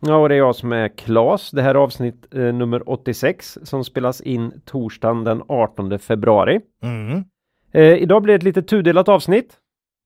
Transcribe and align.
Ja, 0.00 0.16
och 0.16 0.28
det 0.28 0.34
är 0.34 0.38
jag 0.38 0.56
som 0.56 0.72
är 0.72 0.88
Klas. 0.88 1.50
Det 1.50 1.62
här 1.62 1.70
är 1.70 1.78
avsnitt 1.78 2.34
eh, 2.34 2.40
nummer 2.40 2.88
86 2.88 3.58
som 3.62 3.84
spelas 3.84 4.20
in 4.20 4.60
torsdagen 4.64 5.24
den 5.24 5.42
18 5.48 5.98
februari. 5.98 6.60
Mm. 6.82 7.24
Eh, 7.72 7.82
idag 8.02 8.22
blir 8.22 8.32
det 8.34 8.36
ett 8.36 8.42
lite 8.42 8.62
tudelat 8.62 9.08
avsnitt 9.08 9.56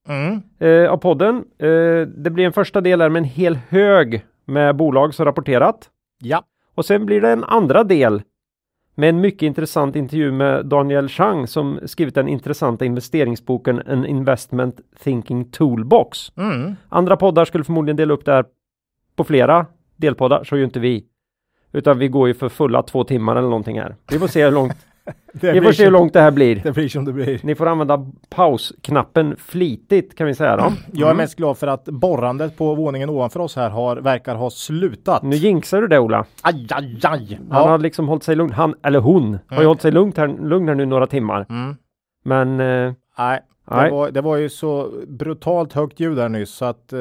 Mm. 0.09 0.41
eh, 0.59 0.91
av 0.93 0.97
podden. 0.97 1.37
Eh, 1.59 2.01
det 2.17 2.31
blir 2.31 2.45
en 2.47 2.53
första 2.53 2.81
del 2.81 3.01
här 3.01 3.09
med 3.09 3.21
en 3.21 3.25
hel 3.25 3.59
hög 3.69 4.25
med 4.45 4.77
bolag 4.77 5.15
som 5.15 5.25
rapporterat. 5.25 5.91
Ja. 6.23 6.43
Och 6.75 6.85
sen 6.85 7.07
blir 7.07 7.21
det 7.21 7.31
en 7.31 7.45
andra 7.45 7.85
del 7.85 8.23
med 8.95 9.09
en 9.09 9.21
mycket 9.21 9.43
intressant 9.43 9.97
intervju 9.97 10.33
med 10.33 10.67
Daniel 10.67 11.09
Chang 11.09 11.47
som 11.47 11.81
skrivit 11.87 12.15
den 12.15 12.29
intressanta 12.29 12.85
investeringsboken 12.85 13.83
En 13.87 14.07
Investment 14.07 14.81
Thinking 15.03 15.51
Toolbox. 15.51 16.33
Mm. 16.37 16.77
Andra 16.89 17.17
poddar 17.17 17.45
skulle 17.45 17.65
förmodligen 17.65 17.97
dela 17.97 18.15
upp 18.15 18.25
det 18.25 18.33
här 18.33 18.45
på 19.17 19.25
flera 19.25 19.67
delpoddar, 19.99 20.45
så 20.45 20.55
gör 20.55 20.59
ju 20.59 20.65
inte 20.65 20.81
vi. 20.81 21.05
Utan 21.73 21.99
vi 21.99 22.09
går 22.09 22.29
ju 22.29 22.35
för 22.35 22.49
fulla 22.49 22.83
två 22.83 23.05
timmar 23.05 23.37
eller 23.37 23.49
någonting 23.49 23.81
här. 23.81 23.97
Vi 24.11 24.19
får 24.19 24.27
se 24.27 24.45
hur 24.45 24.53
långt, 24.53 24.73
Det, 25.33 25.53
vi 25.53 25.61
får 25.61 25.73
se 25.73 25.85
hur 25.85 25.91
långt 25.91 26.13
det 26.13 26.21
här 26.21 26.31
blir. 26.31 26.61
det 26.65 26.73
blir 26.73 26.89
som 26.89 27.05
det 27.05 27.13
blir. 27.13 27.41
Ni 27.43 27.55
får 27.55 27.67
använda 27.67 28.07
pausknappen 28.29 29.37
flitigt 29.39 30.15
kan 30.19 30.27
vi 30.27 30.35
säga 30.35 30.57
då. 30.57 30.73
Jag 30.93 31.01
är 31.07 31.11
Mm. 31.13 31.17
mest 31.17 31.37
glad 31.37 31.59
för 31.59 31.67
att 31.67 31.85
borrandet 31.85 32.57
på 32.57 32.75
våningen 32.75 33.11
ovanför 33.11 33.41
oss 33.41 33.57
här 33.57 33.71
har, 33.71 33.97
verkar 33.97 34.35
ha 34.35 34.51
slutat. 34.51 35.23
Nu 35.23 35.37
jinxar 35.37 35.81
du 35.81 35.89
det 35.89 35.99
Ola. 35.99 36.25
Aj, 36.43 36.67
aj, 36.71 36.99
aj. 37.03 37.35
Han 37.51 37.63
Ja. 37.63 37.69
har 37.69 37.79
liksom 37.79 38.09
hållit 38.09 38.23
sig 38.23 38.37
lugn. 38.37 38.53
Han, 38.53 38.75
eller 38.83 38.99
hon, 39.01 39.23
har 39.25 39.33
ju 39.51 39.57
Mm. 39.57 39.67
hållit 39.67 39.83
sig 39.83 39.93
lugnt 39.93 40.17
här, 40.17 40.29
lugn 40.29 40.69
här 40.69 40.75
nu 40.75 40.87
några 40.87 41.07
timmar. 41.07 41.47
Mm. 41.49 41.77
Men 42.25 42.61
eh, 42.61 42.93
Nej, 43.19 43.41
det 43.71 43.91
var, 43.91 44.11
det 44.11 44.21
var 44.21 44.37
ju 44.37 44.49
så 44.49 44.91
brutalt 45.09 45.73
högt 45.73 46.01
ljud 46.01 46.17
där 46.17 46.29
nyss 46.29 46.51
så 46.51 46.65
att 46.65 46.93
eh, 46.93 46.99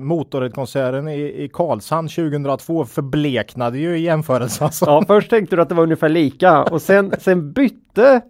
Motorhead-konserten 0.00 1.08
i, 1.08 1.20
i 1.44 1.48
Karlshamn 1.52 2.08
2002 2.08 2.84
förbleknade 2.84 3.78
ju 3.78 3.96
i 3.96 4.00
jämförelse. 4.00 4.64
Alltså. 4.64 4.84
ja, 4.86 5.04
först 5.06 5.30
tänkte 5.30 5.56
du 5.56 5.62
att 5.62 5.68
det 5.68 5.74
var 5.74 5.82
ungefär 5.82 6.08
lika 6.08 6.62
och 6.62 6.82
sen, 6.82 7.12
sen 7.18 7.52
bytte, 7.52 8.20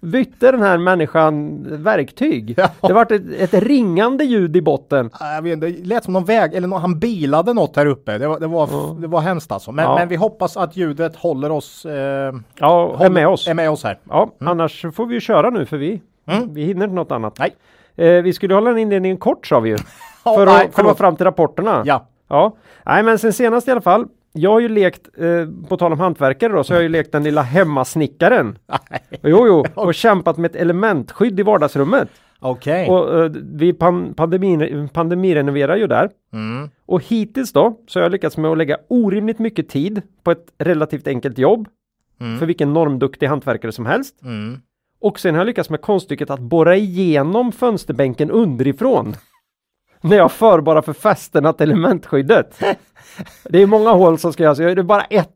bytte 0.00 0.52
den 0.52 0.62
här 0.62 0.78
människan 0.78 1.64
verktyg. 1.84 2.54
Ja. 2.56 2.68
Det 2.88 2.92
vart 2.92 3.10
ett, 3.10 3.22
ett 3.38 3.54
ringande 3.54 4.24
ljud 4.24 4.56
i 4.56 4.62
botten. 4.62 5.10
Ja, 5.20 5.34
Jag 5.34 5.42
vet, 5.42 5.60
det 5.60 5.68
lät 5.86 6.04
som 6.04 6.12
någon 6.12 6.24
väg, 6.24 6.54
eller 6.54 6.68
någon, 6.68 6.80
han 6.80 6.98
bilade 6.98 7.52
något 7.54 7.76
här 7.76 7.86
uppe. 7.86 8.18
Det 8.18 8.28
var, 8.28 8.40
det 8.40 8.46
var, 8.46 8.68
Ja. 8.72 8.96
det 9.00 9.06
var 9.06 9.20
hemskt 9.20 9.52
alltså. 9.52 9.72
Men, 9.72 9.84
Ja. 9.84 9.94
men 9.98 10.08
vi 10.08 10.16
hoppas 10.16 10.56
att 10.56 10.76
ljudet 10.76 11.16
håller 11.16 11.50
oss, 11.50 11.84
eh, 11.86 12.34
Ja, 12.58 12.92
är 12.92 12.96
håll- 12.96 13.12
med 13.12 13.28
oss. 13.28 13.48
Är 13.48 13.54
med 13.54 13.70
oss 13.70 13.84
här. 13.84 13.98
Ja, 14.08 14.30
annars 14.40 14.86
får 14.94 15.06
vi 15.06 15.20
köra 15.20 15.50
nu 15.50 15.66
för 15.66 15.76
vi, 15.76 16.00
Mm. 16.28 16.54
vi 16.54 16.64
hinner 16.64 16.84
inte 16.84 16.94
något 16.94 17.12
annat. 17.12 17.38
Nej. 17.38 17.56
Eh, 17.96 18.22
vi 18.22 18.32
skulle 18.32 18.54
hålla 18.54 18.70
den 18.70 18.78
inledningen 18.78 19.16
kort 19.16 19.46
sa 19.46 19.60
vi 19.60 19.70
ju. 19.70 19.76
Ja, 20.24 20.34
för 20.36 20.46
att 20.46 20.74
komma 20.74 20.94
fram 20.94 21.16
till 21.16 21.24
rapporterna. 21.24 21.82
Ja. 21.86 22.08
Ja. 22.28 22.56
Nej 22.86 23.02
men 23.02 23.18
sen 23.18 23.32
senast 23.32 23.68
i 23.68 23.70
alla 23.70 23.80
fall. 23.80 24.06
Jag 24.32 24.50
har 24.50 24.60
ju 24.60 24.68
lekt, 24.68 25.08
eh, 25.18 25.66
på 25.68 25.76
tal 25.76 25.92
om 25.92 26.00
hantverkare 26.00 26.52
då, 26.52 26.64
så 26.64 26.72
har 26.72 26.76
jag 26.76 26.82
ju 26.82 26.88
lekt 26.88 27.12
den 27.12 27.24
lilla 27.24 27.42
hemmasnickaren. 27.42 28.58
Jo, 29.22 29.46
jo, 29.46 29.64
och 29.74 29.94
kämpat 29.94 30.36
med 30.36 30.50
ett 30.50 30.56
elementskydd 30.56 31.40
i 31.40 31.42
vardagsrummet. 31.42 32.08
Okej. 32.40 32.88
Och 32.88 33.24
eh, 33.24 33.30
vi 33.54 33.72
pan 33.72 34.14
pandemi, 34.14 34.88
pandemirenoverar 34.92 35.76
ju 35.76 35.86
där. 35.86 36.10
Mm. 36.32 36.70
Och 36.86 37.04
hittills 37.04 37.52
då 37.52 37.80
så 37.86 37.98
har 37.98 38.02
jag 38.02 38.12
lyckats 38.12 38.36
med 38.36 38.50
att 38.50 38.58
lägga 38.58 38.76
orimligt 38.88 39.38
mycket 39.38 39.68
tid 39.68 40.02
på 40.22 40.30
ett 40.30 40.46
relativt 40.58 41.06
enkelt 41.06 41.38
jobb. 41.38 41.68
Mm. 42.20 42.38
För 42.38 42.46
vilken 42.46 42.72
normduktig 42.72 43.26
hantverkare 43.26 43.72
som 43.72 43.86
helst. 43.86 44.22
Mm. 44.22 44.60
Och 45.00 45.20
sen 45.20 45.34
har 45.34 45.40
jag 45.40 45.46
lyckats 45.46 45.70
med 45.70 45.80
konststycket 45.80 46.30
att 46.30 46.40
borra 46.40 46.76
igenom 46.76 47.52
fönsterbänken 47.52 48.30
underifrån. 48.30 49.16
När 50.00 50.16
jag 50.16 50.32
för 50.82 50.92
fästena 50.92 51.52
till 51.52 51.70
elementskyddet. 51.70 52.60
Det 53.44 53.62
är 53.62 53.66
många 53.66 53.90
hål 53.90 54.18
som 54.18 54.32
ska 54.32 54.42
göras, 54.42 54.58
det 54.76 54.82
bara 54.82 55.02
ett. 55.02 55.34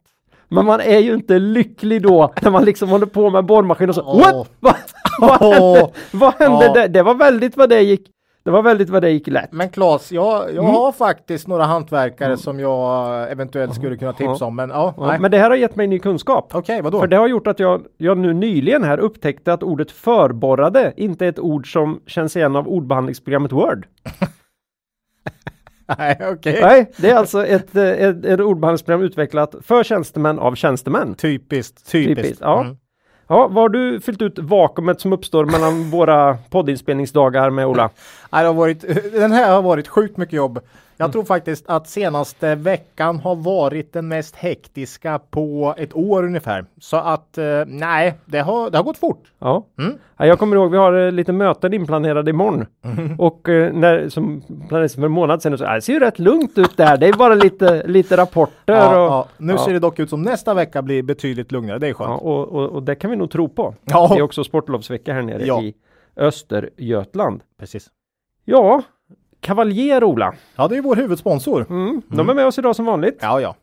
Men 0.48 0.66
man 0.66 0.80
är 0.80 0.98
ju 0.98 1.14
inte 1.14 1.38
lycklig 1.38 2.02
då 2.02 2.32
när 2.42 2.50
man 2.50 2.64
liksom 2.64 2.88
håller 2.88 3.06
på 3.06 3.30
med 3.30 3.44
borrmaskin 3.44 3.88
och 3.88 3.94
så 3.94 4.02
Åh. 4.02 4.18
What? 4.18 4.50
Va? 4.60 4.76
Vad 5.20 5.40
hände? 5.40 5.90
Vad 6.10 6.34
hände 6.34 6.64
Ja. 6.64 6.72
där? 6.72 6.88
Det 6.88 7.02
var 7.02 7.14
väldigt 7.14 7.56
vad 7.56 7.68
det 7.68 7.80
gick. 7.80 8.08
Det 8.44 8.50
var 8.50 8.62
väldigt 8.62 8.90
vad 8.90 9.02
det 9.02 9.10
gick 9.10 9.26
lätt. 9.26 9.52
Men 9.52 9.68
Claes, 9.68 10.12
jag, 10.12 10.42
jag 10.42 10.50
Mm. 10.64 10.64
har 10.74 10.92
faktiskt 10.92 11.48
några 11.48 11.64
hantverkare 11.64 12.36
som 12.36 12.60
jag 12.60 13.30
eventuellt 13.32 13.74
skulle 13.74 13.96
kunna 13.96 14.12
tipsa 14.12 14.44
om. 14.44 14.56
Men 14.56 14.70
ja, 14.70 14.94
Ja, 14.96 15.18
men 15.20 15.30
det 15.30 15.38
här 15.38 15.50
har 15.50 15.56
gett 15.56 15.76
mig 15.76 15.86
ny 15.86 15.98
kunskap. 15.98 16.50
Okej, 16.54 16.82
vadå? 16.82 17.00
För 17.00 17.06
det 17.06 17.16
har 17.16 17.26
gjort 17.28 17.46
att 17.46 17.58
jag, 17.60 17.82
jag 17.96 18.18
nu 18.18 18.32
nyligen 18.32 18.84
här 18.84 18.98
upptäckte 18.98 19.52
att 19.52 19.62
ordet 19.62 19.90
förborrade 19.90 20.92
inte 20.96 21.24
är 21.24 21.28
ett 21.28 21.38
ord 21.38 21.72
som 21.72 22.00
känns 22.06 22.36
igen 22.36 22.56
av 22.56 22.68
ordbehandlingsprogrammet 22.68 23.52
Word. 23.52 23.86
Nej, 25.98 26.18
okej. 26.32 26.58
Nej, 26.62 26.90
det 26.96 27.10
är 27.10 27.16
alltså 27.16 27.46
ett, 27.46 27.76
eh, 27.76 27.84
ett, 27.84 28.24
ett 28.24 28.40
ordbehandlingsprogram 28.40 29.02
utvecklat 29.02 29.54
för 29.62 29.84
tjänstemän 29.84 30.38
av 30.38 30.54
tjänstemän. 30.54 31.14
Typiskt, 31.14 31.90
typiskt. 31.92 32.22
Typiskt, 32.22 32.40
ja. 32.40 32.60
Mm. 32.60 32.76
Ja, 33.26 33.48
vad 33.48 33.64
har 33.64 33.68
du 33.68 34.00
fyllt 34.00 34.22
ut 34.22 34.38
vakuumet 34.38 35.00
som 35.00 35.12
uppstår 35.12 35.44
mellan 35.44 35.90
våra 35.90 36.38
poddinspelningsdagar 36.50 37.50
med 37.50 37.66
Ola? 37.66 37.90
Nej, 38.30 38.42
det 38.42 38.48
har 38.48 38.54
varit, 38.54 38.84
den 39.12 39.32
här 39.32 39.54
har 39.54 39.62
varit 39.62 39.88
sjukt 39.88 40.16
mycket 40.16 40.32
jobb. 40.32 40.60
Jag 41.02 41.06
Mm. 41.08 41.12
tror 41.12 41.24
faktiskt 41.24 41.64
att 41.68 41.88
senaste 41.88 42.54
veckan 42.54 43.18
har 43.18 43.34
varit 43.36 43.92
den 43.92 44.08
mest 44.08 44.36
hektiska 44.36 45.18
på 45.30 45.74
ett 45.76 45.96
år 45.96 46.24
ungefär. 46.24 46.64
Så 46.80 46.96
att 46.96 47.38
eh, 47.38 47.44
nej, 47.66 48.14
det 48.24 48.38
har, 48.38 48.70
det 48.70 48.76
har 48.78 48.84
gått 48.84 48.98
fort. 48.98 49.32
Ja. 49.38 49.66
Mm. 49.78 49.98
ja, 50.16 50.26
jag 50.26 50.38
kommer 50.38 50.56
ihåg 50.56 50.70
vi 50.70 50.76
har 50.76 50.92
eh, 51.06 51.12
lite 51.12 51.32
möten 51.32 51.74
inplanerade 51.74 52.30
imorgon. 52.30 52.66
Och 53.18 53.48
eh, 53.48 53.72
när, 53.72 54.08
som 54.08 54.42
planerades 54.68 54.94
för 54.94 55.02
en 55.02 55.12
månad 55.12 55.42
sedan, 55.42 55.58
så 55.58 55.64
äh, 55.64 55.72
det 55.74 55.80
ser 55.82 55.92
ju 55.92 55.98
rätt 55.98 56.18
lugnt 56.18 56.58
ut 56.58 56.76
där. 56.76 56.96
Det 56.96 57.06
är 57.08 57.12
bara 57.12 57.34
lite, 57.34 57.86
lite 57.86 58.16
rapporter. 58.16 58.74
Ja, 58.74 58.88
och, 58.88 59.12
ja. 59.12 59.28
Nu 59.38 59.58
ser 59.58 59.72
det 59.72 59.78
dock 59.78 59.98
ut 59.98 60.10
som 60.10 60.22
nästa 60.22 60.54
vecka 60.54 60.82
blir 60.82 61.02
betydligt 61.02 61.52
lugnare. 61.52 61.78
Det 61.78 61.88
är 61.88 61.94
skönt. 61.94 62.22
Och, 62.22 62.48
och, 62.48 62.68
och 62.70 62.82
det 62.82 62.94
kan 62.94 63.10
vi 63.10 63.16
nog 63.16 63.30
tro 63.30 63.48
på. 63.48 63.74
Det 63.84 63.92
är 63.92 64.22
också 64.22 64.44
sportlovsvecka 64.44 65.12
här 65.12 65.22
nere 65.22 65.42
i 65.62 65.74
Östergötland. 66.16 67.40
Precis. 67.58 67.86
Ja, 68.44 68.82
Kavaljer 69.42 70.04
Ola. 70.04 70.34
Ja, 70.56 70.68
det 70.68 70.76
är 70.76 70.82
vår 70.82 70.96
huvudsponsor. 70.96 71.66
Mm. 71.70 72.02
De 72.08 72.28
är 72.28 72.34
med 72.34 72.46
oss 72.46 72.58
idag 72.58 72.76
som 72.76 72.84
vanligt. 72.84 73.18
Ja, 73.20 73.40
ja. 73.40 73.54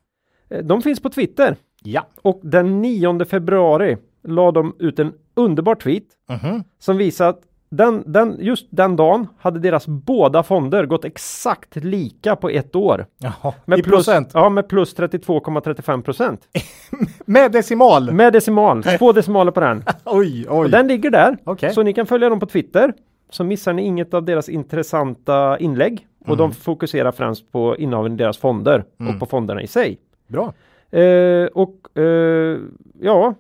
Eh, 0.50 0.58
De 0.64 0.82
finns 0.82 1.00
på 1.00 1.10
Twitter. 1.10 1.56
Ja. 1.84 2.06
Och 2.22 2.40
den 2.44 2.82
9 2.82 3.26
februari 3.26 3.98
la 4.24 4.52
de 4.52 4.76
ut 4.80 5.00
en 5.00 5.14
underbar 5.36 5.76
tweet 5.76 6.04
Mhm. 6.30 6.64
som 6.80 6.98
visar 6.98 7.30
att 7.30 7.42
den, 7.72 8.04
den, 8.06 8.38
just 8.40 8.68
den 8.70 8.96
dagen 8.96 9.28
hade 9.40 9.60
deras 9.60 9.88
båda 9.88 10.44
fonder 10.44 10.86
gått 10.86 11.06
exakt 11.06 11.76
lika 11.76 12.36
på 12.36 12.50
ett 12.50 12.76
år. 12.76 13.06
Jaha. 13.18 13.54
Med 13.66 13.80
I 13.80 13.84
plus, 13.84 13.94
procent. 13.96 14.32
Ja, 14.34 14.50
med 14.50 14.68
plus 14.70 14.96
32,35 14.96 16.02
procent. 16.02 16.42
Med 17.26 17.52
decimal. 17.52 18.12
Med 18.14 18.34
decimal, 18.34 18.84
två 18.84 19.12
decimaler 19.12 19.52
på 19.52 19.60
den. 19.60 19.84
Oj, 20.06 20.46
oj. 20.50 20.64
Och 20.66 20.70
den 20.70 20.88
ligger 20.88 21.10
där. 21.10 21.38
Okej. 21.44 21.74
Så 21.74 21.84
ni 21.84 21.94
kan 21.94 22.06
följa 22.06 22.30
dem 22.30 22.40
på 22.40 22.46
Twitter. 22.46 22.94
Så 23.30 23.44
missar 23.44 23.74
ni 23.74 23.82
inget 23.82 24.14
av 24.14 24.24
deras 24.26 24.50
intressanta 24.50 25.60
inlägg. 25.60 26.08
Och 26.26 26.38
de 26.38 26.52
fokuserar 26.52 27.12
främst 27.12 27.52
på 27.52 27.78
innehaven 27.78 28.14
i 28.14 28.16
deras 28.16 28.38
fonder 28.38 28.84
och 29.14 29.20
på 29.20 29.26
fonderna 29.26 29.62
i 29.62 29.68
sig. 29.68 30.00
Bra. 30.28 30.54
Eh, 31.00 31.46
och 31.46 31.98
eh, 32.00 32.58
ja, 33.02 33.34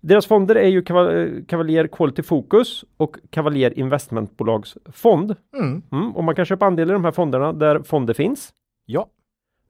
deras 0.00 0.26
fonder 0.26 0.54
är 0.54 0.68
ju 0.68 0.82
Cavalier 1.46 1.86
Quality 1.86 2.22
Focus 2.22 2.84
och 2.96 3.16
Cavalier 3.30 3.78
Investmentbolagsfond. 3.78 5.36
Mm. 5.58 5.82
Mm, 5.92 6.16
och 6.16 6.24
man 6.24 6.34
kan 6.34 6.44
köpa 6.44 6.66
andelar 6.66 6.92
i 6.92 6.96
de 6.96 7.04
här 7.04 7.12
fonderna 7.12 7.52
där 7.52 7.82
fonder 7.82 8.14
finns. 8.14 8.50
Ja. 8.86 9.06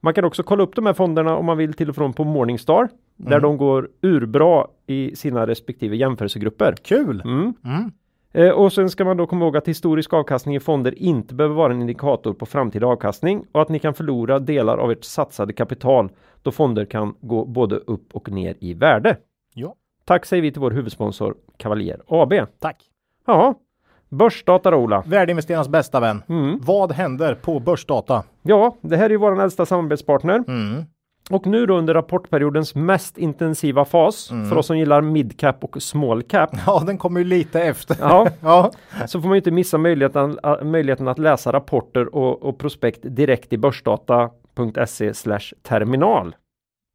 Man 0.01 0.13
kan 0.13 0.25
också 0.25 0.43
kolla 0.43 0.63
upp 0.63 0.75
de 0.75 0.85
här 0.85 0.93
fonderna 0.93 1.35
om 1.37 1.45
man 1.45 1.57
vill 1.57 1.73
till 1.73 1.89
och 1.89 1.95
från 1.95 2.13
på 2.13 2.23
Morningstar. 2.23 2.89
Där 3.17 3.27
Mm. 3.31 3.41
de 3.41 3.57
går 3.57 3.89
urbra 4.01 4.67
i 4.87 5.15
sina 5.15 5.47
respektive 5.47 5.95
jämförelsegrupper. 5.95 6.75
Kul. 6.83 7.23
Eh, 8.35 8.49
och 8.49 8.73
sen 8.73 8.89
ska 8.89 9.05
man 9.05 9.17
då 9.17 9.27
komma 9.27 9.45
ihåg 9.45 9.57
att 9.57 9.67
historisk 9.67 10.13
avkastning 10.13 10.55
i 10.55 10.59
fonder 10.59 10.99
inte 10.99 11.35
behöver 11.35 11.55
vara 11.55 11.73
en 11.73 11.81
indikator 11.81 12.33
på 12.33 12.45
framtida 12.45 12.87
avkastning 12.87 13.45
och 13.51 13.61
att 13.61 13.69
ni 13.69 13.79
kan 13.79 13.93
förlora 13.93 14.39
delar 14.39 14.77
av 14.77 14.91
ert 14.91 15.03
satsade 15.03 15.53
kapital 15.53 16.09
då 16.41 16.51
fonder 16.51 16.85
kan 16.85 17.15
gå 17.21 17.45
både 17.45 17.75
upp 17.75 18.15
och 18.15 18.31
ner 18.31 18.55
i 18.59 18.73
värde. 18.73 19.17
Ja. 19.53 19.75
Tack 20.05 20.25
säger 20.25 20.43
vi 20.43 20.51
till 20.51 20.61
vår 20.61 20.71
huvudsponsor 20.71 21.35
Cavalier 21.57 22.01
AB. 22.07 22.33
Tack. 22.59 22.83
Ja, 23.25 23.55
börsdata 24.09 24.71
då, 24.71 24.77
Ola. 24.77 25.03
Värdeinvesterarnas 25.07 25.69
bästa 25.69 25.99
vän. 25.99 26.23
Mm. 26.29 26.59
Vad 26.61 26.91
händer 26.91 27.35
på 27.35 27.59
börsdata? 27.59 28.23
Ja, 28.41 28.77
det 28.81 28.97
här 28.97 29.05
är 29.05 29.09
ju 29.09 29.17
vår 29.17 29.41
äldsta 29.41 29.65
samarbetspartner. 29.65 30.43
Mm. 30.47 30.83
Och 31.29 31.45
nu 31.47 31.65
då 31.65 31.77
under 31.77 31.93
rapportperiodens 31.93 32.75
mest 32.75 33.17
intensiva 33.17 33.85
fas 33.85 34.31
Mm. 34.31 34.49
för 34.49 34.55
oss 34.57 34.67
som 34.67 34.77
gillar 34.77 35.01
midcap 35.01 35.63
och 35.63 35.83
small 35.83 36.23
cap. 36.23 36.49
Ja, 36.65 36.83
den 36.87 36.97
kommer 36.97 37.19
ju 37.19 37.25
lite 37.25 37.61
efter. 37.61 37.97
Ja, 37.99 38.27
Ja, 38.41 38.71
så 39.07 39.21
får 39.21 39.27
man 39.27 39.35
ju 39.35 39.39
inte 39.39 39.51
missa 39.51 39.77
möjligheten, 39.77 40.39
möjligheten 40.63 41.07
att 41.07 41.19
läsa 41.19 41.51
rapporter 41.53 42.15
och, 42.15 42.43
och 42.43 42.57
prospekt 42.57 42.99
direkt 43.03 43.53
i 43.53 43.57
börsdata.se 43.57 45.13
terminal. 45.61 46.35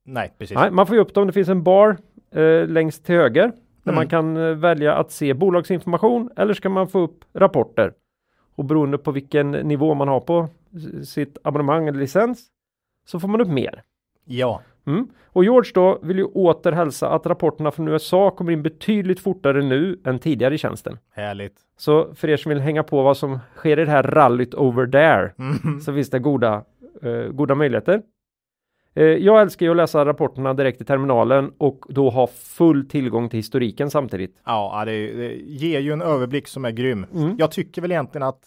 nej 0.06 0.32
precis. 0.38 0.54
Nej, 0.56 0.70
man 0.70 0.86
får 0.86 0.96
ju 0.96 1.02
upp 1.02 1.14
dem. 1.14 1.26
Det 1.26 1.32
finns 1.32 1.48
en 1.48 1.62
bar 1.62 1.96
eh, 2.34 2.66
längst 2.68 3.04
till 3.04 3.14
höger 3.14 3.52
där 3.84 3.92
Mm. 3.92 3.94
man 3.94 4.08
kan 4.08 4.36
eh, 4.36 4.54
välja 4.54 4.94
att 4.94 5.10
se 5.12 5.34
bolagsinformation 5.34 6.30
eller 6.36 6.54
ska 6.54 6.68
man 6.68 6.88
få 6.88 6.98
upp 7.00 7.24
rapporter. 7.34 7.92
Och 8.56 8.64
beroende 8.64 8.98
på 8.98 9.10
vilken 9.12 9.50
nivå 9.50 9.94
man 9.94 10.08
har 10.08 10.20
på 10.20 10.48
sitt 11.04 11.38
abonnemang 11.44 11.88
eller 11.88 11.98
licens 11.98 12.46
så 13.06 13.20
får 13.20 13.28
man 13.28 13.40
upp 13.40 13.48
mer. 13.48 13.82
Ja, 14.30 14.60
Mm. 14.86 15.08
Och 15.26 15.44
George 15.44 15.70
då 15.74 15.98
vill 16.02 16.18
ju 16.18 16.24
åter 16.24 16.72
hälsa 16.72 17.08
att 17.10 17.26
rapporterna 17.26 17.70
från 17.70 17.88
USA 17.88 18.30
kommer 18.30 18.52
in 18.52 18.62
betydligt 18.62 19.20
fortare 19.20 19.62
nu 19.62 20.00
än 20.04 20.18
tidigare 20.18 20.54
i 20.54 20.58
tjänsten. 20.58 20.98
härligt. 21.14 21.54
Så 21.76 22.14
för 22.14 22.28
er 22.30 22.36
som 22.36 22.48
vill 22.50 22.60
hänga 22.60 22.82
på 22.82 23.02
vad 23.02 23.16
som 23.16 23.38
sker 23.56 23.78
i 23.78 23.84
det 23.84 23.90
här 23.90 24.02
rallyt 24.02 24.54
over 24.54 24.86
there 24.86 25.32
Mm. 25.38 25.80
så 25.80 25.94
finns 25.94 26.10
det 26.10 26.18
goda, 26.18 26.64
eh, 27.02 27.32
goda 27.32 27.54
möjligheter. 27.54 28.02
Eh, 28.94 29.04
jag 29.04 29.40
älskar 29.40 29.66
ju 29.66 29.70
att 29.70 29.76
läsa 29.76 30.04
rapporterna 30.04 30.54
direkt 30.54 30.80
i 30.80 30.84
terminalen 30.84 31.52
och 31.58 31.84
då 31.88 32.10
ha 32.10 32.26
full 32.26 32.88
tillgång 32.88 33.28
till 33.28 33.38
historiken 33.38 33.90
samtidigt. 33.90 34.36
Ja, 34.46 34.82
det, 34.86 35.12
det 35.12 35.34
ger 35.34 35.80
ju 35.80 35.92
en 35.92 36.02
överblick 36.02 36.48
som 36.48 36.64
är 36.64 36.70
grym. 36.70 37.06
Mm. 37.14 37.34
Jag 37.38 37.50
tycker 37.50 37.82
väl 37.82 37.92
egentligen 37.92 38.22
att 38.28 38.40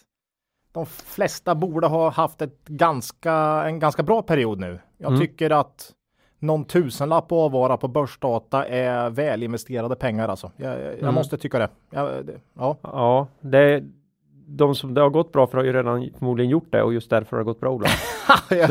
de 0.73 0.85
flesta 0.85 1.55
borde 1.55 1.87
ha 1.87 2.09
haft 2.09 2.41
ett 2.41 2.65
ganska, 2.67 3.33
en 3.67 3.79
ganska 3.79 4.03
bra 4.03 4.21
period 4.21 4.59
nu. 4.59 4.79
Jag 4.97 5.07
Mm. 5.07 5.21
tycker 5.21 5.49
att 5.49 5.91
någon 6.39 6.65
tusenlapp 6.65 7.25
att 7.25 7.31
avvara 7.31 7.77
på 7.77 7.87
börsdata 7.87 8.65
är 8.67 9.09
väl 9.09 9.43
investerade 9.43 9.95
pengar 9.95 10.27
alltså. 10.29 10.51
Jag, 10.57 10.79
jag 10.81 10.99
Mm. 11.01 11.13
måste 11.15 11.37
tycka 11.37 11.59
det. 11.59 11.69
Jag, 11.89 12.25
det 12.25 12.33
ja. 12.57 12.77
Ja, 12.81 13.27
det, 13.41 13.83
de 14.47 14.75
som 14.75 14.93
det 14.93 15.01
har 15.01 15.09
gått 15.09 15.31
bra 15.31 15.47
för 15.47 15.57
har 15.57 15.65
ju 15.65 15.73
redan 15.73 16.09
förmodligen 16.19 16.49
gjort 16.51 16.71
det 16.71 16.83
och 16.83 16.93
just 16.93 17.09
därför 17.09 17.31
har 17.37 17.37
det 17.37 17.45
gått 17.45 17.59
bra 17.59 17.69
Ola. 17.71 17.87
jag, 18.49 18.69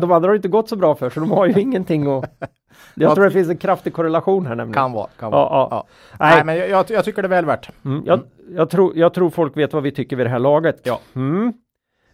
de 0.00 0.12
andra 0.12 0.26
har 0.28 0.30
det 0.32 0.36
inte 0.36 0.48
gått 0.48 0.68
så 0.68 0.76
bra 0.76 0.94
för 0.94 1.10
så 1.10 1.20
de 1.20 1.30
har 1.30 1.46
ju 1.46 1.52
ingenting 1.60 2.06
att... 2.18 2.24
Jag 2.94 3.10
Ja, 3.10 3.14
tror 3.14 3.24
det 3.24 3.30
finns 3.30 3.48
en 3.48 3.56
kraftig 3.56 3.92
korrelation 3.94 4.46
här 4.46 4.54
nämligen. 4.54 4.74
kan 4.74 4.92
vara. 4.92 5.08
Kan 5.18 5.30
vara. 5.30 5.40
Ja, 5.42 5.68
ja. 5.70 5.86
Ja. 6.10 6.16
Nej, 6.20 6.44
men 6.44 6.56
jag, 6.56 6.68
jag, 6.68 6.90
jag 6.90 7.04
tycker 7.04 7.22
det 7.22 7.26
är 7.26 7.30
väl 7.30 7.44
värt. 7.44 7.70
Mm, 7.84 8.02
jag, 8.06 8.20
jag, 8.50 8.70
tror, 8.70 8.96
jag 8.96 9.14
tror 9.14 9.30
folk 9.30 9.56
vet 9.56 9.72
vad 9.72 9.82
vi 9.82 9.92
tycker 9.92 10.16
vid 10.16 10.26
det 10.26 10.30
här 10.30 10.38
laget. 10.38 10.80
Ja. 10.84 11.00
Mm. 11.14 11.52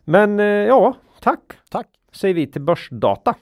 Men 0.05 0.41
eh, 0.41 0.47
ja, 0.47 0.95
tack 1.21 1.41
Tack. 1.71 1.87
säger 2.13 2.35
vi 2.35 2.47
till 2.47 2.63
Börsdata. 2.63 3.35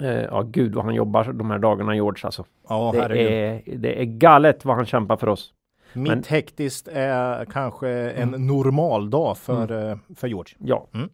Eh, 0.00 0.10
ja, 0.22 0.42
gud 0.42 0.74
vad 0.74 0.84
han 0.84 0.94
jobbar 0.94 1.24
de 1.32 1.50
här 1.50 1.58
dagarna 1.58 1.94
George 1.94 2.20
alltså. 2.24 2.44
Ja, 2.68 2.92
det, 3.08 3.44
är, 3.44 3.62
det 3.76 4.00
är 4.00 4.04
galet 4.04 4.64
vad 4.64 4.76
han 4.76 4.86
kämpar 4.86 5.16
för 5.16 5.28
oss. 5.28 5.52
Mitt 5.92 6.08
men- 6.12 6.22
hektiskt 6.28 6.88
är 6.92 7.44
kanske 7.44 7.88
en 8.10 8.28
normal 8.46 9.10
dag 9.10 9.38
för, 9.38 9.90
eh, 9.90 9.96
för 10.16 10.28
George. 10.28 10.54
Ja. 10.58 10.86
Mm. 10.94 11.08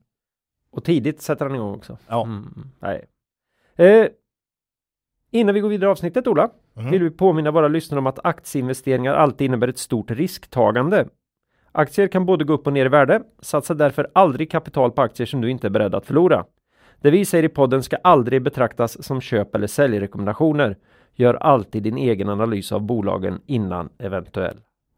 Och 0.71 0.85
tidigt 0.85 1.23
sätter 1.23 1.45
han 1.47 1.55
igång 1.55 1.75
också. 1.75 1.99
Ja. 2.09 2.23
Mm, 2.23 2.71
nej. 2.81 3.05
Eh, 3.77 4.07
innan 5.31 5.55
vi 5.55 5.61
går 5.61 5.69
vidare 5.69 5.89
i 5.89 5.93
avsnittet 5.93 6.27
Ola, 6.27 6.49
Mhm. 6.77 6.91
vill 6.91 7.03
vi 7.03 7.11
påminna 7.11 7.51
våra 7.51 7.69
lyssnare 7.69 7.99
om 7.99 8.07
att 8.07 8.19
aktieinvesteringar 8.25 9.15
alltid 9.15 9.45
innebär 9.45 9.69
ett 9.69 9.79
stort 9.79 10.11
risktagande. 10.11 11.07
Aktier 11.73 12.09
kan 12.09 12.27
både 12.27 12.45
gå 12.45 12.53
upp 12.53 12.67
och 12.67 12.73
ner 12.73 12.87
i 12.87 12.89
värde. 12.89 13.23
Satsa 13.41 13.75
därför 13.75 14.11
aldrig 14.13 14.51
kapital 14.51 14.91
på 14.91 15.03
aktier 15.03 15.27
som 15.27 15.41
du 15.41 15.51
inte 15.51 15.67
är 15.67 15.71
beredd 15.71 15.95
att 15.95 16.07
förlora. 16.07 16.45
Det 17.01 17.11
vi 17.11 17.25
säger 17.25 17.45
i 17.45 17.49
podden 17.49 17.83
ska 17.83 17.97
aldrig 17.97 18.43
betraktas 18.43 19.05
som 19.05 19.21
köp 19.21 19.55
eller 19.55 19.67
säljrekommendationer. 19.67 20.77
Gör 21.15 21.35
alltid 21.35 21.83
din 21.83 21.99
egen 21.99 22.29
analys 22.29 22.73
av 22.73 22.81
bolagen 22.83 23.41
innan 23.47 23.89
eventuell 23.99 24.57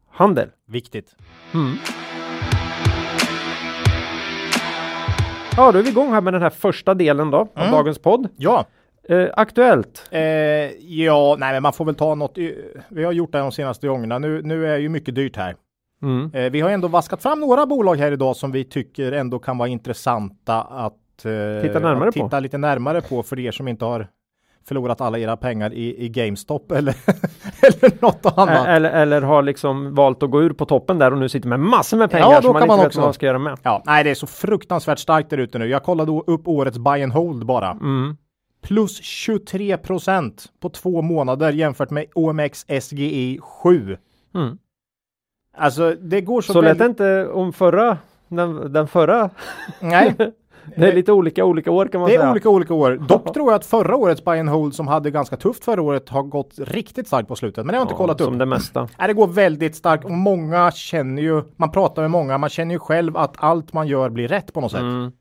handel. 0.09 0.49
Viktigt. 0.67 1.15
Mm. 1.53 1.73
Ja, 5.57 5.71
då 5.71 5.79
är 5.79 5.83
vi 5.83 5.89
igång 5.89 6.11
här 6.13 6.21
med 6.21 6.33
den 6.33 6.41
här 6.41 6.49
första 6.49 6.93
delen 6.93 7.31
då 7.31 7.37
av 7.37 7.47
Mm. 7.55 7.71
dagens 7.71 7.99
podd. 7.99 8.27
Ja, 8.37 8.65
Eh, 9.09 9.27
aktuellt. 9.33 10.07
eh, 10.11 10.21
ja, 10.79 11.35
nej, 11.39 11.53
men 11.53 11.63
man 11.63 11.73
får 11.73 11.85
väl 11.85 11.95
ta 11.95 12.15
något. 12.15 12.37
Vi 12.89 13.03
har 13.03 13.11
gjort 13.11 13.31
det 13.31 13.39
de 13.39 13.51
senaste 13.51 13.87
gångerna. 13.87 14.19
Nu, 14.19 14.41
nu 14.41 14.67
är 14.67 14.77
ju 14.77 14.89
mycket 14.89 15.15
dyrt 15.15 15.35
här. 15.37 15.55
Mm. 16.03 16.31
Eh, 16.33 16.51
vi 16.51 16.61
har 16.61 16.69
ändå 16.69 16.87
vaskat 16.87 17.21
fram 17.21 17.39
några 17.39 17.65
bolag 17.65 17.95
här 17.95 18.11
idag 18.11 18.35
som 18.35 18.51
vi 18.51 18.63
tycker 18.63 19.11
ändå 19.11 19.39
kan 19.39 19.57
vara 19.57 19.69
intressanta 19.69 20.61
att 20.61 21.25
eh, 21.25 21.61
Titta 21.67 21.79
närmare 21.79 22.09
att 22.09 22.15
på. 22.15 22.23
titta 22.23 22.39
lite 22.39 22.57
närmare 22.57 23.01
på 23.01 23.23
för 23.23 23.39
er 23.39 23.51
som 23.51 23.67
inte 23.67 23.85
har 23.85 24.07
förlorat 24.67 25.01
alla 25.01 25.19
era 25.19 25.37
pengar 25.37 25.73
i, 25.73 26.05
i 26.05 26.09
GameStop 26.09 26.71
eller, 26.75 26.95
eller 27.61 28.01
något 28.01 28.37
annat. 28.37 28.67
Eller, 28.67 28.89
eller 28.89 29.21
har 29.21 29.41
liksom 29.43 29.95
valt 29.95 30.23
att 30.23 30.31
gå 30.31 30.41
ur 30.41 30.53
på 30.53 30.65
toppen 30.65 30.97
där 30.99 31.11
och 31.11 31.17
nu 31.17 31.29
sitter 31.29 31.47
med 31.49 31.59
massor 31.59 31.97
med 31.97 32.11
pengar 32.11 32.29
Ja, 32.31 32.35
då 32.35 32.41
som 32.41 32.53
man 32.53 32.61
kan 32.61 32.63
inte 32.63 32.71
man 32.71 32.79
vet 32.79 32.87
också. 32.87 32.99
vad 32.99 33.07
man 33.07 33.13
ska 33.13 33.25
göra 33.25 33.39
med. 33.39 33.57
Ja, 33.63 33.83
nej, 33.85 34.03
det 34.03 34.09
är 34.09 34.15
så 34.15 34.27
fruktansvärt 34.27 34.99
starkt 34.99 35.29
där 35.29 35.37
ute 35.37 35.59
nu. 35.59 35.65
Jag 35.67 35.83
kollade 35.83 36.11
upp 36.27 36.47
årets 36.47 36.77
buy 36.77 37.03
and 37.03 37.13
hold 37.13 37.45
bara. 37.45 37.71
Mm. 37.71 38.17
Plus 38.61 39.01
23 39.03 39.77
procent 39.77 40.45
på 40.59 40.69
två 40.69 41.01
månader 41.01 41.53
jämfört 41.53 41.89
med 41.89 42.05
OMX 42.15 42.65
SGI 42.81 43.39
7. 43.41 43.97
Mm. 44.35 44.57
Alltså 45.57 45.95
det 46.01 46.21
går 46.21 46.41
så, 46.41 46.53
Så 46.53 46.61
lät 46.61 46.77
det 46.77 46.85
inte 46.85 47.27
om 47.27 47.53
förra, 47.53 47.97
den, 48.27 48.73
den 48.73 48.87
förra. 48.87 49.29
Nej, 49.79 50.15
Det 50.75 50.87
är 50.87 50.93
lite 50.93 51.11
olika 51.11 51.45
olika 51.45 51.71
år 51.71 51.85
kan 51.85 52.01
man 52.01 52.09
det 52.09 52.15
säga. 52.15 52.27
är 52.27 52.31
olika 52.31 52.49
olika 52.49 52.73
år. 52.73 52.91
Dock 53.07 53.33
tror 53.33 53.51
jag 53.51 53.55
att 53.55 53.65
förra 53.65 53.95
årets 53.95 54.25
buy 54.25 54.39
and 54.39 54.49
hold 54.49 54.75
som 54.75 54.87
hade 54.87 55.11
ganska 55.11 55.37
tufft 55.37 55.65
förra 55.65 55.81
året 55.81 56.09
har 56.09 56.23
gått 56.23 56.53
riktigt 56.57 57.07
starkt 57.07 57.27
på 57.27 57.35
slutet. 57.35 57.65
Men 57.65 57.67
det 57.67 57.73
har 57.73 57.79
jag 57.79 57.83
inte 57.85 57.93
Ja, 57.93 57.97
kollat 57.97 58.21
upp. 58.21 58.25
Som 58.25 58.37
det 58.37 58.45
mesta. 58.45 58.81
Nej, 58.99 59.07
det 59.07 59.13
går 59.13 59.27
väldigt 59.27 59.75
starkt 59.75 60.05
och 60.05 60.11
många 60.11 60.71
känner 60.71 61.21
ju, 61.21 61.43
man 61.55 61.71
pratar 61.71 62.01
med 62.01 62.11
många, 62.11 62.37
man 62.37 62.49
känner 62.49 62.75
ju 62.75 62.79
själv 62.79 63.17
att 63.17 63.33
allt 63.37 63.73
man 63.73 63.87
gör 63.87 64.09
blir 64.09 64.27
rätt 64.27 64.53
på 64.53 64.61
något 64.61 64.71
sätt. 64.71 64.81
Mm. 64.81 65.11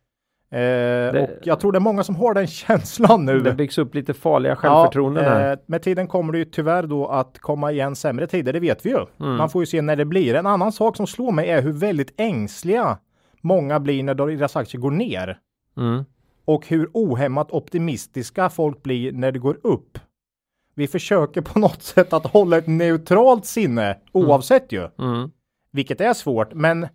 Eh, 0.52 1.22
Och 1.22 1.30
jag 1.42 1.60
tror 1.60 1.72
det 1.72 1.78
är 1.78 1.80
många 1.80 2.04
som 2.04 2.16
har 2.16 2.34
den 2.34 2.46
känslan 2.66 3.24
nu. 3.24 3.40
Det 3.40 3.52
byggs 3.52 3.78
upp 3.78 3.94
lite 3.94 4.14
farliga 4.14 4.56
självförtroenden 4.56 5.24
här. 5.24 5.52
eh, 5.52 5.58
med 5.66 5.82
tiden 5.82 6.06
kommer 6.08 6.32
det 6.32 6.38
ju 6.38 6.44
tyvärr 6.44 6.82
då 6.82 7.06
att 7.06 7.38
komma 7.38 7.72
igen 7.72 7.96
sämre 7.96 8.26
tider, 8.26 8.52
det 8.52 8.60
vet 8.60 8.86
vi 8.86 8.90
ju. 8.90 9.06
Mm. 9.20 9.36
Man 9.36 9.50
får 9.50 9.62
ju 9.62 9.66
se 9.66 9.82
när 9.82 9.96
det 9.96 10.04
blir. 10.04 10.34
En 10.34 10.46
annan 10.46 10.72
sak 10.72 10.96
som 10.96 11.06
slår 11.06 11.32
mig 11.32 11.50
är 11.50 11.62
hur 11.62 11.72
väldigt 11.72 12.14
ängsliga 12.20 12.98
många 13.40 13.80
blir 13.80 14.02
när 14.02 14.14
deras 14.14 14.56
aktier 14.56 14.80
går 14.80 14.90
ner. 14.90 15.38
Mm. 15.76 16.04
Och 16.44 16.66
hur 16.68 16.90
ohämmat 16.92 17.50
optimistiska 17.50 18.48
folk 18.50 18.82
blir 18.82 19.12
när 19.12 19.32
det 19.32 19.38
går 19.38 19.58
upp. 19.62 19.98
Vi 20.74 20.86
försöker 20.88 21.40
på 21.40 21.58
något 21.58 21.82
sätt 21.82 22.12
att 22.12 22.26
hålla 22.26 22.58
ett 22.58 22.66
neutralt 22.66 23.46
sinne 23.46 23.96
oavsett 24.12 24.72
ju. 24.72 24.88
Mm. 24.98 25.30
Vilket 25.72 26.00
är 26.00 26.12
svårt, 26.14 26.54
men 26.54 26.88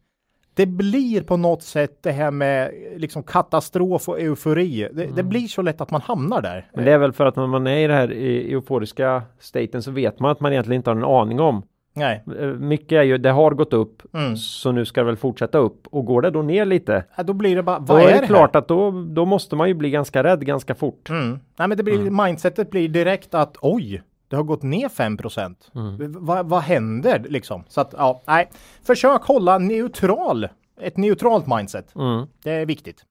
det 0.55 0.65
blir 0.65 1.21
på 1.21 1.37
något 1.37 1.63
sätt 1.63 1.97
det 2.03 2.11
här 2.11 2.31
med 2.31 2.71
liksom 2.97 3.23
katastrof 3.23 4.09
och 4.09 4.19
eufori. 4.19 4.87
Det, 4.93 5.05
det 5.15 5.23
blir 5.23 5.47
så 5.47 5.61
lätt 5.61 5.81
att 5.81 5.91
man 5.91 6.01
hamnar 6.01 6.41
där. 6.41 6.67
Men 6.73 6.85
det 6.85 6.91
är 6.91 6.97
väl 6.97 7.13
för 7.13 7.25
att 7.25 7.35
när 7.35 7.47
man 7.47 7.67
är 7.67 7.77
i 7.77 7.87
det 7.87 7.93
här 7.93 8.07
euforiska 8.51 9.21
staten 9.39 9.83
så 9.83 9.91
vet 9.91 10.19
man 10.19 10.31
att 10.31 10.39
man 10.39 10.51
egentligen 10.51 10.79
inte 10.79 10.89
har 10.89 10.95
en 10.97 11.03
aning 11.03 11.39
om. 11.39 11.63
Nej, 11.97 12.23
Eh, 12.39 12.47
Mycket 12.47 12.91
är 12.91 13.03
ju, 13.03 13.17
det 13.17 13.31
har 13.31 13.51
gått 13.51 13.73
upp 13.73 14.01
Mm. 14.13 14.37
så 14.37 14.71
nu 14.71 14.85
ska 14.85 15.01
det 15.01 15.05
väl 15.05 15.17
fortsätta 15.17 15.57
upp 15.57 15.87
och 15.87 16.05
går 16.05 16.21
det 16.21 16.29
då 16.29 16.41
ner 16.41 16.65
lite 16.65 17.03
Ja, 17.17 17.23
då 17.23 17.33
blir 17.33 17.55
det 17.55 17.63
bara, 17.63 17.79
då 17.79 17.93
vad 17.93 18.01
är 18.03 18.07
är 18.07 18.13
det, 18.13 18.19
det 18.21 18.27
klart 18.27 18.53
här? 18.53 18.61
att 18.61 18.67
då, 18.67 18.91
då 18.91 19.25
måste 19.25 19.55
man 19.55 19.67
ju 19.67 19.73
bli 19.73 19.89
ganska 19.89 20.23
rädd 20.23 20.45
ganska 20.45 20.75
fort. 20.75 21.09
Mm. 21.09 21.39
Nej, 21.57 21.67
men 21.67 21.77
det 21.77 21.83
blir, 21.83 21.97
mindsetet 22.25 22.69
blir 22.69 22.89
direkt 22.89 23.33
att 23.33 23.57
oj, 23.61 24.01
det 24.27 24.35
har 24.35 24.43
gått 24.43 24.63
ner 24.63 24.89
5 24.89 25.17
procent. 25.17 25.71
Mm. 25.75 25.97
Vad 26.25 26.45
vad 26.49 26.61
händer 26.61 27.19
liksom? 27.29 27.63
Så 27.67 27.81
att 27.81 27.93
ja, 27.97 28.21
nej, 28.27 28.49
försök 28.83 29.21
hålla 29.23 29.57
neutral, 29.57 30.47
ett 30.81 30.97
neutralt 30.97 31.47
mindset. 31.47 31.95
Mm. 31.95 32.27
Det 32.43 32.51
är 32.51 32.65
viktigt. 32.65 33.05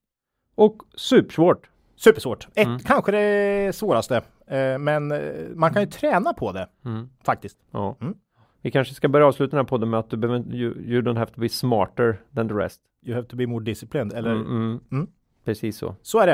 Och 0.54 0.82
supersvårt. 0.94 1.68
Supersvårt. 1.96 2.48
Ett, 2.54 2.66
Mm. 2.66 2.78
kanske 2.78 3.12
det 3.12 3.76
svåraste, 3.76 4.16
eh, 4.46 4.78
men 4.78 5.12
eh, 5.12 5.20
man 5.54 5.72
kan 5.72 5.82
ju 5.82 5.88
träna 5.88 6.32
på 6.32 6.52
det 6.52 6.68
Mm. 6.84 7.08
faktiskt. 7.24 7.58
Ja. 7.70 7.96
Mm. 8.00 8.14
Vi 8.62 8.70
kanske 8.70 8.94
ska 8.94 9.08
börja 9.08 9.26
avsluta 9.26 9.50
den 9.56 9.64
här 9.64 9.68
podden 9.68 9.90
med 9.90 10.00
att 10.00 10.10
du 10.10 10.16
behöver, 10.16 10.54
you, 10.54 10.74
you 10.78 11.02
don't 11.02 11.18
have 11.18 11.30
to 11.32 11.40
be 11.40 11.48
smarter 11.48 12.20
than 12.36 12.48
the 12.48 12.54
rest. 12.54 12.80
You 13.06 13.14
have 13.16 13.26
to 13.28 13.36
be 13.36 13.46
more 13.46 13.64
disciplined, 13.64 14.12
eller? 14.12 14.30
Mm, 14.30 14.46
mm. 14.46 14.80
Mm. 14.92 15.06
Precis 15.44 15.76
så. 15.78 15.94
Så 16.02 16.18
är 16.18 16.26
det. 16.26 16.32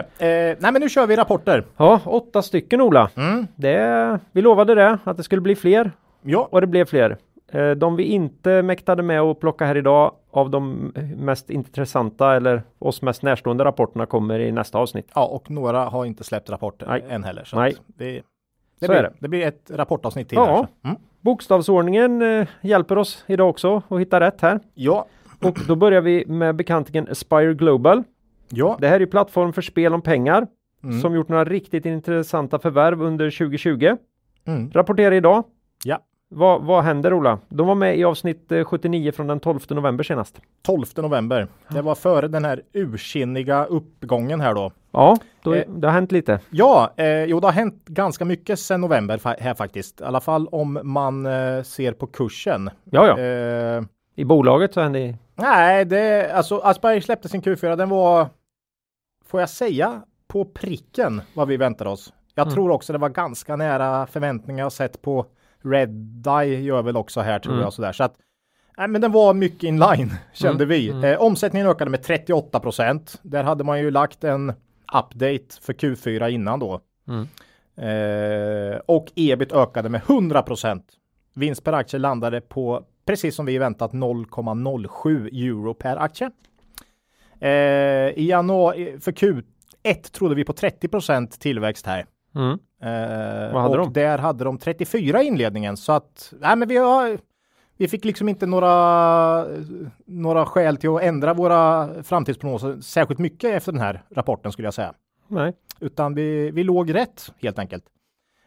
Eh, 0.50 0.56
nej, 0.60 0.72
men 0.72 0.80
nu 0.82 0.88
kör 0.88 1.06
vi 1.06 1.16
rapporter. 1.16 1.64
Ja, 1.76 2.00
åtta 2.04 2.42
stycken 2.42 2.80
Ola. 2.80 3.10
Mm. 3.16 3.46
Det, 3.56 4.18
vi 4.32 4.42
lovade 4.42 4.74
det, 4.74 4.98
att 5.04 5.16
det 5.16 5.22
skulle 5.22 5.40
bli 5.42 5.54
fler 5.56 5.92
Ja, 6.22 6.48
och 6.50 6.60
det 6.60 6.66
blev 6.66 6.84
fler. 6.84 7.16
Eh, 7.52 7.70
De 7.70 7.96
vi 7.96 8.04
inte 8.04 8.62
mäktade 8.62 9.02
med 9.02 9.20
att 9.20 9.40
plocka 9.40 9.64
här 9.64 9.76
idag 9.76 10.12
av 10.30 10.50
de 10.50 10.92
mest 11.16 11.50
intressanta 11.50 12.36
eller 12.36 12.62
oss 12.78 13.02
mest 13.02 13.22
närstående 13.22 13.64
rapporterna 13.64 14.06
kommer 14.06 14.38
i 14.38 14.52
nästa 14.52 14.78
avsnitt. 14.78 15.10
ja, 15.14 15.26
och 15.26 15.50
några 15.50 15.84
har 15.84 16.04
inte 16.04 16.24
släppt 16.24 16.50
rapporter 16.50 16.86
Nej. 16.86 17.04
än 17.08 17.24
heller. 17.24 17.44
Så 17.44 17.56
Nej. 17.56 17.74
Det, 17.86 18.12
det, 18.12 18.22
Så 18.80 18.86
blir, 18.86 18.98
är 18.98 19.02
det. 19.02 19.12
det. 19.18 19.28
blir 19.28 19.46
ett 19.46 19.70
rapportavsnitt 19.74 20.28
till. 20.28 20.36
Ja. 20.36 20.46
här. 20.82 20.90
Mm. 20.90 20.96
Bokstavsordningen 21.20 22.22
eh, 22.22 22.46
hjälper 22.60 22.98
oss 22.98 23.24
idag 23.26 23.48
också 23.50 23.82
att 23.88 24.00
hitta 24.00 24.20
rätt 24.20 24.40
här. 24.40 24.60
ja, 24.74 25.06
Och 25.42 25.58
då 25.68 25.74
börjar 25.76 26.00
vi 26.00 26.24
med 26.26 26.54
bekantingen 26.56 27.08
Aspire 27.10 27.54
Global. 27.54 28.02
Ja, 28.50 28.76
Det 28.80 28.88
här 28.88 28.96
är 28.96 29.00
ju 29.00 29.06
plattform 29.06 29.52
för 29.52 29.62
spel 29.62 29.94
om 29.94 30.02
pengar. 30.02 30.46
Mm. 30.84 31.00
som 31.00 31.14
gjort 31.14 31.28
några 31.28 31.44
riktigt 31.44 31.86
intressanta 31.86 32.58
förvärv 32.58 33.02
under 33.02 33.30
2020. 33.30 33.96
Mm. 34.44 34.70
Rapporterar 34.70 35.12
idag. 35.12 35.44
Ja. 35.84 35.98
Vad, 36.28 36.62
vad 36.62 36.84
händer 36.84 37.12
Ola? 37.14 37.38
De 37.48 37.66
var 37.66 37.74
med 37.74 37.98
i 37.98 38.04
avsnitt 38.04 38.52
eh, 38.52 38.64
79 38.64 39.12
från 39.12 39.26
den 39.26 39.40
12 39.40 39.60
november 39.70 40.04
senast. 40.04 40.40
12 40.62 40.84
november. 40.96 41.46
Det 41.68 41.82
var 41.82 41.94
före 41.94 42.28
den 42.28 42.44
här 42.44 42.62
ursinniga 42.72 43.64
uppgången 43.64 44.40
här 44.40 44.54
då. 44.54 44.72
Ja, 44.92 45.16
då, 45.42 45.54
Eh. 45.54 45.64
det 45.68 45.86
har 45.86 45.94
hänt 45.94 46.12
lite. 46.12 46.40
Ja, 46.50 46.90
eh, 46.96 47.24
jo 47.24 47.40
det 47.40 47.46
har 47.46 47.52
hänt 47.52 47.84
ganska 47.86 48.24
mycket 48.24 48.58
sedan 48.58 48.80
november 48.80 49.18
fa- 49.18 49.40
här 49.40 49.54
faktiskt. 49.54 50.00
I 50.00 50.04
alla 50.04 50.20
fall 50.20 50.46
om 50.46 50.78
man 50.82 51.26
eh, 51.26 51.62
ser 51.62 51.92
på 51.92 52.06
kursen. 52.06 52.70
Ja, 52.84 53.06
ja. 53.06 53.18
Eh, 53.18 53.82
I 54.16 54.24
bolaget 54.24 54.74
så 54.74 54.80
hände 54.80 55.14
nej, 55.34 55.84
det, 55.84 56.32
alltså 56.32 56.58
Asperger 56.58 57.00
släppte 57.00 57.28
sin 57.28 57.42
Q4. 57.42 57.76
Den 57.76 57.88
var, 57.88 58.26
får 59.30 59.40
jag 59.40 59.48
säga, 59.50 60.02
på 60.28 60.44
pricken 60.44 61.22
vad 61.34 61.48
vi 61.48 61.56
väntade 61.56 61.90
oss. 61.90 62.12
Jag 62.34 62.46
Mm. 62.46 62.54
tror 62.54 62.70
också 62.70 62.92
det 62.92 62.98
var 62.98 63.08
ganska 63.08 63.56
nära 63.56 64.06
förväntningar 64.06 64.64
jag 64.64 64.72
sett 64.72 65.02
på 65.02 65.26
Red 65.62 66.26
Eye 66.26 66.60
gör 66.60 66.82
väl 66.82 66.96
också 66.96 67.20
här 67.20 67.38
tror 67.38 67.52
Mm. 67.52 67.62
jag 67.64 67.72
sådär. 67.72 67.92
Så 67.92 68.04
att, 68.04 68.14
nej, 68.78 68.88
men 68.88 69.00
den 69.00 69.12
var 69.12 69.34
mycket 69.34 69.62
in 69.62 69.78
line 69.80 70.12
kände 70.32 70.64
Mm, 70.64 70.68
vi. 70.68 70.90
mm. 70.90 71.04
Eh, 71.04 71.20
omsättningen 71.20 71.68
ökade 71.68 71.90
med 71.90 72.02
38 72.02 72.60
procent. 72.60 73.18
Där 73.22 73.44
hade 73.44 73.64
man 73.64 73.80
ju 73.80 73.90
lagt 73.90 74.24
en 74.24 74.48
update 74.94 75.60
för 75.62 75.72
Q4 75.72 76.28
innan 76.28 76.58
då. 76.60 76.80
Mm. 77.08 77.26
Eh, 77.76 78.78
och 78.86 79.12
ebit 79.16 79.52
ökade 79.52 79.88
med 79.88 80.00
100 80.06 80.42
procent. 80.42 80.84
Vinst 81.34 81.64
per 81.64 81.72
aktie 81.72 81.98
landade 81.98 82.40
på 82.40 82.84
precis 83.06 83.34
som 83.34 83.46
vi 83.46 83.58
väntat 83.58 83.92
0,07 83.92 85.26
euro 85.48 85.74
per 85.74 85.96
aktie. 85.96 86.30
Eh, 87.40 88.18
I 88.18 88.26
januari 88.28 89.00
för 89.00 89.12
Q1 89.12 90.12
trodde 90.12 90.34
vi 90.34 90.44
på 90.44 90.52
30 90.52 90.88
procent 90.88 91.40
tillväxt 91.40 91.86
här. 91.86 92.06
Mm. 92.34 92.58
Eh, 92.82 93.52
Vad 93.52 93.62
hade 93.62 93.78
och 93.78 93.84
de? 93.84 93.92
där 93.92 94.18
hade 94.18 94.44
de 94.44 94.58
34 94.58 95.22
i 95.22 95.26
inledningen 95.26 95.76
så 95.76 95.92
att 95.92 96.32
nej, 96.40 96.56
men 96.56 96.68
vi 96.68 96.76
har 96.76 97.18
vi 97.76 97.88
fick 97.88 98.04
liksom 98.04 98.28
inte 98.28 98.46
några, 98.46 99.46
några 100.06 100.46
skäl 100.46 100.76
till 100.76 100.90
att 100.90 101.02
ändra 101.02 101.34
våra 101.34 101.88
framtidsprognoser 102.02 102.80
särskilt 102.80 103.20
mycket 103.20 103.54
efter 103.54 103.72
den 103.72 103.80
här 103.80 104.02
rapporten 104.10 104.52
skulle 104.52 104.66
jag 104.66 104.74
säga. 104.74 104.94
Nej. 105.28 105.52
Utan 105.80 106.14
vi, 106.14 106.50
vi 106.50 106.64
låg 106.64 106.94
rätt 106.94 107.32
helt 107.42 107.58
enkelt. 107.58 107.84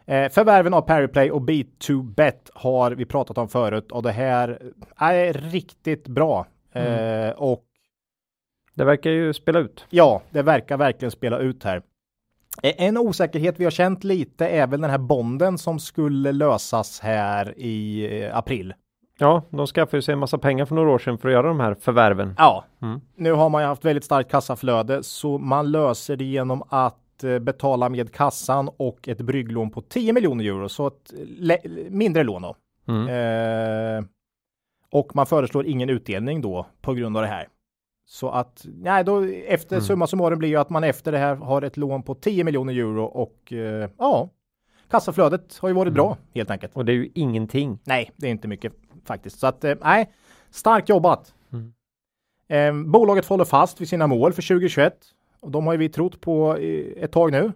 Eh, 0.05 0.29
förvärven 0.29 0.73
av 0.73 0.81
Pariplay 0.81 1.31
och 1.31 1.41
B2Bet 1.41 2.49
har 2.53 2.91
vi 2.91 3.05
pratat 3.05 3.37
om 3.37 3.47
förut 3.47 3.91
och 3.91 4.03
det 4.03 4.11
här 4.11 4.71
är 4.97 5.33
riktigt 5.33 6.07
bra. 6.07 6.45
Eh, 6.71 7.29
och 7.29 7.63
Det 8.73 8.83
verkar 8.83 9.09
ju 9.11 9.33
spela 9.33 9.59
ut. 9.59 9.85
ja, 9.89 10.21
det 10.29 10.41
verkar 10.41 10.77
verkligen 10.77 11.11
spela 11.11 11.37
ut 11.39 11.63
här. 11.63 11.81
Eh, 12.63 12.73
En 12.77 12.97
osäkerhet 12.97 13.59
vi 13.59 13.63
har 13.63 13.71
känt 13.71 14.03
lite 14.03 14.47
är 14.47 14.67
väl 14.67 14.81
den 14.81 14.89
här 14.89 14.97
bonden 14.97 15.57
som 15.57 15.79
skulle 15.79 16.31
lösas 16.31 16.99
här 16.99 17.53
i 17.59 18.05
eh, 18.23 18.37
april. 18.37 18.73
Ja, 19.19 19.43
de 19.49 19.67
skaffade 19.67 19.97
ju 19.97 20.01
sig 20.01 20.13
en 20.13 20.19
massa 20.19 20.37
pengar 20.37 20.65
för 20.65 20.75
några 20.75 20.89
år 20.91 20.97
sedan 20.99 21.17
för 21.17 21.27
att 21.29 21.33
göra 21.33 21.47
de 21.47 21.59
här 21.59 21.73
förvärven. 21.75 22.35
Ja, 22.37 22.65
Mm. 22.81 23.01
nu 23.15 23.31
har 23.31 23.49
man 23.49 23.61
ju 23.61 23.67
haft 23.67 23.85
väldigt 23.85 24.03
starkt 24.03 24.31
kassaflöde 24.31 25.03
så 25.03 25.37
man 25.37 25.71
löser 25.71 26.15
det 26.15 26.23
genom 26.23 26.63
att 26.69 27.23
eh, 27.23 27.39
betala 27.39 27.89
med 27.89 28.13
kassan 28.13 28.69
och 28.77 29.07
ett 29.07 29.21
brygglån 29.21 29.69
på 29.71 29.81
10 29.81 30.13
miljoner 30.13 30.45
euro, 30.45 30.69
så 30.69 30.87
ett 30.87 31.13
le- 31.37 31.89
mindre 31.89 32.23
lån 32.23 32.41
då. 32.41 32.55
Mm. 32.87 33.07
Eh, 33.97 34.03
och 34.91 35.15
man 35.15 35.25
föreslår 35.25 35.65
ingen 35.65 35.89
utdelning 35.89 36.41
då 36.41 36.65
på 36.81 36.93
grund 36.93 37.17
av 37.17 37.23
det 37.23 37.29
här. 37.29 37.47
Så 38.05 38.29
att 38.29 38.65
nej, 38.65 39.03
då 39.03 39.23
efter 39.47 39.75
Mm. 39.75 39.85
summa 39.85 40.07
summarum 40.07 40.39
blir 40.39 40.49
ju 40.49 40.55
att 40.55 40.69
man 40.69 40.83
efter 40.83 41.11
det 41.11 41.17
här 41.17 41.35
har 41.35 41.61
ett 41.61 41.77
lån 41.77 42.03
på 42.03 42.15
10 42.15 42.43
miljoner 42.43 42.73
euro 42.73 43.03
och 43.03 43.53
eh, 43.53 43.89
ja, 43.97 44.29
kassaflödet 44.91 45.57
har 45.57 45.69
ju 45.69 45.75
varit 45.75 45.93
bra 45.93 46.17
helt 46.33 46.51
enkelt. 46.51 46.75
Och 46.75 46.85
det 46.85 46.91
är 46.91 46.95
ju 46.95 47.09
ingenting. 47.13 47.79
Nej, 47.83 48.11
det 48.15 48.27
är 48.27 48.31
inte 48.31 48.47
mycket 48.47 48.73
faktiskt. 49.05 49.39
Så 49.39 49.47
att 49.47 49.63
eh, 49.63 49.75
nej, 49.81 50.11
starkt 50.51 50.89
jobbat. 50.89 51.33
Mm. 51.53 51.73
Eh, 52.47 52.91
bolaget 52.91 53.25
håller 53.25 53.45
fast 53.45 53.81
vid 53.81 53.89
sina 53.89 54.07
mål 54.07 54.33
för 54.33 54.41
2021 54.41 54.93
och 55.39 55.51
de 55.51 55.65
har 55.65 55.73
ju 55.73 55.79
vi 55.79 55.89
trott 55.89 56.21
på 56.21 56.57
ett 56.97 57.11
tag 57.11 57.31
nu. 57.31 57.51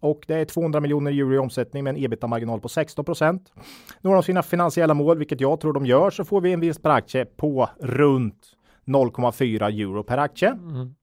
Och 0.00 0.24
det 0.26 0.34
är 0.34 0.44
200 0.44 0.80
miljoner 0.80 1.10
euro 1.10 1.34
i 1.34 1.38
omsättning 1.38 1.84
med 1.84 1.96
en 1.96 2.04
ebitda-marginal 2.04 2.60
på 2.60 2.68
16 2.68 3.04
procent. 3.04 3.52
Når 4.00 4.14
de 4.14 4.22
sina 4.22 4.42
finansiella 4.42 4.94
mål, 4.94 5.18
vilket 5.18 5.40
jag 5.40 5.60
tror 5.60 5.72
de 5.72 5.86
gör, 5.86 6.10
så 6.10 6.24
får 6.24 6.40
vi 6.40 6.52
en 6.52 6.60
vinst 6.60 6.82
per 6.82 6.90
aktie 6.90 7.24
på 7.24 7.68
runt 7.80 8.56
0,4 8.86 9.80
euro 9.82 10.02
per 10.02 10.18
aktie. 10.18 10.48
Mm. 10.48 10.94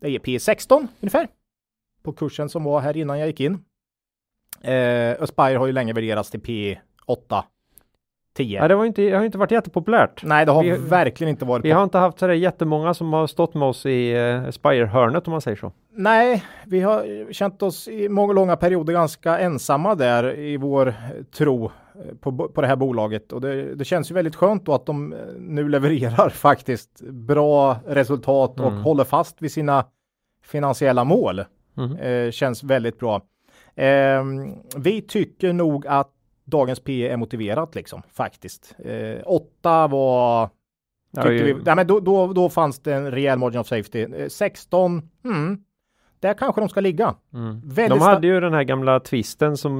Det 0.00 0.10
ger 0.10 0.18
P 0.18 0.38
16 0.40 0.88
ungefär 1.00 1.28
på 2.02 2.12
kursen 2.12 2.48
som 2.48 2.64
var 2.64 2.80
här 2.80 2.96
innan 2.96 3.18
jag 3.18 3.26
gick 3.28 3.40
in. 3.40 3.58
Eh, 4.60 5.22
Aspire 5.22 5.56
har 5.56 5.66
ju 5.66 5.72
länge 5.72 5.92
värderats 5.92 6.30
till 6.30 6.40
P 6.40 6.78
8, 7.06 7.44
10. 8.36 8.60
Nej, 8.60 8.68
det, 8.68 8.74
var 8.74 8.84
inte, 8.84 9.02
det 9.02 9.16
har 9.16 9.24
inte 9.24 9.38
varit 9.38 9.50
jättepopulärt. 9.50 10.24
Nej, 10.24 10.46
det 10.46 10.52
har 10.52 10.62
Vi- 10.62 10.76
verkligen 10.76 11.28
inte 11.30 11.44
varit. 11.44 11.64
Vi 11.64 11.70
har 11.70 11.84
inte 11.84 11.98
haft 11.98 12.18
sådär 12.18 12.34
jättemånga 12.34 12.94
som 12.94 13.12
har 13.12 13.26
stått 13.26 13.54
med 13.54 13.68
oss 13.68 13.86
i 13.86 14.14
uh, 14.16 14.50
Spire-hörnet 14.50 15.26
om 15.26 15.30
man 15.30 15.40
säger 15.40 15.56
så. 15.56 15.72
Nej, 15.90 16.44
vi 16.66 16.80
har 16.80 17.32
känt 17.32 17.62
oss 17.62 17.88
i 17.88 18.08
många 18.08 18.32
långa 18.32 18.56
perioder 18.56 18.92
ganska 18.92 19.38
ensamma 19.38 19.94
där 19.94 20.38
i 20.38 20.56
vår 20.56 20.88
eh, 20.88 20.94
tro 21.36 21.64
eh, 21.64 21.70
på, 22.20 22.48
på 22.48 22.60
det 22.60 22.66
här 22.66 22.76
bolaget 22.76 23.32
och 23.32 23.40
det, 23.40 23.74
det 23.74 23.84
känns 23.84 24.10
ju 24.10 24.14
väldigt 24.14 24.36
skönt 24.36 24.66
då 24.66 24.74
att 24.74 24.86
de 24.86 25.12
eh, 25.12 25.18
nu 25.38 25.68
levererar 25.68 26.28
faktiskt 26.34 27.00
bra 27.10 27.76
resultat 27.86 28.60
och 28.60 28.66
Mm. 28.72 28.82
håller 28.82 29.04
fast 29.04 29.42
vid 29.42 29.52
sina 29.52 29.84
finansiella 30.42 31.04
mål. 31.04 31.44
Mm. 31.76 31.96
Eh, 31.96 32.30
känns 32.30 32.62
väldigt 32.64 32.98
bra. 32.98 33.22
Ehm, 33.76 34.54
vi 34.76 35.02
tycker 35.02 35.52
nog 35.52 35.86
att 35.86 36.10
dagens 36.44 36.80
P 36.80 37.08
är 37.08 37.16
motiverat 37.16 37.74
liksom 37.74 38.02
faktiskt. 38.12 38.74
Eh, 38.78 39.22
åtta 39.24 39.86
var 39.86 40.50
Ja, 41.16 41.30
ju- 41.30 41.42
vi, 41.44 41.54
nej, 41.64 41.76
men 41.76 41.86
då, 41.86 42.00
då, 42.00 42.32
då 42.32 42.48
fanns 42.48 42.78
det 42.78 42.94
en 42.94 43.10
rejäl 43.10 43.38
margin 43.38 43.60
of 43.60 43.66
safety. 43.66 44.02
Eh, 44.02 44.28
16, 44.28 45.02
mm, 45.24 45.58
där 46.20 46.34
kanske 46.34 46.60
de 46.60 46.68
ska 46.68 46.80
ligga. 46.80 47.14
Mm. 47.34 47.60
De 47.88 48.00
hade 48.00 48.26
ju 48.26 48.40
den 48.40 48.52
här 48.54 48.62
gamla 48.64 49.00
twisten 49.00 49.56
som 49.56 49.74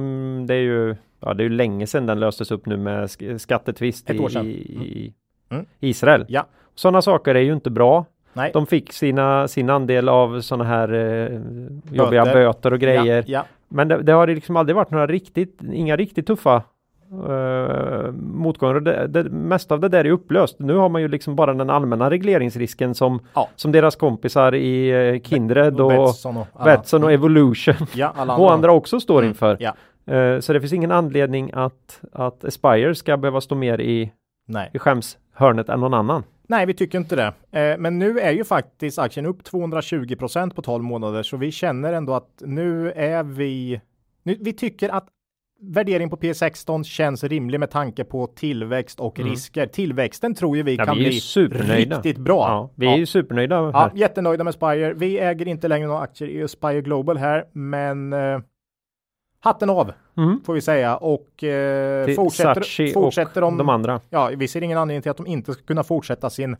det 0.47 0.53
är 0.55 0.59
ju, 0.61 0.95
ja 1.25 1.33
det 1.33 1.43
är 1.43 1.45
ju 1.45 1.55
länge 1.55 1.87
sedan 1.87 2.05
den 2.05 2.19
löstes 2.19 2.51
upp 2.51 2.65
nu 2.65 2.77
med 2.77 3.03
sk- 3.05 3.37
skattetvist 3.37 4.09
i, 4.09 4.29
sedan. 4.29 4.45
i 4.45 5.13
Mm. 5.49 5.65
Israel. 5.79 6.25
Ja. 6.27 6.45
Sådana 6.75 7.01
saker 7.01 7.35
är 7.35 7.39
ju 7.39 7.53
inte 7.53 7.69
bra. 7.69 8.05
Nej. 8.33 8.51
De 8.53 8.67
fick 8.67 8.93
sina, 8.93 9.47
sin 9.47 9.69
andel 9.69 10.09
av 10.09 10.41
sådana 10.41 10.63
här 10.63 10.93
eh, 10.93 11.39
jobbiga 11.91 12.23
böter 12.25 12.73
och 12.73 12.79
grejer. 12.79 13.15
Ja, 13.17 13.23
ja. 13.27 13.45
Men 13.69 13.87
det, 13.87 14.01
det 14.03 14.11
har 14.11 14.27
liksom 14.27 14.55
aldrig 14.57 14.75
varit 14.75 14.91
några 14.91 15.07
riktigt, 15.07 15.59
inga 15.73 15.95
riktigt 15.95 16.27
tuffa 16.27 16.63
uh, 17.13 18.11
motgångar. 18.11 18.75
Och 18.75 18.83
Det, 18.83 19.07
det 19.07 19.23
mesta 19.23 19.73
av 19.73 19.79
det 19.79 19.89
där 19.89 20.05
är 20.05 20.09
upplöst. 20.11 20.59
Nu 20.59 20.75
har 20.75 20.89
man 20.89 21.01
ju 21.01 21.07
liksom 21.07 21.35
bara 21.35 21.53
den 21.53 21.69
allmänna 21.69 22.09
regleringsrisken 22.09 22.95
som, 22.95 23.19
Ja. 23.33 23.49
som 23.55 23.71
deras 23.71 23.95
kompisar 23.95 24.55
i 24.55 24.89
eh, 25.13 25.21
Kindred 25.21 25.79
och, 25.79 26.03
och. 26.25 26.47
Betsson 26.65 27.03
och 27.03 27.11
Evolution 27.11 27.75
ja, 27.93 28.13
alla 28.15 28.35
och 28.37 28.53
andra 28.53 28.71
också 28.71 28.99
står 28.99 29.19
Mm, 29.19 29.29
inför. 29.29 29.57
Ja, 29.59 29.73
Eh, 30.07 30.39
så 30.39 30.53
det 30.53 30.59
finns 30.61 30.73
ingen 30.73 30.91
anledning 30.91 31.51
att, 31.53 32.01
att 32.11 32.45
Aspire 32.45 32.95
ska 32.95 33.17
behöva 33.17 33.41
stå 33.41 33.55
mer 33.55 33.81
i, 33.81 34.11
nej. 34.47 34.69
i 34.73 34.79
skämshörnet 34.79 35.69
än 35.69 35.79
någon 35.79 35.93
annan. 35.93 36.23
nej, 36.47 36.65
vi 36.65 36.73
tycker 36.73 36.97
inte 36.97 37.15
det. 37.15 37.59
Eh, 37.59 37.77
men 37.77 37.99
nu 37.99 38.19
är 38.19 38.31
ju 38.31 38.43
faktiskt 38.43 38.99
aktien 38.99 39.25
upp 39.25 39.43
220 39.43 40.15
procent 40.15 40.55
på 40.55 40.61
12 40.61 40.83
månader, 40.83 41.23
så 41.23 41.37
vi 41.37 41.51
känner 41.51 41.93
ändå 41.93 42.13
att 42.13 42.41
nu 42.45 42.91
är 42.91 43.23
vi. 43.23 43.81
Nu, 44.23 44.37
vi 44.41 44.53
tycker 44.53 44.89
att 44.89 45.07
värdering 45.61 46.09
på 46.09 46.17
P16 46.17 46.83
känns 46.83 47.23
rimlig 47.23 47.59
med 47.59 47.71
tanke 47.71 48.03
på 48.03 48.27
tillväxt 48.27 48.99
och 48.99 49.19
Mm. 49.19 49.31
risker. 49.31 49.67
Tillväxten 49.67 50.35
tror 50.35 50.57
ju 50.57 50.63
vi 50.63 50.75
Ja, 50.75 50.85
kan 50.85 50.97
vi 50.97 51.03
bli 51.03 51.19
riktigt 51.75 52.17
bra. 52.17 52.47
Ja, 52.47 52.69
vi 52.75 52.87
är 52.87 52.97
ju 52.97 53.05
supernöjda 53.05 53.61
här. 53.61 53.71
Ja, 53.71 53.91
jättenöjda 53.95 54.43
med 54.43 54.53
Spire. 54.53 54.93
Vi 54.93 55.19
äger 55.19 55.47
inte 55.47 55.67
längre 55.67 55.87
några 55.87 56.01
aktier 56.01 56.29
i 56.29 56.47
Spire 56.47 56.81
Global 56.81 57.17
här, 57.17 57.45
men 57.53 58.13
eh, 58.13 58.39
hatten 59.45 59.69
av 59.69 59.91
Mm. 60.17 60.41
får 60.45 60.53
vi 60.53 60.61
säga 60.61 60.97
och 60.97 61.43
eh, 61.43 62.15
fortsätter, 62.15 62.93
fortsätter 62.93 63.43
och 63.43 63.51
de, 63.51 63.57
de 63.57 63.69
andra. 63.69 64.01
Ja, 64.09 64.31
vi 64.37 64.47
ser 64.47 64.61
ingen 64.61 64.77
anledning 64.77 65.01
till 65.01 65.11
att 65.11 65.17
de 65.17 65.27
inte 65.27 65.53
ska 65.53 65.61
kunna 65.63 65.83
fortsätta 65.83 66.29
sin, 66.29 66.57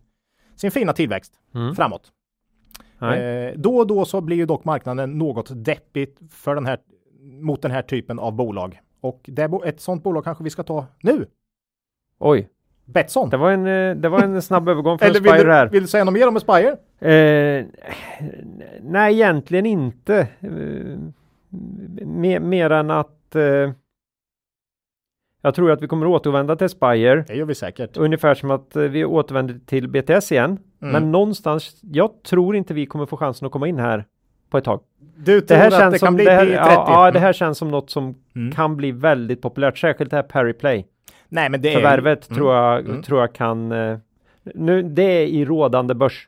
sin 0.55 0.71
fina 0.71 0.93
tillväxt 0.93 1.33
Mm. 1.55 1.75
framåt. 1.75 2.11
Eh, 3.01 3.53
då 3.55 3.77
och 3.77 3.87
då 3.87 4.05
så 4.05 4.21
blir 4.21 4.37
ju 4.37 4.45
dock 4.45 4.65
marknaden 4.65 5.17
något 5.17 5.65
deppigt 5.65 6.19
för 6.31 6.55
den 6.55 6.65
här, 6.65 6.79
mot 7.41 7.61
den 7.61 7.71
här 7.71 7.81
typen 7.81 8.19
av 8.19 8.33
bolag. 8.33 8.79
Och 9.01 9.21
det, 9.27 9.51
ett 9.65 9.81
sådant 9.81 10.03
bolag 10.03 10.23
kanske 10.23 10.43
vi 10.43 10.49
ska 10.49 10.63
ta 10.63 10.85
nu. 11.01 11.25
Oj, 12.19 12.49
Betsson. 12.85 13.29
det 13.29 13.37
var 13.37 13.51
en, 13.51 13.67
eh, 13.67 13.95
det 13.95 14.09
var 14.09 14.19
en 14.21 14.41
snabb 14.41 14.69
övergång 14.69 14.97
från 14.99 15.09
Eller 15.09 15.19
vill 15.19 15.31
Aspire 15.31 15.47
du, 15.47 15.53
här. 15.53 15.69
vill 15.69 15.81
du 15.81 15.87
säga 15.87 16.03
något 16.03 16.13
mer 16.13 16.27
om 16.27 16.35
Aspire? 16.37 16.77
Eh, 16.99 17.65
nej, 18.81 19.13
egentligen 19.13 19.65
inte. 19.65 20.27
Mer, 22.05 22.39
mer 22.39 22.69
än 22.69 22.91
att 22.91 23.35
eh, 23.35 23.71
jag 25.41 25.55
tror 25.55 25.71
att 25.71 25.81
vi 25.81 25.87
kommer 25.87 26.05
återvända 26.07 26.55
till 26.55 26.69
Spire. 26.69 27.23
Det 27.27 27.35
gör 27.35 27.45
vi 27.45 27.55
säkert. 27.55 27.97
Ungefär 27.97 28.33
som 28.35 28.51
att 28.51 28.75
eh, 28.75 28.81
vi 28.83 29.05
återvänder 29.05 29.59
till 29.65 29.87
BTS 29.87 30.31
igen. 30.31 30.59
Mm. 30.81 30.93
Men 30.93 31.11
någonstans, 31.11 31.79
jag 31.81 32.23
tror 32.23 32.55
inte 32.55 32.73
vi 32.73 32.85
kommer 32.85 33.05
få 33.05 33.17
chansen 33.17 33.45
att 33.45 33.51
komma 33.51 33.67
in 33.67 33.79
här 33.79 34.05
på 34.49 34.57
ett 34.57 34.63
tag. 34.63 34.79
Du 35.17 35.41
tror 35.41 35.47
Det 35.57 35.61
här 35.61 35.67
att 35.67 35.73
känns 35.79 35.93
det 35.93 35.99
som 35.99 36.05
kan 36.07 36.15
bli 36.15 36.25
det 36.25 36.31
här, 36.31 36.45
P30? 36.45 36.53
ja, 36.55 37.05
ja, 37.05 37.11
det 37.11 37.19
här 37.19 37.33
känns 37.33 37.57
som 37.57 37.67
något 37.71 37.89
som 37.89 38.15
Mm. 38.35 38.51
kan 38.51 38.77
bli 38.77 38.91
väldigt 38.91 39.41
populärt, 39.41 39.77
särskilt 39.77 40.09
det 40.11 40.15
här 40.17 40.23
Perry 40.23 40.53
Play. 40.53 40.85
Nej, 41.29 41.49
men 41.49 41.61
det 41.61 41.69
är 41.69 41.75
Förvärvet 41.75 42.29
Mm. 42.29 42.37
tror 42.37 42.55
jag 42.55 42.79
Mm. 42.79 43.01
tror 43.03 43.19
jag 43.19 43.33
kan 43.33 43.71
eh, 43.71 43.97
nu, 44.43 44.81
det 44.83 45.03
är 45.03 45.25
i 45.27 45.45
rådande 45.45 45.93
börs 45.93 46.27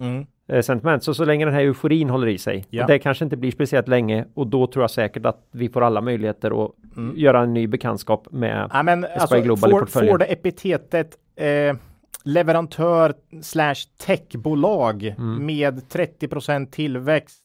Mm. 0.00 0.26
Eh, 0.48 0.60
sentiment. 0.62 1.02
Så 1.04 1.14
så 1.14 1.24
länge 1.24 1.44
den 1.44 1.54
här 1.54 1.60
euforin 1.62 2.10
håller 2.10 2.26
i 2.26 2.38
sig. 2.38 2.64
Ja. 2.70 2.82
Och 2.84 2.88
det 2.90 2.98
kanske 2.98 3.24
inte 3.24 3.36
blir 3.36 3.50
speciellt 3.50 3.88
länge 3.88 4.24
och 4.34 4.46
då 4.46 4.66
tror 4.66 4.82
jag 4.82 4.90
säkert 4.90 5.26
att 5.26 5.48
vi 5.50 5.68
får 5.68 5.82
alla 5.82 6.00
möjligheter 6.00 6.64
att 6.64 6.70
Mm. 6.96 7.16
göra 7.16 7.40
en 7.40 7.54
ny 7.54 7.66
bekantskap 7.66 8.28
med 8.30 8.68
Ja, 8.72 8.82
men 8.82 9.04
alltså, 9.04 9.40
Global 9.40 9.70
i 9.70 9.72
får, 9.72 9.80
portföljen. 9.80 10.12
får 10.12 10.18
det 10.18 10.24
epitetet 10.24 11.18
eh, 11.36 11.76
leverantör 12.24 13.14
slash 13.42 13.74
techbolag 14.06 15.02
Mm. 15.18 15.46
med 15.46 15.88
30% 15.88 16.66
tillväxt 16.70 17.40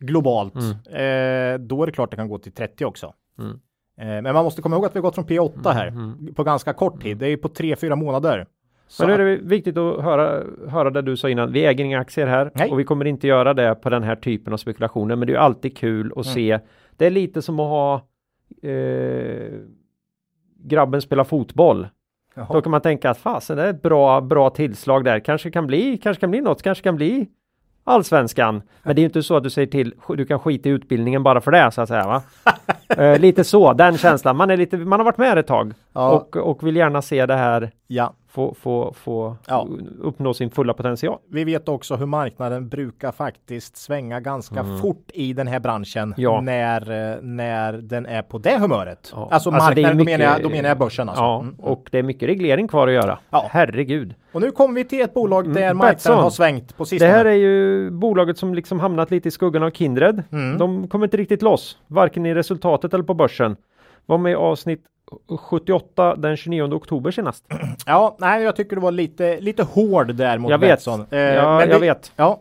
globalt, 0.00 0.54
Mm. 0.54 0.70
eh, 0.72 1.58
då 1.66 1.82
är 1.82 1.86
det 1.86 1.92
klart 1.92 2.10
det 2.10 2.16
kan 2.16 2.28
gå 2.28 2.38
till 2.38 2.52
30 2.52 2.84
också. 2.84 3.12
Mm. 3.38 3.50
Eh, 4.00 4.22
men 4.22 4.34
man 4.34 4.44
måste 4.44 4.62
komma 4.62 4.76
ihåg 4.76 4.84
att 4.84 4.94
vi 4.94 4.98
har 4.98 5.02
gått 5.02 5.14
från 5.14 5.24
P8 5.26 5.72
här 5.72 5.86
Mm. 5.86 6.34
på 6.34 6.44
ganska 6.44 6.72
kort 6.72 7.02
tid. 7.02 7.16
Det 7.18 7.26
är 7.26 7.30
ju 7.30 7.36
på 7.36 7.48
3-4 7.48 7.96
månader. 7.96 8.46
Så 8.88 9.06
Men 9.06 9.16
nu 9.16 9.22
är 9.22 9.36
det 9.36 9.42
viktigt 9.42 9.76
att 9.78 10.02
höra, 10.04 10.42
höra 10.68 10.90
det 10.90 11.02
du 11.02 11.16
sa 11.16 11.28
innan. 11.28 11.52
Vi 11.52 11.66
äger 11.66 11.84
inga 11.84 12.00
aktier 12.00 12.26
här 12.26 12.50
Nej. 12.54 12.70
och 12.70 12.80
vi 12.80 12.84
kommer 12.84 13.04
inte 13.04 13.26
göra 13.26 13.54
det 13.54 13.74
på 13.74 13.90
den 13.90 14.02
här 14.02 14.16
typen 14.16 14.52
av 14.52 14.56
spekulationer. 14.56 15.16
Men 15.16 15.28
det 15.28 15.34
är 15.34 15.38
alltid 15.38 15.76
kul 15.76 16.12
att 16.16 16.26
Mm. 16.26 16.34
se. 16.34 16.58
Det 16.96 17.06
är 17.06 17.10
lite 17.10 17.42
som 17.42 17.60
att 17.60 17.68
ha 17.68 17.94
eh, 18.70 19.52
grabben 20.64 21.02
spela 21.02 21.24
fotboll. 21.24 21.82
Då 22.34 22.44
Jaha. 22.48 22.62
kan 22.62 22.70
man 22.70 22.80
tänka 22.80 23.10
att 23.10 23.18
fasen 23.18 23.56
det 23.56 23.62
är 23.62 23.70
ett 23.70 23.82
bra, 23.82 24.20
bra 24.20 24.50
tillslag 24.50 25.04
där. 25.04 25.20
Kanske 25.20 25.50
kan 25.50 25.66
bli, 25.66 25.98
kanske 25.98 26.20
kan 26.20 26.30
bli 26.30 26.40
något, 26.40 26.62
kanske 26.62 26.84
kan 26.84 26.96
bli 26.96 27.28
allsvenskan. 27.84 28.62
Men 28.82 28.94
det 28.96 29.00
är 29.00 29.02
ju 29.02 29.06
inte 29.06 29.22
så 29.22 29.36
att 29.36 29.42
du 29.42 29.50
säger 29.50 29.66
till, 29.68 29.94
du 30.08 30.26
kan 30.26 30.38
skita 30.40 30.68
i 30.68 30.72
utbildningen 30.72 31.22
bara 31.22 31.40
för 31.40 31.50
det 31.50 31.70
så 31.70 31.80
att 31.80 31.88
säga 31.88 32.06
va? 32.06 32.22
eh, 33.04 33.18
lite 33.20 33.44
så, 33.44 33.72
den 33.72 33.96
känslan. 33.98 34.36
Man 34.36 34.50
är 34.50 34.56
lite, 34.56 34.76
man 34.76 35.00
har 35.00 35.04
varit 35.04 35.18
med 35.18 35.38
ett 35.38 35.46
tag 35.46 35.72
Ja. 35.98 36.10
och, 36.10 36.36
och 36.36 36.66
vill 36.66 36.76
gärna 36.76 37.02
se 37.02 37.26
det 37.26 37.34
här 37.34 37.70
ja, 37.86 38.12
få, 38.28 38.54
få, 38.54 38.92
få 38.92 39.36
Ja. 39.46 39.68
uppnå 40.00 40.34
sin 40.34 40.50
fulla 40.50 40.74
potential. 40.74 41.18
vi 41.30 41.44
vet 41.44 41.68
också 41.68 41.96
hur 41.96 42.06
marknaden 42.06 42.68
brukar 42.68 43.12
faktiskt 43.12 43.76
svänga 43.76 44.20
ganska 44.20 44.60
Mm. 44.60 44.78
fort 44.78 45.10
i 45.14 45.32
den 45.32 45.46
här 45.46 45.60
branschen 45.60 46.14
när, 46.42 47.12
eh, 47.12 47.16
när 47.22 47.72
den 47.72 48.06
är 48.06 48.22
på 48.22 48.38
det 48.38 48.58
humöret. 48.58 48.98
Alltså, 48.98 49.28
Alltså, 49.30 49.50
det 49.50 49.56
marknaden, 49.58 49.96
mycket- 49.96 49.98
då, 49.98 50.18
menar 50.18 50.24
jag, 50.34 50.42
då 50.42 50.48
menar 50.48 50.68
jag 50.68 50.78
börsen 50.78 51.08
alltså. 51.08 51.22
Ja, 51.24 51.40
Mm. 51.40 51.54
och 51.60 51.88
det 51.92 51.98
är 51.98 52.02
mycket 52.02 52.28
reglering 52.28 52.68
kvar 52.68 52.88
att 52.88 52.94
göra. 52.94 53.18
Herregud. 53.30 54.14
Och 54.32 54.40
nu 54.40 54.50
kommer 54.50 54.74
vi 54.74 54.84
till 54.84 55.00
ett 55.00 55.14
bolag 55.14 55.44
där 55.54 55.62
Mm, 55.62 55.76
marknaden 55.76 55.94
Betsson. 55.94 56.18
har 56.22 56.30
svängt 56.30 56.76
på 56.76 56.82
Det 56.84 56.88
sistone. 56.88 57.10
här 57.10 57.24
är 57.24 57.32
ju 57.32 57.90
bolaget 57.90 58.38
som 58.38 58.54
liksom 58.54 58.80
hamnat 58.80 59.10
lite 59.10 59.28
i 59.28 59.30
skuggan 59.30 59.62
av 59.62 59.70
Kindred. 59.70 60.22
Mm. 60.32 60.58
De 60.58 60.88
kommer 60.88 61.06
inte 61.06 61.16
riktigt 61.16 61.42
loss, 61.42 61.78
varken 61.86 62.26
i 62.26 62.34
resultatet 62.34 62.94
eller 62.94 63.04
på 63.04 63.14
börsen. 63.14 63.56
Var 64.06 64.18
med 64.18 64.32
i 64.32 64.34
avsnitt 64.34 64.84
78 65.38 66.16
den 66.16 66.36
29 66.36 66.62
oktober 66.74 67.10
senast. 67.10 67.44
Ja, 67.86 68.16
nej, 68.20 68.42
jag 68.42 68.56
tycker 68.56 68.76
det 68.76 68.82
var 68.82 68.92
lite, 68.92 69.40
lite 69.40 69.62
hård 69.62 70.14
där 70.14 70.38
mot 70.38 70.50
Jag 70.50 70.58
vet. 70.58 70.70
Betsson. 70.70 71.06
Eh, 71.10 71.18
ja, 71.18 71.60
jag 71.60 71.68
det- 71.70 71.78
vet. 71.78 72.12
Ja, 72.16 72.40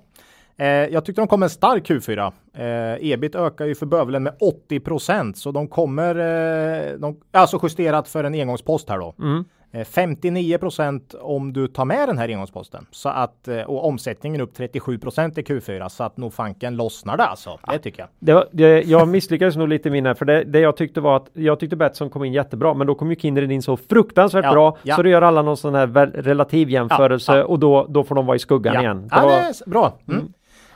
eh, 0.57 0.67
jag 0.67 1.05
tyckte 1.05 1.21
de 1.21 1.27
kom 1.27 1.43
en 1.43 1.49
stark 1.49 1.89
Q4. 1.89 2.31
Eh, 2.57 3.11
ebit 3.11 3.35
ökar 3.35 3.65
ju 3.65 3.75
för 3.75 3.85
bövelen 3.85 4.23
med 4.23 4.33
80 4.39 4.79
procent, 4.79 5.37
så 5.37 5.51
de 5.51 5.67
kommer, 5.67 6.15
eh, 6.15 6.93
de, 6.99 7.19
alltså 7.31 7.59
justerat 7.63 8.07
för 8.07 8.23
en 8.23 8.33
engångspost 8.33 8.89
här 8.89 8.97
då. 8.97 9.15
Mm. 9.19 9.45
Eh, 9.71 9.83
59 9.85 10.57
procent 10.57 11.15
om 11.21 11.53
du 11.53 11.67
tar 11.67 11.85
med 11.85 12.09
den 12.09 12.17
här 12.17 12.29
engångsposten. 12.29 12.85
Så 12.91 13.09
att, 13.09 13.47
eh, 13.47 13.61
och 13.61 13.85
omsättningen 13.87 14.41
upp 14.41 14.53
37 14.53 14.99
procent 14.99 15.37
i 15.37 15.41
Q4, 15.41 15.89
så 15.89 16.03
att 16.03 16.17
nog 16.17 16.33
fanken 16.33 16.75
lossnar 16.75 17.17
det 17.17 17.23
alltså. 17.23 17.59
Det 17.71 17.79
tycker 17.79 17.99
jag. 17.99 18.09
Det 18.19 18.33
var, 18.33 18.47
det, 18.51 18.81
jag 18.81 19.07
misslyckades 19.07 19.55
nog 19.55 19.67
lite 19.67 19.89
med 19.89 20.17
för 20.17 20.25
det, 20.25 20.43
det 20.43 20.59
jag 20.59 20.77
tyckte 20.77 21.01
var 21.01 21.15
att 21.17 21.29
jag 21.33 21.59
tyckte 21.59 21.75
Betsson 21.75 22.09
kom 22.09 22.23
in 22.23 22.33
jättebra 22.33 22.73
men 22.73 22.87
då 22.87 22.95
kom 22.95 23.09
ju 23.09 23.15
Kindred 23.15 23.51
in 23.51 23.61
så 23.61 23.77
fruktansvärt 23.77 24.45
Ja, 24.45 24.51
bra 24.51 24.77
ja. 24.83 24.95
så 24.95 25.03
då 25.03 25.09
gör 25.09 25.21
alla 25.21 25.41
någon 25.41 25.57
sån 25.57 25.75
här 25.75 25.87
relativ 26.07 26.69
jämförelse 26.69 27.43
och 27.43 27.59
då, 27.59 27.85
då 27.89 28.03
får 28.03 28.15
de 28.15 28.25
vara 28.25 28.35
i 28.35 28.39
skuggan 28.39 28.81
igen. 28.81 29.07
Det 29.07 29.21
var, 29.21 29.69
bra. 29.69 29.93
Mm. 30.07 30.19
Eh, 30.19 30.25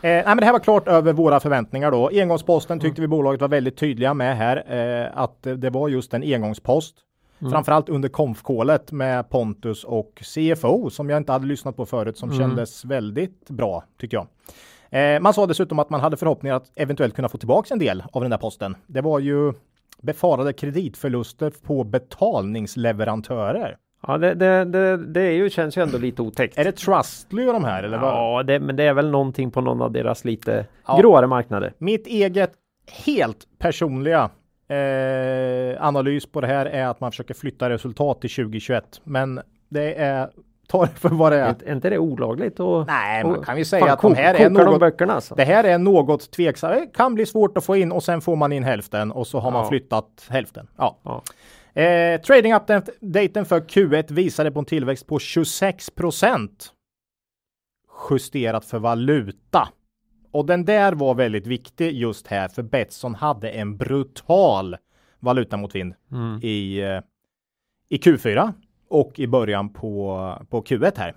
nej, 0.01 0.23
men 0.25 0.37
det 0.37 0.45
här 0.45 0.51
var 0.51 0.59
klart 0.59 0.87
över 0.87 1.13
våra 1.13 1.39
förväntningar 1.39 1.91
då. 1.91 2.09
Engångsposten 2.13 2.73
Mm. 2.73 2.81
tyckte 2.81 3.01
vi 3.01 3.07
bolaget 3.07 3.41
var 3.41 3.47
väldigt 3.47 3.77
tydliga 3.77 4.13
med 4.13 4.37
här. 4.37 4.63
Eh, 5.03 5.23
att 5.23 5.47
det 5.57 5.69
var 5.69 5.87
just 5.89 6.13
en 6.13 6.23
engångspost. 6.23 6.95
Mm. 7.41 7.51
Framförallt 7.51 7.89
under 7.89 8.09
konfkålet 8.09 8.91
med 8.91 9.29
Pontus 9.29 9.83
och 9.83 10.23
CFO 10.35 10.89
som 10.89 11.09
jag 11.09 11.17
inte 11.17 11.31
hade 11.31 11.45
lyssnat 11.45 11.75
på 11.75 11.85
förut 11.85 12.17
som 12.17 12.29
Mm. 12.29 12.39
kändes 12.41 12.85
väldigt 12.85 13.49
bra 13.49 13.83
tycker 13.99 14.17
jag. 14.17 14.27
Eh, 15.15 15.19
man 15.21 15.33
sa 15.33 15.45
dessutom 15.45 15.79
att 15.79 15.89
man 15.89 15.99
hade 16.01 16.17
förhoppningar 16.17 16.55
att 16.55 16.71
eventuellt 16.75 17.15
kunna 17.15 17.29
få 17.29 17.37
tillbaka 17.37 17.73
en 17.73 17.79
del 17.79 18.03
av 18.11 18.21
den 18.21 18.31
där 18.31 18.37
posten. 18.37 18.75
Det 18.87 19.01
var 19.01 19.19
ju 19.19 19.53
befarade 20.01 20.53
kreditförluster 20.53 21.51
på 21.65 21.83
betalningsleverantörer. 21.83 23.77
ja, 24.07 24.17
det, 24.17 24.33
det, 24.33 24.65
det, 24.65 24.97
det 24.97 25.21
är 25.21 25.31
ju, 25.31 25.49
känns 25.49 25.77
ju 25.77 25.81
ändå 25.83 25.97
lite 25.97 26.21
otäckt. 26.21 26.57
Är 26.57 26.63
det 26.63 26.71
Trustly 26.71 27.47
och 27.47 27.53
de 27.53 27.63
här 27.63 27.83
eller? 27.83 27.97
Ja, 27.97 28.43
det, 28.43 28.59
men 28.59 28.75
det 28.75 28.83
är 28.83 28.93
väl 28.93 29.09
någonting 29.11 29.51
på 29.51 29.61
någon 29.61 29.81
av 29.81 29.91
deras 29.91 30.25
lite 30.25 30.65
Ja. 30.87 30.97
gråare 31.01 31.27
marknader. 31.27 31.73
Mitt 31.77 32.07
eget 32.07 32.51
helt 33.05 33.37
personliga 33.59 34.29
eh, 34.71 35.85
analys 35.87 36.25
på 36.25 36.41
det 36.41 36.47
här 36.47 36.65
är 36.65 36.87
att 36.87 36.99
man 36.99 37.11
försöker 37.11 37.33
flytta 37.33 37.69
resultat 37.69 38.21
till 38.21 38.29
2021. 38.29 39.01
Men 39.03 39.41
det 39.69 39.93
är, 39.95 40.29
ta 40.67 40.85
det 40.85 40.91
för 40.91 41.09
vad 41.09 41.31
det 41.31 41.39
Är, 41.39 41.55
är. 41.65 41.71
inte- 41.73 41.89
det 41.89 41.97
olagligt? 41.97 42.59
Och, 42.59 42.87
Nej, 42.87 43.23
man 43.23 43.43
kan 43.43 43.57
ju 43.57 43.65
säga 43.65 43.85
fan, 43.85 43.93
att 43.93 44.01
de 44.01 44.15
här 44.15 44.33
är 44.33 44.37
kokar 44.49 44.65
de 44.65 44.71
något, 44.71 44.79
böckerna 44.79 45.13
alltså? 45.13 45.35
det 45.35 45.43
här 45.43 45.63
är 45.63 45.77
något 45.77 46.31
tveksamt. 46.31 46.73
Det 46.75 46.85
kan 46.97 47.15
bli 47.15 47.25
svårt 47.25 47.57
att 47.57 47.65
få 47.65 47.75
in 47.75 47.91
och 47.91 48.03
sen 48.03 48.21
får 48.21 48.35
man 48.35 48.51
in 48.51 48.63
hälften 48.63 49.11
och 49.11 49.27
så 49.27 49.39
har 49.39 49.51
man 49.51 49.61
Ja. 49.63 49.69
flyttat 49.69 50.25
hälften. 50.29 50.67
Ja. 50.77 50.97
Ja. 51.03 51.23
Eh, 51.81 52.21
trading 52.21 52.53
updaten 52.53 53.45
för 53.45 53.59
Q1 53.59 54.13
visade 54.13 54.51
på 54.51 54.59
en 54.59 54.65
tillväxt 54.65 55.07
på 55.07 55.19
26 55.19 55.89
procent. 55.89 56.71
Justerat 58.09 58.65
för 58.65 58.79
valuta. 58.79 59.67
Och 60.31 60.45
den 60.45 60.65
där 60.65 60.93
var 60.93 61.15
väldigt 61.15 61.47
viktig 61.47 61.91
just 61.93 62.27
här 62.27 62.47
för 62.47 62.63
Betsson 62.63 63.15
hade 63.15 63.49
en 63.49 63.77
brutal 63.77 64.77
valutamotvind 65.19 65.93
Mm. 66.11 66.39
i, 66.43 66.79
eh, 66.81 67.01
i 67.89 67.97
Q4 67.97 68.53
och 68.87 69.19
i 69.19 69.27
början 69.27 69.69
på, 69.69 70.35
på 70.49 70.61
Q1 70.61 70.93
här. 70.97 71.15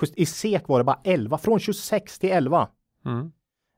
Just 0.00 0.18
I 0.18 0.26
SEK 0.26 0.68
var 0.68 0.78
det 0.78 0.84
bara 0.84 1.00
11, 1.04 1.38
från 1.38 1.58
26 1.58 2.18
till 2.18 2.30
11. 2.30 2.68
Mm. 3.04 3.32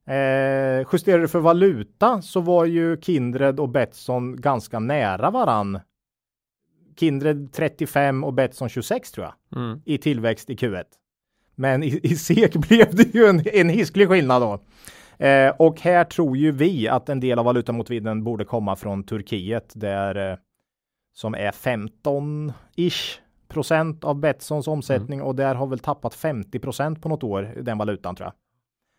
Eh, 0.06 0.87
justerade 0.92 1.28
för 1.28 1.40
valuta 1.40 2.22
så 2.22 2.40
var 2.40 2.64
ju 2.64 3.00
Kindred 3.00 3.60
och 3.60 3.68
Betsson 3.68 4.40
ganska 4.40 4.78
nära 4.78 5.30
varann. 5.30 5.80
Kindred 6.96 7.52
35 7.52 8.24
och 8.24 8.32
Betsson 8.34 8.68
26 8.68 9.12
tror 9.12 9.26
jag 9.26 9.62
Mm. 9.62 9.80
i 9.84 9.98
tillväxt 9.98 10.50
i 10.50 10.54
Q1. 10.56 10.84
Men 11.54 11.82
i, 11.82 12.00
i 12.02 12.16
SEK 12.16 12.54
blev 12.68 12.94
det 12.94 13.14
ju 13.14 13.26
en, 13.26 13.42
en 13.52 13.68
hisklig 13.68 14.08
skillnad 14.08 14.42
då. 14.42 14.58
Eh, 15.26 15.54
och 15.58 15.80
här 15.80 16.04
tror 16.04 16.36
ju 16.36 16.52
vi 16.52 16.88
att 16.88 17.08
en 17.08 17.20
del 17.20 17.38
av 17.38 17.44
valutamotvinden 17.44 18.24
borde 18.24 18.44
komma 18.44 18.76
från 18.76 19.04
Turkiet 19.04 19.72
där 19.74 20.30
eh, 20.30 20.38
som 21.14 21.34
är 21.34 21.50
15-ish 21.50 23.18
procent 23.48 24.04
av 24.04 24.14
Betssons 24.20 24.68
omsättning 24.68 25.22
och 25.22 25.34
där 25.34 25.54
har 25.54 25.66
väl 25.66 25.78
tappat 25.78 26.14
50 26.14 26.58
procent 26.58 27.02
på 27.02 27.08
något 27.08 27.22
år 27.22 27.54
den 27.62 27.78
valutan 27.78 28.16
tror 28.16 28.26
jag. 28.26 28.34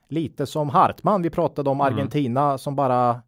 Lite 0.09 0.45
som 0.45 0.69
Hartman. 0.69 1.21
Vi 1.21 1.29
pratade 1.29 1.69
om 1.69 1.81
Mm. 1.81 1.93
Argentina 1.93 2.57
som 2.57 2.75
bara 2.75 3.21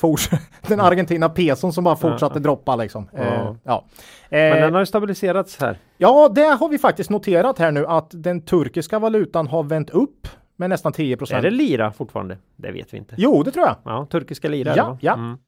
den 0.68 0.80
Argentina 0.80 1.28
peson 1.28 1.72
som 1.72 1.84
bara 1.84 1.96
fortsatte 1.96 2.38
droppa 2.38 2.76
liksom. 2.76 3.08
Eh, 3.12 3.54
Ja. 3.64 3.84
Men 4.30 4.52
Eh, 4.56 4.60
den 4.60 4.72
har 4.74 4.80
ju 4.80 4.86
stabiliserats 4.86 5.60
här. 5.60 5.78
Ja, 5.98 6.28
det 6.34 6.42
har 6.60 6.68
vi 6.68 6.78
faktiskt 6.78 7.10
noterat 7.10 7.58
här 7.58 7.70
nu 7.70 7.86
att 7.86 8.06
den 8.10 8.40
turkiska 8.40 8.98
valutan 8.98 9.46
har 9.46 9.62
vänt 9.62 9.90
upp 9.90 10.28
med 10.56 10.70
nästan 10.70 10.92
10 10.92 11.12
Är 11.12 11.16
procent. 11.16 11.42
det 11.42 11.50
lira 11.50 11.92
fortfarande? 11.92 12.38
Det 12.56 12.70
vet 12.72 12.94
vi 12.94 12.98
inte. 12.98 13.14
Jo, 13.18 13.42
det 13.42 13.50
tror 13.50 13.66
jag. 13.66 13.76
Ja, 13.84 14.06
turkiska 14.10 14.48
lira. 14.48 14.72
Ja, 14.76 14.98
ja. 15.00 15.14
Mm. 15.14 15.38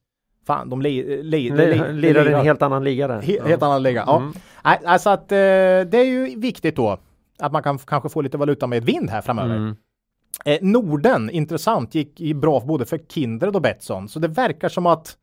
Fan, 0.47 0.71
de 0.71 0.83
li, 0.83 1.23
li, 1.23 1.51
Li- 1.51 1.51
li, 1.51 1.93
lirar 1.93 2.29
i 2.31 2.33
en 2.33 2.45
helt 2.45 2.63
annan 2.63 2.85
liga 2.85 3.09
där. 3.09 3.23
he, 3.23 3.39
helt 3.49 3.63
annan 3.63 3.83
liga. 3.83 4.05
Ja. 4.07 4.17
Mm. 4.17 4.33
Alltså 4.63 5.11
att 5.11 5.33
eh, 5.33 5.37
det 5.37 5.95
är 5.95 6.05
ju 6.05 6.41
viktigt 6.41 6.77
då 6.77 6.99
att 7.39 7.53
man 7.53 7.63
kan 7.63 7.79
kanske 7.79 8.09
få 8.09 8.21
lite 8.23 8.39
valuta 8.39 8.67
med 8.67 8.85
vind 8.85 9.11
här 9.11 9.21
framöver. 9.21 9.57
Mm. 9.57 9.77
Eh, 10.45 10.59
Norden, 10.63 11.31
intressant, 11.31 11.95
gick 11.95 12.21
i 12.21 12.35
bra 12.35 12.61
både 12.61 12.87
för 12.87 12.99
Kindred 12.99 13.57
och 13.57 13.63
Betsson. 13.63 14.09
Så 14.09 14.19
det 14.19 14.29
verkar 14.29 14.69
som 14.69 14.87
att 14.87 15.17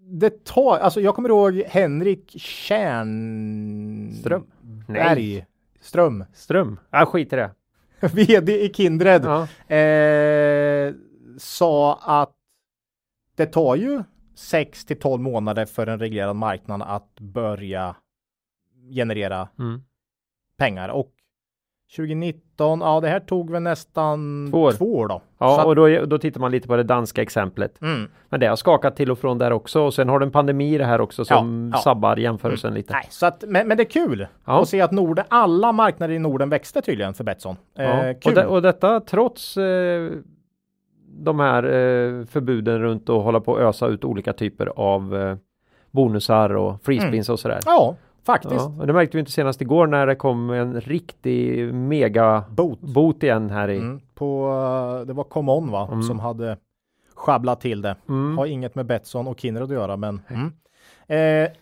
det 0.00 0.44
tar, 0.44 0.78
alltså 0.78 1.00
jag 1.00 1.14
kommer 1.14 1.28
ihåg 1.28 1.62
Henrik 1.66 2.40
Kärn... 2.40 4.12
Ström? 4.20 4.46
Berg. 4.88 5.46
Ström. 5.80 6.24
Ström? 6.34 6.80
Ja, 6.90 7.06
skit 7.06 7.32
i 7.32 7.36
det. 7.36 7.50
VD 8.00 8.64
i 8.64 8.74
Kindred. 8.74 9.24
Ja. 9.24 9.74
eh, 9.76 10.94
sa 11.38 11.94
att 12.02 12.32
det 13.36 13.46
tar 13.46 13.76
ju 13.76 14.02
6 14.34 14.84
till 14.84 14.98
12 14.98 15.22
månader 15.22 15.66
för 15.66 15.86
en 15.86 15.98
reglerad 15.98 16.36
marknad 16.36 16.82
att 16.82 17.20
börja 17.20 17.96
generera 18.94 19.48
Mm. 19.58 19.82
pengar 20.56 20.88
och 20.88 21.12
2019, 21.96 22.80
ja 22.80 23.00
det 23.00 23.08
här 23.08 23.20
tog 23.20 23.50
väl 23.50 23.62
nästan 23.62 24.48
Två 24.50 24.62
år. 24.62 24.72
två 24.72 24.94
år 24.98 25.08
då. 25.08 25.20
Ja, 25.38 25.60
att- 25.60 25.66
och 25.66 25.76
då, 25.76 25.88
då 26.06 26.18
tittar 26.18 26.40
man 26.40 26.50
lite 26.50 26.68
på 26.68 26.76
det 26.76 26.82
danska 26.82 27.22
exemplet. 27.22 27.82
mm. 27.82 28.08
Men 28.28 28.40
det 28.40 28.46
har 28.46 28.56
skakat 28.56 28.96
till 28.96 29.10
och 29.10 29.18
från 29.18 29.38
där 29.38 29.52
också 29.52 29.80
och 29.80 29.94
sen 29.94 30.08
har 30.08 30.18
du 30.18 30.26
en 30.26 30.32
pandemi 30.32 30.78
det 30.78 30.84
här 30.84 31.00
också 31.00 31.24
som 31.24 31.70
Ja, 31.72 31.76
ja. 31.78 31.82
sabbar 31.82 32.16
jämförelsen 32.16 32.74
lite. 32.74 32.92
Nej, 32.92 33.06
så 33.10 33.26
att, 33.26 33.44
men, 33.48 33.68
men 33.68 33.76
det 33.76 33.82
är 33.82 33.90
kul 34.06 34.26
Ja. 34.44 34.62
att 34.62 34.68
se 34.68 34.80
att 34.80 34.92
Norden, 34.92 35.24
alla 35.28 35.72
marknader 35.72 36.14
i 36.14 36.18
Norden 36.18 36.48
växte 36.50 36.82
tydligen 36.82 37.14
för 37.14 37.24
Betsson. 37.24 37.56
Ja. 37.76 37.82
Eh, 37.82 38.10
och, 38.16 38.22
kul. 38.22 38.34
det, 38.34 38.46
och 38.46 38.62
detta 38.62 39.00
trots 39.00 39.56
eh, 39.56 40.10
de 41.18 41.40
här 41.40 41.62
eh, 41.64 42.24
förbuden 42.26 42.78
runt 42.82 43.08
att 43.08 43.22
hålla 43.24 43.40
på 43.40 43.52
och 43.52 43.60
ösa 43.60 43.86
ut 43.86 44.04
olika 44.04 44.32
typer 44.32 44.66
av 44.76 45.16
eh, 45.16 45.36
bonusar 45.90 46.54
och 46.56 46.82
freespins 46.84 47.28
och 47.28 47.40
sådär. 47.40 47.60
ja, 47.66 47.96
faktiskt. 48.26 48.54
Ja, 48.54 48.74
och 48.80 48.86
det 48.86 48.92
märkte 48.92 49.16
vi 49.16 49.20
inte 49.20 49.32
senast 49.32 49.60
igår 49.60 49.86
när 49.86 50.06
det 50.06 50.14
kom 50.14 50.50
en 50.50 50.80
riktig 50.80 51.74
mega 51.74 52.44
Bot. 52.50 52.80
bot 52.80 53.22
igen 53.22 53.50
här 53.50 53.68
i. 53.68 53.76
Mm. 53.78 54.00
På, 54.14 54.48
eh, 55.00 55.06
det 55.06 55.12
var 55.12 55.24
Common 55.24 55.70
va, 55.70 55.88
Mm. 55.92 56.02
som 56.02 56.20
hade 56.20 56.56
sjabblat 57.14 57.60
till 57.60 57.82
det. 57.82 57.96
Mm. 58.08 58.38
Har 58.38 58.46
inget 58.46 58.74
med 58.74 58.86
Betsson 58.86 59.26
och 59.28 59.40
Kindred 59.40 59.64
att 59.64 59.70
göra, 59.70 59.96
men 59.96 60.20
mm. 60.28 60.52
eh, 61.06 61.52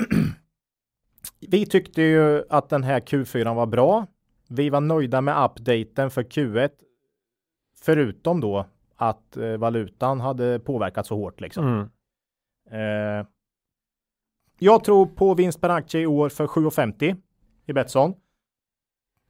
vi 1.51 1.67
tyckte 1.67 2.03
ju 2.03 2.45
att 2.51 2.69
den 2.69 2.83
här 2.83 3.01
Q4 3.01 3.55
var 3.55 3.67
bra. 3.67 4.07
Vi 4.49 4.71
var 4.71 4.81
nöjda 4.81 5.21
med 5.21 5.45
updaten 5.45 6.11
för 6.11 6.23
Q1. 6.23 6.71
Förutom 7.83 8.41
då 8.41 8.67
att 8.97 9.37
eh, 9.37 9.57
valutan 9.57 10.21
hade 10.21 10.59
påverkat 10.59 11.07
så 11.07 11.17
hårt 11.17 11.41
liksom. 11.41 11.67
Mm. 11.67 13.21
Eh, 13.21 13.27
jag 14.63 14.85
tror 14.85 15.07
på 15.07 15.35
vinst 15.35 15.61
per 15.61 15.69
aktie 15.69 16.01
i 16.01 16.07
år 16.07 16.29
för 16.29 16.47
7,50 16.47 17.17
i 17.67 17.73
Betsson. 17.73 18.15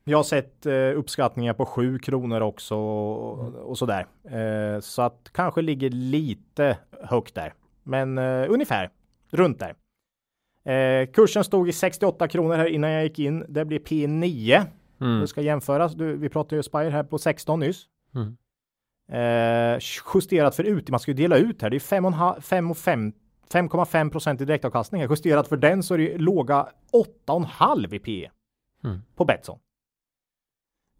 Jag 0.04 0.18
har 0.18 0.22
sett 0.22 0.66
eh, 0.66 0.74
uppskattningar 0.74 1.54
på 1.54 1.66
7 1.66 1.98
kronor 1.98 2.40
också 2.40 2.76
och, 2.76 3.54
och 3.54 3.78
sådär. 3.78 4.06
Eh, 4.24 4.80
så 4.80 5.02
att 5.02 5.30
kanske 5.32 5.62
ligger 5.62 5.90
lite 5.90 6.78
högt 7.02 7.34
där. 7.34 7.54
Men 7.82 8.18
eh, 8.18 8.46
ungefär 8.48 8.90
runt 9.30 9.58
där. 9.58 9.74
Eh, 10.72 11.06
kursen 11.06 11.44
stod 11.44 11.68
i 11.68 11.72
68 11.72 12.28
kronor 12.28 12.54
här 12.54 12.66
innan 12.66 12.90
jag 12.90 13.04
gick 13.04 13.18
in. 13.18 13.44
Det 13.48 13.64
blir 13.64 13.78
P9. 13.78 14.64
Mm. 15.00 15.20
Det 15.20 15.28
ska 15.28 15.40
jämföras. 15.40 15.94
Du, 15.94 16.16
vi 16.16 16.28
pratade 16.28 16.56
ju 16.56 16.62
Spire 16.62 16.90
här 16.90 17.02
på 17.02 17.18
16 17.18 17.60
nyss. 17.60 17.86
Mm. 18.14 18.36
Eh, 19.12 19.78
justerat 20.14 20.54
för 20.54 20.64
ut, 20.64 20.90
man 20.90 21.00
ska 21.00 21.10
ju 21.10 21.16
dela 21.16 21.36
ut 21.36 21.62
här. 21.62 21.70
Det 21.70 21.76
är 21.76 21.80
5,5 21.80 23.12
5,5 23.52 24.10
procent 24.10 24.40
i 24.40 24.44
direktavkastning. 24.44 25.02
Justerat 25.10 25.48
för 25.48 25.56
den 25.56 25.82
så 25.82 25.94
är 25.94 25.98
det 25.98 26.18
låga 26.18 26.66
8,5 27.26 27.94
i 27.94 27.98
P 27.98 28.30
Mm. 28.84 29.02
på 29.16 29.24
Betsson. 29.24 29.58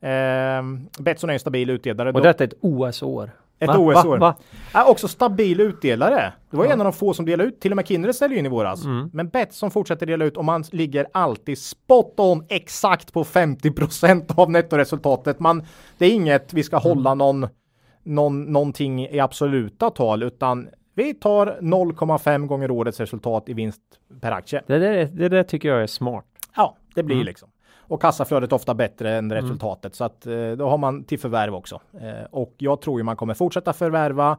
Eh, 0.02 0.62
Betsson 1.02 1.30
är 1.30 1.34
en 1.34 1.40
stabil 1.40 1.70
utdelare. 1.70 2.12
Och 2.12 2.22
detta 2.22 2.44
är 2.44 2.48
ett 2.48 2.54
OS-år. 2.60 3.30
ett 3.58 3.68
Va? 3.68 3.78
OS-år. 3.78 4.18
Va? 4.18 4.36
Va? 4.72 4.80
Är 4.80 4.90
också 4.90 5.08
stabil 5.08 5.60
utdelare. 5.60 6.32
Det 6.50 6.56
var 6.56 6.64
Ja. 6.64 6.72
en 6.72 6.80
av 6.80 6.84
de 6.84 6.92
få 6.92 7.14
som 7.14 7.26
delade 7.26 7.48
ut. 7.48 7.60
Till 7.60 7.72
och 7.72 7.76
med 7.76 7.86
Kindred 7.88 8.14
ställde 8.14 8.34
ju 8.34 8.38
in 8.38 8.46
i 8.46 8.48
våras. 8.48 8.84
Mm. 8.84 9.10
Men 9.12 9.28
Betsson 9.28 9.70
fortsätter 9.70 10.06
dela 10.06 10.24
ut 10.24 10.36
och 10.36 10.44
man 10.44 10.64
ligger 10.72 11.06
alltid 11.12 11.58
spot 11.58 12.14
on 12.20 12.44
exakt 12.48 13.12
på 13.12 13.24
50% 13.24 14.38
av 14.38 14.50
nettoresultatet. 14.50 15.40
Man, 15.40 15.64
det 15.98 16.06
är 16.06 16.10
inget 16.10 16.52
vi 16.52 16.62
ska 16.62 16.76
Mm. 16.76 16.88
hålla 16.88 17.14
någon, 17.14 17.48
någon, 18.02 18.42
någonting 18.52 19.06
i 19.06 19.20
absoluta 19.20 19.90
tal 19.90 20.22
utan 20.22 20.68
vi 20.94 21.14
tar 21.14 21.58
0,5 21.60 22.46
gånger 22.46 22.70
årets 22.70 23.00
resultat 23.00 23.48
i 23.48 23.52
vinst 23.52 23.80
per 24.20 24.32
aktie. 24.32 24.62
Det, 24.66 24.78
där, 24.78 25.04
det 25.12 25.28
där 25.28 25.42
tycker 25.42 25.68
jag 25.68 25.82
är 25.82 25.86
smart. 25.86 26.24
Ja, 26.56 26.76
det 26.94 27.02
blir 27.02 27.16
Mm. 27.16 27.26
liksom. 27.26 27.48
Och 27.78 28.02
kassaflödet 28.02 28.52
är 28.52 28.56
ofta 28.56 28.74
bättre 28.74 29.14
än 29.16 29.32
resultatet 29.32 29.94
så 29.94 30.04
att 30.04 30.26
eh, 30.26 30.50
då 30.50 30.68
har 30.68 30.78
man 30.78 31.04
till 31.04 31.18
förvärv 31.18 31.54
också. 31.54 31.80
Eh, 32.00 32.24
och 32.30 32.54
jag 32.58 32.80
tror 32.80 33.00
ju 33.00 33.04
man 33.04 33.16
kommer 33.16 33.34
fortsätta 33.34 33.72
förvärva 33.72 34.38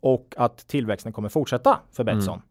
och 0.00 0.34
att 0.36 0.58
tillväxten 0.68 1.12
kommer 1.12 1.28
fortsätta 1.28 1.78
för 1.92 2.04
Betsson. 2.04 2.42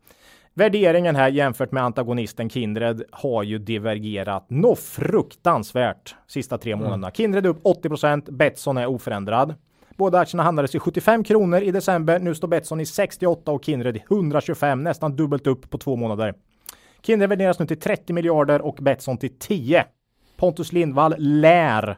Värderingen 0.54 1.16
här 1.16 1.30
jämfört 1.30 1.72
med 1.72 1.84
antagonisten 1.84 2.50
Kindred 2.50 3.04
har 3.12 3.44
ju 3.44 3.58
divergerat 3.58 4.50
något 4.50 4.80
fruktansvärt 4.80 6.16
sista 6.28 6.58
tre 6.58 6.76
månaderna. 6.76 7.12
Kindred 7.12 7.46
är 7.46 7.50
upp 7.50 7.64
80% 7.64 8.32
Betsson 8.32 8.78
är 8.78 8.86
oförändrad. 8.86 9.56
Båda 10.00 10.20
aktierna 10.20 10.44
handlades 10.44 10.76
i 10.76 10.80
75 10.80 11.24
kronor 11.24 11.62
i 11.62 11.72
december. 11.72 12.20
Nu 12.20 12.36
står 12.36 12.48
Betsson 12.48 12.80
i 12.80 12.86
68 12.86 13.52
och 13.52 13.66
Kindred 13.66 13.98
i 13.98 14.04
125, 14.10 14.84
nästan 14.84 15.16
dubbelt 15.16 15.48
upp 15.48 15.70
på 15.70 15.78
två 15.78 15.96
månader. 15.96 16.34
Kindred 17.02 17.30
värderas 17.30 17.60
nu 17.60 17.66
till 17.66 17.80
30 17.80 18.14
miljarder 18.14 18.62
och 18.62 18.76
Betsson 18.82 19.18
till 19.18 19.40
10. 19.40 19.86
Pontus 20.38 20.72
Lindvall 20.72 21.16
lär 21.18 21.98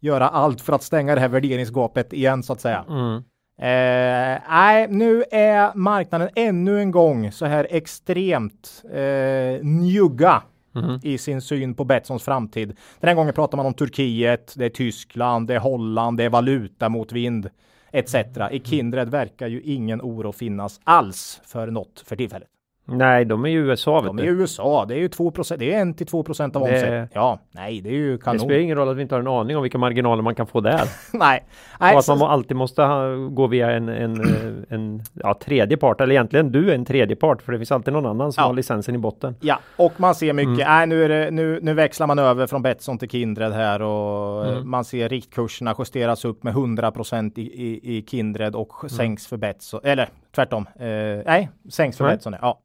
göra 0.00 0.28
allt 0.28 0.60
för 0.60 0.72
att 0.72 0.82
stänga 0.82 1.14
det 1.14 1.20
här 1.20 1.28
värderingsgapet 1.28 2.12
igen 2.12 2.42
så 2.42 2.52
att 2.52 2.60
säga. 2.60 2.84
Mm. 2.88 3.16
Eh, 3.58 4.42
Nej, 4.48 4.88
nu 4.88 5.24
är 5.30 5.74
marknaden 5.74 6.28
ännu 6.34 6.80
en 6.80 6.90
gång 6.90 7.32
så 7.32 7.46
här 7.46 7.66
extremt 7.70 8.82
eh, 8.92 9.64
njugga 9.64 10.42
Mhm. 10.74 11.00
I 11.02 11.18
sin 11.18 11.40
syn 11.42 11.74
på 11.74 11.84
Betssons 11.84 12.22
framtid. 12.24 12.68
Den 13.00 13.08
här 13.08 13.14
gången 13.14 13.34
pratar 13.34 13.56
man 13.56 13.66
om 13.66 13.74
Turkiet, 13.74 14.54
det 14.56 14.64
är 14.64 14.70
Tyskland, 14.70 15.48
det 15.48 15.54
är 15.54 15.58
Holland, 15.58 16.16
det 16.16 16.24
är 16.24 16.30
valuta 16.30 16.88
mot 16.88 17.12
vind 17.12 17.50
etc. 17.92 18.14
I 18.50 18.60
Kindred 18.64 19.08
verkar 19.08 19.46
ju 19.48 19.60
ingen 19.60 20.00
oro 20.02 20.32
finnas 20.32 20.80
alls 20.84 21.40
för 21.44 21.66
något 21.66 22.02
för 22.06 22.16
tillfället. 22.16 22.48
Nej, 22.86 23.24
de 23.24 23.44
är 23.44 23.48
ju 23.48 23.66
USA 23.66 24.00
vet 24.00 24.04
De 24.06 24.18
är 24.18 24.22
i 24.22 24.26
USA, 24.26 24.84
det 24.88 24.94
är 24.94 24.98
ju 24.98 25.08
2 25.08 25.32
det 25.58 25.74
är 25.74 25.82
1 25.90 25.98
till 25.98 26.06
2 26.06 26.18
av 26.18 26.24
Det- 26.52 26.58
omsättningen. 26.58 27.08
Ja, 27.12 27.38
nej, 27.50 27.80
det 27.80 27.88
är 27.88 27.92
ju 27.92 28.12
Det 28.16 28.22
kanon. 28.22 28.40
spelar 28.40 28.60
ingen 28.60 28.76
roll 28.76 28.88
att 28.88 28.96
vi 28.96 29.02
inte 29.02 29.14
har 29.14 29.20
en 29.20 29.26
aning 29.28 29.56
om 29.56 29.62
vilka 29.62 29.78
marginaler 29.78 30.22
man 30.22 30.34
kan 30.34 30.46
få 30.46 30.60
där. 30.60 30.82
nej, 31.12 31.44
och 31.72 31.80
nej 31.80 31.88
att 31.96 32.08
man 32.08 32.18
så, 32.18 32.26
alltid 32.26 32.56
måste 32.56 32.82
ha, 32.82 33.14
gå 33.16 33.46
via 33.46 33.70
en, 33.70 33.88
en, 33.88 34.20
en 34.68 35.02
ja, 35.12 35.34
tredje 35.34 35.76
part, 35.76 36.00
eller 36.00 36.14
egentligen 36.14 36.52
du 36.52 36.70
är 36.70 36.74
en 36.74 36.84
tredje 36.84 37.16
part, 37.16 37.42
för 37.42 37.52
det 37.52 37.58
finns 37.58 37.72
alltid 37.72 37.92
någon 37.94 38.06
annan 38.06 38.32
som 38.32 38.42
Ja. 38.42 38.46
har 38.46 38.54
licensen 38.54 38.94
i 38.94 38.98
botten. 38.98 39.36
ja, 39.40 39.58
och 39.76 39.92
man 39.96 40.14
ser 40.14 40.32
mycket. 40.32 40.48
Mm. 40.66 40.66
Nej, 40.66 40.86
nu, 40.86 41.04
är 41.04 41.08
det, 41.08 41.30
nu, 41.30 41.58
nu 41.62 41.74
växlar 41.74 42.06
man 42.06 42.18
över 42.18 42.46
från 42.46 42.62
Betsson 42.62 42.98
till 42.98 43.10
Kindred 43.10 43.52
här 43.52 43.82
och 43.82 44.24
Mm. 44.44 44.56
eh, 44.56 44.64
man 44.64 44.84
ser 44.84 45.08
riktkurserna 45.08 45.74
justeras 45.78 46.24
upp 46.24 46.42
med 46.42 46.50
100 46.52 46.92
i, 47.36 47.40
i, 47.40 47.96
i 47.98 48.04
Kindred 48.08 48.54
och 48.56 48.72
Mm. 48.82 48.88
sänks 48.90 49.26
för 49.26 49.36
Betsson. 49.36 49.80
Eller 49.84 50.08
tvärtom. 50.34 50.66
Eh, 50.76 50.86
nej, 51.26 51.48
sänks 51.70 51.96
för 51.96 52.04
Nej. 52.04 52.14
Betsson. 52.14 52.34
Ja. 52.40 52.60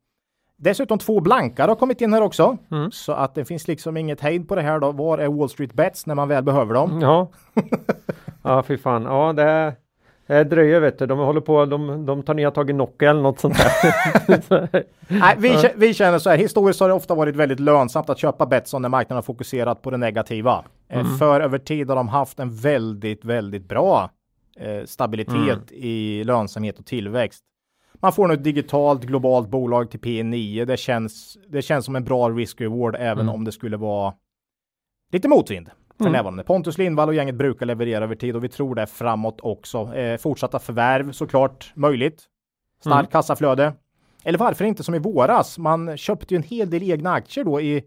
Dessutom 0.62 0.98
två 0.98 1.19
blankar 1.19 1.67
har 1.67 1.76
kommit 1.76 2.02
in 2.02 2.13
här 2.13 2.22
också. 2.22 2.58
Mm. 2.72 2.91
Så 2.91 3.12
att 3.12 3.36
det 3.36 3.45
finns 3.45 3.67
liksom 3.67 3.98
inget 3.98 4.22
hejd 4.22 4.48
på 4.48 4.56
det 4.56 4.62
här 4.62 4.80
då. 4.80 4.91
Var 4.91 5.17
är 5.17 5.28
Wall 5.28 5.50
Street 5.50 5.74
Bets 5.74 6.06
när 6.06 6.15
man 6.15 6.28
väl 6.28 6.43
behöver 6.43 6.74
dem? 6.74 7.02
Ja, 7.02 7.32
ja 8.43 8.63
fy 8.63 8.78
fan. 8.78 9.04
Ja, 9.04 9.34
det, 9.34 9.76
det 10.28 10.43
dröjer 10.43 10.80
vet 10.80 11.00
du. 11.00 11.06
De 11.06 11.19
håller 11.19 11.41
på, 11.41 11.65
de, 11.65 12.06
de 12.06 12.24
tar 12.24 12.34
nya 12.34 12.52
tag 12.52 12.69
i 12.69 12.74
Nokia 12.74 13.10
eller 13.10 13.22
något 13.22 13.39
sånt 13.39 13.58
där. 13.58 14.84
Nej, 15.08 15.36
vi, 15.38 15.72
vi 15.76 15.93
känner 15.93 16.19
så 16.19 16.30
här, 16.30 16.38
historiskt 16.38 16.80
har 16.80 16.88
det 16.88 16.93
ofta 16.93 17.15
varit 17.15 17.36
väldigt 17.36 17.60
lönsamt 17.60 18.10
att 18.10 18.19
köpa 18.19 18.45
Betsson 18.45 18.82
när 18.82 18.89
marknaden 18.89 19.17
har 19.17 19.22
fokuserat 19.22 19.82
på 19.82 19.91
det 19.91 19.98
negativa. 19.98 20.63
Eh, 20.89 21.17
För 21.19 21.41
över 21.41 21.58
tid 21.58 21.89
har 21.89 21.95
de 21.95 22.08
haft 22.08 22.39
en 22.39 22.56
väldigt, 22.56 23.26
väldigt 23.26 23.67
bra 23.67 24.10
eh, 24.60 24.86
stabilitet 24.86 25.72
i 25.72 26.24
lönsamhet 26.24 26.80
och 26.80 26.86
tillväxt. 26.86 27.43
Man 28.01 28.13
får 28.13 28.27
nu 28.27 28.33
ett 28.33 28.43
digitalt 28.43 29.03
globalt 29.03 29.49
bolag 29.49 29.91
till 29.91 29.99
P9. 29.99 30.65
Det 30.65 30.77
känns, 30.77 31.38
det 31.47 31.62
känns 31.62 31.85
som 31.85 31.95
en 31.95 32.03
bra 32.03 32.29
risk-reward 32.29 32.95
även 32.99 33.29
om 33.29 33.43
det 33.45 33.51
skulle 33.51 33.77
vara 33.77 34.13
lite 35.12 35.27
motvind 35.27 35.69
för 35.97 36.03
Mm. 36.03 36.13
närvarande. 36.13 36.43
Pontus 36.43 36.77
Lindvall 36.77 37.07
och 37.09 37.15
gänget 37.15 37.35
brukar 37.35 37.65
leverera 37.65 38.03
över 38.03 38.15
tid 38.15 38.35
och 38.35 38.43
vi 38.43 38.49
tror 38.49 38.75
det 38.75 38.88
framåt 38.88 39.39
också. 39.41 39.93
Eh, 39.95 40.17
fortsatta 40.17 40.59
förvärv 40.59 41.12
såklart 41.12 41.71
möjligt. 41.75 42.23
Starkt 42.81 42.95
Mm. 42.99 43.05
kassaflöde. 43.12 43.73
Eller 44.23 44.38
varför 44.39 44.65
inte 44.65 44.83
som 44.83 44.95
i 44.95 44.99
våras? 44.99 45.57
Man 45.57 45.97
köpte 45.97 46.33
ju 46.33 46.35
en 46.35 46.43
hel 46.43 46.69
del 46.69 46.83
egna 46.91 47.12
aktier 47.13 47.43
då 47.45 47.62
i, 47.62 47.83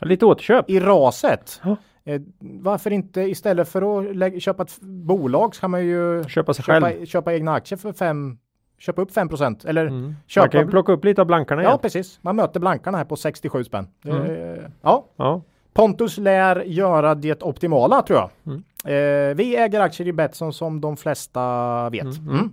Lite 0.00 0.26
återköp. 0.26 0.70
i 0.70 0.80
raset. 0.80 1.60
Ja. 1.64 1.76
Eh, 2.04 2.20
varför 2.40 2.90
inte 2.90 3.20
istället 3.20 3.68
för 3.68 3.98
att 4.08 4.16
lägga, 4.16 4.40
köpa 4.40 4.62
ett 4.62 4.80
bolag 4.80 5.54
så 5.54 5.60
kan 5.60 5.70
man 5.70 5.86
ju 5.86 6.24
Köpa 6.28 6.54
sig 6.54 6.64
själv. 6.64 6.84
köpa, 6.86 7.06
köpa 7.06 7.34
egna 7.34 7.52
aktier 7.54 7.78
för 7.78 7.92
fem, 7.92 8.38
köpa 8.78 9.02
upp 9.02 9.12
5 9.12 9.28
eller 9.66 9.86
Mm. 9.86 10.02
Man 10.02 10.14
köpa. 10.26 10.48
kan 10.48 10.60
ju 10.60 10.66
plocka 10.66 10.92
upp 10.92 11.04
lite 11.04 11.20
av 11.20 11.26
blankarna 11.26 11.62
ja, 11.62 11.68
igen. 11.68 11.78
precis. 11.82 12.18
Man 12.22 12.36
möter 12.36 12.60
blankarna 12.60 12.98
här 12.98 13.04
på 13.04 13.16
67 13.16 13.64
spänn. 13.64 13.88
Mm. 14.04 14.22
Eh, 14.22 14.58
ja, 14.82 15.06
Ja. 15.16 15.42
Pontus 15.72 16.18
lär 16.18 16.62
göra 16.62 17.14
det 17.14 17.42
optimala 17.42 18.02
tror 18.02 18.18
jag. 18.18 18.30
Mm. 18.46 18.62
Eh, 18.84 19.36
vi 19.36 19.56
äger 19.56 19.80
aktier 19.80 20.08
i 20.08 20.12
Betsson 20.12 20.52
som 20.52 20.80
de 20.80 20.96
flesta 20.96 21.90
vet. 21.90 22.02
Mm. 22.18 22.28
Mm. 22.28 22.50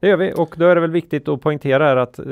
Det 0.00 0.08
gör 0.08 0.16
vi 0.16 0.32
och 0.36 0.54
då 0.58 0.64
är 0.66 0.74
det 0.74 0.80
väl 0.80 0.90
viktigt 0.90 1.28
att 1.28 1.40
poängtera 1.40 1.84
här 1.84 1.96
att 1.96 2.18
eh, 2.18 2.24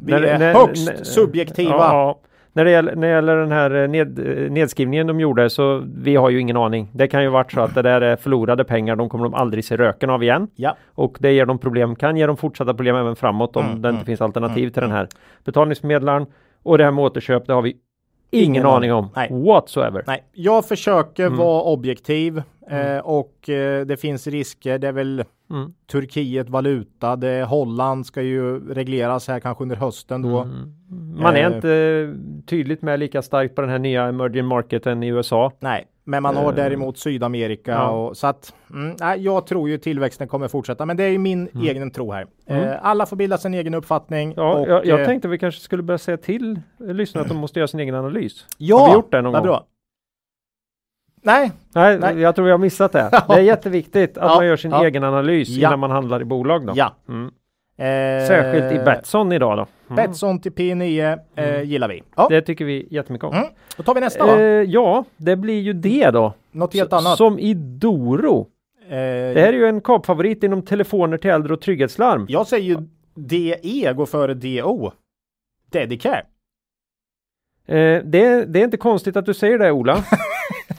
Vi 0.00 0.12
är 0.12 0.54
högst 0.54 1.06
subjektiva. 1.06 1.70
Ja, 1.70 1.92
ja. 1.92 2.20
När 2.52 2.64
det, 2.64 2.70
gäller, 2.70 2.94
när 2.96 3.08
det 3.08 3.14
gäller 3.14 3.36
den 3.36 3.52
här 3.52 3.70
eh, 3.82 3.88
ned, 3.88 4.18
eh, 4.18 4.50
nedskrivningen 4.50 5.06
de 5.06 5.20
gjorde 5.20 5.50
så 5.50 5.82
vi 5.96 6.16
har 6.16 6.30
ju 6.30 6.40
ingen 6.40 6.56
aning. 6.56 6.88
Det 6.94 7.08
kan 7.08 7.22
ju 7.22 7.28
varit 7.28 7.52
så 7.52 7.60
att 7.60 7.74
det 7.74 7.82
där 7.82 8.00
är 8.00 8.16
förlorade 8.16 8.64
pengar. 8.64 8.96
De 8.96 9.08
kommer 9.08 9.24
de 9.24 9.34
aldrig 9.34 9.64
se 9.64 9.76
röken 9.76 10.10
av 10.10 10.22
igen 10.22 10.48
Ja. 10.54 10.76
och 10.94 11.16
det 11.20 11.32
ger 11.32 11.46
dem 11.46 11.58
problem. 11.58 11.96
Kan 11.96 12.16
ge 12.16 12.26
dem 12.26 12.36
fortsatta 12.36 12.74
problem 12.74 12.96
även 12.96 13.16
framåt 13.16 13.56
om 13.56 13.64
Mm, 13.64 13.82
det 13.82 13.88
inte 13.88 13.96
mm, 13.96 14.04
finns 14.06 14.20
alternativ 14.20 14.62
mm, 14.62 14.72
till 14.72 14.82
den 14.82 14.90
här 14.92 15.08
betalningsmedlaren 15.44 16.26
och 16.62 16.78
det 16.78 16.84
här 16.84 16.90
med 16.90 17.04
återköp. 17.04 17.46
Det 17.46 17.52
har 17.52 17.62
vi 17.62 17.76
ingen, 18.30 18.44
Ingen 18.54 18.66
aning 18.66 18.90
aning. 18.90 18.92
om 18.92 19.08
Nej. 19.16 19.28
whatsoever. 19.46 20.04
Nej, 20.06 20.24
jag 20.32 20.64
försöker 20.68 21.26
Mm. 21.26 21.38
vara 21.38 21.62
objektiv. 21.62 22.42
Eh, 22.70 22.98
och 22.98 23.48
eh, 23.48 23.86
det 23.86 23.96
finns 24.00 24.26
risker. 24.26 24.78
Det 24.78 24.88
är 24.88 24.92
väl 24.92 25.24
Mm. 25.50 25.72
Turkiet 25.92 26.48
valuta. 26.48 27.16
Det, 27.16 27.44
Holland 27.44 28.06
ska 28.06 28.22
ju 28.22 28.68
regleras 28.74 29.28
här 29.28 29.40
kanske 29.40 29.62
under 29.62 29.76
hösten 29.76 30.22
då. 30.22 30.38
Mm. 30.38 30.72
Man 31.22 31.36
är 31.36 31.50
Eh. 31.50 31.54
inte 31.56 32.14
tydligt 32.46 32.82
med 32.82 32.98
lika 33.00 33.22
starkt 33.22 33.54
på 33.54 33.60
den 33.60 33.70
här 33.70 33.78
nya 33.78 34.04
emerging 34.08 34.44
marketen 34.46 35.02
i 35.02 35.06
USA. 35.08 35.52
Nej, 35.60 35.86
men 36.04 36.22
man 36.22 36.36
har 36.36 36.44
Eh. 36.50 36.54
däremot 36.56 36.98
Sydamerika 36.98 37.70
Ja. 37.70 37.88
och 37.90 38.16
så 38.16 38.26
att 38.26 38.54
mm, 38.70 38.96
jag 39.22 39.46
tror 39.46 39.68
ju 39.68 39.78
tillväxten 39.78 40.28
kommer 40.28 40.48
fortsätta. 40.48 40.86
Men 40.86 40.96
det 40.96 41.04
är 41.04 41.08
ju 41.08 41.18
min 41.18 41.48
egen 41.62 41.90
tro 41.90 42.12
här. 42.12 42.26
Eh, 42.46 42.72
alla 42.82 43.06
får 43.06 43.16
bilda 43.16 43.38
sin 43.38 43.54
egen 43.54 43.74
uppfattning. 43.74 44.32
Mm. 44.32 44.34
Ja, 44.44 44.52
och, 44.54 44.68
jag, 44.68 44.86
jag 44.86 45.00
eh, 45.00 45.06
tänkte 45.06 45.28
vi 45.28 45.38
kanske 45.38 45.60
skulle 45.60 45.82
börja 45.82 45.98
säga 45.98 46.16
till 46.16 46.60
lyssnarna 46.78 47.22
att 47.22 47.28
de 47.28 47.36
måste 47.38 47.58
göra 47.58 47.68
sin 47.68 47.80
egen 47.80 47.94
analys. 47.94 48.46
ja, 48.58 48.78
har 48.78 48.86
vi 48.88 48.94
gjort 48.94 49.12
det 49.12 49.22
någon 49.22 49.32
gång? 49.32 49.42
Bra. 49.42 49.64
Nej, 51.22 51.52
Nej, 51.74 51.98
Nej. 51.98 52.18
jag 52.20 52.34
tror 52.36 52.48
har 52.50 52.58
missat 52.58 52.92
det. 52.92 53.10
Det 53.28 53.34
är 53.34 53.40
jätteviktigt 53.40 54.18
att 54.18 54.30
Ja, 54.30 54.34
man 54.36 54.46
gör 54.46 54.56
sin 54.56 54.70
ja. 54.70 54.84
egen 54.86 55.04
analys 55.04 55.48
Ja. 55.48 55.68
innan 55.68 55.78
man 55.78 55.90
handlar 55.90 56.20
i 56.22 56.24
bolag. 56.24 56.66
Då. 56.66 56.72
ja. 56.76 56.94
Mm. 57.08 57.26
Eh, 57.76 58.26
Särskilt 58.26 58.72
i 58.80 58.84
Betsson 58.84 59.32
idag 59.32 59.58
då. 59.58 59.66
Mm. 59.90 59.96
Betsson 59.96 60.40
till 60.40 60.52
P9 60.52 61.18
eh, 61.34 61.62
gillar 61.62 61.88
vi. 61.88 62.02
Ja, 62.16 62.26
Det 62.30 62.42
tycker 62.42 62.64
vi 62.64 62.88
jättemycket 62.90 63.24
om. 63.24 63.34
Mm. 63.34 63.46
då 63.76 63.82
tar 63.82 63.94
vi 63.94 64.00
nästa 64.00 64.40
Eh, 64.40 64.42
ja, 64.62 65.04
det 65.16 65.36
blir 65.36 65.60
ju 65.60 65.72
det 65.72 66.10
då. 66.10 66.32
Något 66.52 66.74
helt 66.74 66.92
S- 66.92 66.98
annat. 67.06 67.16
Som 67.18 67.38
i 67.38 67.54
Doro. 67.54 68.46
Eh, 68.84 68.90
Det 68.90 69.40
här 69.40 69.48
är 69.48 69.52
ju 69.52 69.66
en 69.66 69.80
kapfavorit 69.80 70.42
inom 70.42 70.62
telefoner 70.62 71.16
till 71.18 71.30
äldre 71.30 71.52
och 71.52 71.60
trygghetslarm. 71.60 72.26
Jag 72.28 72.46
säger 72.46 72.64
ju 72.64 72.76
DE 73.14 73.92
går 73.92 74.06
före 74.06 74.34
DO. 74.34 74.90
Dedicare. 75.70 76.22
Eh, 77.66 78.02
det, 78.04 78.44
det 78.44 78.60
är 78.60 78.64
inte 78.64 78.76
konstigt 78.76 79.16
att 79.16 79.26
du 79.26 79.34
säger 79.34 79.58
det 79.58 79.70
Ola. 79.72 79.94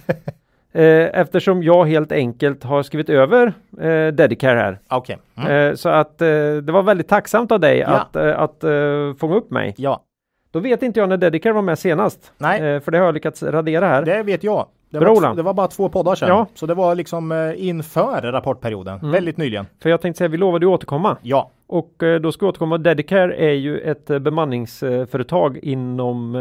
eh, 0.71 1.19
eftersom 1.19 1.63
jag 1.63 1.85
helt 1.85 2.11
enkelt 2.11 2.63
har 2.63 2.83
skrivit 2.83 3.09
över 3.09 3.53
eh, 3.81 4.07
Dedicare 4.07 4.59
här. 4.59 4.79
Okej. 4.89 5.17
Mm. 5.37 5.51
Eh, 5.69 5.75
så 5.75 5.89
att 5.89 6.21
eh, 6.21 6.27
det 6.63 6.71
var 6.71 6.83
väldigt 6.83 7.07
tacksamt 7.07 7.51
av 7.51 7.59
dig 7.59 7.77
Ja. 7.79 7.87
att, 7.87 8.15
att 8.15 8.63
eh, 8.63 9.13
fånga 9.19 9.35
upp 9.35 9.51
mig. 9.51 9.73
Ja, 9.77 10.03
Då 10.51 10.59
vet 10.59 10.83
inte 10.83 10.99
jag 10.99 11.09
när 11.09 11.17
Dedicare 11.17 11.53
var 11.53 11.61
med 11.61 11.79
senast. 11.79 12.33
Nej. 12.37 12.79
För 12.81 12.91
det 12.91 12.97
har 12.97 13.05
jag 13.05 13.13
lyckats 13.13 13.43
radera 13.43 13.87
här. 13.87 14.01
det 14.05 14.23
vet 14.23 14.43
jag. 14.43 14.67
Det 14.89 14.99
Bra, 14.99 15.13
var, 15.13 15.35
det 15.35 15.41
var 15.43 15.53
bara 15.53 15.67
två 15.67 15.89
poddar 15.89 16.15
sedan. 16.15 16.29
Ja. 16.29 16.47
Så 16.55 16.65
det 16.65 16.73
var 16.73 16.95
liksom 16.95 17.53
inför 17.57 18.21
rapportperioden. 18.21 18.99
Mm. 18.99 19.11
Väldigt 19.11 19.37
nyligen. 19.37 19.65
För 19.81 19.89
jag 19.89 20.01
tänkte 20.01 20.17
säga, 20.17 20.27
vi 20.27 20.37
lovade 20.37 20.65
ju 20.65 20.69
återkomma. 20.71 21.17
Ja. 21.21 21.49
Och 21.67 21.93
då 22.21 22.31
ska 22.31 22.45
vi 22.45 22.49
återkomma. 22.49 22.77
Dedicare 22.77 23.35
är 23.35 23.53
ju 23.53 23.79
ett 23.79 24.05
bemanningsföretag 24.05 25.57
inom 25.57 26.35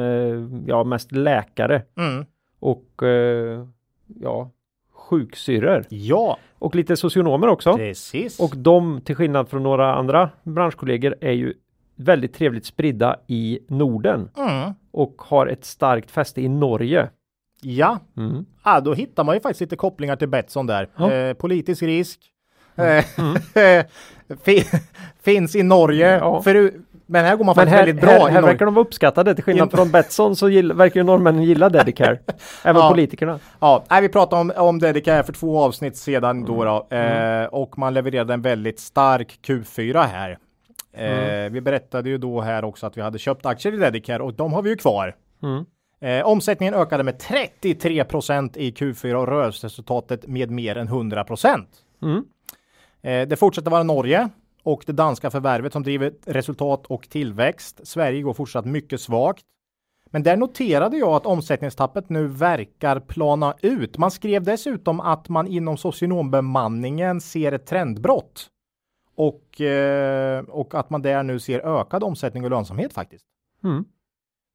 ja, 0.67 0.85
mest 0.85 1.13
läkare 1.13 1.83
Mm. 1.99 2.25
Och 2.61 3.03
eh, 3.03 3.67
ja, 4.21 4.51
sjuksyrror. 4.93 5.85
Ja, 5.89 6.39
Och 6.59 6.75
lite 6.75 6.97
socionomer 6.97 7.49
också. 7.49 7.77
precis. 7.77 8.41
Och 8.41 8.57
de, 8.57 9.01
till 9.01 9.15
skillnad 9.17 9.49
från 9.49 9.63
några 9.63 9.95
andra 9.95 10.31
branschkollegor, 10.43 11.15
är 11.21 11.33
ju 11.33 11.55
väldigt 11.97 12.35
trevligt 12.35 12.67
spridda 12.67 13.17
i 13.27 13.59
Norden 13.69 14.31
mm. 14.37 14.73
och 14.91 15.15
har 15.23 15.47
ett 15.47 15.65
starkt 15.65 16.11
fäste 16.11 16.41
i 16.43 16.49
Norge. 16.49 17.11
Ja, 17.63 17.99
Mm. 18.17 18.45
ah, 18.63 18.81
då 18.81 18.95
hittar 18.95 19.25
man 19.25 19.35
ju 19.35 19.41
faktiskt 19.41 19.61
lite 19.61 19.77
kopplingar 19.77 20.17
till 20.17 20.29
Betsson 20.29 20.67
där. 20.67 20.89
Ja. 20.97 21.13
Eh, 21.13 21.35
politisk 21.35 21.83
risk. 21.83 22.21
Eh, 22.77 23.05
fi- 24.45 24.65
finns 25.23 25.57
i 25.57 25.63
Norge. 25.63 26.19
Ja. 26.19 26.43
För, 26.43 26.73
men 27.11 27.25
här 27.25 27.37
går 27.37 27.45
man 27.45 27.55
faktiskt 27.55 27.77
här, 27.77 27.87
väldigt 27.87 28.03
bra 28.05 28.11
här, 28.11 28.29
här 28.31 28.43
verkar 28.43 28.65
de 28.65 28.75
vara 28.75 28.85
uppskattade 28.85 29.35
till 29.35 29.45
skillnad 29.45 29.71
från 29.71 29.91
Betsson 29.91 30.37
så 30.37 30.49
gill, 30.49 30.73
verkar 30.73 31.01
ju 31.01 31.05
norrmännen 31.05 31.43
gilla 31.43 31.69
Dedicare. 31.69 32.19
Även 32.65 32.83
Ja. 32.83 32.91
politikerna. 32.91 33.39
Ja, 33.61 33.85
nej, 33.91 34.03
vi 34.03 34.09
pratade 34.09 34.41
om, 34.41 34.53
om 34.57 34.79
Dedicare 34.79 35.23
för 35.23 35.33
två 35.33 35.61
avsnitt 35.61 35.97
sedan 35.97 36.45
då, 36.45 36.65
då 36.65 36.87
Mm. 36.91 37.43
eh, 37.43 37.47
och 37.49 37.79
man 37.79 37.95
levererade 37.95 38.35
en 38.35 38.43
väldigt 38.43 38.81
stark 38.81 39.39
Q4 39.47 40.07
här. 40.07 40.39
Eh, 40.93 41.11
Mm. 41.13 41.53
Vi 41.53 41.61
berättade 41.61 42.09
ju 42.11 42.19
då 42.19 42.41
här 42.41 42.65
också 42.65 42.87
att 42.87 42.97
vi 42.97 43.01
hade 43.01 43.19
köpt 43.19 43.47
aktier 43.47 43.75
i 43.75 43.77
Dedicare 43.77 44.23
och 44.23 44.35
de 44.35 44.53
har 44.53 44.63
vi 44.63 44.71
ju 44.71 44.77
kvar. 44.77 45.15
Mm. 45.43 45.65
Eh, 46.03 46.27
omsättningen 46.27 46.75
ökade 46.75 47.03
med 47.05 47.19
33% 47.19 48.57
i 48.57 48.71
Q4 48.71 49.15
och 49.15 49.29
rörelseresultatet 49.29 50.27
med 50.27 50.51
mer 50.51 50.77
än 50.79 50.87
100 50.89 51.25
Mm. 52.03 52.25
Eh, 53.03 53.29
det 53.29 53.37
fortsätter 53.37 53.71
vara 53.71 53.83
Norge 53.83 54.29
och 54.63 54.83
det 54.87 54.93
danska 54.93 55.31
förvärvet 55.31 55.73
som 55.73 55.83
driver 55.83 56.13
resultat 56.27 56.87
och 56.87 57.09
tillväxt. 57.09 57.81
Sverige 57.87 58.23
går 58.23 58.35
fortsatt 58.35 58.65
mycket 58.65 59.01
svagt. 59.01 59.45
Men 60.07 60.23
där 60.23 60.37
noterade 60.37 60.97
jag 60.97 61.09
att 61.09 61.27
omsättningstappet 61.27 62.09
nu 62.09 62.27
verkar 62.27 63.01
plana 63.01 63.55
ut. 63.63 63.99
Man 63.99 64.11
skrev 64.11 64.43
dessutom 64.43 65.01
att 65.01 65.29
man 65.29 65.47
inom 65.47 65.77
socionombemanningen 65.77 67.21
ser 67.21 67.53
ett 67.53 67.67
trendbrott. 67.67 68.51
Och, 69.15 69.61
eh, 69.61 70.45
och 70.45 70.75
att 70.75 70.91
man 70.91 71.03
där 71.03 71.23
nu 71.23 71.39
ser 71.39 71.81
ökad 71.81 72.05
omsättning 72.05 72.45
och 72.45 72.51
lönsamhet 72.51 72.93
faktiskt. 72.93 73.25
Mm. 73.65 73.85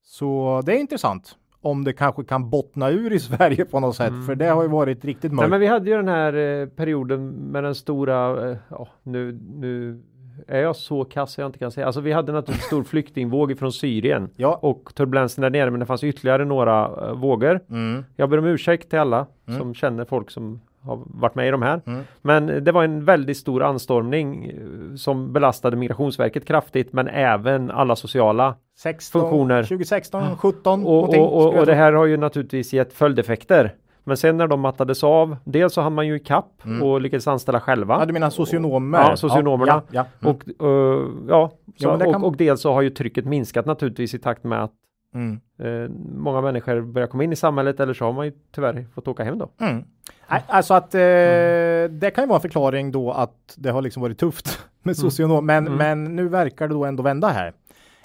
Så 0.03 0.61
det 0.65 0.75
är 0.75 0.79
intressant. 0.79 1.37
Om 1.65 1.83
det 1.83 1.93
kanske 1.93 2.23
kan 2.23 2.49
bottna 2.49 2.89
ur 2.89 3.13
i 3.13 3.19
Sverige 3.29 3.65
på 3.65 3.79
något 3.79 3.95
sätt. 3.95 4.13
För 4.25 4.35
det 4.35 4.45
har 4.45 4.63
ju 4.63 4.69
varit 4.69 5.05
riktigt 5.05 5.31
Nej, 5.31 5.35
mörkt. 5.35 5.49
men 5.49 5.59
vi 5.59 5.67
hade 5.67 5.89
ju 5.89 5.95
den 5.95 6.07
här 6.07 6.33
eh, 6.33 6.67
perioden 6.67 7.27
med 7.29 7.63
den 7.63 7.75
stora, 7.75 8.49
eh, 8.51 8.57
ja 8.69 8.87
nu, 9.03 9.39
nu 9.55 10.01
är 10.47 10.61
jag 10.61 10.75
så 10.75 11.03
kass 11.05 11.37
jag 11.37 11.45
inte 11.45 11.59
kan 11.59 11.71
säga. 11.71 11.85
Alltså 11.85 12.01
vi 12.01 12.11
hade 12.11 12.31
naturligtvis 12.31 12.65
stor 12.67 12.83
flyktingvåg 12.93 13.57
från 13.59 13.71
Syrien 13.71 14.29
Ja. 14.35 14.59
och 14.61 14.91
turbulensen 14.95 15.41
där 15.41 15.49
nere 15.49 15.71
men 15.71 15.79
det 15.79 15.85
fanns 15.85 16.03
ytterligare 16.03 16.45
några 16.45 16.85
eh, 16.85 17.13
vågor. 17.13 17.59
Mm. 17.69 18.05
Jag 18.15 18.29
ber 18.29 18.37
om 18.37 18.45
ursäkt 18.45 18.89
till 18.89 18.99
alla 18.99 19.25
Mm. 19.47 19.59
som 19.59 19.73
känner 19.73 20.05
folk 20.05 20.31
som 20.31 20.61
har 20.85 20.99
varit 21.05 21.35
med 21.35 21.47
i 21.47 21.51
de 21.51 21.61
här. 21.61 21.81
Mm. 21.85 22.01
Men 22.21 22.63
det 22.63 22.71
var 22.71 22.83
en 22.83 23.05
väldigt 23.05 23.37
stor 23.37 23.63
anstormning 23.63 24.45
eh, 24.45 24.95
som 24.95 25.33
belastade 25.33 25.77
Migrationsverket 25.77 26.45
kraftigt 26.45 26.93
men 26.93 27.07
även 27.07 27.71
alla 27.71 27.95
sociala 27.95 28.55
16, 28.77 29.21
Funktioner. 29.21 29.63
2016, 29.63 30.37
17 30.37 30.73
och, 30.73 30.79
någonting, 30.91 31.21
och, 31.21 31.45
och, 31.45 31.53
och 31.59 31.65
det 31.65 31.75
här 31.75 31.93
har 31.93 32.05
ju 32.05 32.17
naturligtvis 32.17 32.73
gett 32.73 32.93
följdeffekter. 32.93 33.73
Men 34.07 34.17
sen 34.17 34.37
när 34.37 34.47
de 34.47 34.59
mattades 34.59 35.03
av, 35.03 35.37
dels 35.43 35.73
så 35.73 35.81
hann 35.81 35.93
man 35.93 36.07
ju 36.07 36.15
i 36.15 36.19
kapp 36.19 36.51
Mm. 36.65 36.83
och 36.83 37.01
lyckades 37.01 37.27
anställa 37.27 37.59
själva. 37.59 37.99
Ja, 37.99 38.05
du 38.05 38.13
menar 38.13 38.29
socionomer? 38.29 38.99
Ja, 38.99 39.15
socionomerna. 39.15 39.81
Ja, 39.91 40.05
ja, 40.21 40.27
mm. 40.29 40.35
Och, 40.35 40.65
eh, 40.67 41.05
ja, 41.29 41.51
så, 41.77 41.87
Ja, 41.87 41.99
kan- 41.99 42.15
och, 42.23 42.27
och 42.27 42.37
dels 42.37 42.61
så 42.61 42.73
har 42.73 42.81
ju 42.81 42.89
trycket 42.89 43.25
minskat 43.25 43.65
naturligtvis 43.65 44.13
i 44.13 44.19
takt 44.19 44.43
med 44.43 44.63
att 44.63 44.71
Mm. 45.15 45.39
eh, 45.59 45.89
många 46.17 46.41
människor 46.41 46.81
börjar 46.81 47.07
komma 47.07 47.23
in 47.23 47.31
i 47.33 47.35
samhället 47.35 47.79
eller 47.79 47.93
så 47.93 48.05
har 48.05 48.13
man 48.13 48.25
ju 48.25 48.31
tyvärr 48.55 48.85
fått 48.95 49.07
åka 49.07 49.23
hem 49.23 49.37
då. 49.37 49.49
Mm. 49.61 49.83
Nej, 50.29 50.43
Alltså 50.47 50.73
att 50.73 50.95
eh, 50.95 51.01
Mm. 51.01 51.99
det 51.99 52.11
kan 52.11 52.23
ju 52.23 52.27
vara 52.27 52.37
en 52.37 52.41
förklaring 52.41 52.91
då 52.91 53.11
att 53.11 53.53
det 53.57 53.69
har 53.69 53.81
liksom 53.81 54.01
varit 54.01 54.17
tufft 54.19 54.59
med 54.83 54.97
socionom. 54.97 55.45
Men, 55.45 55.67
Mm. 55.67 55.77
men 55.77 56.15
nu 56.15 56.27
verkar 56.27 56.67
det 56.67 56.73
då 56.73 56.85
ändå 56.85 57.03
vända 57.03 57.27
här. 57.27 57.53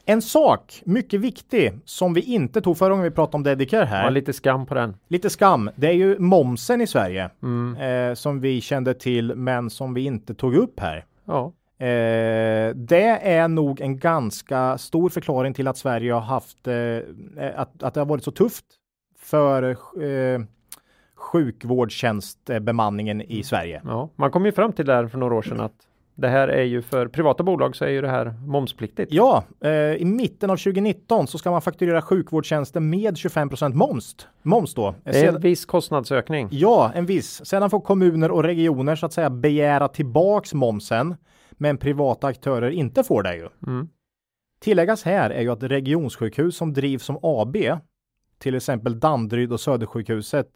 En 0.04 0.22
sak, 0.22 0.82
mycket 0.84 1.20
viktig, 1.20 1.72
som 1.84 2.14
vi 2.14 2.20
inte 2.20 2.60
tog 2.60 2.78
förra 2.78 2.88
gången 2.88 3.04
vi 3.04 3.10
pratade 3.10 3.36
om 3.36 3.42
Dedicare 3.42 3.84
här. 3.84 4.04
Ja, 4.04 4.10
lite 4.10 4.32
skam 4.32 4.66
på 4.66 4.74
den. 4.74 4.96
Lite 5.08 5.30
skam. 5.30 5.70
Det 5.76 5.86
är 5.86 5.92
ju 5.92 6.18
momsen 6.18 6.80
i 6.80 6.86
Sverige 6.86 7.30
Mm. 7.42 7.76
eh, 8.10 8.14
som 8.14 8.40
vi 8.40 8.60
kände 8.60 8.94
till 8.94 9.34
men 9.34 9.70
som 9.70 9.94
vi 9.94 10.04
inte 10.04 10.34
tog 10.34 10.54
upp 10.54 10.80
här. 10.80 11.04
Ja. 11.24 11.52
Eh, 11.78 12.74
det 12.74 13.18
är 13.22 13.48
nog 13.48 13.80
en 13.80 13.98
ganska 13.98 14.78
stor 14.78 15.08
förklaring 15.08 15.54
till 15.54 15.68
att 15.68 15.78
Sverige 15.78 16.12
har 16.12 16.20
haft 16.20 16.66
eh, 16.66 17.50
att, 17.56 17.82
att 17.82 17.94
det 17.94 18.00
har 18.00 18.06
varit 18.06 18.24
så 18.24 18.30
tufft 18.30 18.64
för 19.18 19.62
eh, 20.02 20.40
sjukvårdstjänstbemanningen 21.20 23.22
i 23.22 23.42
Sverige. 23.42 23.82
ja, 23.84 24.08
man 24.16 24.30
kom 24.30 24.46
ju 24.46 24.52
fram 24.52 24.72
till 24.72 24.86
där 24.86 25.06
för 25.06 25.18
några 25.18 25.34
år 25.34 25.42
sedan 25.42 25.60
att 25.60 25.86
det 26.20 26.28
här 26.28 26.48
är 26.48 26.62
ju 26.62 26.82
för 26.82 27.08
privata 27.08 27.42
bolag 27.42 27.76
så 27.76 27.84
är 27.84 27.88
ju 27.88 28.00
det 28.00 28.08
här 28.08 28.34
momspliktigt. 28.46 29.12
Ja, 29.12 29.44
eh, 29.60 29.70
i 29.70 30.04
mitten 30.04 30.50
av 30.50 30.56
2019 30.56 31.26
så 31.26 31.38
ska 31.38 31.50
man 31.50 31.62
fakturera 31.62 32.02
sjukvårdstjänster 32.02 32.80
med 32.80 33.16
25 33.16 33.50
moms. 33.72 34.16
Moms 34.42 34.74
då. 34.74 34.94
Det 35.04 35.20
är 35.20 35.28
en 35.28 35.40
viss 35.40 35.64
kostnadsökning. 35.64 36.48
Ja, 36.50 36.92
en 36.94 37.06
viss. 37.06 37.46
Sedan 37.46 37.70
får 37.70 37.80
kommuner 37.80 38.30
och 38.30 38.42
regioner 38.42 38.96
så 38.96 39.06
att 39.06 39.12
säga 39.12 39.30
begära 39.30 39.88
tillbaks 39.88 40.54
momsen, 40.54 41.16
men 41.50 41.78
privata 41.78 42.26
aktörer 42.26 42.70
inte 42.70 43.04
får 43.04 43.22
det 43.22 43.36
ju. 43.36 43.48
Mm. 43.66 43.88
Tilläggas 44.60 45.02
här 45.02 45.30
är 45.30 45.40
ju 45.40 45.52
att 45.52 45.62
regionsjukhus 45.62 46.56
som 46.56 46.72
drivs 46.72 47.04
som 47.04 47.18
AB, 47.22 47.56
till 48.38 48.54
exempel 48.54 49.00
Danderyd 49.00 49.52
och 49.52 49.60
Södersjukhuset, 49.60 50.46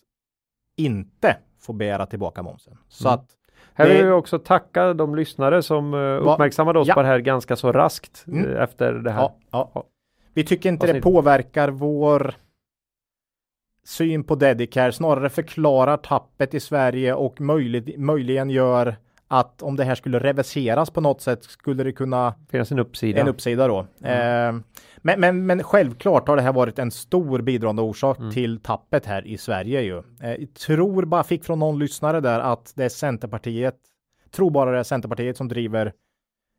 inte 0.77 1.37
får 1.61 1.75
begära 1.75 2.07
tillbaka 2.07 2.43
momsen. 2.43 2.79
Så 2.89 3.09
Mm. 3.09 3.15
att 3.21 3.31
Här 3.77 3.89
Det- 3.89 3.95
vill 3.97 4.07
jag 4.07 4.19
också 4.19 4.39
tacka 4.39 4.95
de 4.95 5.15
lyssnare 5.15 5.63
som 5.63 5.95
uh, 5.95 6.33
uppmärksammade 6.33 6.79
oss 6.79 6.89
Ja. 6.89 6.95
på 6.95 7.03
det 7.03 7.09
här 7.09 7.19
ganska 7.19 7.57
så 7.57 7.73
raskt 7.73 8.25
Mm. 8.29 8.51
eh, 8.57 8.63
efter 8.63 8.93
det 8.93 9.11
här. 9.11 9.21
ja, 9.51 9.71
ja. 9.75 9.85
Vi 10.35 10.45
tycker 10.45 10.69
inte 10.69 10.87
det 10.87 10.91
Avsnitt. 10.91 11.03
påverkar 11.05 11.69
vår 11.69 12.35
syn 13.85 14.25
på 14.25 14.35
Dedicare, 14.35 14.93
snarare 14.93 15.29
förklarar 15.31 15.97
tappet 15.97 16.55
i 16.55 16.61
Sverige 16.61 17.15
och 17.15 17.41
möjlig, 17.41 17.99
möjligen 17.99 18.51
gör 18.51 18.97
att 19.29 19.63
om 19.63 19.77
det 19.77 19.85
här 19.85 19.95
skulle 19.95 20.19
reverseras 20.19 20.91
på 20.91 21.01
något 21.01 21.21
sätt 21.21 21.45
skulle 21.45 21.85
det 21.85 21.93
kunna 21.93 22.35
Finns 22.49 22.73
en 22.73 22.79
uppsida. 22.79 23.21
en 23.21 23.29
uppsida 23.29 23.69
då. 23.69 23.79
Eh, 24.09 24.53
men, 24.97 25.21
men, 25.21 25.47
men 25.47 25.63
självklart 25.63 26.29
har 26.29 26.37
det 26.37 26.43
här 26.43 26.53
varit 26.53 26.79
en 26.79 26.91
stor 26.91 27.43
bidragande 27.43 27.83
orsak 27.83 28.19
till 28.35 28.61
tappet 28.61 29.07
här 29.07 29.27
i 29.27 29.39
Sverige 29.39 29.81
ju. 29.81 30.03
Eh, 30.23 30.31
jag 30.31 30.55
tror 30.55 31.05
bara 31.05 31.25
fick 31.25 31.45
från 31.45 31.59
någon 31.59 31.79
lyssnare 31.79 32.21
där 32.21 32.41
att 32.41 32.73
det 32.77 32.85
är 32.85 32.89
Centerpartiet, 32.89 33.77
tror 34.31 34.51
bara 34.51 34.71
det 34.71 34.79
är 34.79 34.83
Centerpartiet 34.83 35.37
som 35.37 35.49
driver 35.49 35.93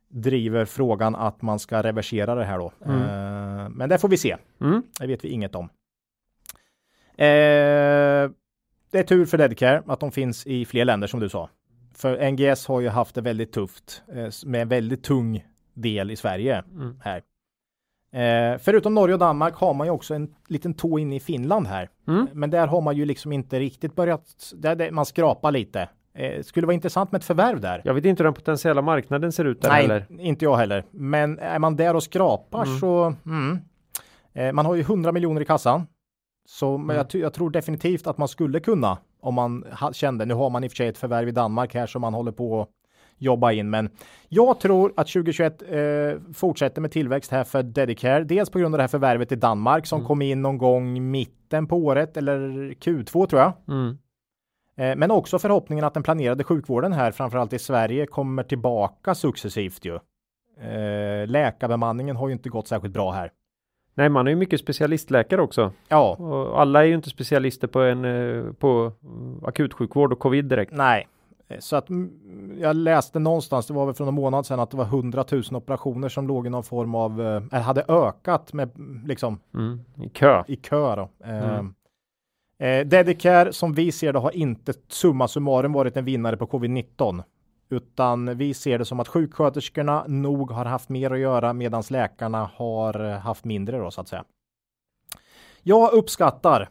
driver 0.09 0.65
frågan 0.65 1.15
att 1.15 1.41
man 1.41 1.59
ska 1.59 1.83
reversera 1.83 2.35
det 2.35 2.45
här 2.45 2.57
då. 2.57 2.73
Eh, 2.85 3.69
men 3.69 3.89
det 3.89 3.97
får 3.97 4.09
vi 4.09 4.17
se. 4.17 4.37
Mm. 4.61 4.83
Det 4.99 5.07
vet 5.07 5.25
vi 5.25 5.29
inget 5.29 5.55
om. 5.55 5.69
Eh, 7.17 8.31
det 8.91 8.99
är 8.99 9.03
tur 9.03 9.25
för 9.25 9.37
Dedicare 9.37 9.83
att 9.87 9.99
de 9.99 10.11
finns 10.11 10.47
i 10.47 10.65
fler 10.65 10.85
länder 10.85 11.07
som 11.07 11.19
du 11.19 11.29
sa. 11.29 11.49
För 11.95 12.31
NGS 12.31 12.67
har 12.67 12.81
ju 12.81 12.89
haft 12.89 13.15
det 13.15 13.21
väldigt 13.21 13.51
tufft 13.53 14.03
eh, 14.13 14.29
med 14.45 14.61
en 14.61 14.67
väldigt 14.67 15.03
tung 15.03 15.45
del 15.73 16.11
i 16.11 16.15
Sverige 16.15 16.63
Mm. 16.75 16.99
här. 17.01 17.21
Eh, 18.13 18.57
förutom 18.57 18.93
Norge 18.93 19.13
och 19.13 19.19
Danmark 19.19 19.55
har 19.55 19.73
man 19.73 19.87
ju 19.87 19.91
också 19.91 20.13
en 20.13 20.35
liten 20.47 20.73
tå 20.73 20.99
in 20.99 21.13
i 21.13 21.19
Finland 21.19 21.67
här. 21.67 21.89
Mm. 22.07 22.27
Men 22.33 22.49
där 22.49 22.67
har 22.67 22.81
man 22.81 22.95
ju 22.95 23.05
liksom 23.05 23.31
inte 23.31 23.59
riktigt 23.59 23.95
börjat, 23.95 24.53
där, 24.55 24.75
där 24.75 24.91
man 24.91 25.05
skrapar 25.05 25.51
lite. 25.51 25.89
Eh, 26.13 26.43
skulle 26.43 26.67
vara 26.67 26.73
intressant 26.73 27.11
med 27.11 27.19
ett 27.19 27.25
förvärv 27.25 27.59
där. 27.61 27.81
Jag 27.85 27.93
vet 27.93 28.05
inte 28.05 28.23
hur 28.23 28.25
den 28.25 28.33
potentiella 28.33 28.81
marknaden 28.81 29.31
ser 29.31 29.45
ut 29.45 29.61
där 29.61 29.69
Nej, 29.69 29.81
heller. 29.81 30.05
inte 30.19 30.45
jag 30.45 30.55
heller. 30.57 30.85
Men 30.91 31.39
är 31.39 31.59
man 31.59 31.75
där 31.75 31.95
och 31.95 32.03
skrapar 32.03 32.65
så 32.65 33.15
mm. 33.25 33.59
eh, 34.33 34.51
man 34.51 34.65
har 34.65 34.75
ju 34.75 34.81
100 34.81 35.11
miljoner 35.11 35.41
i 35.41 35.45
kassan. 35.45 35.87
Så 36.47 36.77
men 36.77 36.95
jag, 36.95 37.05
jag 37.11 37.33
tror 37.33 37.49
definitivt 37.49 38.07
att 38.07 38.17
man 38.17 38.27
skulle 38.27 38.59
kunna 38.59 38.97
om 39.25 39.33
man 39.35 39.65
kände. 39.93 40.25
Nu 40.25 40.33
har 40.33 40.49
man 40.49 40.63
i 40.63 40.67
och 40.67 40.71
för 40.71 40.75
sig 40.75 40.87
ett 40.87 40.97
förvärv 40.97 41.27
i 41.27 41.31
Danmark 41.31 41.73
här 41.73 41.87
som 41.87 42.01
man 42.01 42.13
håller 42.13 42.31
på 42.31 42.61
att 42.61 42.69
jobba 43.17 43.51
in. 43.51 43.69
Men 43.69 43.89
jag 44.29 44.59
tror 44.59 44.93
att 44.97 45.07
2021 45.07 45.61
eh, 45.61 46.33
fortsätter 46.33 46.81
med 46.81 46.91
tillväxt 46.91 47.31
här 47.31 47.43
för 47.43 47.63
Dedicare. 47.63 48.23
Dels 48.23 48.49
på 48.49 48.59
grund 48.59 48.75
av 48.75 48.77
det 48.77 48.83
här 48.83 48.87
förvärvet 48.87 49.31
i 49.31 49.35
Danmark 49.35 49.85
som 49.85 50.05
kom 50.05 50.21
in 50.21 50.41
någon 50.41 50.57
gång 50.57 51.11
mitten 51.11 51.67
på 51.67 51.77
året 51.77 52.17
eller 52.17 52.39
Q2 52.69 53.27
tror 53.27 53.41
jag. 53.41 53.53
Mm. 53.67 53.97
Eh, 54.77 54.95
Men 54.95 55.11
också 55.11 55.39
förhoppningen 55.39 55.85
att 55.85 55.93
den 55.93 56.03
planerade 56.03 56.43
sjukvården 56.43 56.93
här, 56.93 57.11
framförallt 57.11 57.53
i 57.53 57.59
Sverige, 57.59 58.05
kommer 58.05 58.43
tillbaka 58.43 59.15
successivt 59.15 59.85
ju. 59.85 59.99
Eh, 60.59 61.27
läkarbemanningen 61.27 62.15
har 62.15 62.27
ju 62.27 62.33
inte 62.33 62.49
gått 62.49 62.67
särskilt 62.67 62.93
bra 62.93 63.11
här. 63.11 63.31
Nej, 63.97 64.09
man 64.09 64.27
är 64.27 64.31
ju 64.31 64.35
mycket 64.37 64.59
specialistläkare 64.59 65.41
också. 65.41 65.71
Ja, 65.87 66.15
Och 66.15 66.61
alla 66.61 66.79
är 66.83 66.87
ju 66.87 66.95
inte 66.95 67.09
specialister 67.09 67.67
på 67.67 67.79
en 67.79 68.05
eh, 68.05 68.51
på 68.53 68.91
mm, 69.03 69.43
akutsjukvård 69.45 70.13
och 70.13 70.19
covid 70.19 70.45
direkt. 70.45 70.71
nej. 70.73 71.07
Eh, 71.47 71.59
Så 71.59 71.75
att 71.75 71.89
mm, 71.89 72.11
jag 72.59 72.75
läste 72.75 73.19
någonstans, 73.19 73.67
det 73.67 73.73
var 73.73 73.85
väl 73.85 73.95
för 73.95 74.05
någon 74.05 74.13
månad 74.13 74.45
sedan, 74.45 74.59
att 74.59 74.71
det 74.71 74.77
var 74.77 74.85
100 74.85 75.25
000 75.31 75.43
operationer 75.51 76.09
som 76.09 76.27
låg 76.27 76.47
i 76.47 76.49
någon 76.49 76.63
form 76.63 76.95
av, 76.95 77.21
eh, 77.51 77.61
hade 77.61 77.83
ökat 77.87 78.53
med 78.53 78.69
liksom 79.05 79.39
Mm. 79.53 79.79
I 80.03 80.09
kö. 80.09 80.43
i 80.47 80.55
kö 80.55 80.95
då. 80.95 81.09
Mm. 81.23 81.73
eh, 82.59 82.87
Dedicare 82.87 83.53
som 83.53 83.73
vi 83.73 83.91
ser 83.91 84.13
det 84.13 84.19
har 84.19 84.35
inte 84.35 84.73
summa 84.87 85.27
summarum 85.27 85.73
varit 85.73 85.97
en 85.97 86.05
vinnare 86.05 86.37
på 86.37 86.45
covid-19. 86.47 87.23
Utan 87.69 88.37
vi 88.37 88.53
ser 88.53 88.79
det 88.79 88.85
som 88.85 88.99
att 88.99 89.07
sjuksköterskorna 89.07 90.05
nog 90.07 90.51
har 90.51 90.65
haft 90.65 90.89
mer 90.89 91.11
att 91.11 91.19
göra 91.19 91.53
medan 91.53 91.83
läkarna 91.89 92.49
har 92.55 93.05
eh, 93.05 93.17
haft 93.17 93.45
mindre 93.45 93.77
då 93.77 93.91
så 93.91 94.01
att 94.01 94.07
säga. 94.07 94.23
Jag 95.63 95.93
uppskattar 95.93 96.69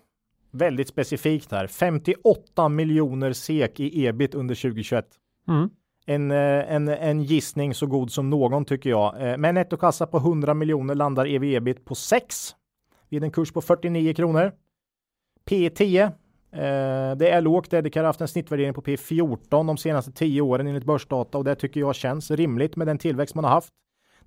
väldigt 0.50 0.88
specifikt 0.88 1.52
här 1.52 1.66
58 1.66 2.68
miljoner 2.68 3.32
SEK 3.32 3.80
i 3.80 4.06
ebit 4.06 4.34
under 4.34 4.54
2021. 4.54 5.06
Mm. 5.48 5.70
En, 6.06 6.30
eh, 6.30 6.74
en, 6.74 6.88
en 6.88 7.22
gissning 7.22 7.74
så 7.74 7.86
god 7.86 8.10
som 8.10 8.30
någon 8.30 8.64
tycker 8.64 8.90
jag. 8.90 9.14
Eh, 9.14 9.36
Med 9.36 9.48
en 9.48 9.54
nettokassa 9.54 10.06
på 10.06 10.16
100 10.16 10.54
miljoner 10.54 10.94
landar 10.94 11.26
ev 11.26 11.44
ebit 11.44 11.84
på 11.84 11.94
6 11.94 12.54
vid 13.08 13.24
en 13.24 13.30
kurs 13.30 13.52
på 13.52 13.60
49 13.60 14.14
kronor. 14.14 14.52
P 15.44 15.70
10. 15.70 16.12
Eh, 16.54 17.16
det 17.16 17.30
är 17.30 17.40
lågt. 17.40 17.70
Dedicare 17.70 18.02
har 18.02 18.06
haft 18.06 18.20
en 18.20 18.28
snittvärdering 18.28 18.74
på 18.74 18.82
P 18.82 18.96
14 18.96 19.66
de 19.66 19.76
senaste 19.76 20.12
10 20.12 20.40
åren 20.40 20.66
enligt 20.66 20.84
börsdata 20.84 21.38
och 21.38 21.44
det 21.44 21.54
tycker 21.54 21.80
jag 21.80 21.94
känns 21.94 22.30
rimligt 22.30 22.76
med 22.76 22.86
den 22.86 22.98
tillväxt 22.98 23.34
man 23.34 23.44
har 23.44 23.50
haft. 23.50 23.68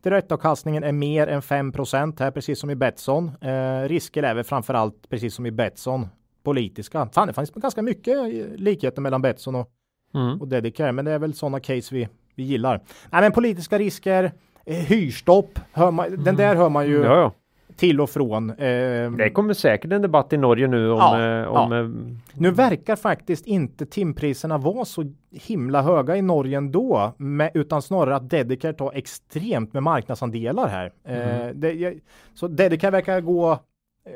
Direktavkastningen 0.02 0.84
är 0.84 0.92
mer 0.92 1.28
än 1.28 1.42
5 1.42 1.72
här, 2.20 2.32
precis 2.32 2.60
som 2.60 2.70
i 2.70 2.76
Betsson. 2.76 3.32
Eh, 3.42 3.88
risker 3.88 4.24
är 4.24 4.34
väl 4.34 4.44
framför 4.44 4.74
allt, 4.74 5.10
precis 5.10 5.34
som 5.34 5.46
i 5.46 5.52
Betsson, 5.52 6.08
politiska. 6.44 7.10
Fan, 7.14 7.28
det 7.28 7.34
fanns 7.34 7.52
ganska 7.52 7.82
mycket 7.82 8.18
likheter 8.60 9.02
mellan 9.02 9.22
Betsson 9.22 9.56
och 9.56 9.70
Mm. 10.14 10.42
och 10.42 10.48
Dedicare, 10.48 10.92
men 10.92 11.06
det 11.06 11.12
är 11.12 11.20
väl 11.20 11.34
sådana 11.34 11.60
case 11.60 11.96
vi, 11.96 12.08
vi 12.36 12.44
gillar. 12.44 12.82
Nej, 13.12 13.22
men 13.22 13.32
politiska 13.32 13.80
risker, 13.80 14.32
eh, 14.66 14.76
hyrstopp, 14.76 15.60
man, 15.92 16.24
den 16.24 16.36
där 16.36 16.56
hör 16.56 16.70
man 16.70 16.88
ju 16.88 17.04
Ja, 17.04 17.16
ja. 17.20 17.32
Till 17.78 18.02
och 18.02 18.10
från. 18.10 18.50
Eh, 18.50 19.12
Det 19.12 19.32
kommer 19.34 19.54
säkert 19.54 19.92
en 19.92 20.02
debatt 20.02 20.34
i 20.34 20.38
Norge 20.38 20.68
nu 20.68 20.92
om, 20.92 20.98
Ja, 20.98 21.22
eh, 21.42 21.48
om 21.48 21.72
ja. 21.72 21.80
eh, 21.80 21.90
Nu 22.34 22.52
verkar 22.52 22.96
faktiskt 22.96 23.48
inte 23.48 23.86
timpriserna 23.86 24.58
vara 24.58 24.86
så 24.86 25.04
himla 25.32 25.82
höga 25.82 26.16
i 26.16 26.22
Norge 26.22 26.58
ändå, 26.58 27.14
med, 27.18 27.52
utan 27.54 27.82
snarare 27.82 28.16
att 28.16 28.30
Dedicare 28.30 28.74
tar 28.74 28.92
extremt 28.96 29.74
med 29.74 29.84
marknadsandelar 29.84 30.68
här. 30.68 30.92
Eh, 31.04 31.50
det, 31.54 31.72
jag, 31.74 32.00
så 32.34 32.48
Dedicare 32.48 32.92
verkar 32.92 33.22
gå 33.22 33.60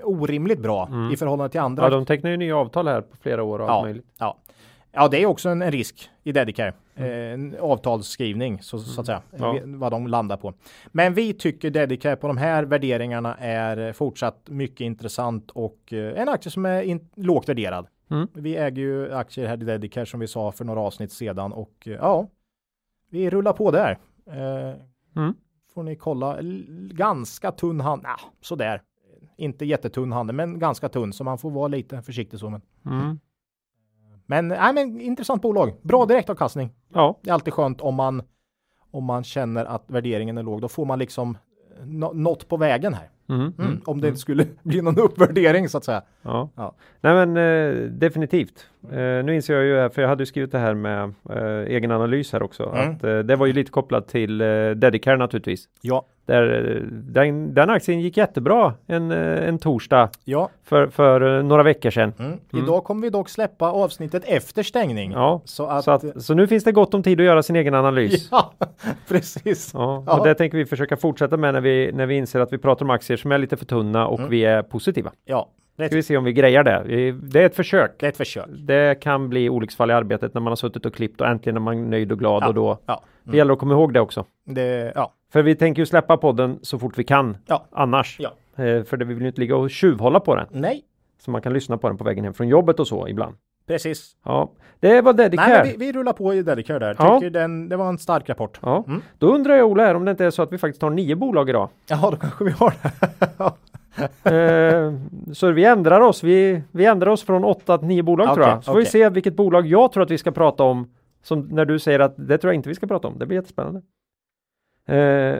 orimligt 0.04 0.60
bra 0.60 0.90
i 1.14 1.18
förhållande 1.18 1.52
till 1.52 1.60
andra 1.60 1.84
ja, 1.84 1.90
de 1.90 2.06
tecknar 2.06 2.32
ju 2.32 2.38
nya 2.38 2.58
avtal 2.58 2.88
här 2.88 3.02
på 3.02 3.18
flera 3.22 3.44
år 3.44 3.60
och 3.60 3.66
allt 3.70 3.78
Ja, 3.80 3.84
möjligt. 3.84 4.06
ja. 4.18 4.38
Ja, 4.92 5.08
det 5.08 5.18
är 5.22 5.26
också 5.26 5.50
en, 5.50 5.62
en 5.62 5.72
risk 5.72 6.10
i 6.24 6.32
Dedicare. 6.32 6.74
Mm. 6.96 7.54
Eh, 7.54 7.62
avtalsskrivning 7.64 8.62
så, 8.62 8.80
så 8.80 9.00
att 9.02 9.06
säga, 9.06 9.22
Ja. 9.38 9.52
vi- 9.52 9.62
vad 9.76 9.92
de 9.92 10.08
landar 10.08 10.38
på. 10.38 10.54
Men 10.92 11.14
vi 11.14 11.34
tycker 11.34 11.70
Dedicare 11.70 12.16
på 12.16 12.28
de 12.28 12.38
här 12.38 12.64
värderingarna 12.64 13.36
är 13.40 13.78
eh, 13.88 13.92
fortsatt 13.94 14.50
mycket 14.50 14.82
intressant 14.82 15.52
och 15.52 15.94
eh, 15.94 16.22
en 16.22 16.30
aktie 16.30 16.52
som 16.52 16.66
är 16.66 16.82
in, 16.82 17.10
lågt 17.16 17.50
värderad. 17.50 17.88
Mm. 18.12 18.28
Vi 18.34 18.56
äger 18.58 18.82
ju 18.82 19.14
aktier 19.14 19.48
här 19.48 19.54
i 19.62 19.66
Dedicare 19.66 20.06
som 20.06 20.20
vi 20.20 20.28
sa 20.28 20.52
för 20.52 20.66
några 20.66 20.80
avsnitt 20.82 21.12
sedan 21.12 21.54
och 21.54 21.88
eh, 21.88 21.94
ja, 21.94 22.28
vi 23.10 23.30
rullar 23.30 23.54
på 23.54 23.72
där. 23.72 23.98
Eh, 24.28 24.76
Mm. 25.16 25.34
Får 25.74 25.84
ni 25.84 25.96
kolla, 25.96 26.38
ganska 26.92 27.52
tunn 27.52 27.82
hand, 27.82 28.04
nah, 28.04 28.20
sådär. 28.42 28.82
Inte 29.38 29.66
jättetunn 29.66 30.12
handel, 30.12 30.36
men 30.36 30.60
ganska 30.60 30.90
tunn, 30.90 31.14
så 31.14 31.24
man 31.24 31.38
får 31.38 31.52
vara 31.52 31.68
lite 31.68 32.02
försiktig 32.02 32.40
så. 32.40 32.50
Men, 32.50 32.62
Mm. 32.86 33.20
Men, 34.32 34.48
nej, 34.48 34.74
men 34.74 35.02
intressant 35.02 35.42
bolag. 35.42 35.74
Bra 35.82 36.06
direktavkastning. 36.06 36.70
Ja, 36.94 37.20
Det 37.22 37.30
är 37.30 37.34
alltid 37.34 37.54
skönt 37.54 37.82
om 37.82 37.96
man, 37.96 38.22
om 38.92 39.04
man 39.04 39.24
känner 39.24 39.66
att 39.66 39.84
värderingen 39.88 40.38
är 40.38 40.44
låg. 40.44 40.62
Då 40.62 40.68
får 40.68 40.86
man 40.86 41.00
liksom 41.00 41.38
nå- 41.86 42.14
något 42.14 42.48
på 42.48 42.58
vägen 42.58 42.94
här. 42.94 43.10
mm. 43.30 43.54
Mm. 43.60 43.82
Om 43.86 44.02
det 44.02 44.08
inte 44.08 44.20
skulle 44.20 44.46
bli 44.64 44.82
någon 44.82 44.98
uppvärdering 45.00 45.70
så 45.70 45.78
att 45.78 45.84
säga. 45.84 46.02
Ja. 46.22 46.50
Ja. 46.56 46.74
Nej 47.02 47.26
men 47.26 47.38
eh, 47.38 47.84
definitivt. 47.92 48.66
Eh, 48.92 49.24
nu 49.26 49.36
inser 49.36 49.54
jag 49.54 49.64
ju, 49.84 49.90
för 49.90 50.02
jag 50.02 50.10
hade 50.10 50.26
skrivit 50.26 50.52
det 50.52 50.58
här 50.60 50.74
med 50.74 51.14
eh, 51.30 51.74
egen 51.76 51.92
analys 51.92 52.34
här 52.34 52.44
också, 52.44 52.64
Mm. 52.76 52.92
att 52.96 53.04
eh, 53.04 53.20
det 53.20 53.36
var 53.36 53.46
ju 53.46 53.54
lite 53.54 53.72
kopplat 53.72 54.08
till 54.08 54.42
eh, 54.42 54.48
Dedicare 54.70 55.18
naturligtvis. 55.18 55.66
Ja, 55.82 56.06
Där, 56.26 56.72
eh, 56.76 56.82
den, 56.92 57.54
den 57.54 57.70
aktien 57.70 58.00
gick 58.02 58.18
jättebra 58.18 58.74
en, 58.88 59.12
eh, 59.12 59.48
en 59.48 59.60
torsdag 59.60 60.10
ja. 60.26 60.50
för, 60.64 60.88
för 60.88 61.38
eh, 61.38 61.44
några 61.44 61.64
veckor 61.64 61.90
sedan. 61.90 62.14
Mm. 62.20 62.40
Idag 62.54 62.84
kommer 62.84 63.02
vi 63.02 63.10
dock 63.10 63.30
släppa 63.30 63.72
avsnittet 63.72 64.24
efter 64.26 64.64
stängning. 64.64 65.12
Ja, 65.12 65.42
Så 65.46 65.66
att, 65.68 65.84
så, 65.84 65.92
att, 65.92 66.24
så 66.24 66.34
nu 66.34 66.48
finns 66.48 66.64
det 66.64 66.72
gott 66.72 66.94
om 66.94 67.04
tid 67.04 67.20
att 67.20 67.26
göra 67.26 67.44
sin 67.44 67.56
egen 67.56 67.74
analys. 67.74 68.28
ja, 68.32 68.54
precis. 69.08 69.72
Ja, 69.74 70.04
Ja. 70.08 70.20
och 70.20 70.26
det 70.28 70.36
tänker 70.36 70.58
vi 70.58 70.66
försöka 70.66 70.98
fortsätta 70.98 71.38
med 71.38 71.54
när 71.54 71.62
vi, 71.62 71.92
när 71.94 72.06
vi 72.06 72.16
inser 72.16 72.40
att 72.40 72.54
vi 72.54 72.58
pratar 72.58 72.86
om 72.86 72.90
aktier 72.90 73.18
som 73.18 73.32
är 73.32 73.38
lite 73.38 73.58
för 73.58 73.66
tunna 73.66 74.08
och 74.08 74.20
Mm. 74.20 74.30
vi 74.32 74.46
är 74.46 74.62
positiva. 74.64 75.12
Ja, 75.26 75.50
Ska 75.88 75.96
vi 75.96 76.04
se 76.04 76.18
om 76.18 76.24
vi 76.24 76.34
grejar 76.34 76.64
det. 76.64 77.12
Det 77.14 77.42
är 77.42 77.46
ett 77.46 77.56
försök. 77.56 77.92
det 78.00 78.06
är 78.06 78.10
ett 78.10 78.18
försök. 78.18 78.46
Det 78.50 79.02
kan 79.02 79.30
bli 79.30 79.50
olycksfall 79.50 79.90
i 79.90 79.94
arbetet 79.94 80.34
när 80.34 80.42
man 80.42 80.52
har 80.52 80.56
suttit 80.56 80.86
och 80.86 80.94
klippt 80.96 81.22
och 81.22 81.28
äntligen 81.28 81.56
är 81.56 81.62
man 81.62 81.90
nöjd 81.90 82.12
och 82.12 82.20
glad 82.20 82.44
Ja. 82.44 82.48
och 82.48 82.54
då 82.54 82.80
Ja, 82.86 83.04
det 83.24 83.38
gäller 83.38 83.54
att 83.54 83.60
komma 83.60 83.74
ihåg 83.74 83.94
det 83.94 84.00
också. 84.00 84.26
det, 84.46 84.92
ja, 84.96 85.14
För 85.34 85.42
vi 85.44 85.56
tänker 85.56 85.82
ju 85.82 85.86
släppa 85.86 86.18
podden 86.18 86.60
så 86.62 86.80
fort 86.80 86.98
vi 87.00 87.04
kan 87.04 87.38
Ja. 87.48 87.66
annars. 87.72 88.18
Ja. 88.20 88.30
Eh, 88.64 88.84
För 88.84 88.98
det, 88.98 89.06
vi 89.06 89.14
vill 89.14 89.22
ju 89.24 89.28
inte 89.28 89.42
ligga 89.42 89.56
och 89.56 89.70
tjuvhålla 89.70 90.20
på 90.20 90.36
den. 90.36 90.48
nej, 90.52 90.82
Så 91.20 91.32
man 91.32 91.42
kan 91.42 91.54
lyssna 91.54 91.78
på 91.78 91.88
den 91.88 91.98
på 91.98 92.04
vägen 92.04 92.24
hem 92.24 92.34
från 92.34 92.48
jobbet 92.48 92.80
och 92.80 92.88
så 92.88 93.08
ibland. 93.08 93.36
precis. 93.68 94.12
Ja, 94.26 94.52
det 94.80 95.02
var 95.02 95.14
Dedicare. 95.14 95.48
Nej, 95.48 95.58
men 95.58 95.80
vi, 95.80 95.86
vi 95.86 95.92
rullar 95.94 96.14
på 96.14 96.34
i 96.34 96.42
Dedicare 96.44 96.80
där. 96.80 96.96
Ja. 97.00 97.20
Tycker 97.20 97.30
den, 97.30 97.70
det 97.70 97.78
var 97.78 97.90
en 97.90 97.98
stark 97.98 98.30
rapport. 98.30 98.60
Ja, 98.62 98.84
Mm. 98.88 99.02
då 99.18 99.28
undrar 99.28 99.56
jag 99.56 99.68
Ola 99.68 99.84
här 99.86 99.96
om 99.96 100.06
det 100.06 100.12
inte 100.12 100.26
är 100.26 100.30
så 100.30 100.42
att 100.42 100.54
vi 100.54 100.58
faktiskt 100.58 100.82
har 100.82 100.90
nio 100.90 101.16
bolag 101.16 101.50
idag. 101.50 101.70
Ja, 101.90 102.08
då 102.12 102.18
kanske 102.18 102.44
vi 102.44 102.52
har 102.52 102.74
det. 102.82 102.92
Eh, 104.24 104.94
så 105.34 105.52
vi 105.52 105.66
ändrar 105.66 106.02
oss. 106.02 106.24
Vi, 106.24 106.64
vi 106.72 106.86
ändrar 106.86 107.12
oss 107.12 107.24
från 107.24 107.44
åtta 107.44 107.78
till 107.78 107.88
nio 107.88 108.04
bolag 108.04 108.28
tror 108.28 108.44
Okej, 108.44 108.54
jag. 108.54 108.64
Så 108.64 108.72
får 108.72 108.80
vi 108.80 108.86
se 108.86 109.10
vilket 109.10 109.36
bolag 109.36 109.68
jag 109.68 109.92
tror 109.92 110.04
att 110.04 110.12
vi 110.12 110.18
ska 110.18 110.32
prata 110.32 110.64
om. 110.64 110.90
Som 111.24 111.40
när 111.40 111.66
du 111.66 111.80
säger 111.80 112.00
att 112.00 112.14
det 112.18 112.38
tror 112.38 112.54
jag 112.54 112.56
inte 112.56 112.70
vi 112.70 112.76
ska 112.76 112.88
prata 112.88 113.08
om. 113.08 113.20
Det 113.20 113.26
blir 113.26 113.38
jättespännande. 113.38 113.82
Eh, 114.86 115.40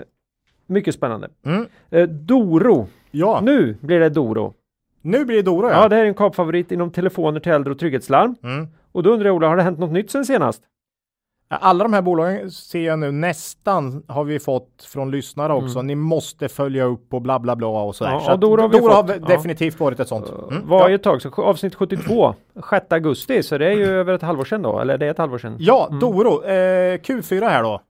mycket 0.66 0.96
spännande. 0.96 1.30
Mm. 1.46 1.66
Eh, 1.90 2.08
Doro. 2.08 2.88
Ja, 3.12 3.40
nu, 3.44 3.78
blir 3.82 4.00
det 4.00 4.10
Doro. 4.10 4.54
nu 5.02 5.26
blir 5.26 5.36
det 5.36 5.42
Doro 5.42 5.70
Ja, 5.70 5.90
det 5.90 5.96
är 5.96 6.06
en 6.06 6.14
kapfavorit 6.14 6.72
inom 6.72 6.92
telefoner 6.92 7.40
till 7.40 7.52
äldre 7.52 7.74
och 7.74 7.80
trygghetslarm. 7.80 8.36
Mm. 8.44 8.68
Och 8.92 9.04
då 9.04 9.10
undrar 9.14 9.26
jag 9.28 9.36
Ola, 9.36 9.48
har 9.48 9.58
det 9.58 9.64
hänt 9.64 9.80
något 9.80 9.92
nytt 9.92 10.12
sen 10.12 10.26
senast? 10.26 10.64
Alla 11.54 11.84
de 11.84 11.94
här 11.94 12.02
bolagen 12.02 12.52
ser 12.52 12.80
jag 12.82 13.00
nu 13.00 13.12
nästan 13.12 14.04
har 14.08 14.24
vi 14.24 14.40
fått 14.40 14.84
från 14.84 15.12
lyssnare 15.12 15.54
också. 15.54 15.80
Mm. 15.80 15.88
Ni 15.88 15.96
måste 15.96 16.50
följa 16.50 16.84
upp 16.84 17.14
och 17.14 17.22
bla 17.22 17.40
bla 17.40 17.56
bla 17.56 17.68
och 17.68 17.96
sådär. 17.96 18.12
Ja, 18.12 18.20
så 18.20 18.32
att 18.32 18.42
Dora 18.42 18.62
har 18.62 18.70
vi 18.70 18.80
Dora 18.80 18.94
har 18.94 19.04
fått. 19.04 19.16
Ja. 19.22 19.28
definitivt 19.28 19.80
varit 19.80 20.00
ett 20.00 20.08
sånt. 20.08 20.30
Mm. 20.52 20.68
Var 20.68 20.90
ju 20.90 20.96
ett 20.96 21.04
tag, 21.04 21.22
så 21.22 21.30
avsnitt 21.44 21.76
72, 21.76 22.34
6 22.70 22.86
augusti, 22.90 23.44
så 23.44 23.58
det 23.58 23.66
är 23.68 23.72
ju 23.72 23.86
över 24.00 24.14
ett 24.14 24.22
halvår 24.22 24.46
sedan 24.46 24.62
då, 24.62 24.80
eller 24.80 24.98
det 24.98 25.06
är 25.06 25.12
ett 25.12 25.18
halvår 25.18 25.38
sedan. 25.38 25.56
ja 25.60 25.88
Mm. 25.88 26.00
Doro. 26.00 26.44
Eh, 26.44 26.98
Q4 27.00 27.50
här 27.50 27.64
då. 27.64 27.82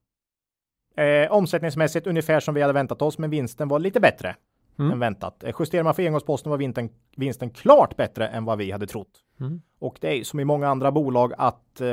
Eh, 1.03 1.31
omsättningsmässigt 1.31 2.07
ungefär 2.07 2.39
som 2.39 2.53
vi 2.55 2.61
hade 2.61 2.73
väntat 2.73 3.01
oss, 3.01 3.17
men 3.17 3.29
vinsten 3.29 3.67
var 3.67 3.79
lite 3.79 3.99
bättre 3.99 4.35
Mm. 4.79 4.91
än 4.91 4.99
väntat. 4.99 5.43
Eh, 5.43 5.55
justerar 5.59 5.83
man 5.83 5.93
för 5.93 6.03
engångsposten 6.05 6.49
var 6.49 6.57
vinsten, 6.57 6.89
vinsten 7.15 7.49
klart 7.49 7.95
bättre 7.95 8.27
än 8.27 8.45
vad 8.45 8.57
vi 8.57 8.71
hade 8.71 8.87
trott. 8.87 9.07
Mm. 9.39 9.61
Och 9.79 9.97
det 10.01 10.19
är 10.19 10.23
som 10.23 10.39
i 10.39 10.45
många 10.45 10.67
andra 10.69 10.91
bolag 10.91 11.33
att 11.37 11.81
eh, 11.81 11.87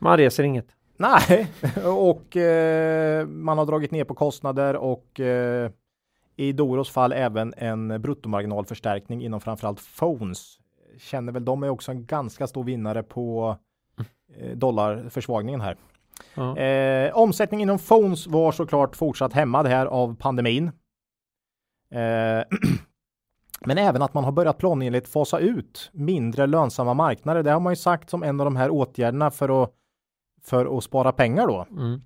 Man 0.00 0.16
reser 0.16 0.44
inget. 0.44 0.66
Nej, 0.96 1.52
och 1.84 2.36
eh, 2.36 3.26
man 3.26 3.58
har 3.58 3.66
dragit 3.66 3.90
ner 3.90 4.04
på 4.04 4.14
kostnader 4.14 4.76
och 4.76 5.20
eh, 5.20 5.70
i 6.36 6.52
Doros 6.52 6.90
fall 6.90 7.12
även 7.12 7.54
en 7.56 8.02
bruttomarginalförstärkning 8.02 9.24
inom 9.24 9.40
framförallt 9.40 9.80
phones. 9.98 10.58
Känner 10.98 11.32
väl 11.32 11.44
de 11.44 11.62
är 11.62 11.68
också 11.68 11.90
en 11.90 12.06
ganska 12.06 12.46
stor 12.46 12.64
vinnare 12.64 13.02
på 13.02 13.56
eh, 14.36 14.56
dollarförsvagningen 14.56 15.60
här. 15.60 15.76
Ja. 16.34 16.58
Eh, 16.58 17.16
omsättning 17.16 17.62
inom 17.62 17.78
phones 17.78 18.26
var 18.26 18.52
såklart 18.52 18.96
fortsatt 18.96 19.32
hämmad 19.32 19.66
här 19.66 19.86
av 19.86 20.16
pandemin. 20.16 20.66
Eh, 21.90 22.44
men 23.60 23.78
även 23.78 24.02
att 24.02 24.14
man 24.14 24.24
har 24.24 24.32
börjat 24.32 24.58
planenligt 24.58 25.08
fasa 25.08 25.38
ut 25.38 25.90
mindre 25.92 26.46
lönsamma 26.46 26.94
marknader. 26.94 27.42
Det 27.42 27.50
har 27.50 27.60
man 27.60 27.72
ju 27.72 27.76
sagt 27.76 28.10
som 28.10 28.22
en 28.22 28.40
av 28.40 28.44
de 28.44 28.56
här 28.56 28.70
åtgärderna 28.70 29.30
för 29.30 29.62
att 29.62 29.72
för 30.46 30.78
att 30.78 30.84
spara 30.84 31.12
pengar 31.12 31.46
då. 31.46 31.66
Mm. 31.70 32.00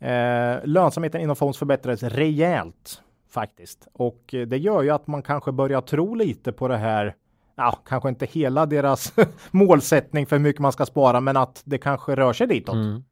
Eh, 0.00 0.60
lönsamheten 0.64 1.20
inom 1.20 1.36
Phones 1.36 1.58
förbättrades 1.58 2.02
rejält 2.02 3.02
faktiskt 3.30 3.88
och 3.92 4.34
eh, 4.34 4.46
det 4.46 4.58
gör 4.58 4.82
ju 4.82 4.90
att 4.90 5.06
man 5.06 5.22
kanske 5.22 5.52
börjar 5.52 5.80
tro 5.80 6.14
lite 6.14 6.52
på 6.52 6.68
det 6.68 6.76
här. 6.76 7.14
Ja, 7.56 7.78
kanske 7.86 8.08
inte 8.08 8.26
hela 8.26 8.66
deras 8.66 9.14
målsättning 9.50 10.26
för 10.26 10.36
hur 10.36 10.42
mycket 10.42 10.62
man 10.62 10.72
ska 10.72 10.86
spara, 10.86 11.20
men 11.20 11.36
att 11.36 11.62
det 11.64 11.78
kanske 11.78 12.14
rör 12.14 12.32
sig 12.32 12.46
ditåt. 12.46 12.74
Mm. 12.74 13.02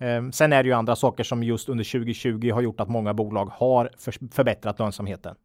Eh, 0.00 0.30
sen 0.30 0.52
är 0.52 0.62
det 0.62 0.66
ju 0.66 0.72
andra 0.72 0.96
saker 0.96 1.24
som 1.24 1.42
just 1.42 1.68
under 1.68 1.84
2020 1.84 2.50
har 2.52 2.60
gjort 2.60 2.80
att 2.80 2.88
många 2.88 3.14
bolag 3.14 3.46
har 3.46 3.90
för, 3.98 4.14
förbättrat 4.32 4.78
lönsamheten. 4.78 5.36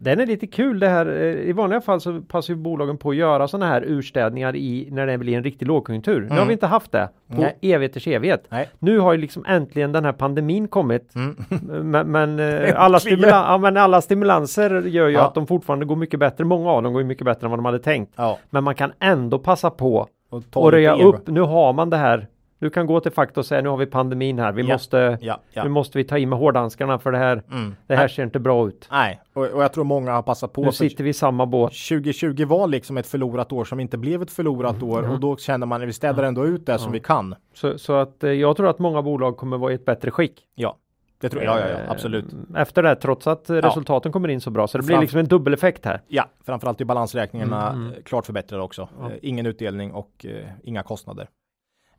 Den 0.00 0.20
är 0.20 0.26
lite 0.26 0.46
kul 0.46 0.80
det 0.80 0.88
här. 0.88 1.06
eh, 1.06 1.22
I 1.22 1.52
vanliga 1.52 1.80
fall 1.80 2.00
så 2.00 2.20
passar 2.20 2.54
ju 2.54 2.60
bolagen 2.60 2.98
på 2.98 3.10
att 3.10 3.16
göra 3.16 3.48
sådana 3.48 3.66
här 3.66 3.84
urstädningar 3.86 4.56
i 4.56 4.88
när 4.90 5.06
det 5.06 5.18
blir 5.18 5.36
en 5.36 5.44
riktig 5.44 5.66
lågkonjunktur. 5.66 6.20
Nu 6.20 6.28
har 6.28 6.36
Mm. 6.36 6.46
vi 6.48 6.52
inte 6.52 6.66
haft 6.66 6.92
det 6.92 7.08
på 7.28 7.40
Nej. 7.40 7.58
evigheters 7.62 8.06
evighet. 8.08 8.44
Nej. 8.48 8.68
Nu 8.78 8.98
har 8.98 9.12
ju 9.12 9.18
liksom 9.18 9.44
äntligen 9.48 9.92
den 9.92 10.04
här 10.04 10.12
pandemin 10.12 10.68
kommit. 10.68 11.14
Mm. 11.14 11.36
Men, 11.90 12.10
men, 12.10 12.38
eh, 12.40 12.80
alla, 12.82 12.98
ja, 13.04 13.58
men 13.58 13.76
alla 13.76 14.00
stimulanser 14.00 14.82
gör 14.82 15.08
ju 15.08 15.14
Ja. 15.14 15.26
att 15.26 15.34
de 15.34 15.46
fortfarande 15.46 15.84
går 15.86 15.96
mycket 15.96 16.20
bättre. 16.20 16.44
Många 16.44 16.70
av 16.70 16.82
dem 16.82 16.92
går 16.92 17.02
ju 17.02 17.08
mycket 17.08 17.24
bättre 17.24 17.46
än 17.46 17.50
vad 17.50 17.58
de 17.58 17.64
hade 17.64 17.78
tänkt. 17.78 18.12
Ja, 18.16 18.38
Men 18.50 18.64
man 18.64 18.74
kan 18.74 18.92
ändå 19.00 19.38
passa 19.38 19.70
på 19.70 20.06
och 20.30 20.42
och 20.54 20.72
röja 20.72 20.94
upp. 20.94 21.26
Nu 21.28 21.40
har 21.40 21.72
man 21.72 21.90
det 21.90 21.96
här. 21.96 22.26
Du 22.62 22.70
kan 22.70 22.86
gå 22.86 23.00
till 23.00 23.12
Fakta 23.12 23.40
och 23.40 23.46
säga 23.46 23.60
nu 23.62 23.68
har 23.68 23.76
vi 23.76 23.86
pandemin 23.86 24.38
här. 24.38 24.52
Vi 24.52 24.62
Ja. 24.62 24.74
måste, 24.74 25.18
Ja, 25.20 25.40
ja. 25.52 25.64
nu 25.64 25.70
måste 25.70 25.98
vi 25.98 26.04
ta 26.04 26.18
i 26.18 26.26
med 26.26 26.38
hårdhandskarna 26.38 26.98
för 26.98 27.12
det 27.12 27.18
här. 27.18 27.42
Mm. 27.50 27.74
Det 27.86 27.94
här 27.96 28.02
Nej, 28.02 28.10
ser 28.10 28.22
inte 28.22 28.38
bra 28.38 28.68
ut. 28.68 28.88
Nej, 28.90 29.20
och, 29.32 29.46
och 29.46 29.62
jag 29.62 29.72
tror 29.72 29.84
många 29.84 30.12
har 30.12 30.22
passat 30.22 30.52
på. 30.52 30.62
Nu 30.64 30.72
sitter 30.72 31.04
vi 31.04 31.10
i 31.10 31.12
samma 31.12 31.46
båt. 31.46 31.72
2020 31.88 32.44
var 32.44 32.66
liksom 32.66 32.96
ett 32.96 33.06
förlorat 33.06 33.52
år 33.52 33.64
som 33.64 33.80
inte 33.80 33.98
blev 33.98 34.22
ett 34.22 34.30
förlorat 34.30 34.82
år 34.82 35.10
och 35.10 35.20
då 35.20 35.36
känner 35.36 35.66
man 35.66 35.82
att 35.82 35.88
vi 35.88 35.92
städar 35.92 36.22
ändå 36.22 36.46
ut 36.46 36.66
det 36.66 36.78
som 36.78 36.92
vi 36.92 37.00
kan. 37.00 37.34
Så, 37.54 37.78
så 37.78 37.92
att 37.92 38.24
eh, 38.24 38.30
jag 38.30 38.56
tror 38.56 38.68
att 38.68 38.78
många 38.78 39.02
bolag 39.02 39.36
kommer 39.36 39.58
vara 39.58 39.72
i 39.72 39.74
ett 39.74 39.84
bättre 39.84 40.10
skick. 40.10 40.40
Ja, 40.54 40.76
det 41.20 41.28
tror 41.28 41.42
jag. 41.42 41.56
Ja, 41.58 41.60
ja, 41.60 41.68
ja, 41.68 41.78
Eh, 41.78 41.90
absolut. 41.90 42.26
Efter 42.56 42.82
det, 42.82 42.88
här, 42.88 42.96
trots 42.96 43.26
att 43.26 43.50
resultaten 43.50 44.12
kommer 44.12 44.28
in 44.28 44.40
så 44.40 44.50
bra. 44.50 44.66
Så 44.66 44.78
det 44.78 44.84
blir 44.84 44.94
Fram- 44.96 45.00
liksom 45.02 45.18
en 45.20 45.26
dubbeleffekt 45.26 45.84
här. 45.84 46.00
Ja, 46.08 46.24
framförallt 46.46 46.80
i 46.80 46.84
balansräkningarna 46.84 47.70
Mm, 47.70 47.82
mm. 47.82 47.92
eh, 47.96 48.02
klart 48.02 48.26
förbättrade 48.26 48.62
också. 48.62 48.88
Ingen 49.22 49.46
utdelning 49.46 49.92
och 49.92 50.26
eh, 50.28 50.48
inga 50.62 50.82
kostnader. 50.82 51.28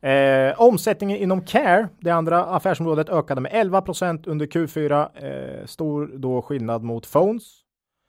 Eh, 0.04 0.60
omsättningen 0.60 1.16
inom 1.16 1.40
Care, 1.40 1.88
det 2.00 2.10
andra 2.10 2.44
affärsområdet, 2.44 3.08
ökade 3.08 3.40
med 3.40 3.52
11% 3.52 4.26
under 4.26 4.46
Q4. 4.46 5.08
Eh, 5.14 5.66
stor 5.66 6.10
då 6.14 6.42
skillnad 6.42 6.82
mot 6.82 7.12
Phones. 7.12 7.42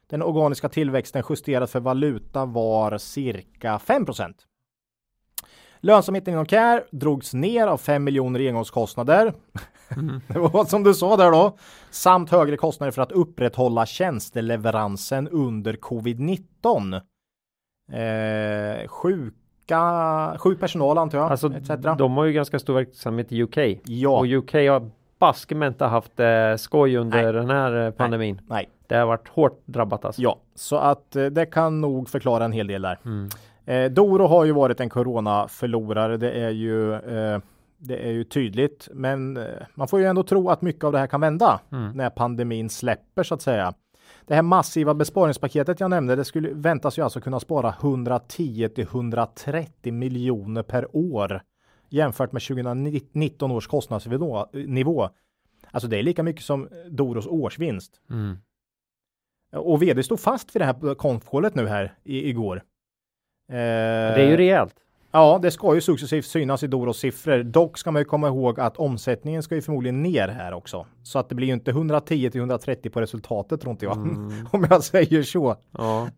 Den 0.10 0.22
organiska 0.22 0.70
tillväxten 0.70 1.24
justerat 1.30 1.72
för 1.72 1.80
valuta 1.80 2.46
var 2.46 2.98
cirka 2.98 3.78
5% 3.78 4.34
Lönsamheten 5.80 6.34
inom 6.34 6.46
Care 6.46 6.84
drogs 6.92 7.34
ner 7.34 7.68
av 7.68 7.78
5 7.78 8.04
miljoner 8.04 8.40
i 8.40 8.48
engångskostnader. 8.48 9.34
det 10.28 10.40
var 10.40 10.66
som 10.66 10.84
du 10.84 10.94
sa 10.94 11.18
där 11.18 11.32
då. 11.32 11.58
Samt 11.92 12.30
högre 12.30 12.58
kostnader 12.58 12.92
för 12.92 13.02
att 13.02 13.12
upprätthålla 13.12 13.86
tjänsteleveransen 13.86 15.28
under 15.28 15.74
covid-19. 15.74 16.94
Eh, 17.92 18.88
sjuka, 19.70 20.38
sjuk 20.40 20.60
personal 20.60 20.98
antar 20.98 21.18
jag. 21.18 21.32
Alltså, 21.32 21.54
etc. 21.54 21.70
de 21.98 22.18
har 22.18 22.26
ju 22.26 22.34
ganska 22.34 22.60
stor 22.60 22.74
verksamhet 22.74 23.32
i 23.32 23.44
UK. 23.44 23.58
Ja, 23.86 24.10
Och 24.20 24.26
UK 24.28 24.54
har 24.54 24.90
baske 25.20 25.66
inte 25.68 25.86
haft 25.86 26.20
eh, 26.20 26.56
skoj 26.58 26.98
under 26.98 27.24
Nej. 27.24 27.34
den 27.34 27.50
här 27.50 27.86
eh, 27.86 27.92
pandemin. 27.92 28.42
nej. 28.48 28.70
Det 28.88 28.96
har 28.96 29.06
varit 29.06 29.28
hårt 29.28 29.62
drabbat 29.66 30.06
alltså. 30.06 30.22
Ja, 30.22 30.38
så 30.56 30.76
att 30.78 31.16
eh, 31.16 31.26
det 31.26 31.46
kan 31.46 31.82
nog 31.82 32.10
förklara 32.10 32.46
en 32.46 32.52
hel 32.52 32.68
del 32.68 32.82
där. 32.82 33.00
Mm. 33.06 33.30
Eh, 33.66 33.92
Doro 33.92 34.28
har 34.28 34.46
ju 34.46 34.52
varit 34.52 34.80
en 34.80 34.90
coronaförlorare. 34.90 36.18
Det 36.18 36.32
är 36.32 36.50
ju, 36.50 36.94
eh, 36.94 37.40
det 37.78 38.08
är 38.08 38.12
ju 38.12 38.24
tydligt, 38.24 38.88
men 38.94 39.38
eh, 39.38 39.44
man 39.76 39.88
får 39.88 40.00
ju 40.00 40.06
ändå 40.06 40.24
tro 40.24 40.50
att 40.50 40.62
mycket 40.62 40.84
av 40.84 40.92
det 40.92 41.00
här 41.00 41.08
kan 41.08 41.22
vända 41.22 41.60
Mm. 41.72 41.92
när 41.92 42.10
pandemin 42.10 42.70
släpper 42.70 43.24
så 43.24 43.34
att 43.36 43.42
säga. 43.42 43.74
Det 44.28 44.36
här 44.36 44.42
massiva 44.42 44.94
besparingspaketet 44.94 45.80
jag 45.80 45.90
nämnde, 45.90 46.16
det 46.16 46.26
skulle 46.26 46.50
väntas 46.54 46.98
ju 46.98 47.02
alltså 47.02 47.22
kunna 47.22 47.40
spara 47.40 47.76
110 47.82 48.70
till 48.76 48.84
130 48.84 49.94
miljoner 49.94 50.64
per 50.64 50.96
år 50.96 51.42
jämfört 51.90 52.32
med 52.32 52.42
2019 52.42 53.52
års 53.52 53.68
kostnadsnivå. 53.68 54.46
nivå. 54.54 55.10
Alltså 55.72 55.88
det 55.88 56.00
är 56.00 56.04
lika 56.04 56.24
mycket 56.24 56.44
som 56.44 56.70
Doros 56.90 57.28
årsvinst. 57.28 58.02
Mm. 58.10 58.38
Och 59.52 59.84
vd 59.84 60.04
stod 60.04 60.20
fast 60.20 60.56
vid 60.56 60.62
det 60.62 60.66
här 60.66 60.96
konfkålet 60.96 61.56
nu 61.56 61.68
här 61.68 61.94
i, 62.04 62.30
igår. 62.30 62.58
Eh, 63.50 63.56
Det 63.56 64.22
är 64.22 64.30
ju 64.30 64.38
rejält. 64.38 64.76
Ja, 65.16 65.40
det 65.42 65.52
ska 65.52 65.76
ju 65.76 65.82
successivt 65.82 66.26
synas 66.26 66.64
i 66.64 66.68
Doros 66.68 66.98
siffror. 66.98 67.44
Dock 67.44 67.78
ska 67.78 67.92
man 67.92 68.02
ju 68.02 68.06
komma 68.06 68.28
ihåg 68.28 68.60
att 68.60 68.78
omsättningen 68.78 69.44
ska 69.44 69.56
ju 69.56 69.62
förmodligen 69.62 70.04
ner 70.04 70.28
här 70.28 70.54
också. 70.54 70.86
Så 71.04 71.20
att 71.20 71.30
det 71.30 71.36
blir 71.36 71.48
ju 71.48 71.54
inte 71.54 71.72
110 71.72 72.30
till 72.32 72.40
130 72.40 72.90
på 72.90 73.02
resultatet 73.02 73.62
tror 73.62 73.72
inte 73.72 73.86
jag. 73.86 73.98
Mm. 73.98 74.48
Om 74.52 74.68
jag 74.70 74.84
säger 74.84 75.24
så. 75.24 75.56
Ja. 75.72 76.10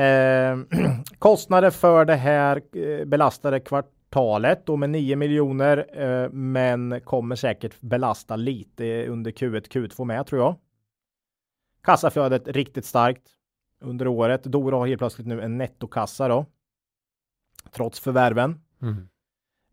Eh, 0.00 0.58
kostnader 1.18 1.70
för 1.70 2.04
det 2.04 2.14
här 2.14 2.62
eh, 2.76 3.04
belastade 3.04 3.60
kvartalet 3.60 4.66
då 4.66 4.76
med 4.76 4.90
9 4.90 5.16
miljoner, 5.16 5.86
eh, 5.92 6.30
men 6.30 7.00
kommer 7.00 7.36
säkert 7.36 7.80
belasta 7.80 8.36
lite 8.36 9.06
under 9.06 9.30
Q1, 9.30 9.68
Q2 9.68 10.04
med 10.04 10.26
tror 10.26 10.40
jag. 10.40 10.56
Kassaflödet 11.82 12.48
riktigt 12.48 12.84
starkt 12.84 13.28
under 13.80 14.06
året. 14.06 14.44
Dora 14.44 14.76
har 14.76 14.86
helt 14.86 14.98
plötsligt 14.98 15.26
nu 15.26 15.40
en 15.40 15.58
nettokassa 15.58 16.28
då. 16.28 16.46
Trots 17.74 18.00
förvärven. 18.00 18.60
Mm. 18.82 19.08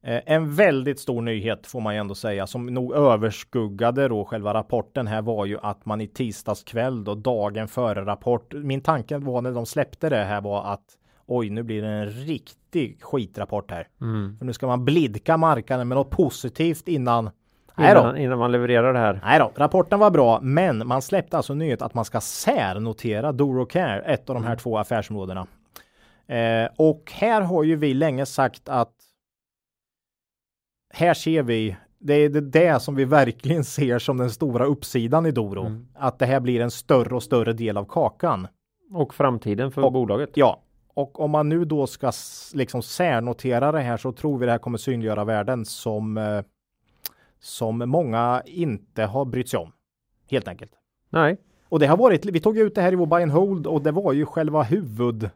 Eh, 0.03 0.21
En 0.25 0.55
väldigt 0.55 0.99
stor 0.99 1.21
nyhet 1.21 1.67
får 1.67 1.81
man 1.81 1.93
ju 1.93 1.99
ändå 1.99 2.15
säga 2.15 2.47
som 2.47 2.65
nog 2.65 2.93
överskuggade 2.93 4.07
då 4.07 4.25
själva 4.25 4.53
rapporten 4.53 5.07
här 5.07 5.21
var 5.21 5.45
ju 5.45 5.57
att 5.61 5.85
man 5.85 6.01
i 6.01 6.07
tisdags 6.07 6.63
kväll 6.63 7.03
då 7.03 7.15
dagen 7.15 7.67
före 7.67 8.05
rapport. 8.05 8.53
Min 8.53 8.81
tanke 8.81 9.17
var 9.17 9.41
när 9.41 9.51
de 9.51 9.65
släppte 9.65 10.09
det 10.09 10.23
här 10.23 10.41
var 10.41 10.73
att 10.73 10.83
oj, 11.25 11.49
nu 11.49 11.63
blir 11.63 11.81
det 11.81 11.87
en 11.87 12.09
riktig 12.09 13.03
skitrapport 13.03 13.71
här. 13.71 13.87
Mm. 14.01 14.37
För 14.37 14.45
nu 14.45 14.53
ska 14.53 14.67
man 14.67 14.85
blidka 14.85 15.37
marknaden 15.37 15.87
med 15.87 15.97
något 15.97 16.09
positivt 16.09 16.87
innan. 16.87 17.29
Innan, 17.79 18.17
innan 18.17 18.39
man 18.39 18.51
levererar 18.51 18.93
det 18.93 18.99
här. 18.99 19.19
Nej 19.23 19.39
då, 19.39 19.51
rapporten 19.55 19.99
var 19.99 20.11
bra, 20.11 20.39
men 20.41 20.87
man 20.87 21.01
släppte 21.01 21.37
alltså 21.37 21.53
nyhet 21.53 21.81
att 21.81 21.93
man 21.93 22.05
ska 22.05 22.21
särnotera 22.21 23.31
Doro 23.31 23.65
Care, 23.65 24.01
ett 24.01 24.29
av 24.29 24.35
de 24.35 24.43
här 24.43 24.55
två 24.55 24.77
affärsområdena. 24.77 25.47
Eh, 26.29 26.69
och 26.77 27.11
här 27.15 27.41
har 27.41 27.63
ju 27.63 27.75
vi 27.75 27.93
länge 27.93 28.25
sagt 28.25 28.69
att 28.69 28.93
här 30.93 31.13
ser 31.13 31.43
vi, 31.43 31.77
det 31.99 32.13
är 32.13 32.29
det, 32.29 32.41
det 32.41 32.81
som 32.81 32.95
vi 32.95 33.05
verkligen 33.05 33.63
ser 33.63 33.99
som 33.99 34.17
den 34.17 34.31
stora 34.31 34.65
uppsidan 34.65 35.25
i 35.25 35.31
Doro. 35.31 35.65
Mm. 35.65 35.87
Att 35.95 36.19
det 36.19 36.25
här 36.25 36.39
blir 36.39 36.61
en 36.61 36.71
större 36.71 37.15
och 37.15 37.23
större 37.23 37.53
del 37.53 37.77
av 37.77 37.85
kakan. 37.85 38.47
Och 38.91 39.13
framtiden 39.13 39.71
för 39.71 39.83
Och- 39.85 39.91
bolaget. 39.93 40.29
Ja, 40.33 40.63
och 40.87 41.19
om 41.19 41.31
man 41.31 41.49
nu 41.49 41.65
då 41.65 41.87
ska 41.87 42.11
liksom 42.53 42.81
särnotera 42.81 43.71
det 43.71 43.79
här 43.81 43.97
så 43.97 44.11
tror 44.11 44.37
vi 44.37 44.45
det 44.45 44.51
här 44.51 44.59
kommer 44.59 44.77
synliggöra 44.77 45.25
värden 45.25 45.65
som 45.65 46.17
eh, 46.17 46.41
som 47.39 47.77
många 47.77 48.41
inte 48.45 49.03
har 49.03 49.25
brytt 49.25 49.49
sig 49.49 49.59
om. 49.59 49.71
Helt 50.29 50.47
enkelt. 50.47 50.71
Nej. 51.09 51.37
Och 51.69 51.79
det 51.79 51.87
har 51.87 51.97
varit, 51.97 52.25
vi 52.25 52.39
tog 52.39 52.57
ut 52.57 52.75
det 52.75 52.81
här 52.81 52.91
i 52.91 52.95
vår 52.95 53.05
buy 53.05 53.23
and 53.23 53.31
hold 53.31 53.67
och 53.67 53.81
det 53.81 53.91
var 53.91 54.13
ju 54.13 54.25
själva 54.25 54.63
huvud 54.63 55.29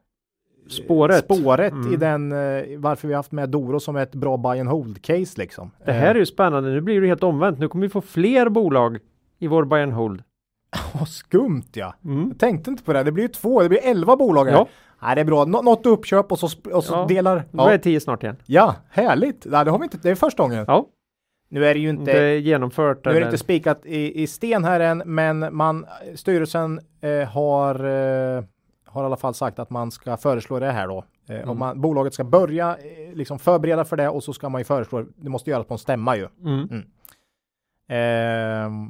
Spåret. 0.68 1.26
spåret 1.26 1.74
i 1.74 1.96
Mm. 1.96 2.00
den 2.00 2.32
eh, 2.32 2.64
varför 2.80 3.08
vi 3.08 3.14
haft 3.14 3.32
med 3.32 3.50
Doro 3.50 3.80
som 3.80 3.96
ett 3.96 4.12
bra 4.16 4.38
buy 4.38 4.60
and 4.60 4.70
hold 4.70 5.02
case 5.02 5.34
liksom. 5.42 5.72
Det 5.86 5.92
här 5.92 6.16
är 6.16 6.20
ju 6.20 6.26
spännande. 6.26 6.70
Nu 6.70 6.82
blir 6.82 7.02
det 7.02 7.08
helt 7.08 7.24
omvänt. 7.24 7.60
Nu 7.60 7.68
kommer 7.68 7.86
vi 7.86 7.90
få 7.90 8.02
fler 8.02 8.50
bolag 8.50 8.98
i 9.40 9.48
vår 9.48 9.66
buy 9.66 9.82
and 9.84 9.94
hold. 9.94 10.24
Vad 11.00 11.08
skumt 11.08 11.64
ja. 11.74 11.94
Mm. 12.06 12.28
Jag 12.30 12.40
tänkte 12.40 12.70
inte 12.72 12.84
på 12.84 12.94
det. 12.94 13.04
Det 13.04 13.12
blir 13.12 13.24
ju 13.24 13.28
två, 13.28 13.62
det 13.62 13.70
blir 13.70 13.80
elva 13.86 14.16
bolag 14.16 14.46
här. 14.46 14.52
Ja. 14.52 14.68
Nej, 15.02 15.16
det 15.16 15.22
är 15.22 15.26
bra. 15.26 15.46
Nå- 15.46 15.62
något 15.62 15.86
uppköp 15.86 16.32
och 16.32 16.40
så, 16.40 16.50
och 16.74 16.84
så 16.84 16.94
Ja. 16.94 17.06
delar. 17.10 17.44
Då 17.52 17.64
är 17.64 17.68
det 17.68 17.74
Ja. 17.74 17.78
tio 17.78 18.00
snart 18.00 18.24
igen. 18.24 18.36
ja, 18.46 18.76
härligt. 18.90 19.46
Nej, 19.50 19.66
det 19.66 19.72
har 19.72 19.78
vi 19.80 19.84
inte. 19.84 19.98
Det 20.02 20.10
är 20.10 20.16
första 20.16 20.44
gången. 20.44 20.66
Ja, 20.68 20.86
Nu 21.50 21.66
är 21.66 21.74
det 21.74 21.80
ju 21.80 21.90
inte 21.90 22.12
är 22.12 22.36
genomfört. 22.38 23.06
Nu 23.06 23.12
är 23.12 23.20
det 23.20 23.26
inte 23.26 23.38
spikat 23.38 23.86
i, 23.86 24.24
i 24.24 24.28
sten 24.28 24.64
här 24.64 24.80
än, 24.80 25.04
men 25.06 25.56
man, 25.56 25.86
styrelsen 26.16 26.80
eh, 27.02 27.28
har, 27.30 27.76
eh, 27.86 28.44
har 28.94 29.04
i 29.04 29.06
alla 29.06 29.18
fall 29.18 29.34
sagt 29.34 29.60
att 29.60 29.70
man 29.70 29.92
ska 29.92 30.18
föreslå 30.18 30.60
det 30.60 30.72
här 30.72 30.88
då. 30.88 31.04
Eh, 31.30 31.36
Mm. 31.36 31.50
och 31.50 31.56
man, 31.56 31.82
bolaget 31.82 32.14
ska 32.14 32.24
börja 32.24 32.70
eh, 32.78 33.16
liksom 33.16 33.40
förbereda 33.40 33.86
för 33.86 33.98
det 33.98 34.10
och 34.10 34.24
så 34.24 34.34
ska 34.34 34.50
man 34.50 34.62
ju 34.62 34.66
föreslå, 34.66 35.06
det 35.16 35.30
måste 35.30 35.50
göras 35.50 35.68
på 35.68 35.74
en 35.74 35.78
stämma 35.78 36.16
ju. 36.18 36.28
Mm. 36.46 36.68
Ehm, 37.88 38.90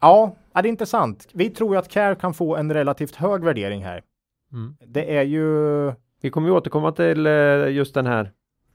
ja, 0.00 0.34
ja, 0.54 0.62
det 0.62 0.68
är 0.68 0.70
intressant. 0.70 1.26
Vi 1.32 1.50
tror 1.50 1.74
ju 1.74 1.78
att 1.78 1.88
Care 1.88 2.14
kan 2.14 2.34
få 2.34 2.56
en 2.56 2.72
relativt 2.74 3.14
hög 3.16 3.44
värdering 3.44 3.84
här. 3.84 4.02
Mm. 4.52 4.76
Det 4.86 5.16
är 5.16 5.22
ju 5.22 5.92
Vi 6.22 6.30
kommer 6.30 6.48
ju 6.48 6.54
återkomma 6.54 6.92
till 6.92 7.26
eh, 7.26 7.32
just 7.70 7.94
den 7.94 8.06
här 8.06 8.32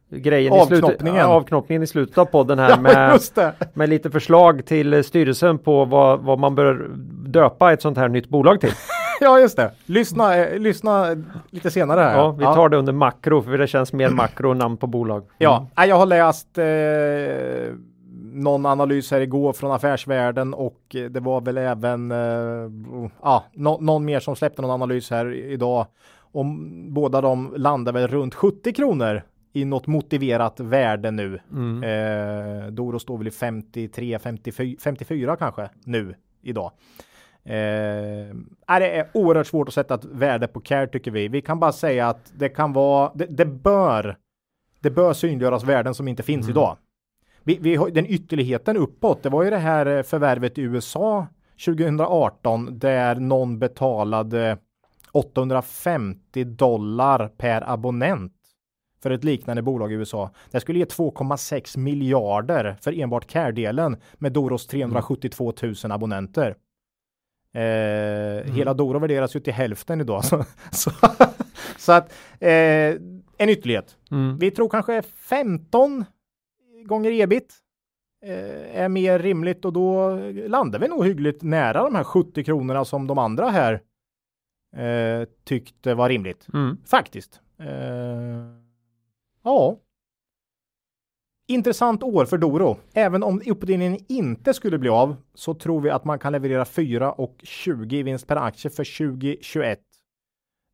grejen 0.10 0.54
i 0.54 0.60
slutet, 0.66 0.84
Avknoppningen. 0.84 1.20
ja, 1.20 1.26
avknoppningen 1.28 1.84
i 1.84 1.88
slutet 1.88 2.18
av 2.18 2.26
podden 2.26 2.60
här 2.60 2.80
med, 2.82 3.20
det. 3.36 3.54
med 3.74 3.90
lite 3.90 4.12
förslag 4.12 4.66
till 4.66 4.94
eh, 4.94 5.02
styrelsen 5.02 5.58
på 5.58 5.86
vad, 5.86 6.20
vad 6.20 6.40
man 6.40 6.56
bör 6.56 6.90
döpa 7.28 7.74
ett 7.74 7.82
sånt 7.82 7.98
här 7.98 8.08
nytt 8.10 8.30
bolag 8.30 8.62
till. 8.62 8.72
Ja, 9.22 9.40
just 9.40 9.58
det. 9.58 9.72
Lyssna, 9.86 10.36
eh, 10.38 10.60
lyssna 10.60 11.08
lite 11.50 11.72
senare 11.72 12.02
här. 12.02 12.18
Ja, 12.18 12.32
vi 12.32 12.44
tar 12.44 12.70
det 12.70 12.78
under 12.78 12.94
makro 12.94 13.42
för 13.42 13.58
det 13.58 13.68
känns 13.68 13.94
mer 13.94 14.10
makro 14.10 14.54
namn 14.54 14.78
på 14.78 14.88
bolag. 14.88 15.24
Ja, 15.38 15.68
nej, 15.78 15.90
jag 15.90 15.96
har 15.96 16.06
läst 16.06 16.58
eh, 16.58 17.76
någon 18.34 18.66
analys 18.66 19.12
här 19.12 19.22
igår 19.22 19.54
från 19.54 19.72
affärsvärlden 19.72 20.54
och 20.54 20.80
det 21.10 21.20
var 21.20 21.42
väl 21.42 21.58
även 21.58 22.12
eh, 22.12 23.08
ja, 23.22 23.44
nå- 23.54 23.78
någon 23.82 24.06
mer 24.06 24.20
som 24.20 24.36
släppte 24.36 24.62
någon 24.62 24.72
analys 24.72 25.10
här 25.12 25.34
idag. 25.34 25.86
Om 26.32 26.70
båda 26.94 27.22
de 27.22 27.54
landar 27.58 27.94
väl 27.94 28.08
runt 28.08 28.36
70 28.36 28.74
kronor 28.74 29.22
i 29.54 29.66
något 29.66 29.88
motiverat 29.88 30.60
värde 30.60 31.12
nu. 31.12 31.40
Mm. 31.52 31.84
Eh, 31.84 32.68
Doro 32.68 33.00
står 33.00 33.18
väl 33.18 33.28
i 33.28 33.32
53, 33.32 34.20
54, 34.20 34.78
54 34.84 35.36
kanske 35.36 35.70
nu 35.84 36.16
idag. 36.42 36.72
Eh, 37.46 38.36
det 38.68 38.98
är 38.98 39.08
oerhört 39.14 39.48
svårt 39.48 39.68
att 39.68 39.74
sätta 39.74 39.94
ett 39.94 40.06
värde 40.06 40.48
på 40.48 40.60
care 40.60 40.88
tycker 40.88 41.12
vi. 41.12 41.28
Vi 41.28 41.42
kan 41.42 41.60
bara 41.60 41.72
säga 41.72 42.08
att 42.08 42.34
det 42.38 42.50
kan 42.50 42.74
vara, 42.74 43.12
det, 43.16 43.26
det 43.26 43.46
bör, 43.46 44.18
det 44.80 44.90
bör 44.90 45.14
synliggöras 45.14 45.64
värden 45.64 45.94
som 45.94 46.08
inte 46.08 46.24
finns 46.24 46.50
idag. 46.50 46.78
Vi, 47.44 47.58
vi 47.62 47.76
har, 47.76 47.90
den 47.90 48.06
ytterligheten 48.06 48.78
uppåt, 48.78 49.24
det 49.24 49.30
var 49.30 49.44
ju 49.44 49.50
det 49.50 49.58
här 49.58 49.86
eh, 49.86 50.04
förvärvet 50.04 50.58
i 50.58 50.62
USA 50.62 51.28
2018 51.66 52.80
där 52.80 53.16
någon 53.16 53.60
betalade 53.60 54.58
850 55.12 56.44
dollar 56.44 57.28
per 57.28 57.70
abonnent 57.70 58.34
för 59.04 59.12
ett 59.12 59.24
liknande 59.24 59.62
bolag 59.62 59.92
i 59.92 59.96
USA. 59.96 60.30
Det 60.52 60.60
skulle 60.60 60.80
ge 60.80 60.86
2,6 60.86 61.78
miljarder 61.78 62.78
för 62.82 63.00
enbart 63.00 63.28
care-delen 63.28 63.98
med 64.14 64.32
Doros 64.32 64.68
372 64.68 65.54
000 65.62 65.92
abonnenter. 65.92 66.56
Eh, 67.54 68.54
Hela 68.54 68.74
Doro 68.74 69.00
värderas 69.00 69.36
ju 69.36 69.40
till 69.40 69.54
hälften 69.54 70.02
idag. 70.02 70.26
Så, 70.26 70.44
så, 70.72 70.92
så 71.78 71.92
att 71.92 72.14
eh, 72.40 72.96
en 73.38 73.50
ytterlighet. 73.50 73.98
Mm. 74.12 74.38
Vi 74.38 74.52
tror 74.52 74.70
kanske 74.70 75.02
15 75.02 76.06
gånger 76.86 77.12
ebit 77.12 77.54
eh, 78.26 78.82
är 78.82 78.90
mer 78.90 79.20
rimligt 79.20 79.66
och 79.66 79.74
då 79.74 80.16
landar 80.48 80.80
vi 80.80 80.88
nog 80.88 81.06
hyggligt 81.06 81.42
nära 81.42 81.84
de 81.84 81.96
här 81.96 82.04
70 82.04 82.44
kronorna 82.44 82.86
som 82.86 83.08
de 83.08 83.18
andra 83.18 83.50
här 83.50 83.82
eh, 84.76 85.28
tyckte 85.44 85.94
var 85.94 86.10
rimligt. 86.10 86.48
Mm. 86.54 86.78
Faktiskt. 86.86 87.42
Eh, 87.60 87.68
ja. 89.44 89.78
Intressant 91.54 92.04
år 92.04 92.26
för 92.26 92.38
Doro. 92.38 92.78
Även 92.94 93.24
om 93.24 93.42
uppdelningen 93.46 94.00
inte 94.08 94.54
skulle 94.54 94.78
bli 94.78 94.90
av 94.90 95.16
så 95.34 95.54
tror 95.54 95.82
vi 95.82 95.90
att 95.90 96.06
man 96.06 96.20
kan 96.20 96.32
leverera 96.32 96.66
4 96.66 97.12
och 97.12 97.36
20 97.44 97.98
i 97.98 98.04
vinst 98.04 98.28
per 98.28 98.36
aktie 98.36 98.72
för 98.72 98.98
2021. 99.10 99.80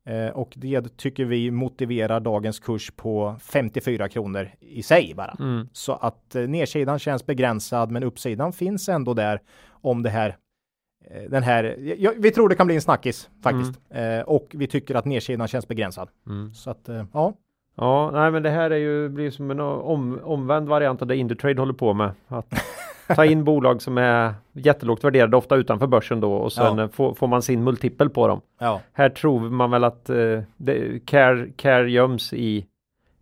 Eh, 0.06 0.28
och 0.28 0.52
det 0.56 0.96
tycker 0.96 1.24
vi 1.24 1.50
motiverar 1.50 2.20
dagens 2.20 2.58
kurs 2.60 2.90
på 2.96 3.36
54 3.40 4.08
kronor 4.08 4.50
i 4.60 4.82
sig 4.82 5.14
bara. 5.16 5.36
Mm. 5.40 5.68
Så 5.72 5.92
att 5.92 6.34
eh, 6.34 6.42
nedsidan 6.42 6.98
känns 6.98 7.26
begränsad 7.26 7.90
men 7.90 8.02
uppsidan 8.02 8.52
finns 8.52 8.88
ändå 8.88 9.14
där 9.14 9.40
om 9.68 10.02
det 10.02 10.10
här 10.10 10.36
eh, 11.10 11.30
den 11.30 11.42
här, 11.42 11.76
ja, 11.98 12.12
vi 12.16 12.30
tror 12.30 12.48
det 12.48 12.54
kan 12.54 12.66
bli 12.66 12.76
en 12.76 12.82
snackis 12.82 13.30
faktiskt. 13.42 13.80
Eh, 13.90 14.20
och 14.20 14.48
vi 14.54 14.66
tycker 14.66 14.94
att 14.94 15.04
nedsidan 15.04 15.48
känns 15.48 15.68
begränsad. 15.68 16.08
Mm. 16.26 16.54
Så 16.54 16.70
att 16.70 16.88
eh, 16.88 17.04
ja, 17.12 17.34
Ja, 17.80 18.10
nej 18.12 18.30
men 18.30 18.42
det 18.42 18.50
här 18.50 18.70
är 18.70 18.76
ju, 18.76 19.08
blir 19.08 19.30
som 19.30 19.50
en 19.50 19.60
om, 19.60 20.20
omvänd 20.24 20.68
variant 20.68 21.02
av 21.02 21.08
det 21.08 21.16
Indutrade 21.16 21.60
håller 21.60 21.72
på 21.72 21.94
med. 21.94 22.10
Att 22.28 22.54
ta 23.16 23.24
in 23.24 23.44
bolag 23.44 23.82
som 23.82 23.98
är 23.98 24.34
jättelågt 24.52 25.04
värderade, 25.04 25.36
ofta 25.36 25.56
utanför 25.56 25.86
börsen 25.86 26.20
då 26.20 26.34
och 26.34 26.52
sen 26.52 26.78
Ja. 26.78 26.84
eh, 26.84 26.90
får, 26.90 27.14
får 27.14 27.26
man 27.26 27.42
sin 27.42 27.64
multipel 27.64 28.10
på 28.10 28.28
dem. 28.28 28.40
ja, 28.58 28.80
Här 28.92 29.08
tror 29.08 29.40
man 29.40 29.70
väl 29.70 29.84
att 29.84 30.10
eh, 30.10 30.40
det, 30.56 31.06
care, 31.06 31.46
care 31.56 31.90
göms 31.90 32.32
i, 32.32 32.66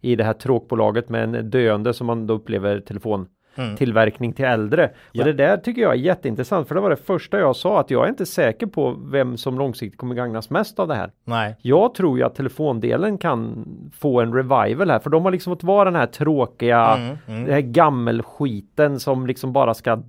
i 0.00 0.16
det 0.16 0.24
här 0.24 0.32
tråkbolaget 0.32 1.08
med 1.08 1.34
en 1.34 1.50
döende 1.50 1.94
som 1.94 2.06
man 2.06 2.26
då 2.26 2.34
upplever 2.34 2.80
telefontillverkning 2.80 3.34
mm. 3.58 3.76
till 3.76 4.44
äldre. 4.44 4.90
Ja. 5.12 5.22
Och 5.22 5.26
det 5.26 5.32
där 5.32 5.56
tycker 5.56 5.82
jag 5.82 5.92
är 5.92 5.96
jätteintressant 5.96 6.68
för 6.68 6.74
det 6.74 6.80
var 6.80 6.90
det 6.90 6.96
första 6.96 7.38
jag 7.38 7.56
sa 7.56 7.80
att 7.80 7.90
jag 7.90 8.04
är 8.04 8.08
inte 8.08 8.26
säker 8.26 8.66
på 8.66 8.96
vem 9.10 9.36
som 9.36 9.58
långsiktigt 9.58 9.98
kommer 10.00 10.14
gagnas 10.14 10.50
mest 10.50 10.78
av 10.78 10.88
det 10.88 10.94
här. 10.94 11.10
nej, 11.24 11.56
Jag 11.62 11.94
tror 11.94 12.18
ju 12.18 12.24
att 12.24 12.34
telefondelen 12.34 13.18
kan 13.18 13.64
få 13.98 14.20
en 14.20 14.34
revival 14.34 14.90
här 14.90 14.98
för 14.98 15.10
de 15.10 15.24
har 15.24 15.30
liksom 15.32 15.52
fått 15.52 15.64
vara 15.64 15.84
den 15.84 15.96
här 15.96 16.06
tråkiga, 16.06 16.94
Mm, 16.96 17.16
mm. 17.26 17.44
det 17.44 17.52
här 17.52 17.60
gammelskiten 17.60 19.00
som 19.00 19.26
liksom 19.26 19.52
bara 19.52 19.74
ska 19.74 20.02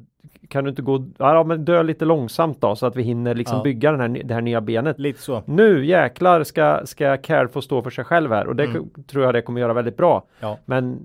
kan 0.48 0.64
du 0.64 0.70
inte 0.70 0.82
gå, 0.82 1.06
ja 1.18 1.44
men 1.44 1.66
dö 1.66 1.84
lite 1.84 2.06
långsamt 2.06 2.62
då 2.62 2.76
så 2.76 2.86
att 2.86 2.96
vi 2.96 3.04
hinner 3.04 3.36
liksom 3.36 3.58
Ja. 3.58 3.64
bygga 3.64 3.92
den 3.92 4.00
här, 4.00 4.24
det 4.24 4.34
här 4.34 4.42
nya 4.42 4.62
benet. 4.62 5.00
lite 5.00 5.22
så. 5.22 5.44
Nu 5.46 5.86
jäklar 5.86 6.44
ska, 6.44 6.82
ska 6.86 7.18
Care 7.18 7.48
få 7.48 7.62
stå 7.62 7.82
för 7.82 7.90
sig 7.90 8.04
själv 8.06 8.32
här 8.32 8.48
och 8.48 8.56
det 8.56 8.64
Mm. 8.64 8.90
tror 9.08 9.24
jag 9.26 9.34
det 9.34 9.42
kommer 9.42 9.62
göra 9.62 9.74
väldigt 9.74 9.98
bra. 9.98 10.24
Ja. 10.40 10.58
Men 10.66 11.00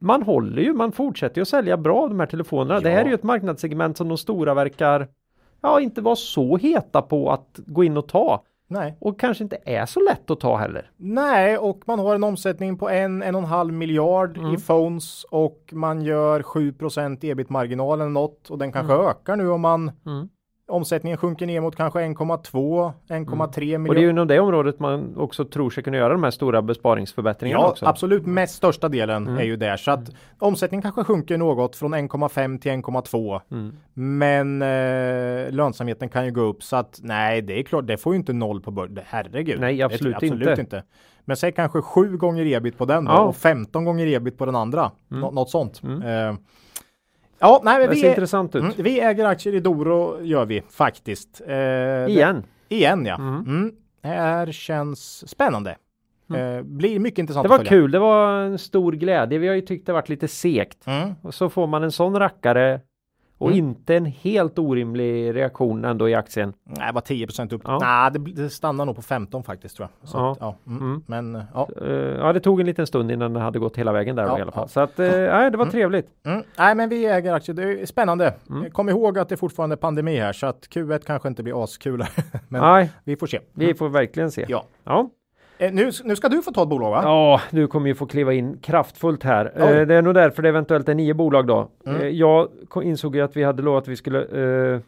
man 0.00 0.22
håller 0.22 0.62
ju, 0.62 0.72
man 0.72 0.92
fortsätter 0.92 1.36
ju 1.38 1.42
att 1.42 1.48
sälja 1.48 1.76
bra 1.76 2.08
de 2.08 2.20
här 2.20 2.26
telefonerna. 2.26 2.80
Det 2.80 2.90
här 2.90 2.96
Ja. 2.98 3.04
är 3.04 3.08
ju 3.08 3.14
ett 3.14 3.22
marknadssegment 3.22 3.96
som 3.96 4.08
de 4.08 4.18
stora 4.18 4.54
verkar 4.54 5.08
ja, 5.60 5.80
inte 5.80 6.00
vara 6.00 6.16
så 6.16 6.56
heta 6.56 7.02
på 7.02 7.30
att 7.30 7.60
gå 7.66 7.84
in 7.84 7.96
och 7.96 8.08
ta. 8.08 8.44
Nej, 8.72 8.96
Och 9.00 9.20
kanske 9.20 9.44
inte 9.44 9.58
är 9.64 9.86
så 9.86 10.00
lätt 10.00 10.30
att 10.30 10.40
ta 10.40 10.56
heller. 10.56 10.90
nej, 10.96 11.58
och 11.58 11.80
man 11.86 11.98
har 11.98 12.14
en 12.14 12.24
omsättning 12.24 12.78
på 12.78 12.88
en, 12.90 13.22
en 13.22 13.34
och 13.34 13.40
en 13.42 13.48
halv 13.48 13.72
miljard 13.72 14.38
Mm. 14.38 14.54
i 14.54 14.56
phones 14.56 15.24
och 15.24 15.70
man 15.72 16.02
gör 16.02 16.42
7% 16.42 17.24
ebit-marginal 17.24 18.00
eller 18.00 18.10
något 18.10 18.50
och 18.50 18.58
den 18.58 18.72
kanske 18.72 18.94
ökar 18.94 19.36
nu 19.36 19.48
om 19.50 19.60
man 19.60 19.90
Mm. 20.06 20.28
Omsättningen 20.70 21.16
sjunker 21.18 21.46
ner 21.46 21.60
mot 21.60 21.76
kanske 21.76 21.98
1,2, 22.00 22.92
1,3 23.08 23.88
Och 23.88 23.94
det 23.94 24.00
är 24.00 24.02
ju 24.02 24.10
inom 24.10 24.26
det 24.28 24.40
området 24.40 24.80
man 24.80 25.16
också 25.16 25.44
tror 25.44 25.70
sig 25.70 25.82
kunna 25.84 25.96
göra 25.96 26.12
de 26.12 26.22
här 26.24 26.30
stora 26.30 26.62
besparingsförbättringarna 26.62 27.62
Ja, 27.62 27.68
också. 27.70 27.86
absolut 27.86 28.26
mest 28.26 28.54
största 28.54 28.88
delen 28.88 29.26
Mm. 29.26 29.38
är 29.38 29.44
ju 29.44 29.56
där 29.56 29.76
så 29.76 29.90
att 29.90 30.10
omsättningen 30.38 30.82
kanske 30.82 31.04
sjunker 31.04 31.38
något 31.38 31.76
från 31.76 31.94
1,5 31.94 32.58
till 32.58 32.70
1,2 32.72 33.40
Mm. 33.50 33.72
men 33.94 34.62
eh, 34.62 35.52
lönsamheten 35.52 36.08
kan 36.08 36.24
ju 36.24 36.30
gå 36.30 36.40
upp 36.40 36.62
så 36.62 36.76
att 36.76 37.00
nej, 37.02 37.42
det 37.42 37.58
är 37.58 37.62
klart, 37.62 37.86
det 37.86 37.96
får 37.96 38.12
ju 38.14 38.18
inte 38.18 38.32
noll 38.32 38.60
på 38.60 38.70
början. 38.70 38.98
Herregud. 39.06 39.60
Nej, 39.60 39.76
Det- 39.76 39.82
absolut 39.82 40.14
absolut 40.16 40.48
inte. 40.48 40.60
inte. 40.60 40.82
Men 41.24 41.36
säg 41.36 41.52
kanske 41.52 41.82
sju 41.82 42.16
gånger 42.16 42.46
ebit 42.46 42.78
på 42.78 42.84
den 42.84 43.04
Ja. 43.06 43.20
och 43.20 43.36
15 43.36 43.84
gånger 43.84 44.06
ebit 44.06 44.38
på 44.38 44.46
den 44.46 44.56
andra. 44.56 44.90
Nå- 45.08 45.30
något 45.30 45.50
sånt. 45.50 45.82
Mm. 45.82 46.02
Eh, 46.02 46.34
ja, 47.40 47.60
nej, 47.64 47.78
men 47.78 47.88
Det 47.88 47.94
vi, 47.94 48.00
ser 48.00 48.06
är, 48.06 48.10
intressant 48.10 48.54
ut. 48.56 48.62
mm, 48.62 48.74
vi 48.76 49.00
äger 49.00 49.24
aktier 49.24 49.54
i 49.54 49.60
Doro 49.60 50.22
gör 50.22 50.44
vi 50.44 50.62
faktiskt. 50.70 51.40
Eh, 51.40 51.46
det- 51.48 52.06
Igen. 52.08 52.42
igen 52.68 53.06
ja. 53.06 53.14
Mm. 53.14 53.34
Mm. 53.46 53.72
Det 54.02 54.08
här 54.08 54.52
känns 54.52 55.28
spännande. 55.28 55.76
Eh, 56.34 56.62
blir 56.62 56.98
mycket 56.98 57.18
intressant 57.18 57.44
Det 57.44 57.48
var 57.48 57.56
att 57.56 57.68
följa. 57.68 57.82
kul, 57.82 57.90
det 57.90 57.98
var 57.98 58.32
en 58.42 58.58
stor 58.58 58.92
glädje. 58.92 59.38
Vi 59.38 59.48
har 59.48 59.54
ju 59.54 59.60
tyckt 59.60 59.86
det 59.86 59.92
varit 59.92 60.08
lite 60.08 60.28
segt. 60.28 60.86
Mm. 60.86 61.14
Och 61.22 61.34
så 61.34 61.48
får 61.48 61.66
man 61.66 61.82
en 61.82 61.92
sån 61.92 62.18
rackare 62.18 62.80
och 63.40 63.46
Mm. 63.50 63.58
inte 63.58 63.96
en 63.96 64.04
helt 64.06 64.58
orimlig 64.58 65.34
reaktion 65.34 65.84
ändå 65.84 66.08
i 66.08 66.14
aktien. 66.14 66.52
Nej, 66.64 66.92
var 66.92 67.00
10% 67.00 67.52
upp. 67.52 67.62
Ja. 67.64 67.78
Nej, 67.82 68.10
det, 68.12 68.42
det 68.42 68.50
stannar 68.50 68.84
nog 68.84 68.96
på 68.96 69.02
15 69.02 69.42
faktiskt 69.42 69.76
tror 69.76 69.88
jag. 70.00 70.08
Så 70.08 70.18
Ja. 70.18 70.32
Att, 70.32 70.38
ja. 70.40 70.56
Mm. 70.66 70.82
Mm. 70.82 71.02
Men 71.06 71.36
eh, 71.36 71.42
ja. 71.54 71.68
Eh, 71.86 71.92
ja, 71.92 72.32
det 72.32 72.40
tog 72.40 72.60
en 72.60 72.66
liten 72.66 72.86
stund 72.86 73.10
innan 73.10 73.32
det 73.32 73.40
hade 73.40 73.58
gått 73.58 73.76
hela 73.76 73.92
vägen 73.92 74.16
där 74.16 74.26
Ja, 74.26 74.38
i 74.38 74.42
alla 74.42 74.52
fall. 74.52 74.68
Så 74.68 74.80
att, 74.80 75.00
uh, 75.00 75.06
nej, 75.10 75.50
det 75.50 75.56
var 75.56 75.66
trevligt. 75.66 76.06
Mm. 76.26 76.42
Nej, 76.58 76.74
men 76.74 76.88
vi 76.88 77.06
äger 77.06 77.32
aktier. 77.32 77.56
Det 77.56 77.62
är 77.82 77.86
spännande. 77.86 78.34
Mm. 78.50 78.70
Kom 78.70 78.88
ihåg 78.88 79.18
att 79.18 79.28
det 79.28 79.34
är 79.34 79.36
fortfarande 79.36 79.76
pandemi 79.76 80.16
här 80.18 80.32
så 80.32 80.46
att 80.46 80.68
Q1 80.70 81.02
kanske 81.06 81.28
inte 81.28 81.42
blir 81.42 81.64
askul. 81.64 82.04
men 82.48 82.60
Nej, 82.60 82.90
vi 83.04 83.16
får 83.16 83.26
se. 83.26 83.40
vi 83.54 83.74
får 83.74 83.88
verkligen 83.88 84.30
se. 84.30 84.44
Ja. 84.48 84.64
Ja. 84.84 85.10
Eh, 85.60 85.72
nu, 85.72 85.90
nu 86.04 86.16
ska 86.16 86.28
du 86.28 86.42
få 86.42 86.52
ta 86.52 86.62
ett 86.62 86.68
bolag 86.68 86.90
va? 86.90 87.00
Ja, 87.02 87.40
du 87.50 87.66
kommer 87.66 87.88
ju 87.88 87.94
få 87.94 88.06
kliva 88.06 88.32
in 88.32 88.58
kraftfullt 88.58 89.22
här. 89.24 89.52
Oj. 89.56 89.62
Eh, 89.62 89.86
det 89.86 89.94
är 89.94 90.02
nog 90.02 90.14
därför 90.14 90.42
det 90.42 90.48
eventuellt 90.48 90.88
är 90.88 90.94
nio 90.94 91.14
bolag 91.14 91.46
då. 91.46 91.68
Mm. 91.86 92.00
Eh, 92.00 92.08
jag 92.08 92.48
insåg 92.82 93.16
ju 93.16 93.22
att 93.22 93.36
vi 93.36 93.42
hade 93.42 93.62
lovat 93.62 93.82
att 93.82 93.88
vi 93.88 93.96
skulle 93.96 94.18
eh, 94.74 94.80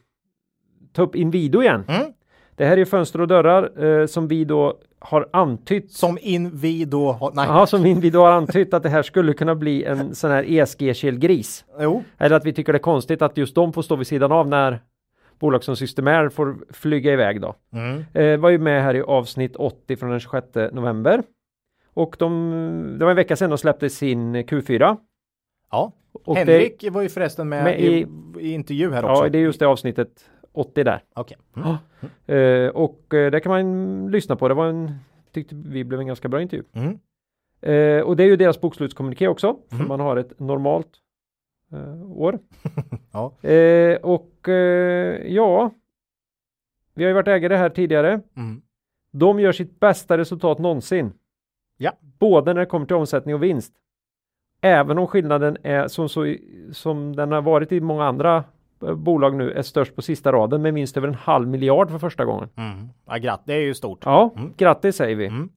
ta 0.93 1.03
upp 1.03 1.17
Inwido 1.17 1.63
igen. 1.63 1.85
Mm. 1.89 2.13
Det 2.57 2.65
här 2.65 2.73
är 2.73 2.77
ju 2.77 2.87
fönster 2.87 3.21
och 3.21 3.29
dörrar 3.29 3.85
eh, 3.85 4.07
som 4.07 4.29
vi 4.29 4.45
då 4.45 4.79
har 4.99 5.29
antytt. 5.33 5.93
Som 5.93 6.19
Inwido 6.21 7.07
har... 7.07 7.33
Nej. 7.35 7.47
Ja, 7.49 7.67
som 7.67 7.87
Inwido 7.87 8.21
har 8.21 8.31
antytt 8.31 8.75
att 8.75 8.83
det 8.83 8.89
här 8.89 9.03
skulle 9.03 9.33
kunna 9.33 9.55
bli 9.55 9.85
en 9.85 10.15
sån 10.15 10.31
här 10.31 10.45
ESG-kelgris. 10.45 11.65
Eller 12.19 12.37
att 12.37 12.47
vi 12.47 12.53
tycker 12.53 12.73
det 12.73 12.77
är 12.77 12.81
konstigt 12.81 13.23
att 13.23 13.37
just 13.37 13.55
de 13.55 13.73
får 13.73 13.83
stå 13.83 13.97
vid 13.97 14.07
sidan 14.07 14.33
av 14.33 14.49
när 14.49 14.81
bolag 15.43 15.65
som 15.65 15.77
Systemair 15.77 16.29
får 16.29 16.57
flyga 16.71 17.13
iväg 17.13 17.41
då. 17.41 17.55
Mm. 17.73 18.05
Eh, 18.15 18.41
var 18.41 18.51
ju 18.51 18.59
med 18.59 18.83
här 18.83 18.95
i 18.95 19.03
avsnitt 19.03 19.57
80 19.57 19.97
från 19.97 20.11
den 20.11 20.21
26 20.21 20.47
november. 20.73 21.23
Och 21.95 22.17
de, 22.19 22.97
det 22.99 23.05
var 23.05 23.11
en 23.13 23.17
vecka 23.17 23.37
sedan 23.37 23.51
de 23.51 23.59
släppte 23.59 23.91
sin 23.91 24.37
Q4. 24.37 24.97
Ja. 25.71 25.93
Och 26.13 26.37
Henrik 26.37 26.85
var 26.91 27.03
ju 27.03 27.09
förresten 27.09 27.49
med, 27.49 27.65
med 27.65 27.81
i, 27.81 28.07
i- 28.41 28.53
intervju 28.53 28.91
här 28.93 29.03
det, 29.03 29.09
också. 29.09 29.25
ja, 29.25 29.29
det 29.29 29.39
är 29.39 29.43
just 29.43 29.59
det 29.61 29.67
avsnittet 29.67 30.31
80 30.53 30.85
där. 30.85 31.03
Okej. 31.15 31.37
Eh, 32.37 32.69
och 32.69 33.15
eh, 33.15 33.31
där 33.31 33.41
kan 33.41 33.51
man 33.53 34.11
lyssna 34.11 34.37
på. 34.37 34.49
Det 34.49 34.55
var 34.55 34.67
en, 34.67 34.93
tyckte 35.33 35.55
vi 35.55 35.85
blev 35.85 36.01
en 36.01 36.07
ganska 36.07 36.29
bra 36.29 36.43
intervju. 36.43 36.65
Mm. 36.73 36.99
Eh, 37.63 38.03
och 38.03 38.17
det 38.17 38.23
är 38.23 38.27
ju 38.27 38.37
deras 38.37 38.61
bokslutskommuniké 38.61 39.29
också. 39.29 39.57
För 39.71 39.77
Mhm. 39.77 39.89
man 39.89 40.01
har 40.01 40.17
ett 40.17 40.41
normalt 40.41 40.89
år. 42.07 42.39
Ja. 43.13 43.49
Eh, 43.49 43.97
och 43.97 44.49
eh, 44.49 45.33
ja, 45.33 45.71
vi 46.95 47.05
har 47.05 47.09
ju 47.09 47.15
varit 47.15 47.29
ägare 47.29 47.57
här 47.57 47.69
tidigare. 47.71 48.21
Mm. 48.37 48.63
De 49.13 49.41
gör 49.41 49.53
sitt 49.53 49.81
bästa 49.81 50.19
resultat 50.19 50.59
någonsin. 50.59 51.13
Ja. 51.79 51.93
Både 52.01 52.55
när 52.55 52.61
det 52.61 52.67
kommer 52.67 52.87
till 52.87 52.97
omsättning 52.97 53.35
och 53.35 53.43
vinst. 53.43 53.73
Även 54.61 54.99
om 54.99 55.07
skillnaden 55.07 55.57
är 55.63 55.89
som, 55.89 56.09
så, 56.09 56.35
som 56.73 57.17
den 57.17 57.33
har 57.33 57.43
varit 57.43 57.73
i 57.73 57.81
många 57.81 58.05
andra 58.05 58.45
eh, 58.83 58.95
bolag 58.95 59.35
nu 59.37 59.51
är 59.53 59.63
störst 59.63 59.97
på 59.97 60.03
sista 60.03 60.33
raden 60.33 60.63
med 60.63 60.75
vinst 60.75 60.97
över 60.97 61.09
en 61.09 61.15
halv 61.15 61.49
miljard 61.49 61.91
för 61.91 61.99
första 61.99 62.25
gången. 62.25 62.49
Mm. 62.57 62.89
Ja, 63.07 63.17
gratt. 63.17 63.43
Det 63.45 63.55
är 63.55 63.61
ju 63.61 63.75
stort. 63.75 64.03
Ja, 64.05 64.31
Mm. 64.37 64.53
grattis 64.57 64.97
säger 64.97 65.17
vi. 65.17 65.27
Mm. 65.27 65.49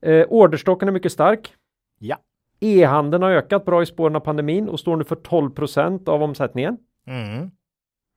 Eh, 0.00 0.26
orderstocken 0.28 0.88
är 0.88 0.92
mycket 0.92 1.12
stark. 1.12 1.54
Ja. 1.98 2.16
E-handeln 2.60 3.22
har 3.22 3.30
ökat 3.30 3.64
bra 3.64 3.82
i 3.82 3.86
spåren 3.86 4.16
av 4.16 4.20
pandemin 4.20 4.68
och 4.68 4.80
står 4.80 4.96
nu 4.96 5.04
för 5.04 5.16
12% 5.16 6.08
av 6.08 6.22
omsättningen. 6.22 6.76
Mm. 7.06 7.50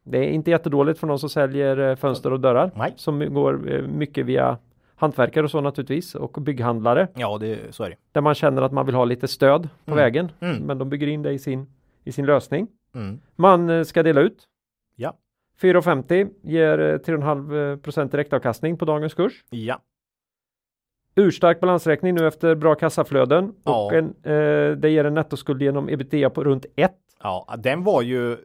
Det 0.04 0.18
är 0.18 0.30
inte 0.30 0.52
jättedåligt 0.52 1.00
för 1.00 1.08
någon 1.08 1.20
som 1.20 1.30
säljer 1.30 1.78
eh, 1.78 1.96
fönster 1.96 2.34
och 2.34 2.40
dörrar 2.40 2.72
Nej. 2.76 2.94
som 2.96 3.34
går 3.34 3.74
eh, 3.74 3.82
mycket 3.88 4.26
via 4.26 4.58
hantverkare 4.96 5.44
och 5.44 5.52
så 5.52 5.62
naturligtvis 5.62 6.16
och 6.16 6.32
bygghandlare 6.42 7.08
Ja, 7.16 7.38
det, 7.38 7.76
så 7.76 7.84
är 7.84 7.90
det. 7.90 7.96
där 8.12 8.22
man 8.22 8.36
känner 8.36 8.62
att 8.62 8.72
man 8.72 8.86
vill 8.86 8.96
ha 8.96 9.06
lite 9.06 9.28
stöd 9.28 9.70
på 9.86 9.92
Mm. 9.92 10.04
vägen. 10.04 10.32
Mm. 10.40 10.58
Men 10.58 10.78
de 10.78 10.90
bygger 10.90 11.08
in 11.08 11.22
det 11.24 11.32
i 11.32 11.40
sin, 11.40 11.68
i 12.04 12.12
sin 12.12 12.26
lösning. 12.26 12.68
Mm. 12.96 13.20
Man 13.36 13.70
eh, 13.70 13.84
ska 13.84 14.04
dela 14.04 14.22
ut. 14.22 14.48
Ja. 14.96 15.14
4,50 15.62 16.30
ger 16.42 16.80
eh, 16.80 16.98
3,5% 16.98 18.12
direktavkastning 18.12 18.78
på 18.78 18.86
dagens 18.86 19.14
kurs. 19.14 19.44
Ja. 19.50 19.80
Urstark 21.20 21.60
balansräkning 21.60 22.16
nu 22.16 22.28
efter 22.28 22.56
bra 22.56 22.76
kassaflöden 22.76 23.54
Ja. 23.64 23.86
och 23.86 23.94
en, 23.94 24.06
eh, 24.24 24.78
det 24.78 24.90
ger 24.90 25.04
en 25.06 25.14
nettoskuld 25.14 25.62
genom 25.62 25.90
ebitda 25.90 26.30
på 26.30 26.44
runt 26.44 26.66
1. 26.76 26.92
Ja, 27.24 27.56
den 27.58 27.84
var 27.84 28.02
ju... 28.02 28.38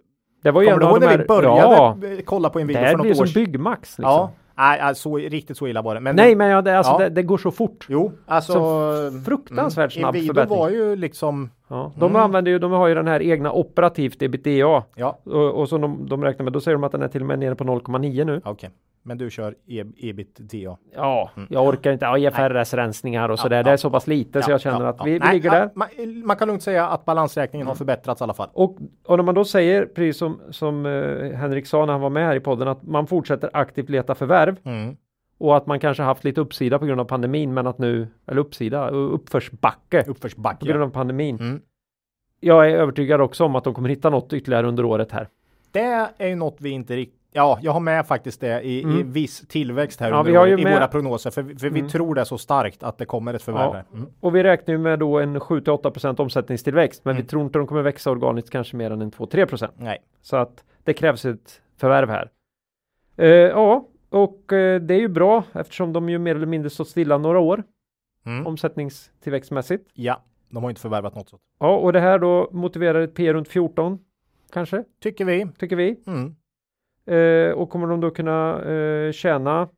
Det 0.43 0.51
var 0.51 0.62
ju 0.62 0.68
Kommer 0.68 0.83
en 0.83 0.89
av 0.89 1.01
de 1.01 1.07
när 1.07 1.12
vi 1.12 1.18
här, 1.18 1.27
började 1.27 1.61
ja, 1.61 1.97
kolla 2.25 2.51
på 2.51 2.59
en 2.59 2.66
det 2.66 2.68
video 2.72 2.81
för 2.81 2.87
här 2.87 2.93
något 2.97 3.03
blir 3.03 3.11
år 3.11 3.14
som 3.14 3.27
sedan? 3.27 3.45
Byggmax. 3.45 3.99
Liksom. 3.99 4.05
Ja, 4.12 4.31
nej, 4.57 4.79
nej, 4.83 4.95
så, 4.95 5.16
riktigt 5.16 5.57
så 5.57 5.66
illa 5.66 5.83
var 5.83 5.95
det. 5.95 6.01
Men 6.01 6.16
Nej, 6.16 6.35
men 6.35 6.49
ja, 6.49 6.62
det, 6.62 6.79
alltså, 6.79 6.93
Ja. 6.93 6.99
det, 6.99 7.09
det 7.09 7.22
går 7.22 7.39
så 7.39 7.51
fort. 7.51 7.87
Jo, 7.89 8.12
alltså... 8.27 8.55
fruktansvärt 9.25 9.93
snabb 9.93 10.16
Inwido 10.16 10.35
förbättring. 10.35 10.59
var 10.59 10.70
ju 10.70 10.97
liksom... 10.97 11.51
Ja. 11.68 11.93
De 11.97 12.11
Mm. 12.11 12.22
använder 12.22 12.51
ju, 12.53 12.59
de 12.59 12.72
har 12.72 12.89
ju 12.89 12.95
den 12.95 13.09
här 13.09 13.22
egna 13.22 13.53
operativt 13.53 14.22
ebitda 14.22 14.51
Ja, 14.51 15.18
och, 15.25 15.61
och 15.61 15.68
så 15.68 15.79
de, 15.79 16.07
de 16.09 16.25
räknar 16.25 16.45
med, 16.45 16.53
då 16.53 16.61
säger 16.61 16.75
de 16.77 16.85
att 16.85 16.93
den 16.93 17.03
är 17.03 17.09
till 17.09 17.20
och 17.20 17.27
med 17.27 17.39
nere 17.39 17.55
på 17.55 17.64
0,9 17.64 18.25
nu. 18.25 18.41
okej. 18.45 18.70
Men 19.07 19.19
du 19.19 19.31
kör 19.31 19.55
e 19.67 19.85
ebitda. 19.97 20.77
Ja, 20.95 21.31
jag 21.49 21.67
orkar 21.67 21.93
inte, 21.93 22.05
ja, 22.05 22.19
IFRS-rensningar 22.19 23.29
och 23.29 23.39
sådär, 23.39 23.57
Ja, 23.57 23.63
det 23.63 23.71
är 23.71 23.73
ja, 23.73 23.79
så 23.79 23.91
pass 23.91 24.07
lite 24.07 24.43
så 24.43 24.51
jag 24.51 24.61
känner 24.61 24.85
att 24.85 25.07
vi, 25.07 25.19
vi 25.19 25.33
ligger 25.33 25.53
ja, 25.55 25.59
där. 25.59 25.71
Man, 25.75 25.89
man 26.27 26.37
kan 26.37 26.49
lugnt 26.49 26.63
säga 26.63 26.89
att 26.89 27.05
balansräkningen 27.05 27.67
har 27.67 27.75
förbättrats 27.75 28.21
i 28.21 28.25
alla 28.25 28.35
fall. 28.35 28.49
Och, 28.53 28.79
och 29.07 29.17
när 29.17 29.25
man 29.25 29.35
då 29.35 29.45
säger, 29.45 29.87
precis 29.87 30.17
som, 30.19 30.41
som 30.51 30.87
eh, 30.87 31.37
Henrik 31.37 31.67
sa 31.67 31.87
när 31.87 31.93
han 31.93 32.03
var 32.03 32.11
med 32.11 32.27
här 32.27 32.37
i 32.37 32.41
podden, 32.41 32.69
att 32.69 32.83
man 32.83 33.07
fortsätter 33.07 33.51
aktivt 33.53 33.89
leta 33.91 34.15
förvärv 34.15 34.57
Mm. 34.65 34.97
och 35.39 35.57
att 35.57 35.67
man 35.67 35.81
kanske 35.81 36.03
haft 36.03 36.25
lite 36.25 36.41
uppsida 36.41 36.79
på 36.79 36.87
grund 36.87 37.01
av 37.01 37.05
pandemin, 37.05 37.55
men 37.55 37.67
att 37.67 37.79
nu, 37.79 38.09
eller 38.27 38.41
uppsida, 38.41 38.89
uppförsbacke 38.91 40.05
Uppförsbacke. 40.07 40.59
på 40.59 40.67
grund 40.67 40.83
av 40.83 40.91
pandemin. 40.91 41.37
Mm. 41.39 41.61
Jag 42.41 42.71
är 42.71 42.77
övertygad 42.77 43.21
också 43.21 43.45
om 43.45 43.57
att 43.57 43.65
de 43.65 43.75
kommer 43.75 43.89
hitta 43.89 44.11
något 44.11 44.33
ytterligare 44.33 44.67
under 44.67 44.85
året 44.85 45.13
här. 45.13 45.29
Det 45.73 46.09
är 46.19 46.29
ju 46.29 46.35
något 46.35 46.57
vi 46.61 46.71
inte 46.71 46.97
riktigt 46.97 47.21
Ja, 47.37 47.59
jag 47.62 47.72
har 47.72 47.80
med 47.80 48.07
faktiskt 48.07 48.41
det 48.41 48.61
i, 48.62 48.78
i 48.80 48.82
Mm. 48.82 49.12
viss 49.12 49.41
tillväxt 49.49 50.01
här 50.01 50.11
Ja, 50.11 50.16
under 50.18 50.30
vi 50.32 50.37
har 50.37 50.47
året, 50.47 50.61
i 50.61 50.64
med- 50.64 50.74
våra 50.74 50.89
prognoser. 50.89 51.30
För, 51.30 51.43
för 51.43 51.70
vi 51.70 51.78
Mm. 51.78 51.89
tror 51.91 52.14
det 52.14 52.24
så 52.24 52.39
starkt 52.39 52.82
att 52.82 52.99
det 52.99 53.05
kommer 53.07 53.35
ett 53.35 53.43
förvärv. 53.43 53.74
Ja. 53.74 53.97
Mm. 53.99 54.07
Och 54.20 54.35
vi 54.37 54.43
räknar 54.43 54.72
ju 54.74 54.78
med 54.78 54.99
då 54.99 55.18
en 55.20 55.41
7-8% 55.41 56.20
omsättningstillväxt, 56.20 57.05
men 57.05 57.12
Mm. 57.12 57.22
vi 57.22 57.28
tror 57.28 57.43
inte 57.43 57.59
de 57.59 57.66
kommer 57.66 57.82
växa 57.82 58.11
organiskt 58.11 58.51
kanske 58.51 58.76
mer 58.76 58.91
än 58.91 59.03
en 59.03 59.11
2-3%. 59.11 59.72
Nej. 59.76 59.99
Så 60.22 60.37
att 60.37 60.64
det 60.85 60.93
krävs 60.93 61.24
ett 61.24 61.61
förvärv 61.76 62.09
här. 62.11 62.30
Eh, 63.16 63.28
ja, 63.28 63.89
och 64.11 64.53
eh, 64.53 64.80
det 64.80 64.95
är 64.95 65.01
ju 65.01 65.09
bra 65.09 65.43
eftersom 65.53 65.93
de 65.93 66.09
ju 66.09 66.18
mer 66.18 66.35
eller 66.35 66.47
mindre 66.47 66.70
stått 66.70 66.89
stilla 66.89 67.18
några 67.18 67.39
år 67.39 67.62
Mm. 68.26 68.47
omsättningstillväxtmässigt. 68.47 69.91
Ja, 69.95 70.22
de 70.49 70.62
har 70.62 70.70
inte 70.70 70.80
förvärvat 70.82 71.14
något 71.14 71.28
sånt. 71.28 71.43
Ja, 71.61 71.76
och 71.76 71.93
det 71.93 72.01
här 72.01 72.18
då 72.18 72.49
motiverar 72.53 73.01
ett 73.01 73.14
P 73.14 73.32
runt 73.32 73.49
14 73.49 73.99
kanske, 74.53 74.85
Tycker 75.03 75.24
vi. 75.24 75.47
tycker 75.59 75.76
vi. 75.76 75.97
Mm. 76.07 76.35
Eh, 77.07 77.51
och 77.53 77.71
kommer 77.71 77.87
de 77.87 78.01
då 78.01 78.11
kunna 78.11 78.63
eh, 78.63 79.13
tjäna 79.13 79.69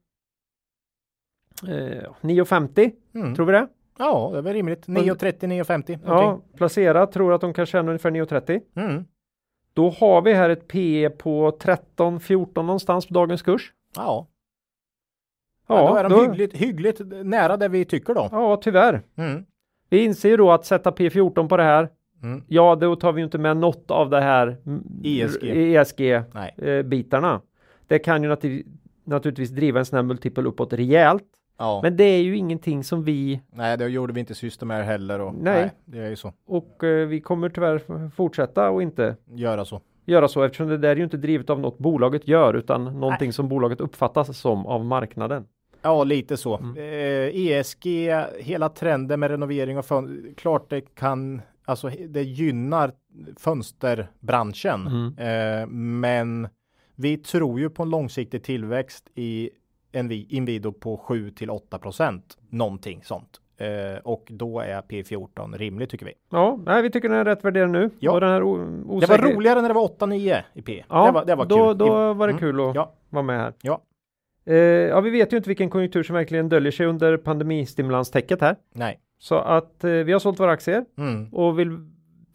eh, 1.63 2.11
9,50 2.21 2.93
Mm. 3.15 3.35
tror 3.35 3.47
vi 3.47 3.53
det? 3.53 3.69
Ja, 3.99 4.29
det 4.33 4.39
är 4.39 4.43
väl 4.43 4.53
rimligt. 4.53 4.87
9,30, 4.87 5.47
9,50. 5.47 5.99
Ja, 6.07 6.41
placera 6.57 7.07
tror 7.07 7.33
att 7.33 7.41
de 7.41 7.53
kan 7.55 7.67
tjäna 7.67 7.89
ungefär 7.89 8.11
9,30. 8.11 8.61
Mm. 8.77 9.05
Då 9.75 9.91
har 9.91 10.23
vi 10.23 10.33
här 10.35 10.51
ett 10.51 10.69
P 10.69 11.11
på 11.19 11.51
13-14 11.51 12.63
någonstans 12.63 13.07
på 13.07 13.15
dagens 13.15 13.43
kurs. 13.43 13.73
Ja. 13.97 14.27
Ja, 15.69 15.89
då 15.89 15.97
är 15.97 16.03
de 16.03 16.13
då- 16.13 16.23
hyggligt, 16.23 16.57
hyggligt 16.57 17.01
nära 17.25 17.57
det 17.57 17.69
vi 17.69 17.85
tycker 17.85 18.15
då. 18.15 18.29
ja, 18.33 18.57
tyvärr. 18.63 19.03
Mm. 19.17 19.45
Vi 19.89 20.05
inser 20.05 20.29
ju 20.29 20.37
då 20.37 20.53
att 20.53 20.65
sätta 20.67 20.91
P14 20.91 21.49
på 21.49 21.57
det 21.57 21.63
här. 21.63 21.89
Mm. 22.23 22.43
Ja, 22.49 22.75
då 22.75 22.97
tar 22.97 23.13
vi 23.13 23.23
inte 23.23 23.39
med 23.39 23.57
något 23.57 23.91
av 23.91 24.11
det 24.11 24.21
här 24.21 24.57
ESG. 25.05 25.45
ESG-bitarna. 25.75 26.25
Nej. 26.35 26.55
Eh, 26.79 26.83
bitarna. 26.83 27.41
det 27.87 27.99
kan 27.99 28.23
ju 28.23 28.29
natur- 28.29 28.63
naturligtvis 29.05 29.51
driva 29.51 29.79
en 29.79 29.85
sån 29.87 29.97
här 29.97 30.03
multipel 30.03 30.47
uppåt 30.47 30.73
rejält. 30.73 31.25
Ja. 31.59 31.81
Men 31.83 31.97
det 31.97 32.05
är 32.05 32.23
ju 32.23 32.37
ingenting 32.37 32.85
som 32.85 33.05
vi 33.05 33.41
Nej, 33.53 33.79
det 33.79 33.87
gjorde 33.89 34.13
vi 34.13 34.21
inte 34.21 34.35
Systemair 34.35 34.83
heller. 34.83 35.21
Och, 35.21 35.35
Nej. 35.41 35.71
Det 35.85 35.99
är 35.99 36.11
ju 36.11 36.17
så. 36.17 36.33
och 36.47 36.85
eh, 36.85 37.07
vi 37.09 37.21
kommer 37.21 37.49
tyvärr 37.49 38.11
fortsätta 38.11 38.71
och 38.71 38.83
inte 38.83 39.17
Göra 39.35 39.65
så. 39.65 39.81
göra 40.05 40.29
så 40.29 40.43
eftersom 40.43 40.69
det 40.69 40.79
där 40.79 40.89
är 40.89 40.97
ju 40.97 41.05
inte 41.05 41.17
drivet 41.17 41.51
av 41.51 41.61
något 41.61 41.79
bolaget 41.79 42.29
gör 42.29 42.55
utan 42.55 42.85
någonting 42.85 43.33
som 43.33 43.49
bolaget 43.49 43.81
uppfattas 43.81 44.39
som 44.39 44.67
av 44.67 44.85
marknaden. 44.85 45.45
Ja, 45.83 46.05
lite 46.05 46.37
så. 46.37 46.57
Mm. 46.59 46.77
Eh, 46.77 47.41
ESG, 47.51 47.87
hela 48.41 48.69
trenden 48.69 49.21
med 49.21 49.31
renovering 49.31 49.79
av 49.79 49.83
fönster. 49.83 50.35
Klart 50.37 50.71
det 50.71 50.81
kan, 50.95 51.43
alltså 51.67 51.91
det 52.09 52.23
gynnar 52.23 52.93
fönsterbranschen. 53.39 54.87
Mm. 54.87 55.61
Eh, 55.63 55.67
men 56.01 56.49
vi 56.95 57.17
tror 57.17 57.61
ju 57.61 57.71
på 57.71 57.83
en 57.83 57.91
långsiktig 57.91 58.43
tillväxt 58.43 59.11
i 59.15 59.51
en 59.93 60.09
vi- 60.09 60.27
Inwido 60.31 60.73
på 60.73 60.97
7 60.97 61.31
till 61.31 61.51
8 61.51 61.79
procent. 61.79 62.39
Någonting 62.51 63.03
sånt. 63.05 63.41
Eh, 63.59 63.99
och 64.05 64.27
då 64.31 64.61
är 64.61 64.81
P14 64.83 65.59
rimligt 65.59 65.91
tycker 65.91 66.07
vi. 66.07 66.13
Ja, 66.31 66.59
nej, 66.67 66.83
vi 66.83 66.91
tycker 66.91 67.09
den 67.09 67.19
är 67.19 67.25
rätt 67.25 67.45
värderad 67.45 67.71
nu. 67.71 67.91
Ja. 67.99 68.13
Och 68.13 68.21
den 68.21 68.29
här 68.31 68.41
Det 69.01 69.07
var 69.07 69.19
roligare 69.35 69.61
när 69.63 69.69
det 69.69 69.75
var 69.75 69.83
8-9 69.83 70.43
i 70.55 70.63
P. 70.63 70.85
Ja, 70.89 71.07
det 71.07 71.13
var, 71.13 71.25
det 71.25 71.35
var 71.35 71.45
då, 71.47 71.69
kul. 71.69 71.79
då 71.79 72.13
var 72.15 72.27
det 72.27 72.33
Mm. 72.33 72.41
kul 72.41 72.61
att 72.61 72.75
Ja. 72.75 72.93
vara 73.11 73.23
med 73.23 73.41
här. 73.41 73.53
Ja. 73.63 73.81
Eh, 74.47 74.55
ja, 74.57 75.01
vi 75.01 75.11
vet 75.11 75.33
ju 75.33 75.37
inte 75.37 75.49
vilken 75.51 75.71
konjunktur 75.71 76.03
som 76.03 76.15
verkligen 76.15 76.49
döljer 76.49 76.73
sig 76.73 76.87
under 76.87 77.17
pandemistimulanstäcket 77.17 78.41
här. 78.41 78.57
Nej. 78.75 79.01
Så 79.19 79.35
att 79.39 79.85
eh, 79.85 79.91
vi 79.91 80.13
har 80.13 80.19
sålt 80.21 80.41
våra 80.41 80.51
aktier 80.51 80.85
Mm. 80.99 81.29
och 81.35 81.59
vill 81.59 81.91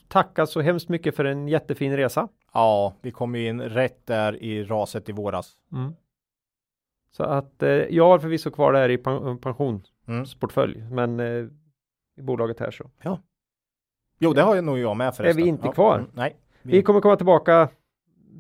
tacka 0.08 0.46
så 0.46 0.62
hemskt 0.62 0.90
mycket 0.90 1.16
för 1.16 1.26
en 1.26 1.48
jättefin 1.48 1.98
resa. 1.98 2.28
Ja, 2.54 2.94
vi 3.02 3.12
kom 3.12 3.36
ju 3.36 3.48
in 3.48 3.62
rätt 3.62 4.06
där 4.06 4.44
i 4.44 4.64
raset 4.64 5.10
i 5.10 5.12
våras. 5.12 5.52
Mm. 5.74 5.94
Så 7.18 7.24
att 7.24 7.64
eh, 7.64 7.70
jag 7.70 8.08
har 8.08 8.20
förvisso 8.20 8.52
kvar 8.52 8.74
det 8.74 8.80
här 8.80 8.90
i 8.90 8.98
pen- 8.98 9.38
pensionsportfölj, 9.38 10.80
Mm. 10.80 10.96
men 10.96 11.20
eh, 11.20 11.48
i 12.18 12.22
bolaget 12.22 12.60
här 12.60 12.72
så. 12.72 12.90
Jo, 14.20 14.34
det 14.34 14.42
har 14.42 14.56
ju 14.56 14.62
nog 14.62 14.80
jag 14.80 14.98
med 14.98 15.16
förresten. 15.16 15.44
vi 15.44 15.50
inte 15.50 15.68
kvar? 15.68 15.96
Mm, 16.00 16.10
nej. 16.14 16.36
Vi 16.62 16.82
kommer 16.84 17.02
komma 17.02 17.16
tillbaka 17.16 17.70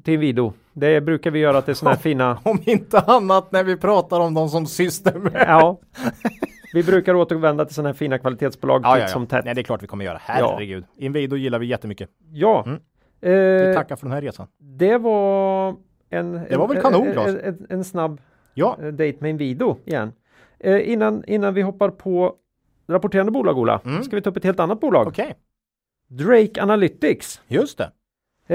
till 0.03 0.13
Inwido. 0.13 0.53
Det 0.73 1.01
brukar 1.01 1.31
vi 1.31 1.39
göra 1.39 1.61
till 1.61 1.75
sådana 1.75 1.95
här 1.95 2.01
fina 2.01 2.39
Om 2.45 2.59
inte 2.65 2.99
annat 2.99 3.51
när 3.51 3.63
vi 3.63 3.77
pratar 3.77 4.19
om 4.19 4.33
dem 4.33 4.49
som 4.49 4.65
system. 4.65 5.29
Ja. 5.33 5.79
vi 6.74 6.84
brukar 6.84 7.13
återvända 7.15 7.65
till 7.65 7.76
sådana 7.76 7.89
här 7.89 7.93
fina 7.93 8.17
kvalitetsbolag 8.17 8.82
Ja, 8.86 8.93
titt 8.93 9.01
ja, 9.01 9.07
som 9.07 9.22
ja. 9.22 9.28
tätt. 9.30 9.45
Nej, 9.45 9.55
det 9.55 9.61
är 9.61 9.63
klart 9.63 9.84
vi 9.84 9.88
kommer 9.88 10.05
göra. 10.05 10.17
Herregud. 10.22 10.84
Inwido 10.97 11.36
gillar 11.36 11.59
vi 11.59 11.65
jättemycket. 11.65 12.09
Ja, 12.32 12.63
Mm. 12.67 12.80
Vi 13.24 13.67
eh, 13.69 13.74
tackar 13.76 13.95
för 13.95 14.05
den 14.05 14.13
här 14.13 14.22
resan. 14.22 14.47
det 14.59 14.97
var 14.97 15.76
en, 16.09 16.32
Det 16.49 16.57
var 16.57 16.67
väl 16.67 16.82
kanon, 16.82 17.07
en, 17.07 17.39
en, 17.39 17.67
en, 17.69 17.84
snabb 17.84 18.22
Ja, 18.53 18.78
eh, 18.82 18.88
date 18.88 19.15
med 19.19 19.30
Inwido 19.30 19.78
igen. 19.86 20.11
Eh, 20.59 20.91
innan, 20.91 21.24
innan 21.28 21.53
vi 21.53 21.61
hoppar 21.61 21.89
på 21.89 22.36
rapporterande 22.88 23.32
bolag, 23.32 23.57
Ola, 23.57 23.82
Mm. 23.86 24.03
ska 24.03 24.15
vi 24.15 24.22
ta 24.22 24.30
upp 24.30 24.38
ett 24.38 24.43
helt 24.43 24.59
annat 24.59 24.80
bolag. 24.80 25.07
okej. 25.07 25.34
Drake 26.07 26.61
Analytics. 26.61 27.41
Just 27.47 27.78
det. 27.78 27.91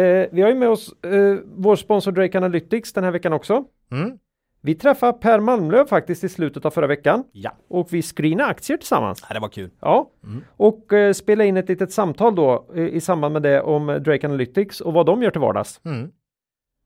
Eh, 0.01 0.29
vi 0.33 0.43
har 0.43 0.49
ju 0.49 0.55
med 0.55 0.69
oss 0.69 0.93
eh, 1.05 1.37
vår 1.57 1.77
sponsor 1.77 2.13
Drake 2.13 2.39
Analytics 2.39 2.93
den 2.93 3.05
här 3.05 3.11
veckan 3.11 3.33
också. 3.33 3.65
Mm. 3.93 4.19
Vi 4.61 4.75
träffade 4.75 5.13
Per 5.19 5.41
Malmlöv 5.41 5.87
faktiskt 5.87 6.25
i 6.25 6.29
slutet 6.29 6.65
av 6.65 6.71
förra 6.71 6.87
veckan 6.87 7.25
Ja, 7.33 7.51
och 7.69 7.89
vi 7.93 8.03
screenade 8.03 8.51
aktier 8.51 8.77
tillsammans. 8.77 9.23
det 9.33 9.39
var 9.41 9.49
kul. 9.49 9.71
Ja, 9.81 10.11
Mm. 10.25 10.45
och 10.57 10.93
eh, 10.93 11.13
spelade 11.13 11.49
in 11.49 11.57
ett 11.57 11.69
litet 11.69 11.93
samtal 11.93 12.35
då 12.35 12.67
eh, 12.75 12.85
i 12.85 13.01
samband 13.01 13.33
med 13.33 13.43
det 13.43 13.61
om 13.63 13.87
Drake 13.87 14.27
Analytics 14.27 14.81
och 14.81 14.93
vad 14.93 15.07
de 15.07 15.23
gör 15.23 15.31
till 15.31 15.41
vardags. 15.41 15.81
Mm. 15.85 16.11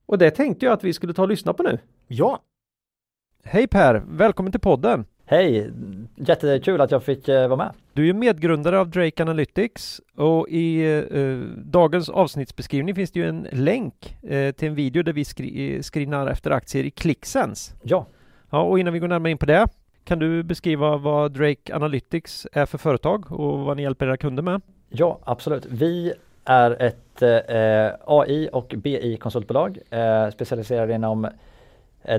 Och 0.06 0.18
det 0.18 0.30
tänkte 0.30 0.66
jag 0.66 0.72
att 0.72 0.84
vi 0.84 0.92
skulle 0.92 1.12
ta 1.14 1.22
och 1.22 1.28
lyssna 1.28 1.52
på 1.52 1.62
nu. 1.62 1.78
Ja, 2.08 2.42
Hej 3.44 3.66
Per, 3.66 4.02
välkommen 4.10 4.52
till 4.52 4.60
podden. 4.60 5.04
Hej! 5.30 5.70
Jättekul 6.16 6.80
att 6.80 6.90
jag 6.90 7.02
fick 7.02 7.28
eh, 7.28 7.48
vara 7.48 7.56
med. 7.56 7.72
Du 7.92 8.02
är 8.02 8.06
ju 8.06 8.12
medgrundare 8.12 8.80
av 8.80 8.88
Drake 8.88 9.22
Analytics 9.22 10.00
och 10.16 10.48
i 10.48 10.98
eh, 11.12 11.38
dagens 11.56 12.08
avsnittsbeskrivning 12.08 12.94
finns 12.94 13.10
det 13.10 13.20
ju 13.20 13.28
en 13.28 13.46
länk 13.52 14.16
eh, 14.22 14.52
till 14.52 14.68
en 14.68 14.74
video 14.74 15.02
där 15.02 15.12
vi 15.12 15.24
skri- 15.24 15.76
eh, 15.76 15.82
screenar 15.82 16.26
efter 16.26 16.50
aktier 16.50 16.84
i 16.84 16.90
ClickSense. 16.90 17.72
Ja, 17.82 18.06
Ja, 18.50 18.62
och 18.62 18.78
innan 18.78 18.92
vi 18.92 18.98
går 18.98 19.08
närmare 19.08 19.30
in 19.30 19.38
på 19.38 19.46
det 19.46 19.66
kan 20.04 20.18
du 20.18 20.42
beskriva 20.42 20.96
vad 20.96 21.32
Drake 21.32 21.74
Analytics 21.74 22.46
är 22.52 22.66
för 22.66 22.78
företag 22.78 23.32
och 23.32 23.58
vad 23.58 23.76
ni 23.76 23.82
hjälper 23.82 24.06
era 24.06 24.16
kunder 24.16 24.42
med? 24.42 24.60
ja 24.88 25.18
absolut. 25.24 25.66
Vi 25.70 26.12
är 26.44 26.82
ett 26.82 27.22
eh, 27.22 27.98
AI 28.06 28.48
och 28.52 28.74
BI-konsultbolag 28.76 29.78
eh, 29.90 30.30
specialiserade 30.30 30.94
inom 30.94 31.28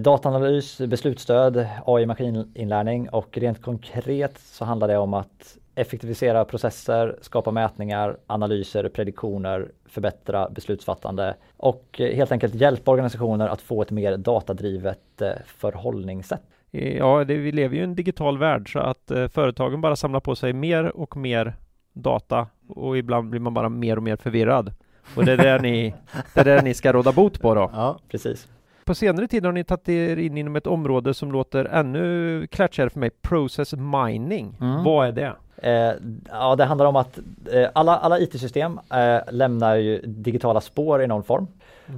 dataanalys, 0.02 0.78
beslutsstöd, 0.78 1.68
AI-maskininlärning 1.86 3.10
och 3.10 3.38
rent 3.38 3.62
konkret 3.62 4.38
så 4.38 4.66
handlar 4.66 4.88
det 4.88 4.98
om 4.98 5.14
att 5.14 5.58
effektivisera 5.76 6.46
processer, 6.46 7.18
skapa 7.22 7.52
mätningar, 7.52 8.18
analyser, 8.28 8.90
prediktioner, 8.90 9.72
förbättra 9.86 10.50
beslutsfattande 10.50 11.36
och 11.58 12.02
eh, 12.02 12.16
helt 12.16 12.32
enkelt 12.32 12.56
hjälpa 12.56 12.92
organisationer 12.92 13.48
att 13.48 13.62
få 13.62 13.82
ett 13.82 13.92
mer 13.92 14.18
datadrivet 14.18 15.22
eh, 15.22 15.32
förhållningssätt. 15.46 16.42
Eh, 16.72 16.98
Ja, 16.98 17.24
det, 17.24 17.38
vi 17.38 17.52
lever 17.52 17.76
ju 17.76 17.82
i 17.82 17.84
en 17.84 17.96
digital 17.96 18.38
värld 18.38 18.74
så 18.74 18.80
att 18.80 19.12
eh, 19.12 19.28
företagen 19.28 19.82
bara 19.82 19.96
samlar 19.96 20.20
på 20.20 20.36
sig 20.36 20.54
mer 20.54 20.98
och 20.98 21.18
mer 21.18 21.54
data 21.94 22.48
och 22.68 22.98
ibland 22.98 23.30
blir 23.30 23.42
man 23.42 23.54
bara 23.54 23.70
mer 23.70 23.98
och 23.98 24.04
mer 24.04 24.16
förvirrad. 24.16 24.74
Och 25.16 25.26
det 25.26 25.32
är 25.32 25.38
det 25.38 25.62
ni, 25.62 25.94
det 26.34 26.40
är 26.40 26.46
det 26.46 26.62
ni 26.62 26.74
ska 26.74 26.94
råda 26.94 27.12
bot 27.12 27.42
på 27.42 27.56
då. 27.56 27.72
ja. 27.74 28.00
Precis. 28.08 28.48
På 28.92 28.96
senare 28.96 29.28
tid 29.28 29.46
har 29.46 29.52
ni 29.52 29.64
tagit 29.64 29.90
er 29.90 30.20
in 30.20 30.38
inom 30.38 30.56
ett 30.56 30.68
område 30.68 31.14
som 31.14 31.32
låter 31.32 31.66
ännu 31.66 32.48
klatschigare 32.48 32.90
för 32.90 33.00
mig, 33.00 33.10
process 33.10 33.74
mining. 33.74 34.56
Mm. 34.62 34.84
Vad 34.84 35.08
är 35.08 35.12
det? 35.12 35.34
Eh, 35.58 35.94
ja, 36.30 36.56
det 36.56 36.66
handlar 36.66 36.86
om 36.86 36.96
att 36.96 37.20
eh, 37.52 37.70
alla, 37.74 37.98
alla 37.98 38.20
IT-system 38.20 38.80
eh, 38.94 39.20
lämnar 39.32 39.76
ju 39.76 40.02
digitala 40.02 40.62
spår 40.62 41.04
i 41.04 41.08
någon 41.08 41.24
form. 41.24 41.48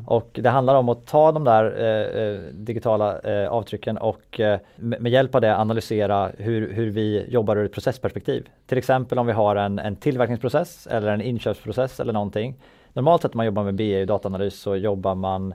Och 0.05 0.29
det 0.33 0.49
handlar 0.49 0.75
om 0.75 0.89
att 0.89 1.05
ta 1.05 1.31
de 1.31 1.43
där 1.43 1.65
eh, 1.79 2.23
eh, 2.23 2.39
digitala 2.53 3.19
eh, 3.19 3.49
avtrycken 3.49 3.97
och 3.97 4.41
med, 4.75 5.01
med 5.01 5.11
hjälp 5.11 5.35
av 5.35 5.41
det 5.41 5.57
analysera 5.57 6.31
hur, 6.37 6.73
hur 6.73 6.89
vi 6.89 7.25
jobbar 7.29 7.55
ur 7.55 7.65
ett 7.65 7.73
processperspektiv. 7.73 8.49
Till 8.65 8.77
exempel 8.77 9.19
om 9.19 9.25
vi 9.25 9.33
har 9.33 9.55
en, 9.55 9.79
en 9.79 9.95
tillverkningsprocess 9.95 10.87
eller 10.87 11.07
en 11.07 11.21
inköpsprocess 11.21 11.99
eller 11.99 12.13
någonting. 12.13 12.55
Normalt 12.93 13.21
sett 13.21 13.33
när 13.33 13.37
man 13.37 13.45
jobbar 13.45 13.63
med 13.63 13.75
BI 13.75 14.03
och 14.03 14.07
dataanalys 14.07 14.59
så 14.59 14.75
jobbar 14.75 15.15
man 15.15 15.53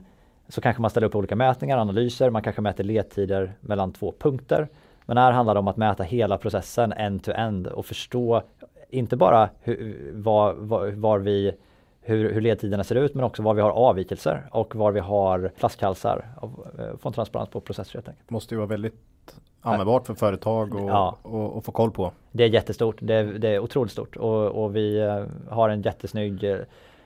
så 0.49 0.61
kanske 0.61 0.81
man 0.81 0.91
ställer 0.91 1.07
upp 1.07 1.15
olika 1.15 1.35
mätningar, 1.35 1.77
analyser, 1.77 2.29
man 2.29 2.41
kanske 2.41 2.61
mäter 2.61 2.83
ledtider 2.83 3.53
mellan 3.61 3.91
två 3.93 4.13
punkter. 4.19 4.67
Men 5.05 5.17
här 5.17 5.31
handlar 5.31 5.53
det 5.53 5.59
om 5.59 5.67
att 5.67 5.77
mäta 5.77 6.03
hela 6.03 6.37
processen 6.37 6.93
end-to-end 6.93 7.67
och 7.67 7.85
förstå 7.85 8.41
inte 8.89 9.17
bara 9.17 9.49
hur, 9.61 10.11
var, 10.13 10.53
var, 10.53 10.87
var 10.87 11.19
vi, 11.19 11.51
hur, 12.01 12.33
hur 12.33 12.41
ledtiderna 12.41 12.83
ser 12.83 12.95
ut 12.95 13.13
men 13.15 13.23
också 13.23 13.43
var 13.43 13.53
vi 13.53 13.61
har 13.61 13.71
avvikelser 13.71 14.47
och 14.51 14.75
var 14.75 14.91
vi 14.91 14.99
har 14.99 15.51
flaskhalsar 15.55 16.25
och 16.41 16.79
eh, 16.79 16.97
få 16.97 17.09
en 17.09 17.13
transparens 17.13 17.49
på 17.49 17.61
processer 17.61 17.93
helt 17.93 18.07
enkelt. 18.07 18.29
Måste 18.29 18.53
ju 18.53 18.57
vara 18.57 18.67
väldigt 18.67 18.95
användbart 19.61 20.07
för 20.07 20.13
företag 20.13 20.75
och, 20.75 20.89
Ja. 20.89 21.17
och, 21.21 21.57
och 21.57 21.65
få 21.65 21.71
koll 21.71 21.91
på. 21.91 22.11
Det 22.31 22.43
är 22.43 22.47
jättestort, 22.47 22.95
det 23.01 23.15
är, 23.15 23.23
det 23.25 23.47
är 23.49 23.59
otroligt 23.59 23.91
stort 23.91 24.15
och, 24.15 24.63
och 24.63 24.75
vi 24.75 24.99
eh, 24.99 25.23
har 25.49 25.69
en 25.69 25.81
jättesnygg 25.81 26.43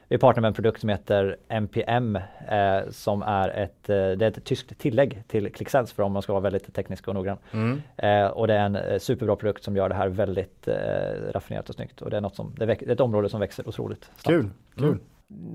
vi 0.07 0.17
partner 0.17 0.41
med 0.41 0.47
en 0.47 0.53
produkt 0.53 0.79
som 0.79 0.89
heter 0.89 1.37
MPM 1.47 2.15
eh, 2.15 2.89
som 2.89 3.21
är 3.21 3.49
ett, 3.49 3.89
eh, 3.89 3.95
det 3.95 4.25
är 4.25 4.27
ett 4.27 4.45
tyskt 4.45 4.77
tillägg 4.77 5.23
till 5.27 5.51
ClickSense 5.51 5.95
för 5.95 6.03
om 6.03 6.11
man 6.11 6.21
ska 6.21 6.33
vara 6.33 6.41
väldigt 6.41 6.73
teknisk 6.73 7.07
och 7.07 7.13
noggrann. 7.13 7.37
Mm. 7.51 7.81
Eh, 7.97 8.27
och 8.27 8.47
det 8.47 8.53
är 8.53 8.65
en 8.65 8.75
eh, 8.75 8.99
superbra 8.99 9.35
produkt 9.35 9.63
som 9.63 9.75
gör 9.75 9.89
det 9.89 9.95
här 9.95 10.07
väldigt 10.07 10.67
eh, 10.67 11.31
raffinerat 11.33 11.69
och 11.69 11.75
snyggt 11.75 12.01
och 12.01 12.09
det 12.09 12.17
är 12.17 12.21
något 12.21 12.35
som, 12.35 12.55
det 12.57 12.65
är 12.65 12.91
ett 12.91 12.99
område 12.99 13.29
som 13.29 13.39
växer 13.39 13.67
otroligt 13.67 14.03
snabbt. 14.03 14.25
Kul, 14.25 14.49
kul. 14.75 14.85
Mm. 14.85 14.99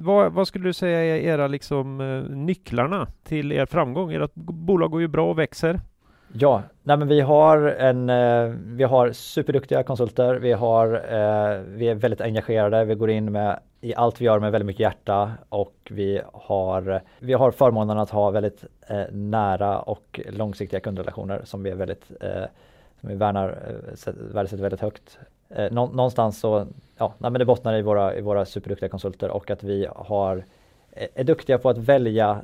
Vad, 0.01 0.33
vad 0.33 0.49
skulle 0.49 0.65
du 0.65 0.73
säga 0.73 1.17
är 1.17 1.21
era 1.21 1.47
liksom 1.47 2.01
eh, 2.01 2.37
nycklarna 2.37 3.07
till 3.25 3.53
er 3.53 3.67
framgång? 3.67 4.13
Ert 4.13 4.35
bolag 4.35 4.91
går 4.91 5.01
ju 5.01 5.09
bra 5.09 5.31
och 5.31 5.39
växer. 5.39 5.81
Ja, 6.33 6.63
nej 6.83 6.97
men 6.97 7.09
vi 7.09 7.21
har 7.21 7.59
en, 7.59 8.11
eh, 8.11 8.55
vi 8.65 8.85
har 8.85 9.13
superduktiga 9.13 9.83
konsulter, 9.83 10.35
vi 10.35 10.53
har, 10.53 10.87
eh, 10.95 11.61
vi 11.61 11.89
är 11.89 11.95
väldigt 11.95 12.21
engagerade, 12.21 12.85
vi 12.85 12.95
går 12.95 13.11
in 13.11 13.33
med 13.33 13.61
i 13.81 13.95
allt 13.95 14.21
vi 14.21 14.25
gör 14.25 14.39
med 14.39 14.53
väldigt 14.53 14.67
mycket 14.67 14.81
hjärta 14.81 15.33
och 15.49 15.75
vi 15.91 16.21
har, 16.33 17.01
vi 17.19 17.33
har 17.33 17.51
förmånen 17.51 17.99
att 17.99 18.11
ha 18.11 18.31
väldigt 18.31 18.65
eh, 18.87 19.03
nära 19.13 19.81
och 19.81 20.21
långsiktiga 20.29 20.81
kundrelationer 20.81 21.41
som 21.45 21.63
vi 21.63 21.71
är 21.71 21.75
väldigt, 21.75 22.11
eh, 22.21 22.45
som 23.01 23.09
vi 23.09 23.15
värnar, 23.15 23.49
eh, 23.49 24.13
värdesätter 24.35 24.63
väldigt 24.63 24.81
högt. 24.81 25.19
Eh, 25.49 25.73
nå, 25.73 25.87
någonstans 25.87 26.41
så, 26.41 26.67
ja, 26.97 27.15
nej 27.19 27.31
men 27.31 27.39
det 27.39 27.45
bottnar 27.45 27.75
i 27.75 27.83
våra, 27.83 28.15
i 28.15 28.21
våra 28.21 28.45
superduktiga 28.45 28.89
konsulter 28.89 29.31
och 29.31 29.51
att 29.51 29.63
vi 29.63 29.89
har 29.97 30.45
är 31.15 31.25
duktiga 31.25 31.59
på 31.59 31.69
att 31.69 31.79
välja 31.79 32.43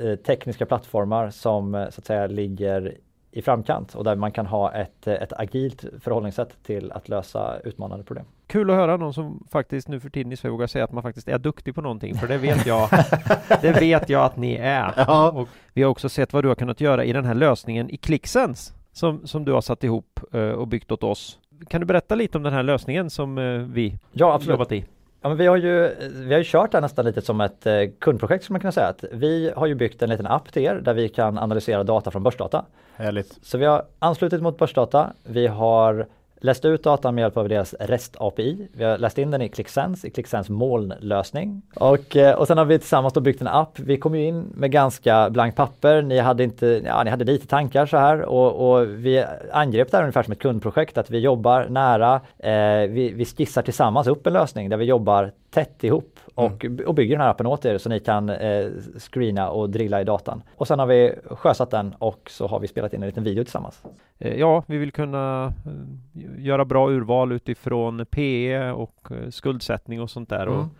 eh, 0.00 0.16
tekniska 0.16 0.66
plattformar 0.66 1.30
som 1.30 1.86
så 1.90 2.00
att 2.00 2.06
säga 2.06 2.26
ligger 2.26 2.94
i 3.32 3.42
framkant 3.42 3.94
och 3.94 4.04
där 4.04 4.16
man 4.16 4.32
kan 4.32 4.46
ha 4.46 4.72
ett, 4.72 5.06
ett 5.06 5.32
agilt 5.32 5.84
förhållningssätt 6.00 6.56
till 6.62 6.92
att 6.92 7.08
lösa 7.08 7.58
utmanande 7.64 8.04
problem. 8.04 8.24
Kul 8.46 8.70
att 8.70 8.76
höra 8.76 8.96
någon 8.96 9.14
som 9.14 9.46
faktiskt 9.50 9.88
nu 9.88 10.00
för 10.00 10.10
tiden 10.10 10.32
i 10.32 10.36
Sverige 10.36 10.52
vågar 10.52 10.66
säga 10.66 10.84
att 10.84 10.92
man 10.92 11.02
faktiskt 11.02 11.28
är 11.28 11.38
duktig 11.38 11.74
på 11.74 11.80
någonting, 11.80 12.14
för 12.14 12.28
det 12.28 12.38
vet 12.38 12.66
jag, 12.66 12.88
det 13.62 13.80
vet 13.80 14.08
jag 14.08 14.24
att 14.24 14.36
ni 14.36 14.54
är. 14.54 14.94
Ja. 14.96 15.30
Och 15.30 15.48
vi 15.72 15.82
har 15.82 15.90
också 15.90 16.08
sett 16.08 16.32
vad 16.32 16.44
du 16.44 16.48
har 16.48 16.54
kunnat 16.54 16.80
göra 16.80 17.04
i 17.04 17.12
den 17.12 17.24
här 17.24 17.34
lösningen 17.34 17.90
i 17.90 17.96
ClickSense 17.96 18.72
som, 18.92 19.26
som 19.26 19.44
du 19.44 19.52
har 19.52 19.60
satt 19.60 19.84
ihop 19.84 20.20
eh, 20.32 20.40
och 20.40 20.68
byggt 20.68 20.92
åt 20.92 21.02
oss. 21.02 21.38
Kan 21.68 21.80
du 21.80 21.86
berätta 21.86 22.14
lite 22.14 22.38
om 22.38 22.42
den 22.44 22.52
här 22.52 22.62
lösningen 22.62 23.10
som 23.10 23.38
eh, 23.38 23.44
vi 23.44 23.98
Ja, 24.12 24.34
absolut. 24.34 24.54
jobbat 24.54 24.72
i? 24.72 24.84
Ja, 25.22 25.28
men 25.28 25.38
vi, 25.38 25.46
har 25.46 25.56
ju, 25.56 25.94
vi 26.12 26.32
har 26.32 26.38
ju 26.38 26.44
kört 26.44 26.72
det 26.72 26.76
här 26.76 26.82
nästan 26.82 27.04
lite 27.04 27.22
som 27.22 27.40
ett 27.40 27.66
eh, 27.66 27.74
kundprojekt 27.98 28.44
skulle 28.44 28.54
man 28.54 28.60
kunna 28.60 28.72
säga. 28.72 28.86
Att 28.86 29.04
vi 29.12 29.52
har 29.56 29.66
ju 29.66 29.74
byggt 29.74 30.02
en 30.02 30.10
liten 30.10 30.26
app 30.26 30.52
till 30.52 30.62
er 30.62 30.74
där 30.74 30.94
vi 30.94 31.08
kan 31.08 31.38
analysera 31.38 31.84
data 31.84 32.10
från 32.10 32.22
börsdata. 32.22 32.64
Härligt. 33.00 33.38
Så 33.42 33.58
vi 33.58 33.66
har 33.66 33.84
anslutit 33.98 34.42
mot 34.42 34.58
börsdata. 34.58 35.12
Vi 35.24 35.46
har 35.46 36.06
läst 36.40 36.64
ut 36.64 36.82
datan 36.82 37.14
med 37.14 37.22
hjälp 37.22 37.36
av 37.36 37.48
deras 37.48 37.74
REST-API. 37.80 38.68
Vi 38.72 38.84
har 38.84 38.98
läst 38.98 39.18
in 39.18 39.30
den 39.30 39.42
i 39.42 39.48
ClickSense, 39.48 40.06
i 40.06 40.10
ClickSense 40.10 40.52
molnlösning. 40.52 41.62
Och, 41.74 42.16
eh, 42.16 42.34
och 42.34 42.46
sen 42.46 42.58
har 42.58 42.64
vi 42.64 42.78
tillsammans 42.78 43.14
då 43.14 43.20
byggt 43.20 43.40
en 43.40 43.46
app. 43.46 43.78
Vi 43.78 43.96
kom 43.96 44.14
ju 44.14 44.26
in 44.26 44.52
med 44.54 44.70
ganska 44.72 45.30
blankt 45.30 45.56
papper. 45.56 46.02
Ni 46.02 46.18
hade, 46.18 46.44
inte, 46.44 46.82
ja, 46.84 47.02
ni 47.02 47.10
hade 47.10 47.24
lite 47.24 47.46
tankar 47.46 47.86
så 47.86 47.96
här 47.96 48.22
och, 48.22 48.70
och 48.70 48.88
vi 48.88 49.24
angrep 49.52 49.90
det 49.90 49.96
här 49.96 50.04
ungefär 50.04 50.22
som 50.22 50.32
ett 50.32 50.38
kundprojekt. 50.38 50.98
Att 50.98 51.10
vi 51.10 51.18
jobbar 51.18 51.66
nära, 51.68 52.20
eh, 52.38 52.90
vi, 52.90 53.12
vi 53.16 53.24
skissar 53.24 53.62
tillsammans 53.62 54.06
upp 54.06 54.26
en 54.26 54.32
lösning 54.32 54.68
där 54.68 54.76
vi 54.76 54.84
jobbar 54.84 55.32
tätt 55.50 55.84
ihop 55.84 56.18
och, 56.46 56.64
och 56.86 56.94
bygger 56.94 57.14
den 57.16 57.20
här 57.24 57.30
appen 57.30 57.46
åt 57.46 57.64
er 57.64 57.78
så 57.78 57.88
ni 57.88 58.00
kan 58.00 58.28
eh, 58.30 58.66
screena 58.98 59.50
och 59.50 59.70
drilla 59.70 60.00
i 60.00 60.04
datan. 60.04 60.42
Och 60.56 60.68
sen 60.68 60.78
har 60.78 60.86
vi 60.86 61.14
sjösatt 61.30 61.70
den 61.70 61.94
och 61.98 62.30
så 62.30 62.46
har 62.46 62.60
vi 62.60 62.68
spelat 62.68 62.92
in 62.94 63.02
en 63.02 63.06
liten 63.08 63.24
video 63.24 63.44
tillsammans. 63.44 63.82
Eh, 64.18 64.34
Ja, 64.34 64.62
vi 64.66 64.78
vill 64.78 64.92
kunna 64.92 65.52
eh, 65.66 66.44
göra 66.44 66.64
bra 66.64 66.90
urval 66.90 67.32
utifrån 67.32 68.06
PE 68.10 68.70
och 68.70 69.08
eh, 69.10 69.30
skuldsättning 69.30 70.00
och 70.00 70.10
sånt 70.10 70.28
där 70.28 70.48
och 70.48 70.54
Mm. 70.54 70.70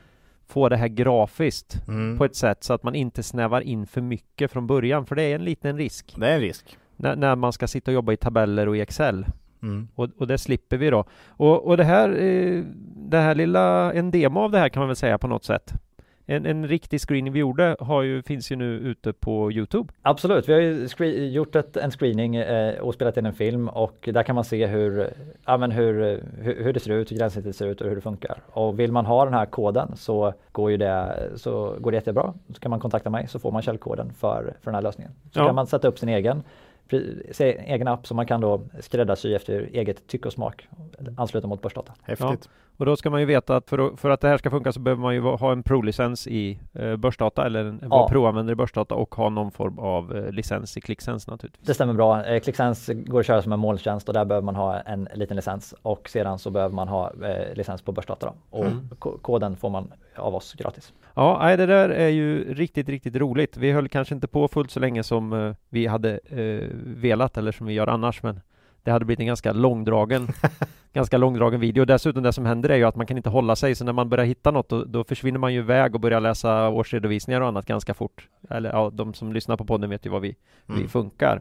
få 0.48 0.68
det 0.68 0.76
här 0.76 0.88
grafiskt 0.88 1.82
Mm. 1.88 2.18
på 2.18 2.24
ett 2.24 2.36
sätt 2.36 2.64
så 2.64 2.72
att 2.72 2.82
man 2.82 2.94
inte 2.94 3.22
snävar 3.22 3.60
in 3.60 3.86
för 3.86 4.00
mycket 4.00 4.50
från 4.50 4.66
början, 4.66 5.06
för 5.06 5.16
det 5.16 5.22
är 5.22 5.34
en 5.34 5.44
liten 5.44 5.76
risk 5.78 6.14
Det 6.16 6.26
är 6.26 6.34
en 6.34 6.40
risk. 6.40 6.78
när, 6.96 7.16
när 7.16 7.36
man 7.36 7.52
ska 7.52 7.66
sitta 7.66 7.90
och 7.90 7.94
jobba 7.94 8.12
i 8.12 8.16
tabeller 8.16 8.68
och 8.68 8.76
i 8.76 8.80
Excel. 8.80 9.26
Mm. 9.62 9.88
Och, 9.94 10.08
och 10.18 10.26
det 10.26 10.38
slipper 10.38 10.76
vi 10.76 10.90
då. 10.90 11.04
Och, 11.28 11.66
och 11.66 11.76
det 11.76 11.84
här, 11.84 12.08
eh, 12.22 12.62
det 12.96 13.18
här 13.18 13.34
lilla, 13.34 13.92
en 13.92 14.10
demo 14.10 14.40
av 14.40 14.50
det 14.50 14.58
här 14.58 14.68
kan 14.68 14.80
man 14.80 14.88
väl 14.88 14.96
säga 14.96 15.18
på 15.18 15.26
något 15.28 15.44
sätt. 15.44 15.72
en, 16.26 16.46
en 16.46 16.68
riktig 16.68 17.00
screening 17.00 17.32
vi 17.32 17.38
gjorde 17.38 17.76
har 17.80 18.02
ju, 18.02 18.22
finns 18.22 18.52
ju 18.52 18.56
nu 18.56 18.78
ute 18.78 19.12
på 19.12 19.52
Youtube. 19.52 19.92
Absolut, 20.02 20.48
vi 20.48 20.52
har 20.52 20.60
ju 20.60 20.86
scre- 20.86 21.26
gjort 21.28 21.56
ett, 21.56 21.76
en 21.76 21.90
screening 21.90 22.36
eh, 22.36 22.78
och 22.80 22.94
spelat 22.94 23.16
in 23.16 23.26
en 23.26 23.32
film 23.32 23.68
och 23.68 24.08
där 24.12 24.22
kan 24.22 24.34
man 24.34 24.44
se 24.44 24.66
hur, 24.66 25.10
ja, 25.46 25.56
men 25.56 25.70
hur, 25.70 26.22
hur, 26.42 26.64
hur 26.64 26.72
det 26.72 26.80
ser 26.80 26.90
ut, 26.92 27.12
hur 27.12 27.16
gränssnittet 27.16 27.56
ser 27.56 27.66
ut 27.66 27.80
och 27.80 27.88
hur 27.88 27.94
det 27.94 28.00
funkar. 28.00 28.38
Och 28.52 28.78
vill 28.80 28.92
man 28.92 29.06
ha 29.06 29.24
den 29.24 29.34
här 29.34 29.46
koden 29.46 29.96
så 29.96 30.32
går, 30.52 30.70
ju 30.70 30.76
det, 30.76 31.28
så 31.36 31.76
går 31.80 31.90
det 31.90 31.96
jättebra. 31.96 32.34
Så 32.54 32.60
kan 32.60 32.70
man 32.70 32.80
kontakta 32.80 33.10
mig 33.10 33.28
så 33.28 33.38
får 33.38 33.52
man 33.52 33.62
källkoden 33.62 34.12
för, 34.12 34.42
för 34.42 34.64
den 34.70 34.74
här 34.74 34.82
lösningen. 34.82 35.12
Så 35.32 35.40
Ja. 35.40 35.46
kan 35.46 35.54
man 35.54 35.66
sätta 35.66 35.88
upp 35.88 35.98
sin 35.98 36.08
egen 36.08 36.42
egen 36.92 37.88
app 37.88 38.06
som 38.06 38.16
man 38.16 38.26
kan 38.26 38.40
då 38.40 38.62
skräddarsy 38.80 39.34
efter 39.34 39.70
eget 39.72 40.06
tycke 40.06 40.28
och 40.28 40.32
smak. 40.32 40.68
Ansluta 41.16 41.46
mot 41.46 41.62
börsdata. 41.62 41.94
Häftigt. 42.02 42.48
Och 42.80 42.86
då 42.86 42.96
ska 42.96 43.10
man 43.10 43.20
ju 43.20 43.26
veta 43.26 43.56
att 43.56 43.68
för, 43.70 43.78
att- 43.78 44.00
för 44.00 44.10
att 44.10 44.20
det 44.20 44.28
här 44.28 44.36
ska 44.38 44.50
funka 44.50 44.72
så 44.72 44.80
behöver 44.80 45.02
man 45.02 45.14
ju 45.14 45.20
ha 45.20 45.52
en 45.52 45.62
Pro-licens 45.62 46.26
i 46.26 46.60
eh, 46.74 46.96
börsdata 46.96 47.46
eller 47.46 47.64
en, 47.64 47.78
vara 47.88 48.00
Ja. 48.00 48.08
Pro-användare 48.08 48.52
i 48.52 48.56
börsdata 48.56 48.94
och 48.94 49.14
ha 49.14 49.28
någon 49.28 49.50
form 49.50 49.78
av 49.78 50.16
eh, 50.16 50.32
licens 50.32 50.76
i 50.76 50.80
Clicksense 50.80 51.30
naturligtvis. 51.30 51.66
Det 51.66 51.74
stämmer 51.74 51.94
bra. 51.94 52.24
Eh, 52.26 52.40
ClickSense 52.40 52.94
går 52.94 53.20
att 53.20 53.26
köra 53.26 53.42
som 53.42 53.52
en 53.52 53.58
molntjänst 53.60 54.08
och 54.08 54.14
där 54.14 54.24
behöver 54.24 54.44
man 54.44 54.56
ha 54.56 54.80
en 54.80 55.08
liten 55.14 55.36
licens 55.36 55.74
och 55.82 56.08
sedan 56.08 56.38
så 56.38 56.50
behöver 56.50 56.74
man 56.74 56.88
ha 56.88 57.12
eh, 57.24 57.54
licens 57.54 57.82
på 57.82 57.92
börsdata 57.92 58.26
då. 58.26 58.58
och 58.58 58.66
ko- 58.98 59.18
koden 59.22 59.56
får 59.56 59.70
man 59.70 59.92
av 60.16 60.34
oss 60.34 60.54
gratis. 60.54 60.92
Ja, 61.14 61.38
nej, 61.42 61.56
det 61.56 61.66
där 61.66 61.88
är 61.88 62.08
ju 62.08 62.54
riktigt, 62.54 62.88
riktigt 62.88 63.16
roligt. 63.16 63.56
Vi 63.56 63.72
höll 63.72 63.88
kanske 63.88 64.14
inte 64.14 64.28
på 64.28 64.48
fullt 64.48 64.70
så 64.70 64.80
länge 64.80 65.02
som 65.02 65.32
eh, 65.32 65.54
vi 65.68 65.86
hade 65.86 66.20
eh, 66.24 66.68
velat 66.84 67.36
eller 67.38 67.52
som 67.52 67.66
vi 67.66 67.72
gör 67.72 67.86
annars, 67.86 68.22
men 68.22 68.40
det 68.82 68.90
hade 68.90 69.04
blivit 69.04 69.20
en 69.20 69.26
ganska 69.26 69.52
långdragen, 69.52 70.28
ganska 70.92 71.18
långdragen 71.18 71.60
video. 71.60 71.84
Dessutom 71.84 72.22
det 72.22 72.32
som 72.32 72.46
händer 72.46 72.68
är 72.68 72.76
ju 72.76 72.84
att 72.84 72.96
man 72.96 73.06
kan 73.06 73.16
inte 73.16 73.28
hålla 73.30 73.56
sig, 73.56 73.74
så 73.74 73.84
när 73.84 73.92
man 73.92 74.08
börjar 74.08 74.24
hitta 74.24 74.50
något 74.50 74.68
då, 74.68 74.84
då 74.84 75.04
försvinner 75.04 75.38
man 75.38 75.54
ju 75.54 75.58
iväg 75.60 75.94
och 75.94 76.00
börjar 76.00 76.20
läsa 76.20 76.68
årsredovisningar 76.68 77.40
och 77.40 77.48
annat 77.48 77.66
ganska 77.66 77.94
fort. 77.94 78.28
Eller 78.50 78.70
ja, 78.70 78.90
de 78.94 79.14
som 79.14 79.32
lyssnar 79.32 79.56
på 79.56 79.64
podden 79.64 79.90
vet 79.90 80.06
ju 80.06 80.10
vad 80.10 80.22
vi, 80.22 80.36
hur 80.66 80.74
vi 80.74 80.80
Mm. 80.80 80.88
funkar. 80.88 81.40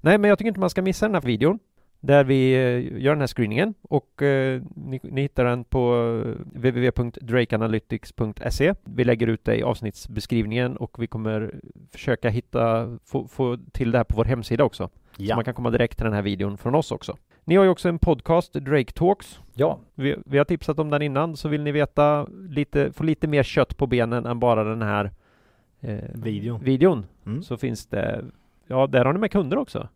Nej, 0.00 0.18
men 0.18 0.28
jag 0.28 0.38
tycker 0.38 0.48
inte 0.48 0.60
man 0.60 0.70
ska 0.70 0.82
missa 0.82 1.06
den 1.06 1.14
här 1.14 1.22
videon 1.22 1.58
där 2.00 2.24
vi 2.24 2.52
eh, 2.52 3.02
gör 3.02 3.12
den 3.12 3.20
här 3.20 3.26
screeningen 3.26 3.74
och 3.82 4.22
eh, 4.22 4.62
ni, 4.76 5.00
ni 5.02 5.20
hittar 5.22 5.44
den 5.44 5.64
på 5.64 5.94
eh, 6.26 6.30
www.drakeanalytics.se. 6.58 8.74
Vi 8.84 9.04
lägger 9.04 9.26
ut 9.26 9.44
det 9.44 9.56
i 9.56 9.62
avsnittsbeskrivningen 9.62 10.76
och 10.76 11.02
vi 11.02 11.06
kommer 11.06 11.54
försöka 11.92 12.28
hitta, 12.28 12.98
få, 13.04 13.28
få 13.28 13.58
till 13.72 13.90
det 13.92 13.98
här 13.98 14.04
på 14.04 14.16
vår 14.16 14.24
hemsida 14.24 14.64
också. 14.64 14.88
Så 15.16 15.24
Ja. 15.24 15.34
man 15.34 15.44
kan 15.44 15.54
komma 15.54 15.70
direkt 15.70 15.96
till 15.96 16.04
den 16.04 16.14
här 16.14 16.22
videon 16.22 16.58
från 16.58 16.74
oss 16.74 16.92
också. 16.92 17.16
Ni 17.48 17.56
har 17.56 17.64
ju 17.64 17.70
också 17.70 17.88
en 17.88 17.98
podcast, 17.98 18.52
Drake 18.52 18.92
Talks. 18.92 19.40
Ja, 19.54 19.78
Vi, 19.94 20.16
vi 20.26 20.38
har 20.38 20.44
tipsat 20.44 20.78
om 20.78 20.90
den 20.90 21.02
innan, 21.02 21.36
så 21.36 21.48
vill 21.48 21.62
ni 21.62 21.72
veta 21.72 22.26
lite, 22.48 22.92
få 22.92 23.04
lite 23.04 23.26
mer 23.28 23.42
kött 23.42 23.76
på 23.76 23.86
benen 23.86 24.26
än 24.26 24.40
bara 24.40 24.64
den 24.64 24.82
här 24.82 25.10
eh, 25.80 25.98
Videon. 26.14 26.60
videon 26.60 27.06
Mm. 27.26 27.42
så 27.42 27.56
finns 27.56 27.86
det, 27.86 28.24
ja 28.66 28.86
där 28.86 29.04
har 29.04 29.12
ni 29.12 29.18
med 29.18 29.30
kunder 29.32 29.56
också. 29.58 29.88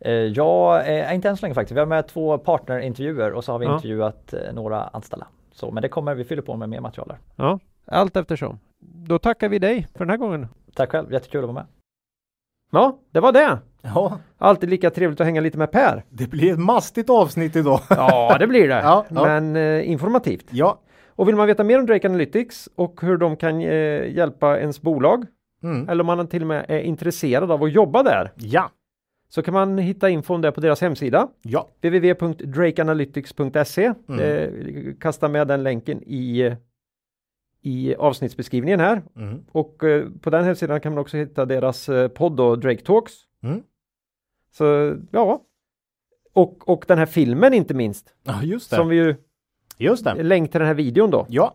eh, 0.00 0.12
ja 0.12 0.82
eh, 0.82 1.14
inte 1.14 1.28
än 1.28 1.36
så 1.36 1.42
länge 1.46 1.54
faktiskt. 1.54 1.76
Vi 1.76 1.80
har 1.80 1.86
med 1.86 2.08
två 2.08 2.38
partnerintervjuer 2.38 3.32
och 3.32 3.44
så 3.44 3.52
har 3.52 3.58
vi 3.58 3.66
Ja. 3.66 3.74
intervjuat 3.74 4.32
eh, 4.32 4.52
några 4.54 4.82
anställda. 4.82 5.26
Så, 5.52 5.70
men 5.70 5.82
det 5.82 5.88
kommer, 5.88 6.14
vi 6.14 6.24
fyller 6.24 6.42
på 6.42 6.56
med 6.56 6.68
mer 6.68 6.80
material 6.80 7.08
där. 7.08 7.18
Ja, 7.36 7.58
allt 7.86 8.16
eftersom. 8.16 8.58
Då 8.80 9.18
tackar 9.18 9.48
vi 9.48 9.58
dig 9.58 9.86
för 9.92 9.98
den 9.98 10.10
här 10.10 10.16
gången. 10.16 10.48
Tack 10.74 10.90
själv, 10.90 11.12
jättekul 11.12 11.40
att 11.44 11.44
vara 11.50 11.54
med. 11.54 11.66
Ja, 12.72 12.98
det 13.10 13.20
var 13.20 13.32
det. 13.32 13.58
Ja, 13.82 14.18
Alltid 14.38 14.70
lika 14.70 14.90
trevligt 14.90 15.20
att 15.20 15.26
hänga 15.26 15.40
lite 15.40 15.58
med 15.58 15.70
Per. 15.70 16.04
det 16.10 16.30
blir 16.30 16.52
ett 16.52 16.58
mastigt 16.58 17.10
avsnitt 17.10 17.56
idag. 17.56 17.80
Ja, 17.90 18.36
det 18.38 18.46
blir 18.46 18.68
det. 18.68 18.74
Ja, 18.82 19.04
ja. 19.10 19.24
Men 19.24 19.56
eh, 19.56 19.90
informativt. 19.90 20.46
ja. 20.50 20.80
Och 21.08 21.28
vill 21.28 21.36
man 21.36 21.46
veta 21.46 21.64
mer 21.64 21.78
om 21.78 21.86
Drake 21.86 22.08
Analytics 22.08 22.68
och 22.74 23.00
hur 23.02 23.16
de 23.16 23.36
kan 23.36 23.60
eh, 23.60 24.16
hjälpa 24.16 24.58
ens 24.60 24.82
bolag 24.82 25.24
Mm. 25.62 25.88
eller 25.88 26.00
om 26.00 26.06
man 26.06 26.26
till 26.26 26.42
och 26.42 26.48
med 26.48 26.64
är 26.68 26.80
intresserad 26.80 27.50
av 27.50 27.62
att 27.62 27.72
jobba 27.72 28.02
där 28.02 28.32
Ja. 28.36 28.70
så 29.28 29.42
kan 29.42 29.54
man 29.54 29.78
hitta 29.78 30.08
info 30.10 30.34
om 30.34 30.40
det 30.40 30.52
på 30.52 30.60
deras 30.60 30.80
hemsida 30.80 31.28
Ja. 31.42 31.68
www.drakeanalytics.se 31.82 33.92
Mm. 34.08 34.20
eh, 34.20 34.48
Kasta 35.00 35.28
med 35.28 35.48
den 35.48 35.62
länken 35.62 36.02
i, 36.02 36.54
i 37.62 37.94
avsnittsbeskrivningen 37.94 38.80
här 38.80 39.02
Mm. 39.16 39.44
och 39.52 39.84
eh, 39.84 40.04
på 40.20 40.30
den 40.30 40.44
hemsidan 40.44 40.80
kan 40.80 40.92
man 40.94 41.00
också 41.00 41.16
hitta 41.16 41.44
deras 41.46 41.88
eh, 41.88 42.08
podd 42.08 42.36
då, 42.36 42.56
Drake 42.56 42.82
Talks. 42.84 43.12
Mm. 43.42 43.62
Så 44.50 44.96
ja. 45.10 45.40
Och, 46.32 46.68
och 46.68 46.84
den 46.88 46.98
här 46.98 47.06
filmen 47.06 47.54
inte 47.54 47.74
minst. 47.74 48.14
Ja, 48.22 48.42
just 48.42 48.70
det. 48.70 48.76
Som 48.76 48.88
vi 48.88 48.96
ju 48.96 49.14
Just 49.78 50.04
det. 50.04 50.22
länk 50.22 50.50
till 50.50 50.58
den 50.58 50.66
här 50.68 50.74
videon 50.74 51.10
då. 51.10 51.26
Ja. 51.28 51.54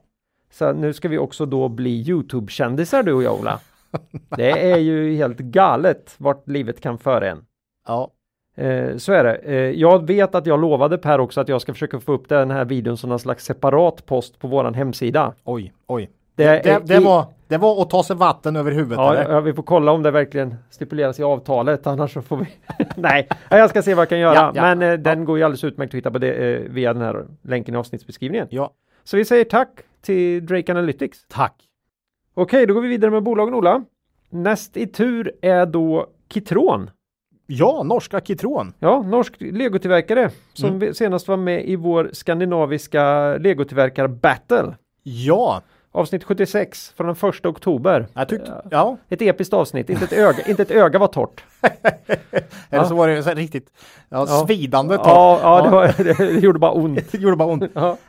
Så 0.51 0.73
nu 0.73 0.93
ska 0.93 1.07
vi 1.07 1.17
också 1.17 1.45
då 1.45 1.69
bli 1.69 2.01
Youtube-kändisar 2.09 3.03
du 3.03 3.13
och 3.13 3.23
jag 3.23 3.39
Ola. 3.39 3.59
Det 4.37 4.71
är 4.71 4.77
ju 4.77 5.15
helt 5.15 5.37
galet 5.37 6.15
vart 6.17 6.47
livet 6.47 6.81
kan 6.81 6.97
föra 6.97 7.29
en. 7.29 7.45
Ja. 7.87 8.11
Eh, 8.55 8.97
så 8.97 9.13
är 9.13 9.23
det. 9.23 9.35
Eh, 9.35 9.55
jag 9.55 10.07
vet 10.07 10.35
att 10.35 10.45
jag 10.45 10.61
lovade 10.61 10.97
Per 10.97 11.19
också 11.19 11.41
att 11.41 11.47
jag 11.49 11.61
ska 11.61 11.73
försöka 11.73 11.99
få 11.99 12.13
upp 12.13 12.29
den 12.29 12.51
här 12.51 12.65
videon 12.65 12.97
som 12.97 13.09
någon 13.09 13.19
slags 13.19 13.45
separat 13.45 14.05
post 14.05 14.39
på 14.39 14.47
våran 14.47 14.73
hemsida. 14.73 15.33
Oj, 15.43 15.73
oj. 15.87 16.09
Det, 16.35 16.61
Det, 16.63 16.79
det, 16.85 16.95
i- 16.95 17.03
var, 17.03 17.25
det 17.47 17.57
var 17.57 17.81
att 17.81 17.89
ta 17.89 18.03
sig 18.03 18.15
vatten 18.15 18.55
över 18.55 18.71
huvudet. 18.71 18.97
Ja, 18.97 19.23
ja, 19.29 19.39
vi 19.41 19.53
får 19.53 19.63
kolla 19.63 19.91
om 19.91 20.03
det 20.03 20.11
verkligen 20.11 20.55
stipuleras 20.69 21.19
i 21.19 21.23
avtalet, 21.23 21.87
annars 21.87 22.13
så 22.13 22.21
får 22.21 22.37
vi... 22.37 22.45
Nej, 22.95 23.27
ja, 23.49 23.57
jag 23.57 23.69
ska 23.69 23.81
se 23.81 23.93
vad 23.93 24.01
jag 24.01 24.09
kan 24.09 24.19
göra. 24.19 24.35
Ja, 24.35 24.51
ja. 24.55 24.61
Men 24.75 24.81
eh, 24.81 24.93
den 24.99 25.25
går 25.25 25.37
ju 25.37 25.43
alldeles 25.43 25.63
utmärkt 25.63 25.89
att 25.93 25.97
hitta 25.97 26.11
på 26.11 26.17
det 26.17 26.31
eh, 26.33 26.59
via 26.71 26.93
den 26.93 27.01
här 27.01 27.25
länken 27.41 27.75
i 27.75 27.77
avsnittsbeskrivningen. 27.77 28.47
ja. 28.49 28.71
Så 29.03 29.17
vi 29.17 29.25
säger 29.25 29.43
tack 29.43 29.69
till 30.01 30.45
Drake 30.45 30.71
Analytics. 30.71 31.25
Tack. 31.27 31.53
Okej, 32.33 32.65
då 32.65 32.73
går 32.73 32.81
vi 32.81 32.87
vidare 32.87 33.11
med 33.11 33.23
bolagen 33.23 33.53
Ola. 33.53 33.83
Näst 34.29 34.77
i 34.77 34.87
tur 34.87 35.31
är 35.41 35.65
då 35.65 36.07
Kitron. 36.33 36.89
Ja, 37.47 37.83
norska 37.83 38.21
Kitron. 38.21 38.73
Ja, 38.79 39.01
norsk 39.01 39.33
legotillverkare 39.39 40.29
som 40.53 40.69
Mm. 40.69 40.93
senast 40.93 41.27
var 41.27 41.37
med 41.37 41.65
i 41.69 41.75
vår 41.75 42.09
skandinaviska 42.13 43.33
legotillverkar 43.37 44.07
Battle. 44.07 44.75
Ja, 45.03 45.61
Avsnitt 45.95 46.23
76 46.23 46.93
från 46.97 47.07
den 47.07 47.29
1 47.29 47.45
oktober. 47.45 48.07
jag 48.13 48.29
tyckte... 48.29 48.61
Ja. 48.71 48.97
Ett 49.09 49.21
episkt 49.21 49.53
avsnitt, 49.53 49.89
inte 49.89 50.05
ett 50.05 50.13
öga, 50.13 50.43
inte 50.47 50.61
ett 50.61 50.71
öga 50.71 50.99
var 50.99 51.07
torrt. 51.07 51.43
Eller 52.69 52.83
så 52.83 52.95
var 52.95 53.07
det 53.07 53.23
så 53.23 53.29
riktigt 53.33 53.71
ja, 54.09 54.25
Ja. 54.29 54.45
svidande 54.47 54.97
torrt. 54.97 55.07
Ja, 55.07 55.39
ja, 55.43 55.61
det, 55.63 55.69
var, 55.69 56.03
det 56.33 56.39
gjorde 56.39 56.59
bara 56.59 56.71
ont. 56.71 56.99
Det 57.11 57.17
gjorde 57.17 57.35
bara 57.35 57.49
ont. 57.49 57.63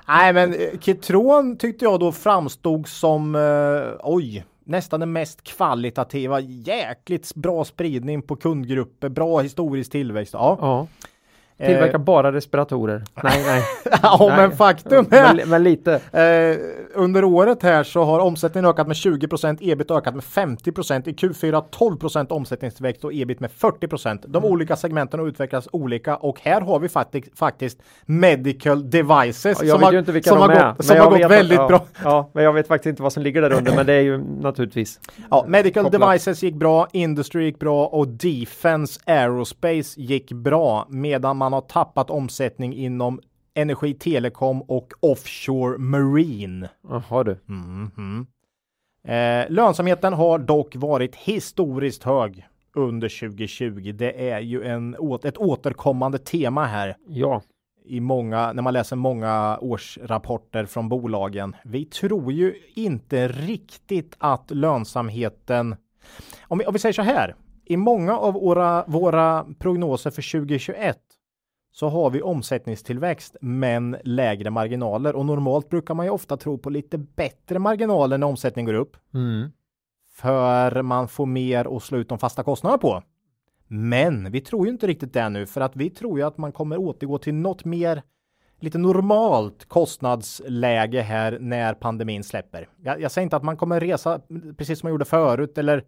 Nej, 0.08 0.32
men 0.32 0.54
eh, 0.54 0.78
Kitron 0.80 1.56
tyckte 1.56 1.84
jag 1.84 2.00
då 2.00 2.12
framstod 2.12 2.88
som, 2.88 3.34
eh, 3.34 4.00
oj, 4.02 4.44
nästan 4.64 5.00
den 5.00 5.12
mest 5.12 5.42
kvalitativa. 5.42 6.40
Jäkligt 6.40 7.34
bra 7.34 7.64
spridning 7.64 8.22
på 8.22 8.36
kundgrupper, 8.36 9.08
bra 9.08 9.40
historisk 9.40 9.92
tillväxt. 9.92 10.34
Ja. 10.34 10.86
Tillverkar 11.58 11.98
bara 11.98 12.32
respiratorer. 12.32 13.02
Nej, 13.22 13.42
nej. 13.46 13.62
ja 14.02 14.16
Nej. 14.20 14.36
men 14.36 14.56
faktum 14.56 15.06
är 15.10 15.34
Men, 15.34 15.48
men 15.48 15.62
lite. 15.62 15.92
Eh, 15.94 16.56
under 17.00 17.24
året 17.24 17.62
här 17.62 17.84
så 17.84 18.04
har 18.04 18.20
omsättningen 18.20 18.70
ökat 18.70 18.86
med 18.86 18.94
20% 18.94 19.58
ebit 19.60 19.90
ökat 19.90 20.14
med 20.14 20.24
50% 20.24 21.08
i 21.08 21.12
Q4 21.12 21.64
12% 21.78 22.32
omsättningstillväxt 22.32 23.04
och 23.04 23.10
ebit 23.14 23.40
med 23.40 23.50
40% 23.50 24.18
De 24.26 24.38
Mm. 24.38 24.50
olika 24.52 24.76
segmenten 24.76 25.20
har 25.20 25.26
utvecklats 25.26 25.68
olika 25.72 26.16
och 26.16 26.40
här 26.42 26.60
har 26.60 26.78
vi 26.78 26.88
faktiskt, 26.88 27.38
faktiskt 27.38 27.78
medical 28.06 28.90
devices 28.90 29.44
Jag 29.62 29.68
som 29.68 29.82
har, 29.82 29.98
inte 29.98 30.12
vilka 30.12 30.30
som 30.30 30.38
har 30.38 30.48
är. 30.50 30.72
gått, 30.76 30.84
som 30.84 30.96
har 30.98 31.10
gått 31.10 31.20
vet- 31.20 31.30
väldigt 31.30 31.58
ja, 31.58 31.68
bra. 31.68 31.80
Ja, 32.04 32.30
men 32.32 32.44
jag 32.44 32.52
vet 32.52 32.68
faktiskt 32.68 32.86
inte 32.90 33.02
vad 33.02 33.12
som 33.12 33.22
ligger 33.22 33.42
där 33.42 33.52
under, 33.52 33.76
men 33.76 33.86
det 33.86 33.92
är 33.92 34.00
ju 34.00 34.18
naturligtvis. 34.40 35.00
Ja, 35.30 35.44
medical 35.48 35.84
Kopplat. 35.84 36.10
devices 36.10 36.42
gick 36.42 36.54
bra, 36.54 36.88
industry 36.92 37.44
gick 37.44 37.58
bra 37.58 37.86
och 37.86 38.08
defense 38.08 39.00
aerospace 39.06 40.00
gick 40.00 40.32
bra 40.32 40.86
medan 40.88 41.36
man 41.36 41.45
har 41.52 41.60
tappat 41.60 42.10
omsättning 42.10 42.74
inom 42.74 43.20
energi, 43.54 43.94
telekom 43.94 44.62
och 44.62 44.92
offshore 45.00 45.78
marine. 45.78 46.68
Jaha 46.88 47.24
du. 47.24 47.38
Mhm. 47.46 48.26
Eh, 49.04 49.50
lönsamheten 49.50 50.12
har 50.12 50.38
dock 50.38 50.76
varit 50.76 51.16
historiskt 51.16 52.02
hög 52.02 52.46
under 52.74 53.08
2020. 53.08 53.92
Det 53.92 54.30
är 54.30 54.40
ju 54.40 54.62
en, 54.64 54.96
ett 55.24 55.38
återkommande 55.38 56.18
tema 56.18 56.64
här 56.64 56.96
Ja. 57.08 57.42
i 57.84 58.00
många, 58.00 58.52
när 58.52 58.62
man 58.62 58.72
läser 58.72 58.96
många 58.96 59.58
årsrapporter 59.60 60.66
från 60.66 60.88
bolagen. 60.88 61.56
Vi 61.64 61.84
tror 61.84 62.32
ju 62.32 62.54
inte 62.74 63.28
riktigt 63.28 64.16
att 64.18 64.50
lönsamheten, 64.50 65.76
om 66.42 66.58
vi, 66.58 66.66
om 66.66 66.72
vi 66.72 66.78
säger 66.78 66.92
så 66.92 67.02
här, 67.02 67.34
i 67.64 67.76
många 67.76 68.18
av 68.18 68.34
våra, 68.34 68.84
våra 68.86 69.46
prognoser 69.58 70.10
för 70.10 70.40
2021 70.40 70.98
så 71.78 71.88
har 71.88 72.10
vi 72.10 72.22
omsättningstillväxt 72.22 73.36
men 73.40 73.96
lägre 74.04 74.50
marginaler 74.50 75.16
och 75.16 75.26
normalt 75.26 75.68
brukar 75.68 75.94
man 75.94 76.06
ju 76.06 76.10
ofta 76.12 76.36
tro 76.36 76.58
på 76.58 76.70
lite 76.70 76.98
bättre 76.98 77.58
marginaler 77.58 78.18
när 78.18 78.26
omsättningen 78.26 78.66
går 78.66 78.80
upp 78.80 78.96
Mm. 79.14 79.50
för 80.14 80.82
man 80.82 81.08
får 81.08 81.26
mer 81.26 81.76
att 81.76 81.82
slå 81.82 81.98
ut 81.98 82.08
de 82.08 82.18
fasta 82.18 82.42
kostnaderna 82.42 82.78
på. 82.78 83.02
Men 83.68 84.32
vi 84.32 84.40
tror 84.40 84.66
ju 84.66 84.72
inte 84.72 84.86
riktigt 84.86 85.12
det 85.12 85.28
nu 85.28 85.46
för 85.46 85.60
att 85.60 85.76
vi 85.76 85.90
tror 85.90 86.18
ju 86.18 86.24
att 86.26 86.38
man 86.38 86.52
kommer 86.52 86.78
återgå 86.78 87.18
till 87.18 87.34
något 87.34 87.64
mer 87.64 88.02
lite 88.60 88.78
normalt 88.78 89.64
kostnadsläge 89.64 91.00
här 91.00 91.38
när 91.40 91.74
pandemin 91.74 92.24
släpper. 92.24 92.68
Jag, 92.82 93.00
jag 93.00 93.10
säger 93.10 93.22
inte 93.22 93.36
att 93.36 93.42
man 93.44 93.56
kommer 93.56 93.80
resa 93.80 94.20
precis 94.58 94.78
som 94.78 94.86
man 94.86 94.92
gjorde 94.92 95.04
förut 95.04 95.58
eller 95.58 95.84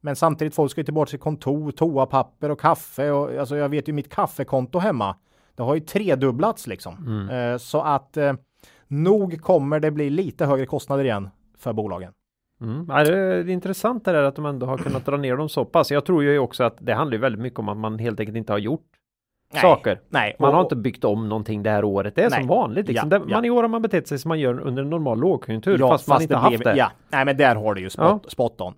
men 0.00 0.16
samtidigt 0.16 0.54
folk 0.54 0.70
ska 0.70 0.80
ju 0.80 0.84
tillbaka 0.84 1.10
till 1.10 1.18
kontor, 1.18 1.70
toapapper 1.72 2.50
och 2.50 2.60
kaffe 2.60 3.10
och 3.10 3.34
alltså 3.40 3.56
jag 3.56 3.68
vet 3.68 3.88
ju 3.88 3.92
mitt 3.92 4.08
kaffekonto 4.14 4.78
hemma. 4.78 5.16
Det 5.54 5.62
har 5.62 5.74
ju 5.74 5.80
tredubblats 5.80 6.66
liksom. 6.66 6.96
Mm. 7.06 7.52
Eh, 7.52 7.58
så 7.58 7.80
att 7.80 8.16
eh, 8.16 8.32
nog 8.88 9.40
kommer 9.40 9.80
det 9.80 9.90
bli 9.90 10.10
lite 10.10 10.46
högre 10.46 10.66
kostnader 10.66 11.04
igen 11.04 11.30
för 11.58 11.72
bolagen. 11.72 12.12
Mm. 12.60 12.86
Ja, 12.88 13.04
det 13.04 13.18
är 13.18 13.48
intressant 13.48 14.04
det 14.04 14.12
där 14.12 14.22
att 14.22 14.36
de 14.36 14.46
ändå 14.46 14.66
har 14.66 14.78
kunnat 14.78 15.06
dra 15.06 15.16
ner 15.16 15.36
dem 15.36 15.48
så 15.48 15.64
pass. 15.64 15.90
Jag 15.90 16.04
tror 16.04 16.22
ju 16.22 16.38
också 16.38 16.64
att 16.64 16.76
det 16.80 16.94
handlar 16.94 17.18
väldigt 17.18 17.40
mycket 17.42 17.58
om 17.58 17.68
att 17.68 17.76
man 17.76 17.98
helt 17.98 18.20
enkelt 18.20 18.36
inte 18.38 18.52
har 18.52 18.58
gjort 18.58 18.86
saker. 19.60 20.00
Nej, 20.08 20.36
Man 20.38 20.48
och- 20.48 20.54
har 20.56 20.62
inte 20.62 20.76
byggt 20.76 21.04
om 21.04 21.28
någonting 21.28 21.62
det 21.62 21.70
här 21.70 21.84
året. 21.84 22.14
Det 22.14 22.22
är 22.22 22.30
Nej. 22.30 22.38
som 22.38 22.48
vanligt. 22.48 22.88
Liksom. 22.88 23.10
Ja, 23.12 23.18
Det- 23.18 23.24
ja. 23.30 23.36
Man 23.36 23.44
i 23.44 23.50
år 23.50 23.62
har 23.62 23.68
man 23.68 23.82
betett 23.82 24.08
sig 24.08 24.18
som 24.18 24.28
man 24.28 24.40
gör 24.40 24.60
under 24.60 24.82
en 24.82 24.90
normal 24.90 25.20
lågkonjunktur 25.20 25.78
Ja, 25.78 25.88
fast, 25.88 26.08
man 26.08 26.22
inte 26.22 26.36
haft 26.36 26.48
blev- 26.58 26.60
det. 26.74 26.76
Ja, 26.76 26.90
nej 27.10 27.24
men 27.24 27.36
där 27.36 27.54
har 27.56 27.74
du 27.74 27.80
ju 27.80 27.90
spot, 27.90 28.30
spot 28.30 28.60
on. 28.60 28.74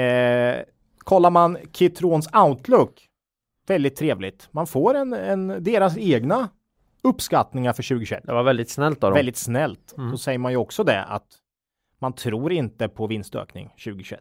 Eh, 0.00 0.54
kollar 0.98 1.30
man 1.30 1.56
Kitrons 1.72 2.28
Outlook, 2.34 3.07
väldigt 3.70 3.96
trevligt. 3.96 4.48
Man 4.50 4.66
får 4.66 4.94
en, 4.94 5.12
en 5.12 5.64
deras 5.64 5.96
egna 5.96 6.48
uppskattningar 7.02 7.72
för 7.72 7.82
2021. 7.82 8.22
Det 8.24 8.32
var 8.32 8.42
väldigt 8.42 8.70
snällt 8.70 9.04
av 9.04 9.10
dem. 9.10 9.16
Väldigt 9.16 9.36
snällt. 9.36 9.94
Mm. 9.98 10.10
Då 10.10 10.18
säger 10.18 10.38
man 10.38 10.52
ju 10.52 10.56
också 10.56 10.84
det 10.84 11.04
att 11.04 11.38
man 11.98 12.12
tror 12.12 12.52
inte 12.52 12.88
på 12.88 13.06
vinstökning 13.06 13.68
2021. 13.68 14.20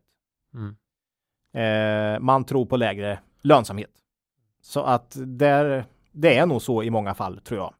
Mm. 0.53 0.75
Eh, 1.53 2.19
man 2.19 2.45
tror 2.45 2.65
på 2.65 2.77
lägre 2.77 3.19
lönsamhet. 3.41 3.91
Så 4.61 4.83
att 4.83 5.17
där, 5.25 5.85
det 6.11 6.37
är 6.37 6.45
nog 6.45 6.61
så 6.61 6.83
i 6.83 6.89
många 6.89 7.13
fall 7.13 7.41
tror 7.41 7.59
jag. 7.59 7.73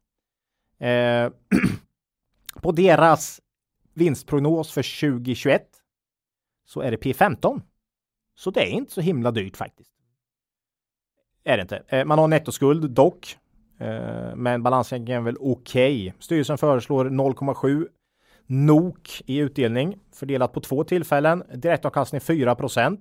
Eh, 0.80 1.32
på 2.62 2.72
deras 2.72 3.42
vinstprognos 3.94 4.72
för 4.72 5.12
2021 5.12 5.64
så 6.66 6.82
är 6.82 6.92
det 6.92 6.98
P15. 6.98 7.62
Så 8.36 8.52
det 8.52 8.62
är 8.62 8.72
inte 8.72 8.92
så 8.92 9.02
himla 9.02 9.32
dyrt 9.32 9.58
faktiskt. 9.58 9.92
Är 11.48 11.58
det 11.58 11.62
inte. 11.62 11.84
Eh, 11.88 12.06
man 12.06 12.20
har 12.20 12.28
nettoskuld 12.28 12.92
dock. 12.92 13.38
Eh, 13.80 14.36
men 14.36 14.64
balansräkningen 14.64 15.22
är 15.22 15.26
väl 15.26 15.38
okej. 15.40 16.14
Styrelsen 16.20 16.58
föreslår 16.58 17.06
0,7 17.06 17.88
NOK 18.48 19.22
i 19.26 19.38
utdelning 19.38 20.00
fördelat 20.14 20.54
på 20.54 20.62
två 20.62 20.84
tillfällen. 20.84 21.44
Direktavkastning 21.54 22.22
4% 22.22 22.98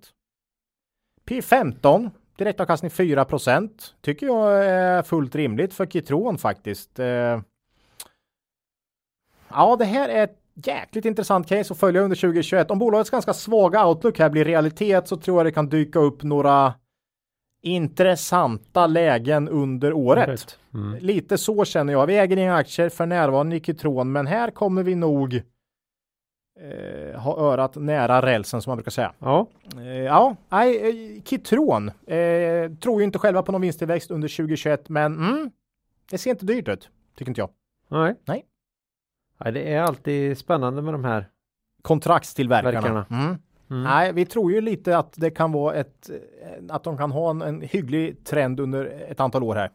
P15 1.28 2.10
direktavkastning 2.36 2.90
4% 2.90 3.70
tycker 4.00 4.26
jag 4.26 4.64
är 4.64 5.02
fullt 5.02 5.34
rimligt 5.34 5.74
för 5.74 5.86
Kitron 5.86 6.38
faktiskt. 6.38 6.98
Eh, 6.98 7.40
ja, 9.48 9.76
det 9.78 9.84
här 9.84 10.08
är 10.08 10.24
ett 10.24 10.38
jäkligt 10.54 11.04
intressant 11.04 11.48
case 11.48 11.72
att 11.72 11.80
följa 11.80 12.00
under 12.00 12.16
2021. 12.16 12.70
Om 12.70 12.78
bolagets 12.78 13.10
ganska 13.10 13.34
svaga 13.34 13.86
outlook 13.86 14.18
här 14.18 14.30
blir 14.30 14.44
realitet 14.44 15.08
så 15.08 15.16
tror 15.16 15.38
jag 15.38 15.46
det 15.46 15.52
kan 15.52 15.68
dyka 15.68 15.98
upp 15.98 16.22
några 16.22 16.74
intressanta 17.66 18.86
lägen 18.86 19.48
under 19.48 19.92
året. 19.92 20.58
Mm. 20.74 20.98
Lite 21.00 21.38
så 21.38 21.64
känner 21.64 21.92
jag. 21.92 22.06
Vi 22.06 22.18
äger 22.18 22.36
inga 22.36 22.54
aktier 22.54 22.88
för 22.88 23.06
närvarande 23.06 23.56
i 23.56 23.60
Kitron, 23.60 24.12
men 24.12 24.26
här 24.26 24.50
kommer 24.50 24.82
vi 24.82 24.94
nog 24.94 25.34
eh, 26.60 27.20
ha 27.20 27.38
örat 27.38 27.76
nära 27.76 28.22
rälsen 28.22 28.62
som 28.62 28.70
man 28.70 28.76
brukar 28.76 28.90
säga. 28.90 29.12
Ja, 29.18 29.46
Eh, 29.76 29.84
ja, 29.86 30.36
nej, 30.48 30.88
eh, 31.16 31.22
Kitron 31.22 31.88
eh, 31.88 32.70
tror 32.80 33.00
ju 33.00 33.04
inte 33.04 33.18
själva 33.18 33.42
på 33.42 33.52
någon 33.52 33.60
vinsttillväxt 33.60 34.10
under 34.10 34.28
2021, 34.28 34.88
men 34.88 35.14
mm, 35.14 35.50
det 36.10 36.18
ser 36.18 36.30
inte 36.30 36.46
dyrt 36.46 36.68
ut, 36.68 36.90
tycker 37.16 37.30
inte 37.30 37.40
jag. 37.40 37.50
nej. 37.88 38.14
Nej. 38.24 38.44
Nej, 39.44 39.52
det 39.52 39.72
är 39.72 39.82
alltid 39.82 40.38
spännande 40.38 40.82
med 40.82 40.94
de 40.94 41.04
här. 41.04 41.28
Kontraktstillverkarna. 41.82 42.80
Verkarna. 42.80 43.06
Mm. 43.10 43.38
Mm. 43.70 43.82
Nej, 43.82 44.12
vi 44.12 44.26
tror 44.26 44.52
ju 44.52 44.60
lite 44.60 44.98
att 44.98 45.12
det 45.16 45.30
kan 45.30 45.52
vara 45.52 45.74
ett, 45.74 46.10
att 46.68 46.84
de 46.84 46.98
kan 46.98 47.10
ha 47.10 47.30
en, 47.30 47.42
en 47.42 47.60
hygglig 47.60 48.24
trend 48.24 48.60
under 48.60 48.84
ett 48.84 49.20
antal 49.20 49.42
år 49.42 49.54
här, 49.54 49.70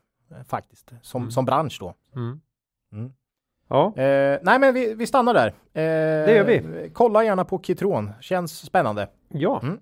faktiskt, 0.48 0.92
som, 1.02 1.22
Mm. 1.22 1.32
som 1.32 1.46
bransch 1.46 1.78
då. 1.80 1.94
Mm. 2.16 2.42
Mm. 2.94 3.14
Ja, 3.68 3.88
Eh, 3.96 4.39
nej, 4.42 4.60
men 4.60 4.74
vi, 4.74 4.94
vi 4.94 5.08
stannar 5.08 5.34
där. 5.34 5.48
Eh, 5.48 5.54
Det 6.26 6.36
gör 6.36 6.44
vi. 6.46 6.89
Kolla 6.94 7.24
gärna 7.24 7.46
på 7.46 7.60
Kitron, 7.64 8.12
känns 8.22 8.58
spännande. 8.66 9.10
ja. 9.30 9.62
Mm. 9.64 9.80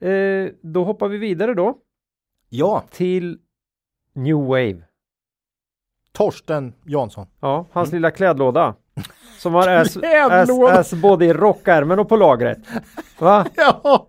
Eh, 0.00 0.52
då 0.62 0.84
hoppar 0.84 1.08
vi 1.08 1.18
vidare 1.18 1.54
då 1.54 1.78
Ja, 2.48 2.84
till 2.90 3.38
New 4.12 4.36
Wave. 4.36 4.82
Torsten 6.12 6.72
Jansson. 6.84 7.26
Ja, 7.40 7.66
hans 7.72 7.92
lilla 7.92 8.10
klädlåda. 8.10 8.74
Som 9.38 9.54
har 9.54 9.68
S 10.80 10.92
både 10.92 11.24
i 11.24 11.32
rockärmen 11.32 11.98
och 11.98 12.08
på 12.08 12.16
lagret. 12.16 12.58
Va? 13.18 13.46
ja. 13.56 14.08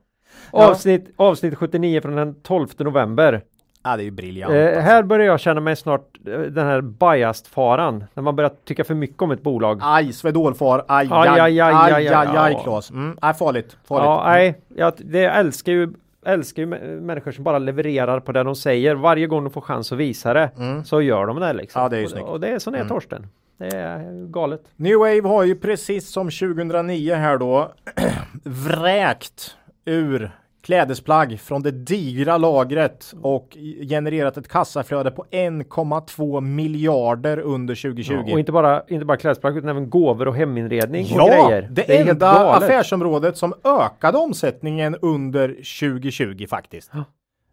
Avsnitt, 0.51 1.13
avsnitt 1.15 1.55
79 1.57 2.01
från 2.01 2.15
den 2.15 2.41
12 2.41 2.67
november. 2.77 3.41
Ja, 3.83 3.97
det 3.97 4.03
är 4.03 4.05
ju 4.05 4.11
briljant. 4.11 4.53
Eh. 4.53 4.65
Alltså. 4.65 4.81
Här 4.81 5.03
börjar 5.03 5.25
jag 5.25 5.39
känna 5.39 5.61
mig 5.61 5.75
snart 5.75 6.17
eh, 6.27 6.39
den 6.39 6.67
här 6.67 6.81
biased-faran. 6.81 8.03
När 8.13 8.23
man 8.23 8.35
börjar 8.35 8.51
tycka 8.65 8.83
för 8.83 8.95
mycket 8.95 9.21
om 9.21 9.31
ett 9.31 9.43
bolag. 9.43 9.79
Aj, 9.83 10.13
Swedol-far. 10.13 10.85
Aj, 10.87 11.07
aj, 11.11 11.27
aj, 11.27 11.39
aj, 11.39 11.59
aj, 11.59 11.93
aj, 11.93 12.07
aj, 12.07 12.37
aj, 12.37 12.57
Claes. 12.63 12.91
Mm, 12.91 13.17
aj, 13.21 13.33
farligt. 13.33 13.77
Farligt. 13.87 14.05
Ja, 14.05 14.23
nej. 14.25 14.61
Jag 14.75 14.93
det 14.97 15.25
älskar 15.25 15.71
ju 15.71 15.93
älskar 16.25 16.61
ju 16.61 16.67
människor 17.01 17.31
som 17.31 17.43
bara 17.43 17.59
levererar 17.59 18.19
på 18.19 18.31
det 18.31 18.43
de 18.43 18.55
säger. 18.55 18.95
Varje 18.95 19.27
gång 19.27 19.43
de 19.43 19.49
får 19.49 19.61
chans 19.61 19.91
att 19.91 19.97
visa 19.97 20.33
det 20.33 20.51
mm. 20.57 20.83
så 20.83 21.01
gör 21.01 21.25
de 21.25 21.39
det 21.39 21.53
liksom. 21.53 21.81
Ja, 21.81 21.89
det 21.89 21.97
är 21.97 22.01
ju 22.01 22.07
snyggt. 22.07 22.27
Och, 22.27 22.33
och 22.33 22.39
det 22.39 22.47
är 22.47 22.59
sån 22.59 22.75
är 22.75 22.79
mm. 22.79 22.89
Torsten. 22.89 23.27
Det 23.59 23.75
är 23.77 24.27
galet. 24.31 24.61
New 24.75 24.97
Wave 24.97 25.27
har 25.27 25.43
ju 25.43 25.55
precis 25.55 26.09
som 26.09 26.29
2009 26.29 27.13
här 27.13 27.37
då 27.37 27.71
vräkt 28.43 29.55
ur 29.85 30.31
klädesplagg 30.61 31.39
från 31.39 31.61
det 31.63 31.71
digra 31.71 32.37
lagret 32.37 33.13
och 33.21 33.57
genererat 33.89 34.37
ett 34.37 34.47
kassaflöde 34.47 35.11
på 35.11 35.25
1,2 35.31 36.41
miljarder 36.41 37.39
under 37.39 37.75
2020. 37.75 38.13
Ja, 38.13 38.33
och 38.33 38.39
inte 38.39 38.51
bara, 38.51 38.83
inte 38.87 39.05
bara 39.05 39.17
klädesplagg 39.17 39.57
utan 39.57 39.69
även 39.69 39.89
gåvor 39.89 40.27
och 40.27 40.35
heminredning 40.35 41.05
och 41.05 41.11
Ja, 41.11 41.47
grejer. 41.49 41.67
det, 41.71 41.91
är 41.91 41.97
helt 41.97 42.09
enda 42.09 42.53
affärsområdet 42.53 43.37
som 43.37 43.53
ökade 43.63 44.17
omsättningen 44.17 44.95
under 45.01 45.47
2020 45.47 46.45
faktiskt. 46.49 46.89
Ja. 46.93 47.03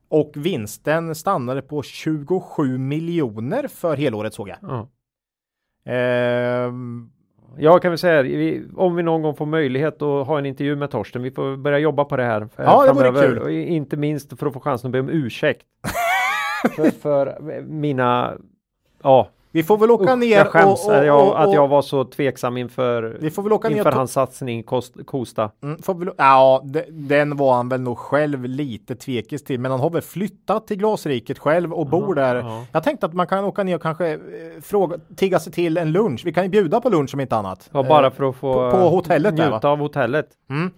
Och 0.09 0.33
vinsten 0.35 1.15
stannade 1.15 1.63
på 1.63 1.83
27 1.83 2.79
miljoner 2.79 3.69
för 3.69 3.97
helåret 3.97 4.35
såg 4.35 4.49
jag. 4.49 4.57
Ja. 4.63 4.89
Ehm, 5.87 7.11
Jag 7.59 7.83
kan 7.83 7.91
väl 7.91 7.99
säga, 7.99 8.23
vi, 8.23 8.65
om 8.77 8.97
vi 8.97 9.03
någon 9.03 9.23
gång 9.23 9.37
får 9.37 9.47
möjlighet 9.47 10.03
att 10.03 10.27
ha 10.27 10.39
en 10.39 10.47
intervju 10.47 10.77
med 10.77 10.91
Torsten, 10.91 11.23
vi 11.23 11.31
får 11.31 11.57
börja 11.57 11.79
jobba 11.79 12.05
på 12.05 12.17
det 12.17 12.25
här. 12.25 12.41
eh, 12.41 12.49
Ja, 12.57 12.87
det 12.87 12.93
vore 12.93 13.05
framöver. 13.13 13.41
kul. 13.41 13.51
Inte 13.53 13.97
minst 13.97 14.39
för 14.39 14.47
att 14.47 14.53
få 14.53 14.61
chansen 14.61 14.89
att 14.89 14.93
be 14.93 15.01
om 15.01 15.09
ursäkt. 15.11 15.63
för, 16.77 16.91
för 16.91 17.37
mina, 17.63 18.33
ja, 19.03 19.29
vi 19.57 19.63
får 19.63 19.79
väl 19.79 19.91
åka 19.91 20.13
usch, 20.13 20.19
ner 20.19 20.37
jag 20.37 20.47
skäms 20.47 20.85
och, 20.87 20.91
och, 20.93 20.97
att, 20.99 21.07
jag, 21.07 21.29
och, 21.29 21.43
att 21.43 21.53
jag 21.53 21.65
och, 21.65 21.71
var 21.71 21.83
så 21.83 22.05
tveksam 22.05 22.57
inför, 22.57 23.17
Vi 23.21 23.31
får 23.31 23.43
väl 23.43 23.53
åka 23.53 23.69
ner 23.69 23.77
inför 23.77 23.89
och 23.91 23.93
ta- 23.95 23.99
hans 23.99 24.13
satsning 24.13 24.63
Kost, 24.63 24.95
Kosta. 25.07 25.51
Mm, 25.63 25.83
får 25.83 25.95
väl, 25.95 26.11
ja, 26.17 26.63
de, 26.65 26.83
den 26.91 27.37
var 27.37 27.55
han 27.55 27.69
väl 27.69 27.81
nog 27.81 27.99
själv 27.99 28.45
lite 28.45 28.95
tvekis 28.97 29.45
till, 29.45 29.61
men 29.61 29.71
han 29.71 29.81
har 29.81 29.91
väl 29.91 30.03
flyttat 30.03 30.67
till 30.67 30.77
Glasriket 30.77 31.39
själv 31.39 31.73
och 31.73 31.87
bor 31.87 32.15
där. 32.15 32.35
ja. 32.37 32.65
Jag 32.73 32.83
tänkte 32.83 33.07
att 33.07 33.15
man 33.15 33.27
kan 33.27 33.45
åka 33.45 33.63
ner 33.63 33.75
och 33.77 33.83
kanske 33.83 34.13
eh, 34.13 34.19
fråga, 34.63 34.97
tigga 35.17 35.39
sig 35.39 35.53
till 35.53 35.77
en 35.77 35.93
lunch. 35.93 36.23
Vi 36.25 36.33
kan 36.33 36.43
ju 36.45 36.51
bjuda 36.51 36.81
på 36.81 36.89
lunch 36.89 37.15
om 37.15 37.21
inte 37.21 37.37
annat. 37.37 37.69
Ja, 37.73 37.83
bara 37.83 38.07
Eh, 38.07 38.13
för 38.13 38.29
att 38.29 38.37
få 38.37 38.53
på- 38.53 38.71
på 38.71 38.77
hotellet 38.89 39.37
där, 39.37 39.51
njuta 39.51 39.69
av 39.69 39.79
hotellet. 39.79 40.27
Mm. 40.51 40.71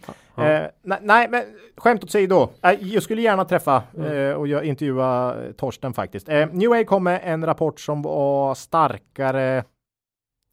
Eh, 0.42 0.70
nej, 0.82 0.98
nej, 1.02 1.28
men 1.28 1.44
skämt 1.76 2.04
åsido. 2.04 2.48
Eh, 2.62 2.70
jag 2.70 3.02
skulle 3.02 3.22
gärna 3.22 3.44
träffa 3.44 3.82
Mm. 3.96 4.12
eh, 4.30 4.32
och 4.34 4.48
jag 4.48 4.64
intervjua 4.64 5.36
eh, 5.44 5.52
Torsten 5.52 5.92
faktiskt. 5.94 6.28
Eh, 6.28 6.48
New 6.52 6.68
Way 6.70 6.84
kom 6.84 7.04
med 7.04 7.20
en 7.24 7.46
rapport 7.46 7.80
som 7.80 8.02
var 8.02 8.54
starkare. 8.54 9.64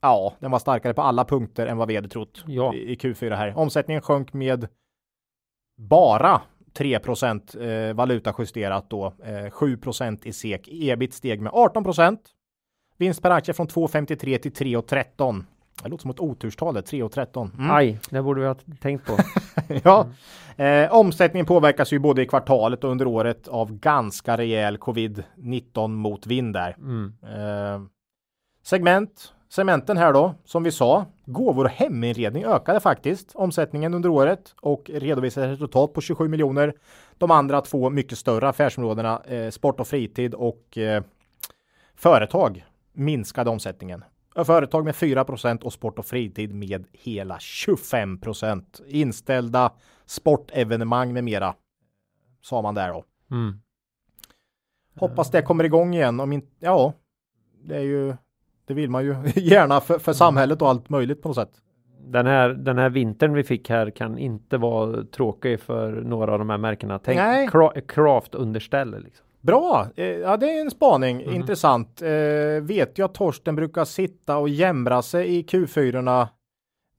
Ja, 0.02 0.34
den 0.40 0.52
var 0.52 0.60
starkare 0.60 0.94
på 0.94 1.02
alla 1.02 1.26
punkter 1.26 1.68
än 1.68 1.78
vad 1.78 1.88
vi 1.88 1.96
hade 1.96 2.08
trott 2.10 2.44
Ja. 2.48 2.74
i, 2.74 2.92
i 2.92 2.96
Q4 2.96 3.36
här. 3.36 3.58
Omsättningen 3.58 4.02
sjönk 4.02 4.34
med 4.34 4.68
bara 5.78 6.42
3 6.74 6.96
eh, 6.96 7.94
valutajusterat 7.94 8.90
då, 8.90 9.14
eh, 9.24 9.50
7 9.50 9.80
i 10.24 10.34
SEK. 10.34 10.68
Ebit 10.72 11.14
steg 11.14 11.42
med 11.42 11.52
18 11.54 12.18
Vinst 12.98 13.22
per 13.22 13.32
aktie 13.32 13.54
från 13.54 13.68
2,53 13.68 14.38
till 14.38 14.52
3,13. 14.52 15.44
Det 15.84 15.90
låter 15.90 16.02
som 16.02 16.12
ett 16.12 16.20
oturstal, 16.20 16.74
det, 16.74 16.82
3,13. 16.82 17.50
Mm. 17.58 17.72
Aj, 17.72 18.00
det 18.10 18.22
borde 18.22 18.42
vi 18.42 18.48
ha 18.48 18.56
tänkt 18.82 19.06
på. 19.06 19.18
Ja, 19.84 20.08
eh, 20.64 20.94
omsättningen 20.94 21.46
påverkas 21.46 21.94
ju 21.94 22.00
både 22.00 22.22
i 22.22 22.26
kvartalet 22.26 22.84
och 22.84 22.92
under 22.92 23.08
året 23.08 23.48
av 23.48 23.72
ganska 23.72 24.38
rejäl 24.38 24.78
covid-19 24.78 25.88
motvind 25.88 26.54
där. 26.54 26.76
Mm. 26.78 27.14
Eh, 27.24 27.82
segment, 28.64 29.34
segmenten 29.50 29.98
här 29.98 30.14
då, 30.14 30.36
som 30.46 30.64
vi 30.64 30.72
sa, 30.72 31.06
gåvor 31.26 31.66
och 31.66 31.72
heminredning 31.72 32.46
ökade 32.46 32.80
faktiskt 32.80 33.32
omsättningen 33.36 33.94
under 33.94 34.10
året 34.10 34.56
och 34.62 34.90
redovisade 34.94 35.52
resultat 35.52 35.94
på 35.94 36.02
27 36.02 36.28
miljoner. 36.28 36.74
De 37.18 37.32
andra 37.32 37.62
två 37.62 37.90
mycket 37.90 38.18
större 38.18 38.50
affärsområdena, 38.50 39.22
eh, 39.26 39.50
sport 39.50 39.80
och 39.80 39.88
fritid 39.88 40.34
och 40.34 40.78
eh, 40.78 41.04
företag 41.96 42.66
minskade 42.94 43.50
omsättningen. 43.50 44.04
Företag 44.44 44.86
med 44.86 44.96
4% 44.96 45.64
och 45.64 45.74
sport 45.74 46.00
och 46.00 46.06
fritid 46.06 46.54
med 46.54 46.86
hela 46.92 47.38
25% 47.38 48.64
Inställda 48.88 49.72
sportevenemang 50.06 51.14
med 51.14 51.24
mera. 51.24 51.56
Sa 52.42 52.62
man 52.62 52.76
där 52.76 52.90
då. 52.90 53.04
Mm. 53.32 53.60
Hoppas 55.00 55.32
det 55.32 55.42
kommer 55.42 55.64
igång 55.64 55.96
igen. 55.96 56.20
Om 56.20 56.34
inte, 56.34 56.48
ja, 56.60 56.94
det 57.64 57.76
är 57.76 57.82
ju, 57.82 58.16
det 58.66 58.74
vill 58.74 58.90
man 58.90 59.06
ju 59.06 59.16
gärna 59.36 59.82
för, 59.82 60.00
för 60.00 60.14
samhället 60.14 60.62
och 60.62 60.70
allt 60.70 60.90
möjligt 60.90 61.22
på 61.22 61.28
något 61.28 61.36
sätt. 61.36 61.62
Den 62.08 62.26
här, 62.26 62.50
den 62.50 62.78
här 62.78 62.90
vintern 62.90 63.34
vi 63.34 63.44
fick 63.44 63.70
här 63.70 63.90
kan 63.90 64.18
inte 64.18 64.58
vara 64.58 65.04
tråkig 65.04 65.60
för 65.60 65.92
några 65.92 66.34
av 66.34 66.40
de 66.40 66.50
här 66.50 66.58
märkena. 66.58 67.00
Tänk 67.00 67.18
Nej. 67.18 67.48
cra- 67.48 67.82
craft. 67.88 68.34
Liksom. 68.34 69.25
Bra, 69.46 69.88
eh, 69.96 70.06
ja 70.06 70.38
det 70.38 70.58
är 70.58 70.62
en 70.62 70.72
spaning, 70.72 71.18
Mhm. 71.26 71.36
intressant. 71.36 72.02
Eh, 72.02 72.10
vet 72.62 72.98
jag 72.98 73.06
att 73.06 73.14
Torsten 73.14 73.56
brukar 73.56 73.86
sitta 73.86 74.38
och 74.38 74.50
jämra 74.50 75.02
sig 75.02 75.38
i 75.38 75.44
Q4 75.44 76.28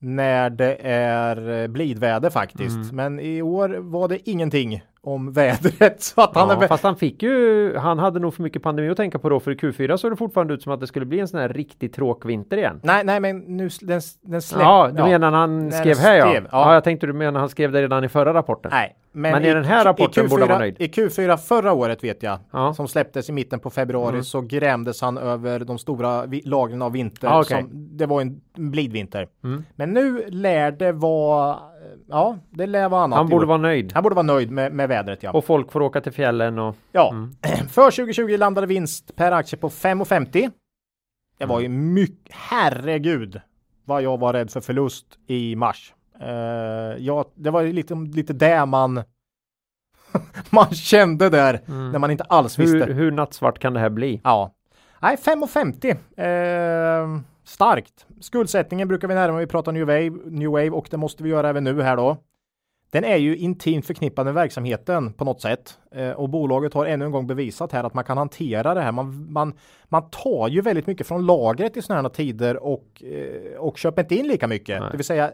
när 0.01 0.51
det 0.51 0.76
är 0.82 1.62
eh, 1.62 1.66
blidväder 1.68 2.30
faktiskt. 2.30 2.76
Mm. 2.92 2.97
Men 2.97 3.20
i 3.20 3.42
år 3.42 3.68
var 3.68 4.09
det 4.09 4.30
ingenting 4.30 4.82
om 5.07 5.33
vädret. 5.33 6.03
Så 6.03 6.21
att 6.21 6.35
han 6.35 6.49
Ja, 6.49 6.63
är... 6.65 6.69
fast 6.69 6.83
han 6.85 6.97
fick 6.97 7.23
ju, 7.23 7.77
han 7.77 7.99
hade 7.99 8.21
nog 8.21 8.35
för 8.35 8.43
mycket 8.43 8.63
pandemi 8.63 8.91
att 8.91 8.97
tänka 8.97 9.19
på 9.19 9.29
då 9.29 9.41
för 9.41 9.51
i 9.51 9.55
Q4 9.55 9.97
såg 9.97 10.13
det 10.13 10.17
fortfarande 10.17 10.55
ut 10.55 10.63
som 10.63 10.73
att 10.73 10.81
det 10.81 10.87
skulle 10.87 11.07
bli 11.07 11.21
en 11.21 11.29
sån 11.29 11.41
här 11.41 11.49
riktig 11.49 11.93
tråkvinter 11.95 12.57
igen. 12.57 12.81
Nej, 12.83 13.05
nej, 13.05 13.21
men 13.21 13.39
nu 13.39 13.69
den, 13.81 14.01
den 14.23 14.43
släpp... 14.43 14.63
Ja, 14.63 14.91
du 14.97 15.03
menar 15.03 15.31
när 15.31 15.39
han 15.39 15.73
skrev 15.73 15.99
här 15.99 16.17
ja. 16.17 16.27
skrev, 16.29 16.43
ja. 16.45 16.49
ja. 16.69 16.75
jag 16.75 16.85
tänkte 16.85 17.07
du 17.07 17.13
menar 17.13 17.41
han 17.41 17.49
skrev 17.49 17.73
det 17.73 17.83
redan 17.83 18.05
i 18.05 18.09
förra 18.09 18.35
rapporten. 18.35 18.71
Nej, 18.75 18.97
men, 19.13 19.33
Men 19.33 19.45
i 19.45 19.55
den 19.55 19.65
här 19.65 19.85
rapporten 19.85 20.25
i 20.25 20.27
Q4, 20.27 20.31
borde 20.31 20.43
han 20.43 20.49
vara 20.49 20.59
nöjd. 20.59 20.77
I 20.79 20.87
Q4 20.87 21.37
förra 21.37 21.73
året 21.73 22.05
vet 22.05 22.23
jag, 22.23 22.39
Ja. 22.53 22.75
som 22.75 22.89
släpptes 22.89 23.29
i 23.29 23.33
mitten 23.33 23.61
på 23.61 23.71
februari, 23.71 24.11
Mm. 24.13 24.25
så 24.25 24.41
grämdes 24.41 25.01
han 25.01 25.19
över 25.19 25.59
de 25.61 25.79
stora 25.79 26.25
lagren 26.45 26.83
av 26.83 26.93
vinter. 26.93 27.29
Ja, 27.29 27.41
okej. 27.41 27.61
som, 27.61 27.69
det 27.97 28.07
var 28.07 28.21
en 28.21 28.41
blidvinter. 28.57 29.29
Mm. 29.45 29.65
Men 29.77 29.91
nu 29.93 30.25
lär 30.29 30.71
det 30.71 30.93
vara, 30.93 31.59
ja, 32.09 32.38
det 32.51 32.66
lär 32.66 32.88
vara 32.88 33.03
annat. 33.03 33.16
Han 33.16 33.28
borde 33.28 33.47
vara 33.47 33.59
nöjd. 33.59 33.92
han 33.94 34.03
borde 34.03 34.14
vara 34.14 34.26
nöjd 34.26 34.51
med, 34.51 34.72
med 34.72 34.88
vädret, 34.88 35.22
ja. 35.22 35.30
Och 35.32 35.44
folk 35.44 35.72
får 35.72 35.82
åka 35.82 36.01
till 36.01 36.12
fjällen 36.12 36.59
och 36.59 36.76
ja. 36.92 37.11
Mm. 37.11 37.34
För 37.68 37.90
2020 37.90 38.36
landade 38.36 38.66
vinst 38.66 39.16
per 39.16 39.32
aktie 39.32 39.59
på 39.59 39.68
5,50. 39.68 40.51
Det 41.38 41.44
var 41.47 41.61
ju 41.61 41.66
Mm. 41.66 41.94
mycket, 41.94 42.34
herregud, 42.34 43.40
vad 43.84 44.03
jag 44.03 44.18
var 44.20 44.32
rädd 44.32 44.51
för 44.51 44.61
förlust 44.61 45.07
i 45.26 45.57
mars. 45.57 45.94
Uh, 46.22 46.28
ja, 46.99 47.24
det 47.34 47.51
var 47.51 47.62
lite, 47.62 47.94
lite 47.94 48.32
det 48.32 48.66
man 48.66 49.03
man 50.51 50.70
kände 50.70 51.30
där 51.30 51.61
när 51.92 51.99
man 51.99 52.11
inte 52.11 52.24
alls 52.24 52.59
visste. 52.59 52.76
hur, 52.78 52.94
hur 52.94 53.11
nattsvart 53.11 53.59
kan 53.59 53.74
det 53.74 53.80
här 53.80 53.88
bli? 53.90 54.20
Ja. 54.24 54.53
Nej, 55.01 55.16
5,50. 55.16 55.90
Eh, 56.16 57.20
starkt. 57.47 58.07
Skuldsättningen 58.20 58.88
brukar 58.88 59.09
vi 59.09 59.14
närma 59.14 59.38
vi 59.38 59.47
pratar 59.47 59.72
New 59.72 59.86
Wave, 59.86 60.11
New 60.24 60.51
Wave 60.51 60.70
och 60.70 60.88
det 60.90 60.97
måste 60.97 61.22
vi 61.22 61.30
göra 61.30 61.49
även 61.49 61.64
nu 61.64 61.82
här 61.82 61.97
då. 61.97 62.16
Den 62.90 63.05
är 63.05 63.16
ju 63.16 63.36
intimt 63.36 63.86
förknippad 63.86 64.24
med 64.24 64.34
verksamheten 64.34 65.12
på 65.12 65.24
något 65.24 65.40
sätt 65.40 65.78
eh, 65.90 66.11
och 66.11 66.28
bolaget 66.28 66.74
har 66.74 66.86
ännu 66.86 67.05
en 67.05 67.11
gång 67.11 67.26
bevisat 67.26 67.72
här 67.72 67.84
att 67.84 67.94
man 67.94 68.05
kan 68.05 68.18
hantera 68.18 68.74
det 68.74 68.80
här. 68.80 68.92
Man, 68.92 69.32
man, 69.32 69.55
man 69.84 70.11
tar 70.11 70.49
ju 70.49 70.61
väldigt 70.61 70.86
mycket 70.86 71.07
från 71.07 71.26
lagret 71.26 71.76
i 71.76 71.82
sådana 71.82 72.03
här 72.03 72.09
tider 72.09 72.57
och, 72.57 73.03
eh, 73.03 73.59
och 73.59 73.78
köper 73.78 74.03
inte 74.03 74.14
in 74.14 74.28
lika 74.28 74.47
mycket. 74.47 74.80
Nej. 74.80 74.90
Det 74.90 74.97
vill 74.97 75.07
säga 75.07 75.32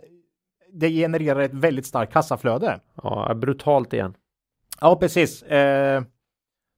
det 0.73 0.91
genererar 0.91 1.41
ett 1.41 1.55
väldigt 1.55 1.87
starkt 1.87 2.13
kassaflöde. 2.13 2.81
Ja, 3.03 3.35
brutalt 3.35 3.93
igen. 3.93 4.15
Ja, 4.81 4.97
precis. 4.97 5.43
Eh, 5.43 6.03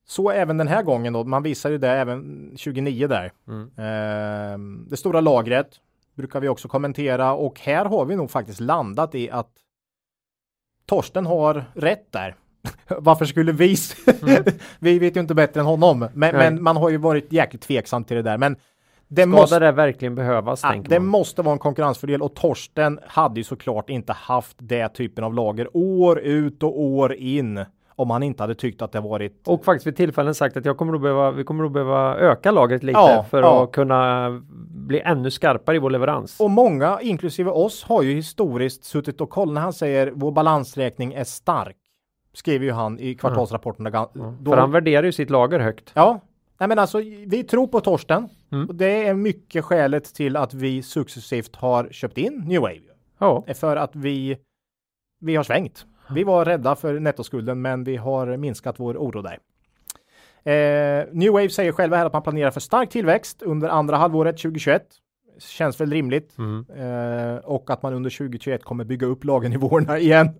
så 0.06 0.30
även 0.30 0.56
den 0.58 0.68
här 0.68 0.82
gången 0.82 1.12
då. 1.12 1.24
Man 1.24 1.42
visar 1.42 1.70
ju 1.70 1.78
det 1.78 1.88
även 1.90 2.52
29 2.56 3.06
där. 3.08 3.32
Mm. 3.48 3.62
Eh, 3.78 4.86
det 4.90 4.96
stora 4.96 5.20
lagret 5.20 5.68
brukar 6.16 6.40
vi 6.40 6.48
också 6.48 6.68
kommentera 6.68 7.32
och 7.32 7.60
här 7.60 7.84
har 7.84 8.04
vi 8.04 8.16
nog 8.16 8.30
faktiskt 8.30 8.60
landat 8.60 9.14
i 9.14 9.30
att 9.30 9.50
Torsten 10.86 11.26
har 11.26 11.64
rätt 11.74 12.12
där. 12.12 12.34
Varför 12.88 13.24
skulle 13.24 13.52
vi? 13.52 13.72
s- 13.72 13.96
vi 14.78 14.98
vet 14.98 15.16
ju 15.16 15.20
inte 15.20 15.34
bättre 15.34 15.60
än 15.60 15.66
honom, 15.66 15.98
men, 16.14 16.36
men 16.36 16.62
man 16.62 16.76
har 16.76 16.90
ju 16.90 16.96
varit 16.96 17.32
jäkligt 17.32 17.62
tveksam 17.62 18.04
till 18.04 18.16
det 18.16 18.22
där. 18.22 18.38
Men 18.38 18.56
det 19.08 19.22
Ska 19.22 19.30
måste, 19.30 19.58
det 19.58 19.72
verkligen 19.72 20.14
behövas? 20.14 20.60
ja, 20.62 20.74
det 20.88 21.00
man. 21.00 21.08
måste 21.08 21.42
vara 21.42 21.52
en 21.52 21.58
konkurrensfördel 21.58 22.22
och 22.22 22.34
Torsten 22.34 23.00
hade 23.06 23.40
ju 23.40 23.44
såklart 23.44 23.90
inte 23.90 24.12
haft 24.12 24.56
det 24.60 24.88
typen 24.88 25.24
av 25.24 25.34
lager 25.34 25.68
år 25.76 26.18
ut 26.18 26.62
och 26.62 26.80
år 26.80 27.14
in 27.14 27.64
om 27.96 28.10
han 28.10 28.22
inte 28.22 28.42
hade 28.42 28.54
tyckt 28.54 28.82
att 28.82 28.92
det 28.92 29.00
varit 29.00 29.48
Och 29.48 29.64
faktiskt 29.64 29.86
vid 29.86 29.96
tillfällen 29.96 30.34
sagt 30.34 30.56
att 30.56 30.64
jag 30.64 30.76
kommer 30.76 30.92
nog 30.92 31.00
behöva, 31.02 31.30
vi 31.30 31.44
kommer 31.44 31.62
nog 31.62 31.72
behöva 31.72 32.16
öka 32.16 32.50
lagret 32.50 32.82
lite 32.82 32.98
Ja, 32.98 33.26
för 33.30 33.42
ja. 33.42 33.64
att 33.64 33.72
kunna 33.72 34.30
bli 34.86 35.00
ännu 35.00 35.30
skarpare 35.30 35.76
i 35.76 35.78
vår 35.78 35.90
leverans. 35.90 36.40
Och 36.40 36.50
många, 36.50 36.98
inklusive 37.00 37.50
oss, 37.50 37.84
har 37.84 38.02
ju 38.02 38.14
historiskt 38.14 38.84
suttit 38.84 39.20
och 39.20 39.30
kollat 39.30 39.54
när 39.54 39.60
han 39.60 39.72
säger 39.72 40.12
vår 40.14 40.32
balansräkning 40.32 41.12
är 41.12 41.24
stark. 41.24 41.76
Skriver 42.32 42.66
ju 42.66 42.72
han 42.72 42.98
i 43.00 43.14
kvartalsrapporterna. 43.14 43.90
gan- 43.90 44.36
Då, 44.40 44.50
För 44.50 44.58
han 44.58 44.70
värderar 44.70 45.02
ju 45.06 45.12
sitt 45.12 45.30
lager 45.30 45.60
högt. 45.60 45.92
ja, 45.94 46.20
nej 46.58 46.68
men 46.68 46.78
alltså 46.78 46.98
vi 47.26 47.44
tror 47.44 47.66
på 47.66 47.80
Torsten. 47.80 48.28
Mm. 48.52 48.68
Och 48.68 48.74
det 48.74 49.06
är 49.06 49.14
mycket 49.14 49.64
skälet 49.64 50.14
till 50.14 50.36
att 50.36 50.54
vi 50.54 50.82
successivt 50.82 51.56
har 51.56 51.88
köpt 51.90 52.18
in 52.18 52.44
New 52.46 52.60
Wave. 52.60 52.80
Ja, 53.18 53.44
För 53.54 53.76
att 53.76 53.96
vi, 53.96 54.36
vi 55.20 55.36
har 55.36 55.44
svängt. 55.44 55.86
Vi 56.10 56.24
var 56.24 56.44
rädda 56.44 56.76
för 56.76 57.00
nettoskulden 57.00 57.62
men 57.62 57.84
vi 57.84 57.96
har 57.96 58.36
minskat 58.36 58.74
vår 58.80 58.94
oro 58.96 59.22
där. 59.22 59.38
Eh, 60.46 61.04
New 61.12 61.32
Wave 61.32 61.48
säger 61.48 61.72
själva 61.72 61.96
här 61.96 62.06
att 62.06 62.12
man 62.12 62.22
planerar 62.22 62.50
för 62.50 62.60
stark 62.60 62.90
tillväxt 62.90 63.42
under 63.42 63.68
andra 63.68 63.96
halvåret 63.96 64.36
2021. 64.38 64.82
Känns 65.38 65.80
väl 65.80 65.90
rimligt. 65.90 66.38
Mm. 66.38 66.66
Eh, 66.76 67.36
och 67.36 67.70
att 67.70 67.82
man 67.82 67.94
under 67.94 68.10
2021 68.10 68.64
kommer 68.64 68.84
bygga 68.84 69.06
upp 69.06 69.24
lagernivåerna 69.24 69.98
igen. 69.98 70.30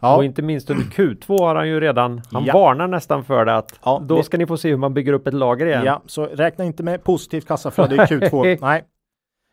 Ja, 0.00 0.16
och 0.16 0.24
inte 0.24 0.42
minst 0.42 0.70
under 0.70 0.84
Q2 0.84 1.38
har 1.38 1.54
han 1.54 1.68
ju 1.68 1.80
redan, 1.80 2.22
han 2.32 2.44
Ja. 2.44 2.52
varnar 2.54 2.86
nästan 2.88 3.24
för 3.24 3.44
det 3.44 3.56
att 3.56 3.80
Ja, 3.84 4.02
då 4.04 4.16
det- 4.16 4.22
ska 4.24 4.36
ni 4.38 4.46
få 4.46 4.56
se 4.56 4.68
hur 4.70 4.76
man 4.76 4.94
bygger 4.94 5.12
upp 5.12 5.26
ett 5.26 5.34
lager 5.34 5.66
igen. 5.66 5.82
ja, 5.84 6.02
så 6.06 6.26
räkna 6.26 6.64
inte 6.64 6.82
med 6.82 7.04
positivt 7.04 7.46
kassaflöde 7.48 7.94
i 7.94 7.98
Q2. 7.98 8.58
Nej. 8.60 8.84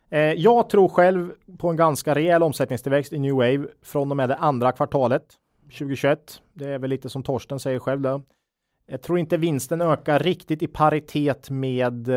Eh, 0.10 0.20
jag 0.20 0.70
tror 0.70 0.88
själv 0.90 1.32
på 1.60 1.70
en 1.70 1.76
ganska 1.76 2.16
rejäl 2.16 2.44
omsättningstillväxt 2.44 3.14
i 3.14 3.20
New 3.20 3.34
Wave 3.34 3.66
från 3.84 4.12
och 4.12 4.18
med 4.18 4.30
det 4.30 4.36
andra 4.36 4.72
kvartalet 4.72 5.24
2021. 5.64 6.42
Det 6.54 6.70
är 6.70 6.80
väl 6.80 6.90
lite 6.90 7.10
som 7.10 7.24
Torsten 7.24 7.60
säger 7.60 7.80
själv 7.80 8.02
då. 8.02 8.22
Jag 8.86 9.02
tror 9.02 9.20
inte 9.20 9.38
vinsten 9.38 9.82
ökar 9.82 10.20
riktigt 10.20 10.64
i 10.64 10.68
paritet 10.68 11.50
med 11.50 12.10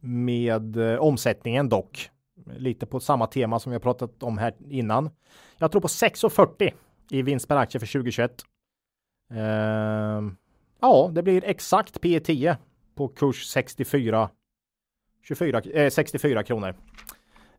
med 0.00 0.76
eh, 0.76 0.98
omsättningen 0.98 1.68
dock. 1.68 2.10
Lite 2.56 2.86
på 2.86 3.00
samma 3.00 3.26
tema 3.26 3.58
som 3.58 3.70
vi 3.70 3.74
har 3.74 3.80
pratat 3.80 4.22
om 4.22 4.38
här 4.38 4.54
innan. 4.70 5.10
Jag 5.58 5.72
tror 5.72 5.80
på 5.80 5.88
6,40 5.88 6.72
i 7.10 7.22
vinst 7.22 7.48
per 7.48 7.56
aktie 7.56 7.80
för 7.80 7.86
2021. 7.86 8.42
Uh, 9.32 9.38
eh, 9.38 10.22
ja, 10.80 11.10
det 11.12 11.22
blir 11.22 11.44
exakt 11.44 12.00
P 12.00 12.20
10 12.20 12.56
på 12.94 13.08
kurs 13.08 13.46
64 13.46 14.30
24, 15.22 15.60
eh, 15.60 15.90
64 15.90 16.42
kronor. 16.42 16.74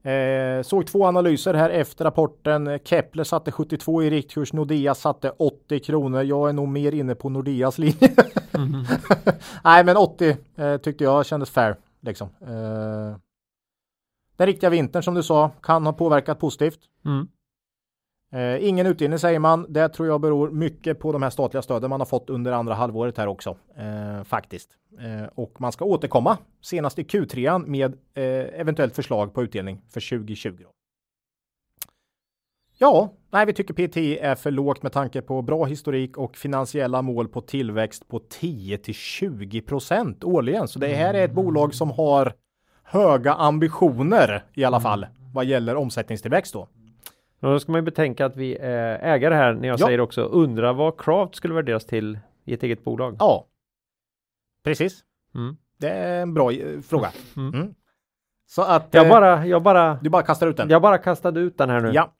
Eh, 0.02 0.62
såg 0.62 0.88
två 0.88 1.06
analyser 1.06 1.54
här 1.54 1.70
efter 1.70 2.06
rapporten. 2.06 2.80
Kepler 2.84 3.24
satte 3.24 3.52
72 3.52 4.04
i 4.04 4.10
riktkurs, 4.10 4.54
Nordea 4.54 4.95
satte 4.95 5.30
80 5.30 5.80
kronor. 5.80 6.24
Jag 6.24 6.50
är 6.50 6.54
nog 6.54 6.68
mer 6.68 6.91
inne 6.91 7.16
på 7.16 7.30
Nordeas 7.30 7.78
linje. 7.78 8.16
Nej, 9.64 9.84
men 9.84 9.98
80 9.98 10.38
eh, 10.56 10.78
tyckte 10.78 11.03
jag 11.03 11.26
kändes 11.26 11.49
fair. 11.49 11.76
Liksom. 12.02 12.30
Eh, 12.41 13.18
den 14.36 14.48
riktiga 14.48 14.69
vintern 14.69 15.03
som 15.03 15.14
du 15.14 15.24
sa 15.24 15.52
kan 15.61 15.86
ha 15.86 15.94
påverkat 15.94 16.40
positivt. 16.40 16.80
Mm. 17.06 17.28
Eh, 18.32 18.68
ingen 18.68 18.88
utdelning 18.88 19.20
säger 19.20 19.40
man. 19.40 19.66
Det 19.70 19.90
tror 19.90 20.08
jag 20.08 20.22
beror 20.22 20.52
mycket 20.52 20.99
på 20.99 21.12
de 21.12 21.24
här 21.24 21.30
statliga 21.30 21.62
stöden 21.62 21.90
man 21.90 22.02
har 22.02 22.06
fått 22.06 22.30
under 22.30 22.52
andra 22.52 22.74
halvåret 22.74 23.18
här 23.18 23.28
också. 23.28 23.58
Eh, 23.78 24.24
faktiskt. 24.24 24.70
Eh, 24.99 25.30
och 25.36 25.62
man 25.62 25.72
ska 25.72 25.86
återkomma 25.86 26.38
senast 26.62 26.99
i 26.99 27.04
Q3 27.04 27.68
med 27.68 27.94
eh, 28.14 28.60
eventuellt 28.60 28.95
förslag 28.95 29.34
på 29.34 29.44
utdelning 29.44 29.82
för 29.90 30.18
2020. 30.18 30.58
Då. 30.64 30.70
Ja, 32.80 33.14
nej, 33.32 33.45
vi 33.45 33.54
tycker 33.54 33.74
PT 33.74 33.98
är 33.98 34.36
för 34.36 34.52
lågt 34.52 34.84
med 34.84 34.91
tanke 34.91 35.22
på 35.22 35.41
bra 35.41 35.66
historik 35.66 36.18
och 36.18 36.38
finansiella 36.38 37.02
mål 37.02 37.28
på 37.28 37.41
tillväxt 37.41 38.08
på 38.08 38.20
10 38.20 38.78
till 38.78 38.94
20 38.94 39.62
procent 39.62 40.24
årligen. 40.24 40.68
Så 40.68 40.80
det 40.80 40.88
här 40.88 41.14
är 41.14 41.26
ett 41.26 41.34
bolag 41.34 41.74
som 41.74 41.91
har 41.91 42.34
höga 42.84 43.34
ambitioner 43.34 44.44
i 44.54 44.64
alla 44.64 44.80
fall 44.80 45.06
vad 45.34 45.45
gäller 45.45 45.76
omsättningstillväxt 45.76 46.54
då. 46.54 46.68
Och 47.39 47.51
då 47.51 47.59
ska 47.59 47.72
man 47.72 47.80
ju 47.81 47.85
betänka 47.85 48.26
att 48.26 48.35
vi 48.35 48.57
är 48.61 48.99
ägare 49.15 49.35
här 49.35 49.53
när 49.53 49.68
jag 49.68 49.80
Ja. 49.80 49.85
säger 49.85 49.99
också 49.99 50.22
undra 50.23 50.73
vad 50.73 51.01
Craft 51.01 51.35
skulle 51.35 51.53
värderas 51.53 51.85
till 51.85 52.19
i 52.45 52.53
ett 52.53 52.64
eget 52.64 52.84
bolag. 52.84 53.15
Ja, 53.19 53.47
precis. 54.64 55.03
Mm. 55.35 55.57
Det 55.77 55.89
är 55.89 56.22
en 56.22 56.34
bra 56.34 56.51
eh, 56.51 56.80
fråga. 56.81 57.11
Mm. 57.38 57.53
Mm. 57.53 57.73
Så 58.45 58.61
att 58.61 58.88
Jag 58.91 59.03
eh, 59.05 59.09
bara, 59.09 59.45
jag 59.45 59.61
bara, 59.64 59.99
du 60.01 60.09
bara 60.09 60.23
kastar 60.23 60.47
ut 60.47 60.57
den. 60.57 60.69
jag 60.69 60.81
bara 60.81 60.97
kastade 60.97 61.39
ut 61.39 61.57
den 61.57 61.69
här 61.69 61.80
nu. 61.81 61.91
Ja. 61.93 62.14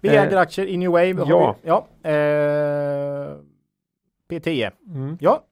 Vi 0.00 0.08
Eh, 0.16 0.22
äger 0.22 0.36
aktier 0.36 0.66
i 0.66 0.76
New 0.76 0.90
Wave. 0.90 1.08
ja. 1.26 1.56
Vi, 1.62 1.68
ja. 1.68 1.86
Eh, 2.10 3.36
PTE. 4.28 4.70
Mm. 4.88 5.18
Ja. 5.20 5.44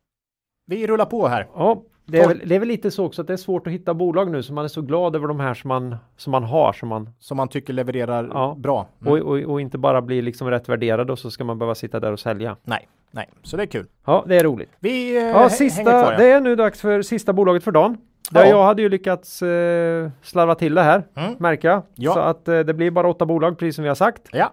Vi 0.66 0.86
rullar 0.86 1.04
på 1.06 1.28
här. 1.28 1.48
Ja, 1.54 1.82
det, 2.04 2.18
är 2.20 2.28
väl, 2.28 2.42
det 2.46 2.54
är 2.54 2.58
väl 2.58 2.68
lite 2.68 2.90
så 2.90 3.04
också 3.06 3.20
att 3.22 3.26
det 3.28 3.32
är 3.32 3.36
svårt 3.36 3.66
att 3.66 3.72
hitta 3.72 3.94
bolag 3.94 4.30
nu 4.30 4.42
så 4.42 4.52
man 4.52 4.64
är 4.64 4.68
så 4.68 4.82
glad 4.82 5.16
över 5.16 5.28
de 5.28 5.40
här 5.40 5.54
som 5.54 5.68
man, 5.68 5.96
som 6.16 6.30
man 6.30 6.44
har 6.44 6.72
som 6.72 6.88
man, 6.88 7.08
Som 7.18 7.36
man 7.36 7.48
tycker 7.48 7.72
levererar 7.72 8.30
Ja. 8.32 8.54
bra. 8.58 8.86
Mm. 9.00 9.12
och, 9.12 9.18
och, 9.18 9.38
och 9.38 9.60
inte 9.60 9.78
bara 9.78 10.02
blir 10.02 10.22
liksom 10.22 10.50
rätt 10.50 10.68
värderade 10.68 11.12
och 11.12 11.18
så 11.18 11.30
ska 11.30 11.44
man 11.44 11.58
behöva 11.58 11.74
sitta 11.74 12.00
där 12.00 12.12
och 12.12 12.20
sälja. 12.20 12.56
Nej, 12.64 12.88
nej, 13.10 13.28
så 13.42 13.56
det 13.56 13.62
är 13.62 13.66
kul. 13.66 13.86
Ja, 14.04 14.24
det 14.26 14.36
är 14.36 14.44
roligt. 14.44 14.70
Vi 14.80 15.16
eh, 15.16 15.22
Ja, 15.22 15.48
sista, 15.48 15.82
kvar, 15.82 16.12
ja. 16.12 16.18
det 16.18 16.30
är 16.30 16.40
nu 16.40 16.56
dags 16.56 16.80
för 16.80 17.02
sista 17.02 17.32
bolaget 17.32 17.64
för 17.64 17.72
dagen. 17.72 17.96
Där 18.30 18.44
Ja. 18.44 18.48
jag 18.50 18.64
hade 18.64 18.82
ju 18.82 18.88
lyckats 18.88 19.42
eh, 19.42 20.10
slarva 20.22 20.54
till 20.54 20.74
det 20.74 20.82
här, 20.82 21.02
Mm. 21.16 21.34
märker 21.38 21.68
jag. 21.68 21.82
Ja. 21.94 22.12
Så 22.14 22.20
att 22.20 22.48
eh, 22.48 22.60
det 22.60 22.74
blir 22.74 22.90
bara 22.90 23.08
åtta 23.08 23.26
bolag, 23.26 23.58
precis 23.58 23.74
som 23.74 23.82
vi 23.82 23.88
har 23.88 23.94
sagt. 23.94 24.22
Ja. 24.32 24.52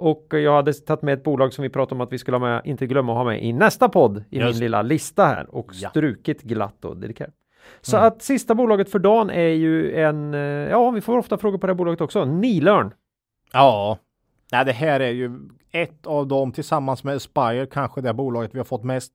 Och 0.00 0.26
jag 0.30 0.52
hade 0.54 0.72
tagit 0.72 1.02
med 1.02 1.14
ett 1.14 1.24
bolag 1.24 1.52
som 1.52 1.62
vi 1.62 1.68
pratade 1.68 1.94
om 1.94 2.00
att 2.00 2.12
vi 2.12 2.18
skulle 2.18 2.34
ha 2.36 2.40
med, 2.48 2.62
inte 2.64 2.86
glömma 2.86 3.12
att 3.12 3.18
ha 3.18 3.24
med 3.24 3.44
i 3.44 3.52
nästa 3.52 3.88
podd 3.88 4.24
i 4.30 4.38
Just. 4.38 4.52
min 4.54 4.60
lilla 4.60 4.82
lista 4.82 5.24
här 5.26 5.54
och 5.54 5.70
Ja. 5.74 5.88
strukit 5.90 6.42
glatt 6.42 6.74
då. 6.80 6.94
dedikerat. 6.94 7.34
Så 7.80 7.96
Mm. 7.96 8.06
att 8.06 8.22
sista 8.22 8.54
bolaget 8.54 8.90
för 8.90 8.98
dagen 8.98 9.30
är 9.30 9.48
ju 9.48 9.94
en, 10.00 10.34
eh, 10.34 10.40
ja 10.40 10.90
vi 10.90 11.00
får 11.00 11.18
ofta 11.18 11.38
frågor 11.38 11.58
på 11.58 11.66
det 11.66 11.72
här 11.72 11.76
bolaget 11.78 12.00
också, 12.00 12.24
Nilörn. 12.24 12.92
Ja, 13.52 13.98
Nej, 14.52 14.64
det 14.64 14.72
här 14.72 15.00
är 15.00 15.10
ju 15.10 15.38
ett 15.72 16.06
av 16.06 16.26
dem 16.26 16.52
tillsammans 16.52 17.04
med 17.04 17.14
Aspire, 17.16 17.66
kanske 17.66 18.00
det 18.00 18.12
bolaget 18.14 18.54
vi 18.54 18.58
har 18.58 18.64
fått 18.64 18.84
mest 18.84 19.12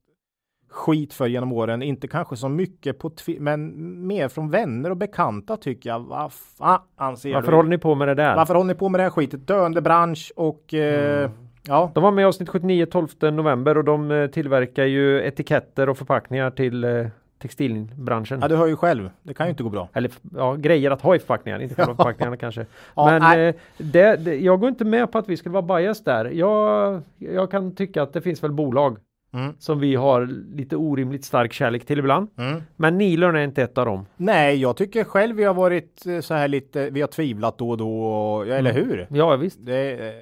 skit 0.76 1.14
för 1.14 1.28
genom 1.28 1.52
åren. 1.52 1.82
Inte 1.82 2.08
kanske 2.08 2.36
så 2.36 2.50
mycket 2.50 3.00
på 3.00 3.12
men 3.40 3.74
mer 4.08 4.28
från 4.28 4.50
vänner 4.50 4.90
och 4.90 4.98
bekanta 4.98 5.58
tycker 5.58 5.90
jag. 5.90 6.00
Vad 6.00 6.34
fan 6.34 7.18
ser 7.18 7.34
Varför 7.34 7.52
du? 7.52 7.56
håller 7.58 7.70
ni 7.70 7.78
på 7.78 7.96
med 7.96 8.08
det 8.08 8.16
där? 8.16 8.36
Varför 8.36 8.54
håller 8.56 8.68
ni 8.68 8.76
på 8.76 8.90
med 8.90 9.00
det 9.00 9.04
här 9.04 9.10
skitet? 9.10 9.48
Döende 9.48 9.82
bransch 9.82 10.32
och 10.36 10.74
eh, 10.74 11.20
Mm. 11.20 11.32
ja, 11.68 11.92
De 11.96 12.04
var 12.04 12.12
med 12.12 12.22
i 12.22 12.26
avsnitt 12.26 12.50
79 12.50 12.86
12 12.86 13.08
november 13.22 13.78
och 13.78 13.84
de 13.84 14.12
eh, 14.12 14.28
tillverkar 14.28 14.86
ju 14.86 15.22
etiketter 15.28 15.90
och 15.90 15.98
förpackningar 15.98 16.52
till 16.52 16.84
eh, 16.84 17.08
textilbranschen. 17.42 18.40
ja, 18.42 18.48
du 18.48 18.56
hör 18.56 18.68
ju 18.68 18.76
själv. 18.76 19.10
Det 19.24 19.34
kan 19.34 19.46
ju 19.46 19.50
inte 19.50 19.64
gå 19.64 19.70
bra. 19.70 19.90
Eller 19.94 20.12
ja, 20.36 20.54
grejer 20.54 20.92
att 20.92 21.02
ha 21.02 21.16
i 21.16 21.20
förpackningar, 21.20 21.60
inte 21.60 21.76
själva 21.76 21.96
förpackningarna 21.96 22.38
kanske. 22.38 22.66
Ja, 22.96 23.06
Men 23.20 23.48
eh, 23.48 23.56
det, 23.78 24.16
det, 24.16 24.36
jag 24.36 24.60
går 24.60 24.70
inte 24.70 24.86
med 24.86 25.12
på 25.12 25.18
att 25.18 25.30
vi 25.30 25.38
skulle 25.38 25.54
vara 25.62 25.80
bias 25.80 26.04
där. 26.04 26.26
Jag, 26.26 27.02
jag 27.18 27.52
kan 27.52 27.76
tycka 27.76 28.04
att 28.04 28.14
det 28.14 28.22
finns 28.22 28.44
väl 28.44 28.52
bolag 28.52 28.98
Mm. 29.36 29.54
som 29.60 29.80
vi 29.80 29.96
har 29.96 30.26
lite 30.56 30.76
orimligt 30.76 31.24
stark 31.26 31.54
kärlek 31.54 31.86
till 31.86 32.00
ibland. 32.00 32.28
Mm. 32.38 32.62
Men 32.76 32.98
Nilörn 32.98 33.36
är 33.36 33.44
inte 33.44 33.64
ett 33.64 33.78
av 33.78 33.86
dem. 33.86 34.06
Nej, 34.18 34.62
jag 34.62 34.78
tycker 34.78 35.04
själv 35.04 35.36
vi 35.36 35.44
har 35.44 35.54
varit 35.54 36.06
eh, 36.08 36.20
så 36.20 36.34
här 36.34 36.48
lite. 36.48 36.90
Vi 36.90 37.02
har 37.02 37.08
tvivlat 37.08 37.58
då 37.58 37.70
och 37.70 37.78
då, 37.78 38.04
och, 38.04 38.48
ja, 38.48 38.54
eller 38.56 38.72
Mm. 38.72 38.90
hur? 38.90 39.08
Ja 39.10 39.36
visst. 39.36 39.66
Det, 39.66 39.92
eh, 40.08 40.14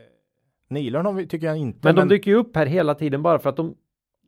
Nilörn 0.69 1.05
har 1.05 1.13
vi, 1.13 1.27
tycker 1.27 1.47
jag 1.47 1.57
inte. 1.57 1.79
Men 1.81 1.95
de 1.95 2.07
dyker 2.07 2.31
ju 2.31 2.37
upp 2.37 2.55
här 2.55 2.65
hela 2.65 2.95
tiden 2.95 3.21
bara 3.23 3.39
för 3.39 3.49
att 3.49 3.57
de, 3.57 3.75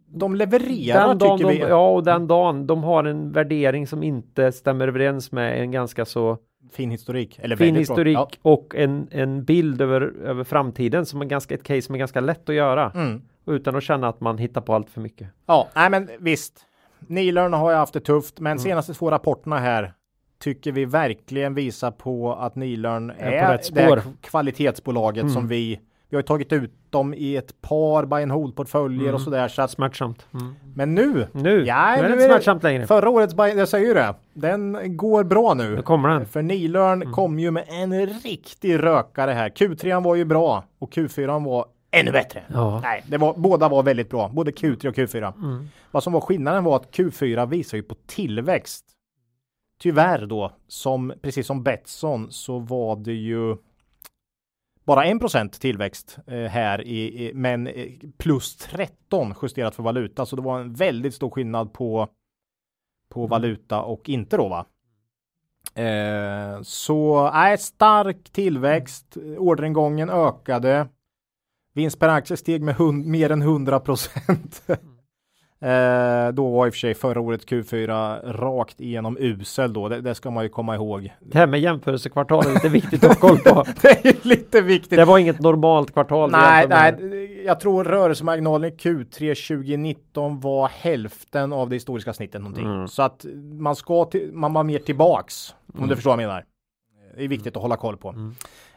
de 0.07 0.35
levererar 0.35 1.07
den 1.07 1.19
tycker 1.19 1.49
de, 1.51 1.53
vi. 1.53 1.59
ja, 1.59 1.89
och 1.91 2.03
den 2.03 2.27
dagen 2.27 2.67
de 2.67 2.83
har 2.83 3.03
en 3.03 3.31
värdering 3.31 3.87
som 3.87 4.03
inte 4.03 4.51
stämmer 4.51 4.87
överens 4.87 5.31
med 5.31 5.61
en 5.61 5.71
ganska 5.71 6.05
så 6.05 6.37
Fin 6.71 6.91
historik. 6.91 7.39
Eller 7.41 7.55
fin 7.55 7.75
historik 7.75 8.17
Ja. 8.17 8.29
och 8.41 8.75
en, 8.75 9.07
en 9.11 9.43
bild 9.43 9.81
över, 9.81 10.01
över 10.25 10.43
framtiden 10.43 11.05
som 11.05 11.21
är 11.21 11.25
ganska, 11.25 11.55
ett 11.55 11.63
case 11.63 11.81
som 11.81 11.95
är 11.95 11.99
ganska 11.99 12.21
lätt 12.21 12.49
att 12.49 12.55
göra 12.55 12.91
Mm. 12.95 13.21
Utan 13.45 13.75
att 13.75 13.83
känna 13.83 14.07
att 14.07 14.21
man 14.21 14.37
hittar 14.37 14.61
på 14.61 14.73
allt 14.73 14.89
för 14.89 15.01
mycket. 15.01 15.27
Ja, 15.45 15.67
nej 15.75 15.89
men 15.89 16.09
visst. 16.19 16.53
Nilörn 17.07 17.53
har 17.53 17.71
ju 17.71 17.77
haft 17.77 17.93
det 17.93 17.99
tufft, 17.99 18.39
Mm. 18.39 18.43
men 18.49 18.59
senaste 18.59 18.93
två 18.93 19.11
rapporterna 19.11 19.59
här 19.59 19.93
tycker 20.39 20.71
vi 20.71 20.85
verkligen 20.85 21.53
visar 21.53 21.91
på 21.91 22.33
att 22.33 22.55
Nilörn 22.55 23.09
Är 23.09 23.31
är, 23.31 23.59
det 23.73 23.81
här 23.81 24.01
kvalitetsbolaget 24.21 25.21
Mm. 25.21 25.33
som 25.33 25.47
vi 25.47 25.79
vi 26.09 26.15
har 26.17 26.21
ju 26.21 26.27
tagit 26.27 26.53
ut 26.53 26.71
dem 26.89 27.13
i 27.13 27.35
ett 27.35 27.61
par 27.61 28.05
buy 28.05 28.23
and 28.23 28.31
hold 28.31 28.55
portföljer 28.55 29.01
Mm. 29.01 29.15
och 29.15 29.21
sådär. 29.21 29.47
Så 29.47 29.61
att, 29.61 29.71
Smärtsamt. 29.71 30.27
Mm. 30.33 30.55
men 30.75 30.95
nu, 30.95 31.27
Nu, 31.31 31.65
Ja, 31.65 31.95
nu 31.95 32.01
är 32.03 32.07
det 32.07 32.13
inte 32.13 32.25
smärtsamt 32.25 32.63
längre. 32.63 32.87
förra 32.87 33.09
årets 33.09 33.33
buy, 33.35 33.49
jag 33.53 33.67
säger 33.67 33.87
ju 33.87 33.93
det, 33.93 34.13
den 34.33 34.77
går 34.97 35.23
bra 35.23 35.53
nu. 35.53 35.75
Nu 35.75 35.81
kommer 35.81 36.09
den. 36.09 36.25
För 36.25 36.41
Nilörn 36.41 37.01
Mm. 37.01 37.13
kom 37.13 37.39
ju 37.39 37.51
med 37.51 37.65
en 37.67 38.05
riktig 38.05 38.83
rökare 38.83 39.31
här. 39.31 39.49
Q3 39.49 40.03
var 40.03 40.15
ju 40.15 40.25
bra 40.25 40.63
och 40.79 40.91
Q4 40.93 41.45
var 41.45 41.65
ännu 41.99 42.11
bättre. 42.11 42.43
Ja. 42.53 42.79
Nej, 42.79 43.03
det 43.07 43.17
var, 43.17 43.33
båda 43.37 43.69
var 43.69 43.83
väldigt 43.83 44.09
bra, 44.09 44.29
både 44.29 44.51
Q3 44.51 44.87
och 44.87 44.95
Q4. 44.95 45.33
Mm. 45.37 45.67
Vad 45.91 46.03
som 46.03 46.13
var 46.13 46.21
skillnaden 46.21 46.63
var 46.63 46.75
att 46.75 46.91
Q4 46.97 47.45
visar 47.47 47.77
ju 47.77 47.83
på 47.83 47.95
tillväxt. 48.05 48.85
Tyvärr 49.79 50.25
då, 50.25 50.51
som 50.67 51.13
precis 51.21 51.47
som 51.47 51.63
Betsson 51.63 52.31
så 52.31 52.59
var 52.59 52.95
det 52.95 53.13
ju 53.13 53.57
bara 54.83 55.05
1% 55.05 55.59
tillväxt 55.59 56.17
eh, 56.27 56.43
här 56.43 56.81
i, 56.81 57.27
i 57.27 57.31
men 57.33 57.67
eh, 57.67 57.91
plus 58.17 58.55
13 58.55 59.33
justerat 59.41 59.75
för 59.75 59.83
valuta, 59.83 60.25
så 60.25 60.35
det 60.35 60.41
var 60.41 60.59
en 60.59 60.73
väldigt 60.73 61.15
stor 61.15 61.29
skillnad 61.29 61.73
på 61.73 62.07
på 63.09 63.27
valuta 63.27 63.81
och 63.81 64.09
inte 64.09 64.37
då 64.37 64.47
va? 64.47 64.65
Eh, 65.83 66.61
så 66.61 67.29
nej, 67.31 67.57
stark 67.57 68.29
tillväxt. 68.31 69.17
Orderingången 69.37 70.09
ökade. 70.09 70.87
Vinst 71.75 71.99
per 71.99 72.09
aktie 72.09 72.37
steg 72.37 72.61
med 72.61 72.75
hund, 72.75 73.05
mer 73.05 73.31
än 73.31 73.41
100 73.41 73.79
procent. 73.79 74.63
eh, 75.61 76.27
då 76.33 76.49
var 76.49 76.67
i 76.67 76.69
och 76.69 76.73
för 76.73 76.79
sig 76.79 76.93
förra 76.93 77.19
året 77.21 77.45
Q4 77.49 78.19
rakt 78.33 78.81
igenom 78.81 79.17
usel 79.19 79.73
då. 79.73 79.89
Det, 79.89 80.01
det 80.01 80.15
ska 80.15 80.31
man 80.31 80.43
ju 80.43 80.49
komma 80.49 80.75
ihåg. 80.75 81.13
Det 81.19 81.37
här 81.37 81.47
med 81.47 81.59
jämförelsekvartal 81.59 82.45
är 82.45 82.53
lite 82.53 82.69
viktigt 82.69 83.03
att 83.03 83.19
ha 83.21 83.29
koll 83.29 83.37
på. 83.37 83.63
det 83.81 84.05
är 84.05 84.27
lite 84.27 84.61
viktigt. 84.61 84.97
Det 84.97 85.05
var 85.05 85.17
inget 85.17 85.39
normalt 85.39 85.93
kvartal. 85.93 86.31
Nej, 86.31 86.67
nej, 86.67 87.43
jag 87.45 87.59
tror 87.59 87.83
rörelsemarginalen 87.83 88.71
i 88.71 88.75
Q3 88.75 89.47
2019 89.47 90.39
var 90.39 90.67
hälften 90.67 91.53
av 91.53 91.69
det 91.69 91.75
historiska 91.75 92.13
snittet 92.13 92.41
någonting. 92.41 92.65
Mm. 92.65 92.87
Så 92.87 93.01
att 93.03 93.25
man 93.59 93.75
ska 93.75 94.05
till, 94.05 94.29
man 94.33 94.53
var 94.53 94.63
mer 94.63 94.79
tillbaks 94.79 95.55
om 95.73 95.77
Mm. 95.77 95.89
du 95.89 95.95
förstår 95.95 96.11
vad 96.11 96.23
jag 96.23 96.27
menar. 96.27 96.43
Det 97.17 97.23
är 97.23 97.27
viktigt 97.27 97.55
att 97.55 97.61
hålla 97.61 97.77
koll 97.77 97.97
på. 97.97 98.15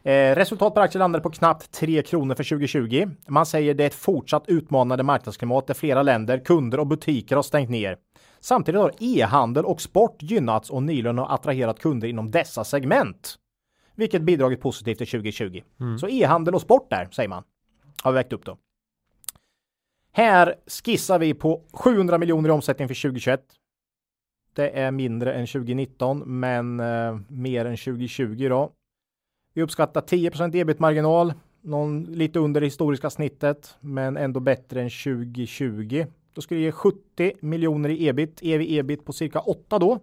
Eh, 0.08 0.34
resultat 0.34 0.74
per 0.74 0.80
aktie 0.80 0.98
landade 0.98 1.22
på 1.22 1.30
knappt 1.30 1.72
3 1.72 2.02
kronor 2.02 2.34
för 2.34 2.44
2020. 2.44 3.08
Man 3.26 3.46
säger 3.46 3.74
det 3.74 3.84
är 3.84 3.86
ett 3.86 3.94
fortsatt 3.94 4.44
utmanande 4.48 5.04
marknadsklimat 5.04 5.66
där 5.66 5.74
flera 5.74 6.02
länder, 6.02 6.38
kunder 6.44 6.80
och 6.80 6.86
butiker 6.86 7.36
har 7.36 7.42
stängt 7.42 7.70
ner. 7.70 7.96
Samtidigt 8.40 8.80
har 8.80 8.92
e-handel 8.98 9.64
och 9.64 9.80
sport 9.80 10.22
gynnats 10.22 10.70
och 10.70 10.82
Nilön 10.82 11.18
har 11.18 11.34
attraherat 11.34 11.78
kunder 11.78 12.08
inom 12.08 12.30
dessa 12.30 12.64
segment. 12.64 13.34
Vilket 13.94 14.22
bidragit 14.22 14.60
positivt 14.60 14.98
till 14.98 15.06
2020. 15.06 15.62
Mm. 15.80 15.98
Så 15.98 16.08
e-handel 16.08 16.54
och 16.54 16.60
sport 16.60 16.90
där, 16.90 17.08
säger 17.10 17.28
man. 17.28 17.42
Har 18.02 18.12
vi 18.12 18.14
vägt 18.14 18.32
upp 18.32 18.44
då. 18.44 18.56
Här 20.12 20.54
skissar 20.84 21.18
vi 21.18 21.34
på 21.34 21.62
700 21.72 22.18
miljoner 22.18 22.48
i 22.48 22.52
omsättning 22.52 22.88
för 22.88 23.02
2021. 23.02 23.40
Det 24.52 24.70
är 24.70 24.90
mindre 24.90 25.32
än 25.34 25.46
2019, 25.46 26.22
men 26.40 26.80
eh, 26.80 27.18
mer 27.28 27.64
än 27.64 27.76
2020 27.76 28.48
då. 28.48 28.72
Vi 29.58 29.62
uppskattar 29.62 30.00
10% 30.00 30.56
ebit-marginal, 30.56 31.32
någon 31.60 32.04
lite 32.04 32.38
under 32.38 32.60
det 32.60 32.66
historiska 32.66 33.10
snittet, 33.10 33.76
men 33.80 34.16
ändå 34.16 34.40
bättre 34.40 34.82
än 34.82 34.90
2020. 34.90 36.06
Då 36.32 36.40
skulle 36.40 36.60
det 36.60 36.64
ge 36.64 36.72
70 36.72 37.32
miljoner 37.40 37.88
i 37.88 38.08
ebit, 38.08 38.38
ev 38.42 38.60
ebit 38.62 39.04
på 39.04 39.12
cirka 39.12 39.40
8 39.40 39.78
då. 39.78 39.98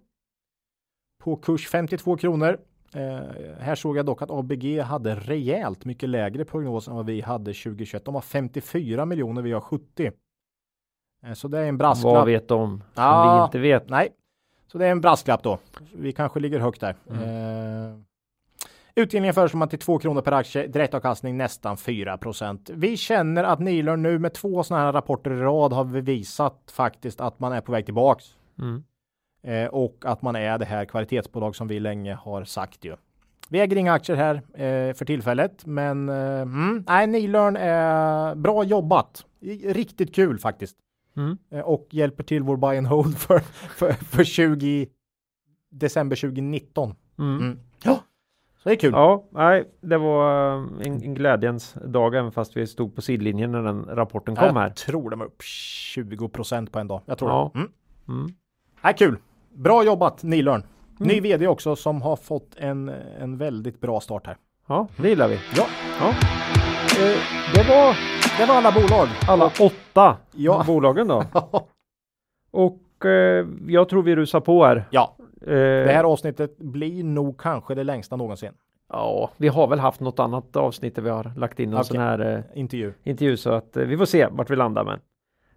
På 1.24 1.36
kurs 1.36 1.68
52 1.68 2.18
kronor. 2.18 2.58
Eh, 2.94 3.20
här 3.60 3.76
såg 3.76 3.98
jag 3.98 4.06
dock 4.06 4.22
att 4.22 4.32
ABG 4.32 4.80
hade 4.82 5.16
rejält 5.16 5.86
mycket 5.86 6.10
lägre 6.10 6.46
prognos 6.46 6.88
än 6.88 6.96
vad 6.96 7.06
vi 7.06 7.22
hade 7.22 7.54
2021. 7.54 8.06
De 8.06 8.14
har 8.16 8.22
54 8.22 9.06
miljoner, 9.06 9.42
vi 9.42 9.52
har 9.52 9.62
70. 9.62 10.12
Eh, 11.26 11.34
så 11.34 11.48
det 11.48 11.60
är 11.60 11.66
en 11.66 11.78
brasklapp. 11.78 12.14
Vad 12.14 12.26
vet 12.26 12.48
de 12.48 12.80
som 12.94 13.04
Ja. 13.04 13.40
vi 13.40 13.46
inte 13.46 13.60
vet? 13.70 13.90
Nej, 13.90 14.10
så 14.68 14.78
det 14.78 14.88
är 14.88 14.92
en 14.92 15.02
brasklapp 15.02 15.44
då. 15.44 15.60
Vi 15.94 16.12
kanske 16.12 16.40
ligger 16.40 16.60
högt 16.60 16.82
där. 16.82 16.96
Mm. 17.10 17.22
Eh, 17.22 18.00
utdelningen 18.96 19.34
föreslår 19.34 19.58
man 19.58 19.70
till 19.70 19.80
2 19.80 20.00
kronor 20.00 20.22
per 20.22 20.32
aktie, 20.32 20.68
direktavkastning 20.68 21.38
nästan 21.38 21.76
4% 21.76 22.72
Vi 22.74 22.98
känner 22.98 23.44
att 23.44 23.60
Nilörn 23.60 24.04
nu 24.04 24.20
med 24.20 24.34
två 24.34 24.64
sådana 24.64 24.86
här 24.86 24.94
rapporter 24.94 25.32
i 25.32 25.36
rad 25.36 25.74
har 25.74 25.84
bevisat 25.84 26.72
faktiskt 26.72 27.22
att 27.22 27.40
man 27.40 27.54
är 27.54 27.62
på 27.62 27.72
väg 27.72 27.86
tillbaks. 27.86 28.26
Mm. 28.60 28.84
Eh, 29.44 29.68
och 29.68 30.04
att 30.06 30.22
man 30.22 30.36
är 30.36 30.58
det 30.58 30.66
här 30.66 30.86
kvalitetsbolag 30.86 31.56
som 31.56 31.68
vi 31.68 31.80
länge 31.80 32.14
har 32.14 32.44
sagt 32.44 32.86
ju. 32.86 32.96
Vi 33.50 33.60
äger 33.60 33.78
inga 33.78 33.94
aktier 33.94 34.16
här 34.16 34.36
eh, 34.36 34.94
för 34.94 35.06
tillfället, 35.06 35.66
men 35.66 36.10
eh, 36.10 36.42
mm, 36.42 36.84
nej, 36.88 37.08
Nilörn 37.08 37.58
är 37.58 38.36
bra 38.36 38.64
jobbat. 38.64 39.26
Riktigt 39.66 40.16
kul 40.16 40.40
faktiskt. 40.40 40.78
Mm. 41.18 41.38
Eh, 41.52 41.60
och 41.60 41.88
hjälper 41.92 42.24
till 42.24 42.44
vår 42.44 42.58
buy 42.58 42.78
and 42.78 42.88
hold 42.88 43.18
för, 43.18 43.40
för, 43.70 43.92
för 43.92 44.24
20 44.24 44.88
december 45.72 46.16
2019. 46.16 46.96
Mm. 47.20 47.38
Mm. 47.38 47.60
Ja, 47.84 48.00
så 48.66 48.70
det 48.70 48.76
är 48.76 48.80
kul. 48.80 48.92
Ja, 48.94 49.24
nej, 49.32 49.64
det 49.82 49.98
var 49.98 50.52
eh, 50.58 50.64
en, 50.88 51.04
en 51.04 51.14
glädjens 51.14 51.74
dag 51.86 52.16
även 52.16 52.32
fast 52.32 52.58
vi 52.58 52.68
stod 52.68 52.96
på 52.96 53.02
sidlinjen 53.02 53.52
när 53.52 53.62
den 53.64 53.86
rapporten 53.86 54.36
kom 54.36 54.46
jag 54.46 54.54
här. 54.54 54.70
tror 54.70 55.10
de 55.10 55.20
var 55.20 55.26
upp 55.26 55.42
20 55.44 56.30
procent 56.30 56.72
på 56.72 56.80
en 56.80 56.88
dag. 56.88 57.02
Jag 57.06 57.18
tror 57.18 57.30
Ja. 57.32 57.52
det. 57.54 57.60
Mm. 57.60 57.72
Mm. 58.10 58.28
Nej, 58.82 58.94
kul. 58.98 59.18
Bra 59.54 59.84
jobbat 59.84 60.24
Nilörn. 60.24 60.64
Ny 60.98 61.14
Mm. 61.14 61.24
vd 61.24 61.48
också 61.48 61.76
som 61.76 62.02
har 62.02 62.16
fått 62.16 62.56
en, 62.58 62.90
en 63.20 63.38
väldigt 63.38 63.82
bra 63.82 64.00
start 64.00 64.28
här. 64.28 64.38
Ja, 64.68 64.88
det 64.98 65.10
gillar 65.10 65.28
vi. 65.28 65.40
Ja, 65.58 65.66
Ja. 66.00 66.08
Eh, 66.08 67.18
det 67.56 67.70
var 67.70 67.98
det 68.40 68.46
var 68.46 68.56
alla 68.56 68.72
bolag. 68.72 69.08
alla 69.30 69.46
åtta 69.46 70.18
Ja. 70.32 70.64
bolagen 70.68 71.08
då. 71.08 71.24
Och 72.52 73.06
eh, 73.06 73.46
jag 73.68 73.90
tror 73.90 74.04
vi 74.04 74.16
rusar 74.16 74.40
på 74.40 74.66
här. 74.66 74.86
Ja, 74.92 75.16
det 75.42 75.92
här 75.94 76.04
avsnittet 76.04 76.58
blir 76.58 77.04
nog 77.04 77.40
kanske 77.40 77.76
det 77.76 77.84
längsta 77.84 78.16
någonsin. 78.16 78.52
Ja, 78.90 79.32
vi 79.38 79.48
har 79.48 79.68
väl 79.68 79.80
haft 79.80 80.00
något 80.00 80.20
annat 80.20 80.56
avsnitt 80.56 80.96
där 80.96 81.02
vi 81.02 81.10
har 81.10 81.32
lagt 81.38 81.60
in 81.60 81.70
någon 81.70 81.80
Okej. 81.80 81.88
sån 81.88 81.98
här 82.00 82.20
eh, 82.54 82.60
Intervju. 82.60 82.94
intervju 83.04 83.38
så 83.38 83.52
att 83.52 83.78
eh, 83.78 83.84
vi 83.86 83.98
får 83.98 84.06
se 84.06 84.28
vart 84.32 84.50
vi 84.50 84.56
landar 84.56 84.84
men 84.84 85.00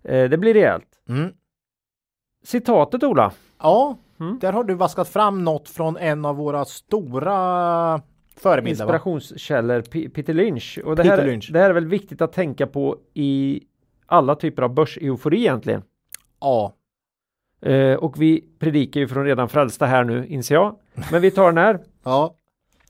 eh, 0.05 0.31
det 0.31 0.39
blir 0.39 0.55
rejält. 0.55 0.89
Mm. 1.09 1.33
Citatet 2.45 3.03
Ola. 3.05 3.33
Ja, 3.59 3.97
Mm. 4.21 4.39
där 4.39 4.53
har 4.53 4.65
du 4.65 4.75
vaskat 4.75 5.09
fram 5.09 5.45
något 5.45 5.69
från 5.69 5.97
en 5.97 6.25
av 6.25 6.37
våra 6.37 6.65
stora 6.65 8.01
förebilder. 8.37 8.71
Inspirationskällor 8.85 9.81
P- 9.83 10.09
Peter 10.09 10.35
Lynch. 10.35 10.79
Och 10.85 10.97
det, 10.97 11.03
Peter 11.03 11.17
här, 11.19 11.27
Lynch. 11.27 11.51
det 11.53 11.59
här 11.59 11.71
är 11.71 11.75
väl 11.75 11.87
viktigt 11.87 12.23
att 12.23 12.33
tänka 12.33 12.67
på 12.67 12.97
i 13.15 13.61
alla 14.07 14.35
typer 14.35 14.63
av 14.63 14.75
börseufori 14.75 15.39
egentligen. 15.39 15.83
Ja, 16.41 16.73
Eh, 17.61 17.95
och 17.95 18.23
vi 18.23 18.45
predikar 18.59 19.01
ju 19.01 19.09
från 19.09 19.25
redan 19.25 19.49
frälsta 19.49 19.87
här 19.87 20.05
nu 20.05 20.27
inser 20.27 20.55
jag. 20.55 20.77
Men 21.13 21.23
vi 21.23 21.31
tar 21.31 21.47
den 21.47 21.59
här. 21.59 21.81
ja, 22.05 22.35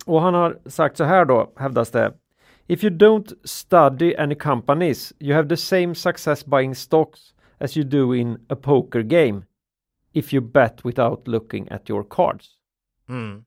Och 0.07 0.20
han 0.20 0.35
har 0.35 0.59
sagt 0.66 0.97
så 0.97 1.05
här 1.05 1.24
då, 1.24 1.53
hävdas 1.57 1.90
det. 1.90 2.12
If 2.66 2.85
you 2.85 2.97
don't 2.97 3.32
study 3.45 4.16
any 4.16 4.35
companies, 4.35 5.12
you 5.19 5.35
have 5.36 5.49
the 5.49 5.57
same 5.57 5.95
success 5.95 6.47
buying 6.47 6.74
stocks 6.74 7.20
as 7.59 7.77
you 7.77 7.89
do 7.89 8.15
in 8.15 8.47
a 8.49 8.57
poker 8.57 9.01
game. 9.01 9.43
If 10.12 10.35
you 10.35 10.43
bet 10.43 10.85
without 10.85 11.28
looking 11.28 11.70
at 11.70 11.90
your 11.90 12.05
cards. 12.11 12.47
mm. 13.09 13.45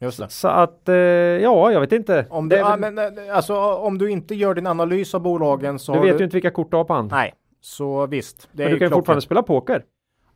just 0.00 0.18
det. 0.18 0.28
Så 0.28 0.48
att, 0.48 0.88
eh, 0.88 0.94
ja, 0.94 1.72
jag 1.72 1.80
vet 1.80 1.92
inte. 1.92 2.26
Om, 2.30 2.48
Det 2.48 2.56
du, 2.56 2.62
väl- 2.62 2.80
men, 2.80 2.98
eh, 2.98 3.36
alltså, 3.36 3.56
om 3.74 3.98
du 3.98 4.10
inte 4.10 4.34
gör 4.34 4.54
din 4.54 4.66
analys 4.66 5.14
av 5.14 5.20
bolagen 5.20 5.78
så 5.78 5.92
du 5.94 6.00
vet 6.00 6.20
ju 6.20 6.24
inte 6.24 6.36
vilka 6.36 6.50
kort 6.50 6.70
du 6.70 6.76
har 6.76 6.84
på 6.84 6.94
hand. 6.94 7.10
Nej, 7.10 7.34
så 7.60 8.06
visst. 8.06 8.48
Det 8.52 8.62
Men 8.62 8.72
du 8.72 8.78
kan 8.78 8.88
ju 8.88 8.94
fortfarande 8.94 9.22
spela 9.22 9.42
poker. 9.42 9.84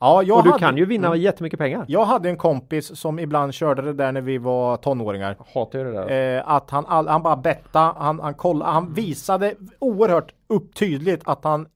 Ja, 0.00 0.22
jag 0.22 0.38
och 0.38 0.44
du 0.44 0.50
hade, 0.50 0.60
kan 0.60 0.76
ju 0.76 0.84
vinna 0.84 1.06
Mm. 1.06 1.20
jättemycket 1.20 1.58
pengar. 1.58 1.84
Jag 1.88 2.04
hade 2.04 2.28
en 2.28 2.36
kompis 2.36 2.96
som 2.98 3.18
ibland 3.18 3.54
körde 3.54 3.82
det 3.82 3.92
där 3.92 4.12
när 4.12 4.20
vi 4.20 4.38
var 4.38 4.76
tonåringar. 4.76 5.36
Hatar 5.54 5.78
ju 5.78 5.84
det 5.84 5.92
där. 5.92 6.36
Eh, 6.38 6.42
att 6.50 6.70
han, 6.70 6.86
all, 6.86 7.08
han 7.08 7.22
bara 7.22 7.36
betta, 7.36 7.94
han, 7.98 8.20
han, 8.20 8.34
kolla, 8.34 8.64
han 8.70 8.92
visade 8.92 9.54
oerhört 9.78 10.32
upp 10.48 10.74
tydligt 10.74 11.20
att 11.24 11.44
han 11.44 11.66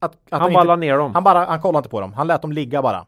att, 0.00 0.12
att 0.30 0.40
han 0.40 0.42
inte- 0.50 0.54
ballar 0.54 0.76
ner 0.76 0.98
dem. 0.98 1.14
Han 1.14 1.24
bara, 1.24 1.44
han 1.44 1.60
kollade 1.60 1.78
inte 1.78 1.88
på 1.88 2.00
dem. 2.00 2.12
Han 2.12 2.26
lät 2.26 2.42
dem 2.42 2.52
ligga 2.52 2.82
bara. 2.82 3.06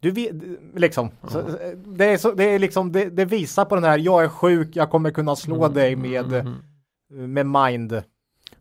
Du 0.00 0.10
vet, 0.10 0.30
liksom. 0.74 1.10
Så, 1.28 1.42
det, 1.86 2.04
är 2.04 2.16
så, 2.16 2.30
det 2.32 2.44
är 2.44 2.58
liksom, 2.58 2.92
det, 2.92 3.04
det 3.04 3.24
visar 3.24 3.64
på 3.64 3.74
den 3.74 3.84
här, 3.84 3.98
jag 3.98 4.24
är 4.24 4.28
sjuk, 4.28 4.76
jag 4.76 4.90
kommer 4.90 5.10
kunna 5.10 5.36
slå 5.36 5.56
Mm. 5.64 5.72
dig 5.74 5.96
med, 5.96 6.46
med 7.08 7.46
mind. 7.46 8.02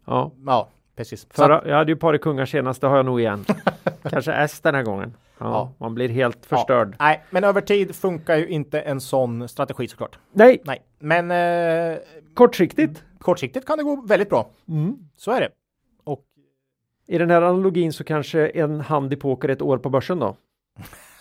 Ja. 0.05 0.31
Ja, 0.45 0.67
precis. 0.95 1.27
Förra, 1.29 1.61
jag 1.67 1.75
hade 1.77 1.91
ju 1.91 1.95
par 1.95 2.13
i 2.15 2.19
kungar 2.19 2.45
senast, 2.45 2.81
det 2.81 2.87
har 2.87 2.97
jag 2.97 3.05
nog 3.05 3.19
igen. 3.19 3.45
Kanske 4.09 4.33
S 4.33 4.59
den 4.61 4.75
här 4.75 4.83
gången. 4.83 5.13
Ja, 5.41 5.49
Ja. 5.51 5.71
Man 5.77 5.93
blir 5.95 6.09
helt 6.09 6.45
förstörd. 6.45 6.95
Ja, 6.99 7.05
nej, 7.05 7.23
men 7.29 7.43
över 7.43 7.61
tid 7.61 7.95
funkar 7.95 8.35
ju 8.35 8.47
inte 8.47 8.81
en 8.81 9.01
sån 9.01 9.47
strategi 9.47 9.87
såklart. 9.87 10.19
Nej, 10.33 10.61
Nej, 10.65 10.81
men 10.99 11.31
eh, 11.31 11.97
kortsiktigt. 12.33 13.03
kortsiktigt 13.19 13.65
kan 13.67 13.77
det 13.77 13.83
gå 13.83 14.01
väldigt 14.01 14.29
bra. 14.29 14.49
Så 15.17 15.31
är 15.31 15.41
det. 15.41 15.49
Och 16.03 16.23
I 17.07 17.17
den 17.17 17.29
här 17.29 17.41
analogin 17.41 17.93
så 17.93 18.03
kanske 18.03 18.47
en 18.47 18.81
hand 18.81 19.13
i 19.13 19.15
poker 19.15 19.49
ett 19.49 19.61
år 19.61 19.77
på 19.77 19.89
börsen 19.89 20.19
då. 20.19 20.35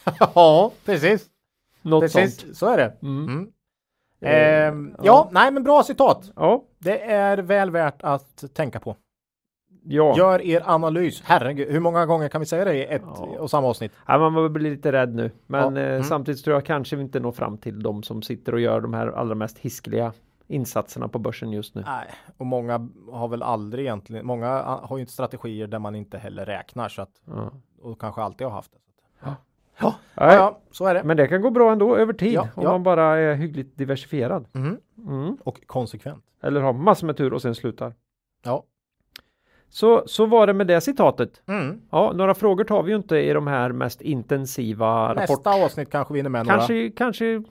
ja, 0.35 0.73
precis. 0.85 1.27
Något 1.83 2.03
Precis, 2.03 2.41
sånt. 2.41 2.57
så 2.57 2.67
är 2.67 2.77
det. 2.77 2.97
Mm. 3.03 3.25
Mm. 3.29 3.51
Eh, 4.21 4.67
Ehm, 4.69 4.97
ja, 5.03 5.29
nej, 5.33 5.51
men 5.53 5.63
bra 5.65 5.83
citat. 5.83 6.33
Ja, 6.37 6.65
Det 6.79 7.03
är 7.05 7.39
väl 7.39 7.71
värt 7.71 8.03
att 8.03 8.55
tänka 8.55 8.81
på. 8.81 8.97
Ja. 9.91 10.15
Gör 10.17 10.43
er 10.43 10.63
analys. 10.65 11.23
Herregud, 11.25 11.69
hur 11.69 11.81
många 11.81 12.07
gånger 12.07 12.29
kan 12.29 12.41
vi 12.41 12.47
säga 12.47 12.65
det 12.65 12.75
i 12.75 12.85
ett 12.85 13.03
Ja. 13.05 13.27
och 13.39 13.51
samma 13.51 13.69
avsnitt? 13.69 13.93
Ja, 14.07 14.31
man 14.31 14.53
blir 14.53 14.71
lite 14.71 14.93
rädd 14.93 15.15
nu. 15.15 15.31
Men 15.47 15.77
Ja. 15.77 15.83
eh, 15.83 15.91
Mm. 15.91 16.03
samtidigt 16.05 16.45
tror 16.45 16.55
jag 16.57 16.65
kanske 16.65 16.97
vi 16.97 17.03
inte 17.03 17.21
når 17.21 17.33
fram 17.33 17.59
till 17.59 17.83
de 17.83 18.03
som 18.03 18.23
sitter 18.23 18.53
och 18.55 18.61
gör 18.61 18.81
de 18.81 18.95
här 18.95 19.07
allra 19.07 19.35
mest 19.35 19.59
hiskeliga 19.59 20.13
insatserna 20.47 21.09
på 21.09 21.19
börsen 21.19 21.53
just 21.53 21.75
nu. 21.75 21.83
Nej, 21.87 22.07
och 22.37 22.47
många 22.47 22.89
har 23.13 23.29
väl 23.29 23.43
aldrig 23.43 23.85
egentligen, 23.85 24.27
många 24.27 24.49
har 24.83 24.97
ju 24.97 25.01
inte 25.01 25.13
strategier 25.13 25.67
där 25.67 25.79
man 25.79 25.95
inte 25.95 26.19
heller 26.19 26.45
räknar 26.47 26.89
så 26.89 27.03
att, 27.03 27.23
Ja. 27.27 27.51
och 27.83 28.01
kanske 28.01 28.23
alltid 28.23 28.47
har 28.47 28.55
haft 28.55 28.73
det. 28.73 28.79
Ja. 29.25 29.35
Ja, 29.81 29.95
Nej, 30.15 30.35
ja, 30.37 30.59
så 30.71 30.87
är 30.87 30.95
det. 30.95 31.03
Men 31.05 31.17
det 31.17 31.27
kan 31.29 31.43
gå 31.43 31.51
bra 31.51 31.73
ändå 31.73 31.97
över 31.97 32.13
tid 32.13 32.33
Ja, 32.33 32.43
om 32.55 32.63
ja. 32.63 32.71
man 32.73 32.83
bara 32.83 33.19
är 33.19 33.35
hyggligt 33.35 33.79
diversifierad. 33.79 34.47
Mhm. 34.53 34.79
Mm. 35.09 35.37
Och 35.45 35.67
konsekvent. 35.67 36.25
Eller 36.43 36.61
har 36.61 36.73
massor 36.73 37.07
med 37.07 37.17
tur 37.17 37.33
och 37.33 37.43
sen 37.43 37.55
slutar. 37.55 37.95
Ja. 38.45 38.65
Så, 39.73 40.03
så 40.07 40.27
var 40.27 40.47
det 40.47 40.53
med 40.53 40.67
det 40.67 40.81
citatet. 40.81 41.43
Mm. 41.49 41.81
Ja, 41.91 42.13
några 42.15 42.35
frågor 42.35 42.65
tar 42.65 42.83
vi 42.83 42.91
ju 42.91 42.97
inte 42.97 43.17
i 43.17 43.33
de 43.33 43.47
här 43.47 43.73
mest 43.73 44.01
intensiva. 44.01 45.13
Nästa 45.15 45.65
avsnitt 45.65 45.91
kanske 45.91 46.15
vi 46.15 46.19
hinner 46.19 46.31
med 46.31 46.47
några. 46.47 46.57
Kanske, 46.59 46.91
kanske, 46.91 47.43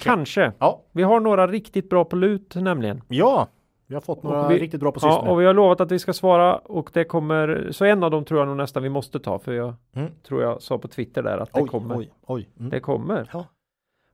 kanske. 0.00 0.52
Ja. 0.58 0.80
Vi 0.92 1.02
har 1.02 1.20
några 1.20 1.46
riktigt 1.46 1.90
bra 1.90 2.04
på 2.04 2.16
lut 2.16 2.54
nämligen. 2.54 3.02
ja, 3.08 3.48
vi 3.86 3.94
har 3.94 4.00
fått 4.00 4.22
några 4.22 4.48
vi- 4.48 4.58
riktigt 4.58 4.80
bra 4.80 4.92
på 4.92 4.98
Ja, 5.02 5.10
sistone. 5.10 5.30
och 5.30 5.40
vi 5.40 5.44
har 5.46 5.54
lovat 5.54 5.80
att 5.80 5.92
vi 5.92 5.98
ska 5.98 6.12
svara 6.12 6.56
och 6.56 6.90
det 6.92 7.04
kommer, 7.04 7.68
så 7.70 7.84
en 7.84 8.02
av 8.02 8.10
dem 8.10 8.24
tror 8.24 8.40
jag 8.40 8.48
nog 8.48 8.56
nästan 8.56 8.82
vi 8.82 8.88
måste 8.88 9.20
ta 9.20 9.38
för 9.38 9.52
jag 9.52 9.74
Mm. 9.96 10.10
tror 10.28 10.42
jag 10.42 10.62
sa 10.62 10.78
på 10.78 10.88
Twitter 10.88 11.22
där 11.22 11.38
att 11.38 11.52
det 11.52 11.60
oj, 11.62 11.68
kommer. 11.68 11.96
oj, 11.98 12.10
oj. 12.26 12.48
Mm. 12.58 12.70
Det 12.70 12.80
kommer. 12.80 13.30
Ja. 13.32 13.44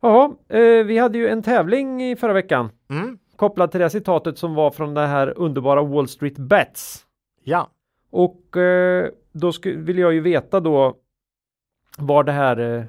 Jaha, 0.03 0.31
eh, 0.49 0.85
vi 0.85 0.99
hade 0.99 1.19
ju 1.19 1.29
en 1.29 1.43
tävling 1.43 2.03
i 2.03 2.17
förra 2.17 2.33
veckan 2.33 2.71
Mm. 2.91 3.19
kopplad 3.37 3.71
till 3.71 3.81
det 3.81 3.91
citatet 3.91 4.39
som 4.39 4.55
var 4.55 4.71
från 4.71 4.95
det 4.95 5.07
här 5.07 5.33
underbara 5.39 5.83
Wall 5.83 6.09
Street 6.09 6.39
Bets. 6.39 7.04
Ja, 7.45 7.71
Och 8.11 8.57
eh, 8.57 9.11
då 9.33 9.53
vill 9.65 9.99
jag 9.99 10.13
ju 10.15 10.21
veta 10.21 10.61
då 10.61 10.97
var 11.99 12.25
det 12.25 12.33
här 12.33 12.59
eh, 12.59 12.85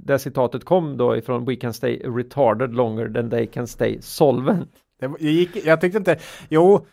det 0.00 0.18
citatet 0.18 0.64
kom 0.64 0.96
då 0.96 1.16
ifrån 1.16 1.44
We 1.44 1.56
can 1.56 1.72
stay 1.74 1.98
retarded 2.04 2.74
longer 2.74 3.08
than 3.08 3.30
they 3.30 3.46
can 3.46 3.66
stay 3.66 3.98
solvent. 4.02 4.68
det 5.00 5.20
gick, 5.30 5.66
jag 5.66 5.80
tyckte 5.80 5.98
inte, 5.98 6.18
jo, 6.48 6.86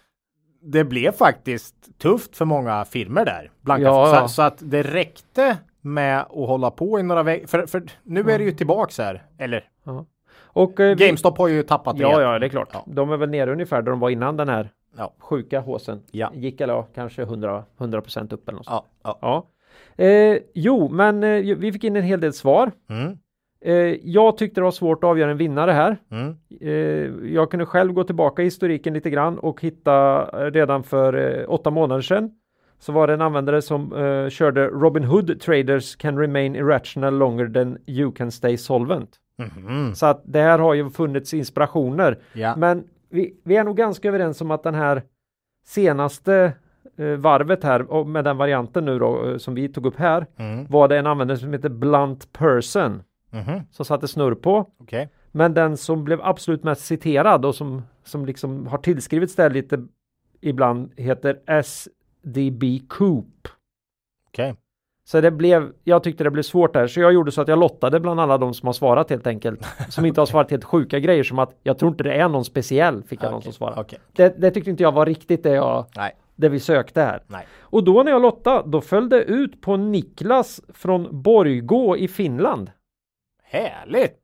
det 0.61 0.83
blev 0.83 1.11
faktiskt 1.11 1.75
tufft 1.99 2.37
för 2.37 2.45
många 2.45 2.85
firmer 2.85 3.25
där. 3.25 3.51
Blanka. 3.61 3.83
Ja, 3.83 4.05
så, 4.05 4.15
ja. 4.15 4.27
så 4.27 4.41
att 4.41 4.57
det 4.59 4.83
räckte 4.83 5.57
med 5.81 6.21
att 6.21 6.27
hålla 6.29 6.71
på 6.71 6.99
i 6.99 7.03
några 7.03 7.23
veckor. 7.23 7.47
För, 7.47 7.65
för 7.65 7.83
nu 8.03 8.19
är 8.19 8.37
det 8.39 8.43
ju 8.43 8.51
tillbaks 8.51 8.97
här. 8.97 9.23
Eller 9.37 9.69
Och 10.37 10.79
eh, 10.79 10.95
GameStop 10.95 11.37
har 11.37 11.47
ju 11.47 11.63
tappat 11.63 11.97
Ja, 11.99 12.07
rejält. 12.07 12.21
ja, 12.23 12.39
det 12.39 12.45
är 12.45 12.49
klart. 12.49 12.69
Ja. 12.73 12.83
De 12.87 13.11
är 13.11 13.17
väl 13.17 13.29
nere 13.29 13.51
ungefär 13.51 13.81
där 13.81 13.91
de 13.91 13.99
var 13.99 14.09
innan 14.09 14.37
den 14.37 14.49
här 14.49 14.69
Ja. 14.97 15.13
sjuka 15.19 15.59
håsen. 15.59 15.99
Ja. 16.11 16.31
Gick 16.33 16.61
eller 16.61 16.73
ja, 16.73 16.87
kanske 16.95 17.21
100, 17.21 17.63
100% 17.77 18.33
upp 18.33 18.49
eller 18.49 18.57
något 18.57 18.65
sånt. 18.65 18.85
Ja, 19.03 19.17
ja. 19.21 19.47
Ja. 19.97 20.03
Eh, 20.05 20.37
jo, 20.53 20.89
men 20.89 21.23
eh, 21.23 21.55
vi 21.57 21.71
fick 21.71 21.83
in 21.83 21.95
en 21.95 22.03
hel 22.03 22.19
del 22.19 22.33
svar. 22.33 22.71
Mm, 22.89 23.17
Eh, 23.65 23.73
jag 24.03 24.37
tyckte 24.37 24.61
det 24.61 24.63
var 24.65 24.71
svårt 24.71 25.03
att 25.03 25.07
avgöra 25.09 25.31
en 25.31 25.37
vinnare 25.37 25.71
här. 25.71 25.97
mm, 26.11 26.35
Eh, 26.61 27.31
jag 27.33 27.51
kunde 27.51 27.65
själv 27.65 27.93
gå 27.93 28.03
tillbaka 28.03 28.41
i 28.41 28.45
historiken 28.45 28.93
lite 28.93 29.09
grann 29.09 29.39
och 29.39 29.61
hitta 29.61 30.21
eh, 30.33 30.51
redan 30.51 30.83
för 30.83 31.39
eh, 31.39 31.45
åtta 31.47 31.69
månader 31.71 32.01
sedan 32.01 32.31
så 32.79 32.91
var 32.91 33.07
det 33.07 33.13
en 33.13 33.21
användare 33.21 33.61
som 33.61 33.93
eh, 33.93 34.29
körde 34.29 34.67
Robin 34.67 35.03
Hood 35.03 35.41
traders 35.41 35.95
can 35.95 36.19
remain 36.19 36.55
irrational 36.55 37.17
longer 37.17 37.47
than 37.47 37.77
you 37.85 38.11
can 38.11 38.31
stay 38.31 38.57
solvent. 38.57 39.09
mhm. 39.37 39.95
Så 39.95 40.05
att 40.05 40.21
det 40.25 40.41
här 40.41 40.59
har 40.59 40.73
ju 40.73 40.89
funnits 40.89 41.33
inspirationer. 41.33 42.17
Ja. 42.33 42.55
Men 42.57 42.83
vi, 43.15 43.35
vi 43.43 43.55
är 43.55 43.63
nog 43.63 43.77
ganska 43.77 44.07
överens 44.07 44.41
om 44.41 44.51
att 44.51 44.63
den 44.63 44.75
här 44.75 45.03
senaste 45.65 46.53
eh, 46.97 47.07
varvet 47.07 47.63
här 47.63 48.03
med 48.03 48.23
den 48.23 48.37
varianten 48.37 48.85
nu 48.85 48.99
då 48.99 49.29
eh, 49.29 49.37
som 49.37 49.55
vi 49.55 49.69
tog 49.69 49.85
upp 49.85 49.97
här 49.97 50.25
Mm, 50.37 50.65
var 50.65 50.87
det 50.87 50.97
en 50.97 51.07
användare 51.07 51.37
som 51.37 51.53
heter 51.53 51.69
Blunt 51.69 52.33
Person 52.33 53.03
mhm. 53.31 53.61
som 53.71 53.85
satte 53.85 54.07
snurr 54.07 54.35
på. 54.35 54.69
Okej. 54.77 55.09
Men 55.31 55.53
den 55.53 55.77
som 55.77 56.03
blev 56.03 56.21
absolut 56.21 56.63
mest 56.63 56.85
citerad 56.85 57.45
och 57.45 57.55
som, 57.55 57.81
som 58.03 58.25
liksom 58.25 58.67
har 58.67 58.77
tillskrivits 58.77 59.35
där 59.35 59.49
lite 59.49 59.87
ibland 60.41 60.91
heter 60.97 61.61
SDB 61.63 62.63
Coop. 62.87 63.47
Okej. 64.27 64.55
Så 65.07 65.21
det 65.21 65.31
blev, 65.31 65.71
jag 65.83 66.03
tyckte 66.03 66.23
det 66.23 66.31
blev 66.31 66.43
svårt 66.43 66.73
där, 66.73 66.87
så 66.87 66.99
jag 66.99 67.13
gjorde 67.13 67.31
så 67.31 67.41
att 67.41 67.47
jag 67.47 67.59
lottade 67.59 67.99
bland 67.99 68.19
alla 68.19 68.37
de 68.37 68.53
som 68.53 68.67
har 68.67 68.73
svarat 68.73 69.09
helt 69.09 69.27
enkelt. 69.27 69.65
Som 69.89 70.05
inte 70.05 70.21
har 70.21 70.25
svarat 70.25 70.51
helt 70.51 70.63
sjuka 70.63 70.99
grejer 70.99 71.23
som 71.23 71.39
att 71.39 71.55
jag 71.63 71.77
tror 71.77 71.91
inte 71.91 72.03
det 72.03 72.13
är 72.13 72.29
någon 72.29 72.45
speciell, 72.45 73.03
fick 73.03 73.23
jag 73.23 73.31
någon 73.31 73.41
som 73.41 73.53
svarade. 73.53 73.81
okej. 73.81 73.99
Det, 74.13 74.41
det 74.41 74.51
tyckte 74.51 74.69
inte 74.69 74.83
jag 74.83 74.91
var 74.91 75.05
riktigt 75.05 75.43
det, 75.43 75.49
jag, 75.49 75.85
Nej, 75.95 76.15
det 76.35 76.49
vi 76.49 76.59
sökte 76.59 77.01
här. 77.01 77.23
nej. 77.27 77.45
Och 77.59 77.83
då 77.83 78.03
när 78.03 78.11
jag 78.11 78.21
lottade, 78.21 78.69
då 78.69 78.81
föll 78.81 79.09
det 79.09 79.23
ut 79.23 79.61
på 79.61 79.77
Niklas 79.77 80.61
från 80.73 81.21
Borgå 81.21 81.97
i 81.97 82.07
Finland. 82.07 82.71
Härligt! 83.43 84.19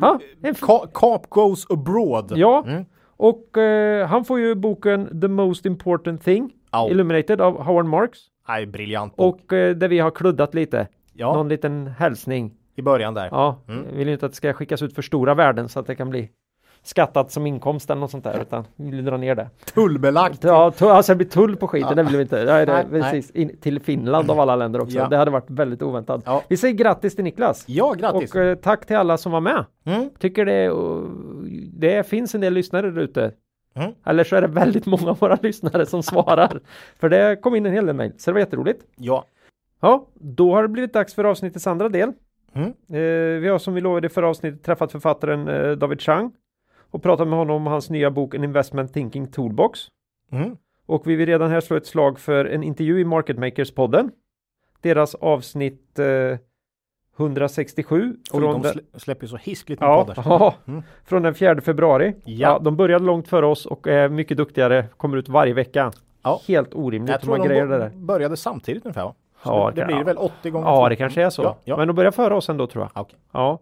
Ha? 0.00 0.18
Ka- 0.42 0.88
Cap 0.94 1.30
goes 1.30 1.70
abroad. 1.70 2.32
Ja, 2.36 2.64
Mm. 2.66 2.84
och 3.02 3.58
eh, 3.58 4.06
han 4.06 4.24
får 4.24 4.40
ju 4.40 4.54
boken 4.54 5.20
The 5.20 5.28
Most 5.28 5.66
Important 5.66 6.22
Thing 6.24 6.52
Ja. 6.72 6.90
Illuminated 6.90 7.40
av 7.40 7.62
Howard 7.62 7.86
Marks 7.86 8.18
Nej, 8.48 8.66
briljant 8.66 9.16
bok. 9.16 9.34
och 9.46 9.52
eh, 9.52 9.76
där 9.76 9.88
vi 9.88 9.98
har 9.98 10.10
kluddat 10.10 10.54
lite. 10.54 10.88
Ja, 11.12 11.34
Någon 11.34 11.48
liten 11.48 11.86
hälsning. 11.98 12.54
i 12.76 12.82
början 12.82 13.14
där. 13.14 13.28
Ja, 13.30 13.58
Mm. 13.68 13.96
vill 13.96 14.06
ju 14.06 14.12
inte 14.12 14.26
att 14.26 14.32
det 14.32 14.36
ska 14.36 14.52
skickas 14.52 14.82
ut 14.82 14.94
för 14.94 15.02
stora 15.02 15.34
värden 15.34 15.68
så 15.68 15.80
att 15.80 15.86
det 15.86 15.94
kan 15.94 16.10
bli 16.10 16.30
skattat 16.82 17.30
som 17.30 17.46
inkomst 17.46 17.90
eller 17.90 18.00
något 18.00 18.10
sånt 18.10 18.24
där 18.24 18.40
utan 18.42 18.64
vi 18.76 18.90
vill 18.90 19.04
dra 19.04 19.16
ner 19.16 19.34
det. 19.34 19.50
Tullbelagt. 19.74 20.44
Ja, 20.44 20.70
tu- 20.70 20.84
alltså 20.88 21.12
det 21.12 21.16
blir 21.16 21.26
tull 21.28 21.56
på 21.56 21.68
skiten, 21.68 21.88
Ja. 21.88 21.94
det 21.94 22.02
vill 22.02 22.16
vi 22.16 22.22
inte. 22.22 22.44
Nej, 22.44 22.66
det, 22.66 22.72
Nej, 22.72 22.84
precis. 23.02 23.30
In, 23.30 23.56
till 23.60 23.80
Finland 23.80 24.30
av 24.30 24.40
alla 24.40 24.56
länder 24.56 24.80
också. 24.80 24.96
Ja. 24.98 25.08
Det 25.08 25.16
hade 25.16 25.30
varit 25.30 25.50
väldigt 25.50 25.82
oväntat. 25.82 26.22
Ja. 26.26 26.42
Vi 26.48 26.56
säger 26.56 26.74
grattis 26.74 27.14
till 27.14 27.24
Niklas. 27.24 27.64
Ja, 27.68 27.92
grattis. 27.92 28.34
Och 28.34 28.40
eh, 28.40 28.54
tack 28.54 28.86
till 28.86 28.96
alla 28.96 29.16
som 29.18 29.32
var 29.32 29.40
med. 29.40 29.64
Mm. 29.84 30.10
Tycker 30.18 30.44
det, 30.44 30.70
och, 30.70 31.08
det 31.72 32.06
finns 32.08 32.34
en 32.34 32.40
del 32.40 32.52
lyssnare 32.54 32.90
där 32.90 33.02
ute. 33.02 33.32
Mm. 33.76 33.92
Eller 34.04 34.24
så 34.24 34.36
är 34.36 34.40
det 34.40 34.46
väldigt 34.46 34.86
många 34.86 35.10
av 35.10 35.18
våra 35.18 35.38
lyssnare 35.42 35.86
som 35.86 36.02
svarar. 36.02 36.60
För 36.98 37.08
det 37.08 37.36
kom 37.36 37.54
in 37.54 37.66
en 37.66 37.72
hel 37.72 37.86
del 37.86 37.96
mejl, 37.96 38.12
så 38.16 38.30
det 38.30 38.32
var 38.32 38.40
jätteroligt. 38.40 38.84
Ja. 38.96 39.24
Ja, 39.80 40.06
då 40.14 40.54
har 40.54 40.62
det 40.62 40.68
blivit 40.68 40.92
dags 40.92 41.14
för 41.14 41.24
avsnittets 41.24 41.66
andra 41.66 41.88
del. 41.88 42.12
Mm. 42.52 42.68
Eh, 42.68 43.40
vi 43.40 43.48
har 43.48 43.58
som 43.58 43.74
vi 43.74 43.80
lovade 43.80 44.08
förra 44.08 44.28
avsnittet 44.28 44.62
träffat 44.62 44.92
författaren 44.92 45.48
eh, 45.48 45.70
David 45.70 46.00
Chang 46.00 46.32
och 46.90 47.02
pratat 47.02 47.28
med 47.28 47.38
honom 47.38 47.56
om 47.56 47.66
hans 47.66 47.90
nya 47.90 48.10
bok 48.10 48.34
En 48.34 48.44
Investment 48.44 48.92
Thinking 48.92 49.26
Toolbox. 49.26 49.80
Mm. 50.32 50.56
Och 50.86 51.06
vi 51.06 51.16
vill 51.16 51.26
redan 51.26 51.50
här 51.50 51.60
slå 51.60 51.76
ett 51.76 51.86
slag 51.86 52.18
för 52.18 52.44
en 52.44 52.62
intervju 52.62 53.00
i 53.00 53.04
Market 53.04 53.36
Makers-podden. 53.36 54.10
Deras 54.80 55.14
avsnitt 55.14 55.98
eh, 55.98 56.38
167. 57.16 58.16
Oj, 58.32 58.40
från 58.40 58.42
de 58.42 58.62
den- 58.62 58.72
slä- 58.72 58.98
släpper 58.98 59.26
så 59.26 59.36
hiskligt 59.36 59.80
med 59.80 59.88
Ja, 59.88 60.04
poddar. 60.04 60.24
ja, 60.28 60.54
Mm. 60.66 60.82
från 61.04 61.22
den 61.22 61.34
4 61.34 61.60
februari. 61.60 62.14
Ja. 62.24 62.58
de 62.58 62.76
började 62.76 63.04
långt 63.04 63.28
före 63.28 63.46
oss 63.46 63.66
och 63.66 63.86
är 63.86 64.08
mycket 64.08 64.36
duktigare, 64.36 64.84
kommer 64.96 65.16
ut 65.16 65.28
varje 65.28 65.52
vecka. 65.54 65.92
Ja. 66.22 66.40
Helt 66.48 66.74
orimligt 66.74 67.08
Jag 67.10 67.18
hur 67.18 67.20
tror 67.24 67.30
man 67.38 67.40
de 67.40 67.48
grejer 67.48 67.66
det 67.66 67.78
där. 67.78 67.90
började 67.94 68.36
samtidigt 68.36 68.84
ungefär 68.86 69.04
va? 69.04 69.14
Så 69.42 69.50
Ja, 69.50 69.72
det, 69.74 69.80
det 69.80 69.86
blir 69.86 70.04
väl 70.04 70.16
80 70.16 70.50
gånger 70.50 70.66
Ja, 70.68 70.88
det 70.88 70.96
kanske 70.96 71.22
är 71.22 71.30
så. 71.30 71.42
Ja, 71.42 71.56
ja. 71.64 71.76
Men 71.76 71.86
de 71.88 71.96
börjar 71.96 72.10
före 72.10 72.34
oss 72.34 72.48
ändå 72.48 72.66
tror 72.66 72.84
jag. 72.84 72.90
Ja, 72.94 73.00
okej. 73.00 73.18
Ja, 73.32 73.58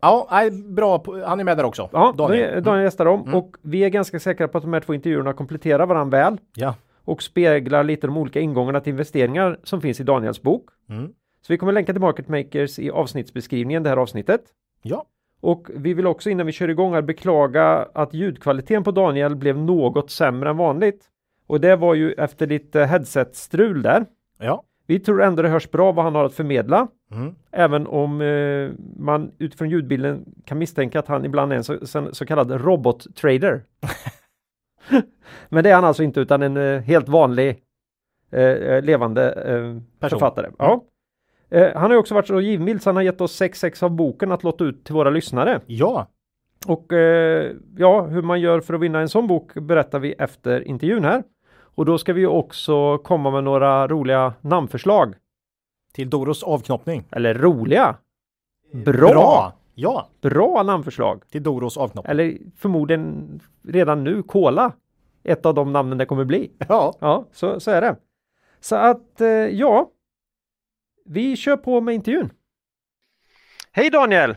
ja 0.00 0.50
bra. 0.68 1.04
Han 1.26 1.40
är 1.40 1.44
med 1.44 1.56
där 1.56 1.64
också. 1.64 1.88
ja 1.92 2.14
Daniel. 2.18 2.40
Daniel, 2.44 2.62
Daniel 2.62 2.84
gästar 2.84 3.04
dem 3.04 3.20
Mm. 3.22 3.34
och 3.34 3.56
vi 3.62 3.84
är 3.84 3.88
ganska 3.88 4.20
säkra 4.20 4.48
på 4.48 4.58
att 4.58 4.64
de 4.64 4.72
här 4.72 4.80
två 4.80 4.94
intervjuerna 4.94 5.32
kompletterar 5.32 5.86
varandra 5.86 6.18
väl 6.18 6.38
Ja. 6.54 6.74
och 7.04 7.22
speglar 7.22 7.84
lite 7.84 8.06
de 8.06 8.16
olika 8.16 8.40
ingångarna 8.40 8.80
till 8.80 8.90
investeringar 8.90 9.58
som 9.62 9.80
finns 9.80 10.00
i 10.00 10.02
Daniels 10.04 10.42
bok. 10.42 10.64
Mm. 10.88 11.12
Så 11.46 11.52
vi 11.52 11.58
kommer 11.58 11.72
länka 11.72 11.92
till 11.92 12.00
Market 12.00 12.28
Makers 12.28 12.78
i 12.78 12.90
avsnittsbeskrivningen 12.90 13.82
det 13.82 13.88
här 13.88 13.96
avsnittet. 13.96 14.40
Ja. 14.82 15.04
Och 15.40 15.70
vi 15.74 15.94
vill 15.94 16.06
också 16.06 16.30
innan 16.30 16.46
vi 16.46 16.52
kör 16.52 16.68
igång 16.68 16.94
här 16.94 17.02
beklaga 17.02 17.88
att 17.94 18.14
ljudkvaliteten 18.14 18.84
på 18.84 18.90
Daniel 18.90 19.36
blev 19.36 19.58
något 19.58 20.10
sämre 20.10 20.50
än 20.50 20.56
vanligt. 20.56 21.04
Och 21.46 21.60
det 21.60 21.76
var 21.76 21.94
ju 21.94 22.12
efter 22.12 22.46
lite 22.46 22.84
headset-strul 22.84 23.82
där. 23.82 24.06
Ja. 24.38 24.62
Vi 24.86 25.00
tror 25.00 25.22
ändå 25.22 25.42
det 25.42 25.48
hörs 25.48 25.70
bra 25.70 25.92
vad 25.92 26.04
han 26.04 26.14
har 26.14 26.24
att 26.24 26.34
förmedla. 26.34 26.88
Mm. 27.10 27.34
Även 27.50 27.86
om 27.86 28.20
eh, 28.20 28.70
man 28.96 29.32
utifrån 29.38 29.70
ljudbilden 29.70 30.24
kan 30.44 30.58
misstänka 30.58 30.98
att 30.98 31.08
han 31.08 31.24
ibland 31.24 31.52
är 31.52 31.56
en 31.56 31.64
så, 31.64 31.86
så, 31.86 32.14
så 32.14 32.26
kallad 32.26 32.50
robot-trader. 32.50 33.64
Men 35.48 35.64
det 35.64 35.70
är 35.70 35.74
han 35.74 35.84
alltså 35.84 36.02
inte 36.02 36.20
utan 36.20 36.42
en 36.42 36.56
eh, 36.56 36.80
helt 36.80 37.08
vanlig 37.08 37.62
eh, 38.30 38.42
eh, 38.42 38.82
levande 38.82 39.32
eh, 39.32 40.08
författare. 40.08 40.50
Ja. 40.58 40.84
Eh, 41.54 41.72
han 41.74 41.82
har 41.82 41.90
ju 41.90 41.96
också 41.96 42.14
varit 42.14 42.26
så 42.26 42.40
givmild 42.40 42.82
så 42.82 42.88
han 42.90 42.96
har 42.96 43.02
gett 43.02 43.20
oss 43.20 43.40
6-6 43.42 43.84
av 43.84 43.90
boken 43.90 44.32
att 44.32 44.42
låta 44.42 44.64
ut 44.64 44.84
till 44.84 44.94
våra 44.94 45.10
lyssnare. 45.10 45.60
Ja. 45.66 46.06
Och 46.66 46.92
eh, 46.92 47.52
ja, 47.76 48.00
hur 48.02 48.22
man 48.22 48.40
gör 48.40 48.60
för 48.60 48.74
att 48.74 48.80
vinna 48.80 49.00
en 49.00 49.08
sån 49.08 49.26
bok 49.26 49.54
berättar 49.54 49.98
vi 49.98 50.12
efter 50.12 50.68
intervjun 50.68 51.04
här. 51.04 51.22
Och 51.76 51.84
då 51.84 51.98
ska 51.98 52.12
vi 52.12 52.26
också 52.26 52.98
komma 52.98 53.30
med 53.30 53.44
några 53.44 53.88
roliga 53.88 54.32
namnförslag. 54.40 55.14
Till 55.94 56.10
Doros 56.10 56.42
avknoppning. 56.42 57.04
Eller 57.10 57.34
roliga. 57.34 57.96
Bra. 58.72 58.92
Bra, 58.92 59.52
Ja. 59.74 60.62
namnförslag. 60.64 61.22
Till 61.30 61.42
Doros 61.42 61.76
avknoppning. 61.76 62.10
Eller 62.10 62.38
förmodligen 62.56 63.40
redan 63.68 64.04
nu 64.04 64.22
Kola. 64.22 64.72
Ett 65.24 65.46
av 65.46 65.54
de 65.54 65.72
namnen 65.72 65.98
det 65.98 66.06
kommer 66.06 66.24
bli. 66.24 66.50
Ja. 66.68 66.94
Ja, 67.00 67.24
så, 67.32 67.60
så 67.60 67.70
är 67.70 67.80
det. 67.80 67.96
Så 68.60 68.76
att 68.76 69.20
eh, 69.20 69.28
ja, 69.28 69.90
vi 71.04 71.36
kör 71.36 71.56
på 71.56 71.80
med 71.80 71.94
intervjun. 71.94 72.30
Hej 73.72 73.90
Daniel! 73.90 74.36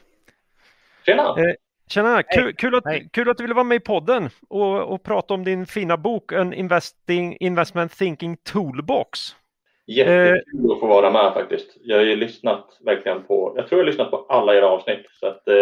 Tjena! 1.06 1.24
Eh, 1.24 1.54
Tjena, 1.90 2.24
kul, 2.24 2.54
kul, 2.54 2.76
att, 2.76 2.84
kul 3.12 3.30
att 3.30 3.38
du 3.38 3.44
ville 3.44 3.54
vara 3.54 3.64
med 3.64 3.76
i 3.76 3.80
podden 3.80 4.30
och, 4.50 4.94
och 4.94 5.04
prata 5.04 5.34
om 5.34 5.44
din 5.44 5.66
fina 5.66 5.98
bok 5.98 6.32
En 6.32 6.54
investing, 6.54 7.38
Investment 7.40 7.92
Thinking 7.92 8.38
Toolbox. 8.38 9.20
Jättekul 9.88 10.72
att 10.72 10.80
få 10.80 10.88
vara 10.88 11.12
med 11.12 11.34
faktiskt. 11.34 11.78
Jag 11.82 11.98
har 11.98 12.04
ju 12.04 12.16
lyssnat 12.16 12.78
verkligen 12.86 13.24
på, 13.24 13.54
jag 13.56 13.68
tror 13.68 13.80
jag 13.80 13.86
har 13.86 13.92
lyssnat 13.92 14.12
på 14.12 14.26
alla 14.30 14.56
era 14.56 14.68
avsnitt. 14.68 15.06
Så 15.20 15.28
att 15.28 15.48
eh, 15.48 15.54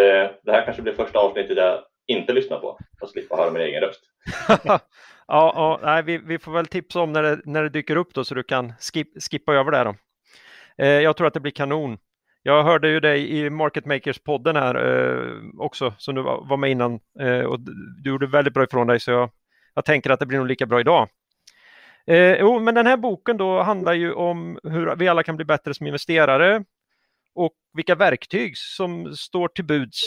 det 0.44 0.52
här 0.52 0.65
kanske 0.65 0.82
blir 0.82 0.94
första 0.94 1.19
avsnittet 1.19 1.57
jag 1.57 1.80
inte 2.07 2.34
lyssnar 2.34 2.60
på. 2.60 2.80
Att 3.02 3.10
slippa 3.10 3.36
höra 3.36 3.52
min 3.52 3.61
egen 3.61 3.82
röst. 3.82 4.02
ja, 4.65 4.82
ja 5.27 5.80
nej, 5.84 6.03
vi, 6.03 6.18
vi 6.18 6.40
får 6.40 6.52
väl 6.52 6.65
tipsa 6.65 6.99
om 6.99 7.14
när 7.14 7.23
det, 7.23 7.40
när 7.45 7.64
det 7.64 7.69
dyker 7.69 7.95
upp 7.95 8.14
då 8.14 8.23
så 8.23 8.36
du 8.36 8.44
kan 8.44 8.73
skip, 8.80 9.07
skippa 9.32 9.53
över 9.53 9.72
det. 9.72 9.84
Då. 9.84 9.95
Eh, 10.77 10.88
jag 10.88 11.18
tror 11.18 11.27
att 11.27 11.34
det 11.34 11.39
blir 11.39 11.52
kanon. 11.52 11.97
Jag 12.43 12.64
hörde 12.64 12.89
ju 12.89 12.99
dig 12.99 13.39
i 13.39 13.49
Market 13.49 13.85
Makers-podden 13.85 14.60
här 14.60 14.76
eh, 14.76 15.41
också 15.57 15.93
som 15.97 16.15
du 16.15 16.22
var, 16.22 16.57
med 16.57 16.72
innan 16.72 16.99
eh, 17.19 17.39
och 17.39 17.60
du 18.03 18.10
gjorde 18.10 18.27
väldigt 18.27 18.53
bra 18.53 18.64
ifrån 18.64 18.88
dig 18.88 18.99
så 18.99 19.11
jag, 19.11 19.30
jag 19.73 19.85
tänker 19.85 20.10
att 20.10 20.19
det 20.19 20.26
blir 20.26 20.38
nog 20.38 20.47
lika 20.47 20.65
bra 20.65 20.80
idag. 20.80 21.07
Eh, 22.07 22.35
jo, 22.39 22.60
men 22.60 22.76
den 22.76 22.88
här 22.88 22.97
boken 22.97 23.38
då 23.38 23.61
handlar 23.61 23.93
ju 23.93 24.14
om 24.14 24.60
hur 24.64 24.95
vi 24.95 25.07
alla 25.07 25.23
kan 25.23 25.35
bli 25.35 25.45
bättre 25.45 25.73
som 25.73 25.88
investerare 25.88 26.64
och 27.35 27.53
vilka 27.73 27.95
verktyg 27.95 28.57
som 28.57 29.15
står 29.15 29.47
till 29.47 29.65
buds 29.65 30.02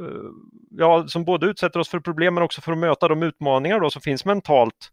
eh, 0.00 0.30
ja, 0.70 1.08
som 1.08 1.24
både 1.24 1.46
utsätter 1.46 1.80
oss 1.80 1.88
för 1.88 2.00
problem 2.00 2.34
men 2.34 2.42
också 2.42 2.60
för 2.60 2.72
att 2.72 2.78
möta 2.78 3.08
de 3.08 3.22
utmaningar 3.22 3.80
då 3.80 3.90
som 3.90 4.02
finns 4.02 4.24
mentalt. 4.24 4.92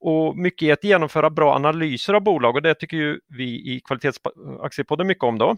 Och 0.00 0.36
mycket 0.36 0.62
i 0.62 0.72
att 0.72 0.84
genomföra 0.84 1.30
bra 1.30 1.54
analyser 1.54 2.14
av 2.14 2.22
bolag 2.22 2.56
och 2.56 2.62
det 2.62 2.74
tycker 2.74 2.96
ju 2.96 3.20
vi 3.26 3.44
i 3.44 3.80
Kvalitetsaktiepodden 3.84 5.06
mycket 5.06 5.24
om 5.24 5.38
då. 5.38 5.56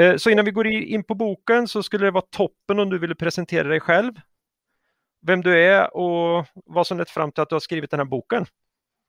Eh, 0.00 0.16
så 0.16 0.30
innan 0.30 0.44
vi 0.44 0.50
går 0.50 0.66
in 0.66 1.04
på 1.04 1.14
boken 1.14 1.68
så 1.68 1.82
skulle 1.82 2.04
det 2.04 2.10
vara 2.10 2.24
toppen 2.30 2.78
om 2.78 2.90
du 2.90 2.98
ville 2.98 3.14
presentera 3.14 3.68
dig 3.68 3.80
själv. 3.80 4.12
Vem 5.26 5.40
du 5.40 5.64
är 5.64 5.96
och 5.96 6.44
vad 6.54 6.86
som 6.86 6.98
lett 6.98 7.10
fram 7.10 7.32
till 7.32 7.42
att 7.42 7.48
du 7.48 7.54
har 7.54 7.60
skrivit 7.60 7.90
den 7.90 8.00
här 8.00 8.04
boken. 8.04 8.46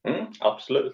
Mm, 0.08 0.26
absolut. 0.40 0.94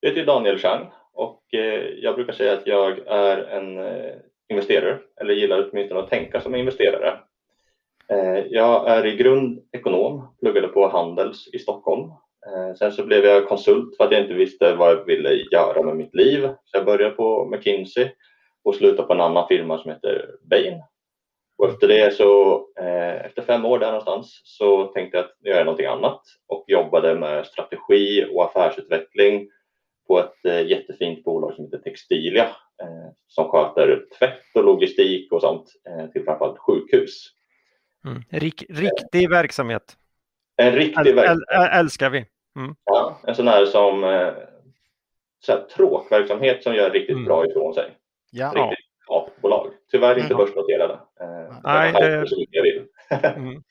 Jag 0.00 0.10
heter 0.10 0.26
Daniel 0.26 0.58
Chang 0.58 0.90
och 1.12 1.54
eh, 1.54 1.82
jag 2.02 2.14
brukar 2.14 2.32
säga 2.32 2.52
att 2.52 2.66
jag 2.66 2.98
är 2.98 3.36
en 3.36 3.78
eh, 3.78 4.14
investerare, 4.48 4.98
eller 5.20 5.34
gillar 5.34 5.68
åtminstone 5.70 6.00
att 6.00 6.10
tänka 6.10 6.40
som 6.40 6.54
investerare. 6.54 7.18
Jag 8.50 8.88
är 8.88 9.06
i 9.06 9.16
grund 9.16 9.68
ekonom, 9.72 10.34
pluggade 10.40 10.68
på 10.68 10.88
Handels 10.88 11.48
i 11.52 11.58
Stockholm. 11.58 12.10
Eh, 12.54 12.74
sen 12.74 12.92
så 12.92 13.04
blev 13.04 13.24
jag 13.24 13.48
konsult 13.48 13.96
för 13.96 14.04
att 14.04 14.12
jag 14.12 14.20
inte 14.20 14.34
visste 14.34 14.74
vad 14.74 14.90
jag 14.90 15.04
ville 15.04 15.32
göra 15.32 15.82
med 15.82 15.96
mitt 15.96 16.14
liv. 16.14 16.40
Så 16.42 16.76
jag 16.76 16.84
började 16.84 17.14
på 17.14 17.44
McKinsey 17.44 18.10
och 18.64 18.74
slutade 18.74 19.08
på 19.08 19.12
en 19.12 19.20
annan 19.20 19.48
firma 19.48 19.78
som 19.78 19.90
heter 19.90 20.30
Bain. 20.50 20.82
Och 21.58 21.68
efter 21.68 21.88
det 21.88 22.14
så, 22.14 22.54
eh, 22.80 23.26
efter 23.26 23.42
fem 23.42 23.64
år 23.64 23.78
där 23.78 23.86
någonstans, 23.86 24.40
så 24.44 24.84
tänkte 24.84 25.16
jag 25.16 25.24
att 25.24 25.36
jag 25.40 25.56
gör 25.56 25.64
någonting 25.64 25.86
annat 25.86 26.20
och 26.46 26.64
jobbade 26.68 27.14
med 27.14 27.46
strategi 27.46 28.26
och 28.32 28.44
affärsutveckling 28.44 29.50
på 30.06 30.18
ett 30.18 30.44
eh, 30.44 30.66
jättefint 30.66 31.24
bolag 31.24 31.54
som 31.54 31.64
heter 31.64 31.78
Textilia 31.78 32.48
som 33.26 33.48
sköter 33.48 34.04
tvätt 34.18 34.42
och 34.54 34.64
logistik 34.64 35.32
och 35.32 35.40
sånt 35.40 35.72
till 36.12 36.24
framförallt 36.24 36.58
sjukhus. 36.58 37.32
Mm. 38.04 38.22
Rik, 38.30 38.64
riktig 38.68 39.30
verksamhet. 39.30 39.96
En 40.56 40.72
riktig 40.72 41.14
verksamhet. 41.14 41.48
äl, 41.52 41.62
äl, 41.62 41.80
älskar 41.80 42.10
vi. 42.10 42.26
Ja, 42.84 43.20
en 43.26 43.34
sån 43.34 43.48
här 43.48 43.64
som 43.66 44.04
eh, 44.04 44.32
så 45.44 45.52
här, 45.52 45.60
tråkverksamhet 45.60 46.62
som 46.62 46.74
gör 46.74 46.90
riktigt 46.90 47.14
Mm. 47.16 47.24
bra 47.24 47.46
ifrån 47.46 47.74
sig. 47.74 47.90
Ja. 48.32 48.46
Riktigt 48.54 48.84
apbolag. 49.10 49.70
Tyvärr 49.90 50.18
inte 50.18 50.34
Mm. 50.34 50.46
börsnoterade. 50.46 50.94
Eh, 51.20 51.54
Nej, 51.64 51.92
det-. 51.92 52.84
Mm. 53.36 53.62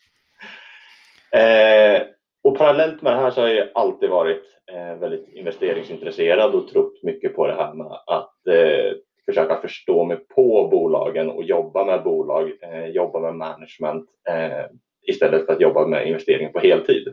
Eh, 1.31 2.01
och 2.43 2.57
parallellt 2.57 3.01
med 3.01 3.13
det 3.13 3.19
här 3.19 3.31
så 3.31 3.41
har 3.41 3.47
jag 3.47 3.67
alltid 3.73 4.09
varit 4.09 4.43
eh, 4.71 4.95
väldigt 4.99 5.27
investeringsintresserad 5.33 6.55
och 6.55 6.67
trott 6.67 7.03
mycket 7.03 7.35
på 7.35 7.47
det 7.47 7.53
här 7.53 7.73
med 7.73 7.87
att 8.07 8.47
eh, 8.47 8.91
försöka 9.25 9.61
förstå 9.61 10.03
mig 10.03 10.17
på 10.35 10.67
bolagen 10.71 11.29
och 11.29 11.43
jobba 11.43 11.85
med 11.85 12.03
bolag, 12.03 12.51
eh, 12.61 12.85
jobba 12.85 13.19
med 13.19 13.35
management 13.35 14.09
istället 15.07 15.45
för 15.45 15.53
att 15.53 15.61
jobba 15.61 15.87
med 15.87 16.07
investering 16.07 16.51
på 16.53 16.59
heltid. 16.59 17.07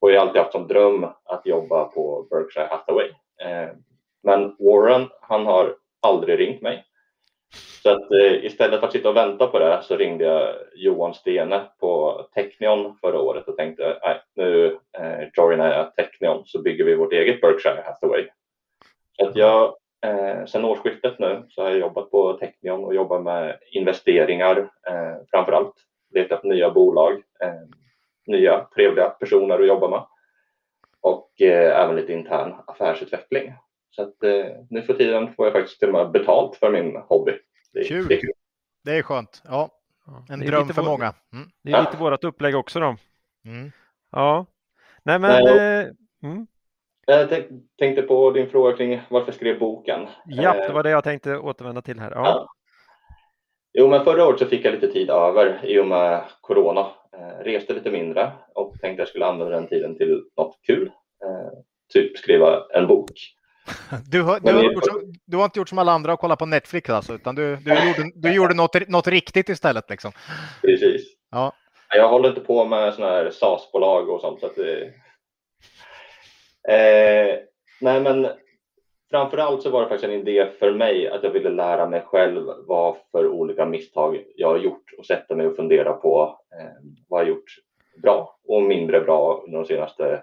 Och 0.00 0.12
jag 0.12 0.20
har 0.20 0.26
alltid 0.26 0.42
haft 0.42 0.52
som 0.52 0.68
dröm 0.68 1.06
att 1.24 1.46
jobba 1.46 1.84
på 1.84 2.26
Berkshire 2.30 2.68
Hathaway. 2.70 3.08
Eh, 3.40 3.68
men 4.22 4.56
Warren, 4.58 5.08
han 5.20 5.46
har 5.46 5.76
aldrig 6.02 6.38
ringt 6.38 6.62
mig. 6.62 6.84
Så 7.82 7.90
att 7.90 8.10
eh, 8.12 8.44
istället 8.44 8.80
för 8.80 8.86
att 8.86 8.92
sitta 8.92 9.08
och 9.08 9.16
vänta 9.16 9.46
på 9.46 9.58
det 9.58 9.80
så 9.82 9.96
ringde 9.96 10.24
jag 10.24 10.54
Johan 10.74 11.14
Stene 11.14 11.62
på 11.80 12.22
Technion 12.34 12.96
förra 13.00 13.20
året 13.20 13.48
och 13.48 13.56
tänkte 13.56 13.98
nej, 14.02 14.20
nu 14.34 14.78
eh, 14.98 15.28
joinar 15.36 15.72
jag 15.72 15.94
Technion 15.94 16.42
så 16.46 16.62
bygger 16.62 16.84
vi 16.84 16.94
vårt 16.94 17.12
eget 17.12 17.40
Berkshire 17.40 17.82
Hathaway. 17.86 18.26
Så 19.18 19.28
att 19.28 19.36
jag, 19.36 19.74
eh, 20.06 20.44
sen 20.46 20.64
årsskiftet 20.64 21.18
nu 21.18 21.42
så 21.48 21.62
har 21.62 21.70
jag 21.70 21.78
jobbat 21.78 22.10
på 22.10 22.32
Technion 22.32 22.84
och 22.84 22.94
jobbar 22.94 23.20
med 23.20 23.58
investeringar 23.72 24.56
eh, 24.88 25.16
framför 25.30 25.52
allt. 25.52 25.74
Letat 26.14 26.44
nya 26.44 26.70
bolag, 26.70 27.12
eh, 27.40 27.62
nya 28.28 28.64
trevliga 28.74 29.08
personer 29.08 29.60
att 29.60 29.66
jobba 29.66 29.88
med 29.88 30.06
och 31.00 31.40
eh, 31.40 31.84
även 31.84 31.96
lite 31.96 32.12
intern 32.12 32.54
affärsutveckling. 32.66 33.52
Så 33.90 34.02
att 34.02 34.22
eh, 34.22 34.46
nu 34.70 34.82
för 34.82 34.94
tiden 34.94 35.34
får 35.34 35.46
jag 35.46 35.52
faktiskt 35.52 35.78
till 35.78 35.88
och 35.88 35.94
med 35.94 36.10
betalt 36.10 36.56
för 36.56 36.70
min 36.70 36.96
hobby. 36.96 37.32
Det 37.72 37.80
är 37.80 37.84
kul. 37.84 38.08
Det 38.08 38.14
är, 38.14 38.20
kul. 38.20 38.32
Det 38.84 38.98
är 38.98 39.02
skönt. 39.02 39.42
Ja, 39.44 39.70
en 40.28 40.40
dröm 40.40 40.68
för 40.68 40.82
vår... 40.82 40.90
många. 40.90 41.14
Mm. 41.32 41.48
Det 41.62 41.72
är 41.72 41.80
lite 41.80 41.92
ja. 41.92 42.10
vårt 42.10 42.24
upplägg 42.24 42.56
också 42.56 42.80
då. 42.80 42.96
Mm. 43.44 43.72
Ja, 44.12 44.46
nej 45.02 45.18
men. 45.18 45.44
Nej, 45.44 45.80
eh, 45.80 45.86
mm. 46.22 46.46
Jag 47.06 47.28
tänkte 47.78 48.02
på 48.02 48.30
din 48.30 48.50
fråga 48.50 48.76
kring 48.76 49.02
varför 49.08 49.28
jag 49.28 49.34
skrev 49.34 49.58
boken. 49.58 50.08
Ja, 50.26 50.66
det 50.66 50.72
var 50.72 50.82
det 50.82 50.90
jag 50.90 51.04
tänkte 51.04 51.38
återvända 51.38 51.82
till 51.82 52.00
här. 52.00 52.10
Ja. 52.10 52.24
ja. 52.24 52.48
Jo, 53.72 53.88
men 53.88 54.04
förra 54.04 54.26
året 54.26 54.38
så 54.38 54.46
fick 54.46 54.64
jag 54.64 54.74
lite 54.74 54.92
tid 54.92 55.10
över 55.10 55.60
i 55.64 55.78
och 55.78 55.86
med 55.86 56.24
corona. 56.40 56.86
Eh, 57.18 57.44
reste 57.44 57.74
lite 57.74 57.90
mindre 57.90 58.32
och 58.54 58.74
tänkte 58.80 59.00
jag 59.00 59.08
skulle 59.08 59.26
använda 59.26 59.54
den 59.56 59.68
tiden 59.68 59.96
till 59.96 60.24
något 60.36 60.58
kul. 60.66 60.86
Eh, 61.24 61.58
typ 61.92 62.18
skriva 62.18 62.64
en 62.74 62.86
bok. 62.86 63.10
Du 64.10 64.22
har, 64.22 64.40
du, 64.40 64.52
har 64.52 64.62
gjort 64.62 64.84
du 65.26 65.36
har 65.36 65.44
inte 65.44 65.58
gjort 65.58 65.68
som 65.68 65.78
alla 65.78 65.92
andra 65.92 66.12
och 66.12 66.20
kollat 66.20 66.38
på 66.38 66.46
Netflix 66.46 66.90
alltså, 66.90 67.14
utan 67.14 67.34
du, 67.34 67.56
du 67.56 67.70
gjorde, 67.70 68.10
du 68.14 68.34
gjorde 68.34 68.54
något, 68.54 68.88
något 68.88 69.06
riktigt 69.06 69.48
istället 69.48 69.90
liksom. 69.90 70.12
Precis. 70.62 71.02
Ja. 71.30 71.52
Jag 71.94 72.08
håller 72.08 72.28
inte 72.28 72.40
på 72.40 72.64
med 72.64 72.94
sådana 72.94 73.12
här 73.12 73.30
SAS-bolag 73.30 74.08
och 74.08 74.20
sånt. 74.20 74.40
Så 74.40 74.46
att 74.46 74.56
det... 74.56 74.84
eh, 76.68 77.38
nej, 77.80 78.00
men 78.00 78.28
framförallt 79.10 79.62
så 79.62 79.70
var 79.70 79.82
det 79.82 79.88
faktiskt 79.88 80.12
en 80.12 80.28
idé 80.28 80.46
för 80.58 80.72
mig 80.72 81.08
att 81.08 81.22
jag 81.22 81.30
ville 81.30 81.50
lära 81.50 81.88
mig 81.88 82.02
själv 82.06 82.46
vad 82.66 82.96
för 83.12 83.26
olika 83.28 83.66
misstag 83.66 84.24
jag 84.36 84.48
har 84.48 84.58
gjort 84.58 84.94
och 84.98 85.06
sätta 85.06 85.34
mig 85.34 85.46
och 85.46 85.56
fundera 85.56 85.92
på 85.92 86.40
eh, 86.60 86.90
vad 87.08 87.20
jag 87.20 87.28
gjort 87.28 87.54
bra 88.02 88.38
och 88.44 88.62
mindre 88.62 89.00
bra 89.00 89.42
under 89.44 89.58
de 89.58 89.64
senaste 89.64 90.22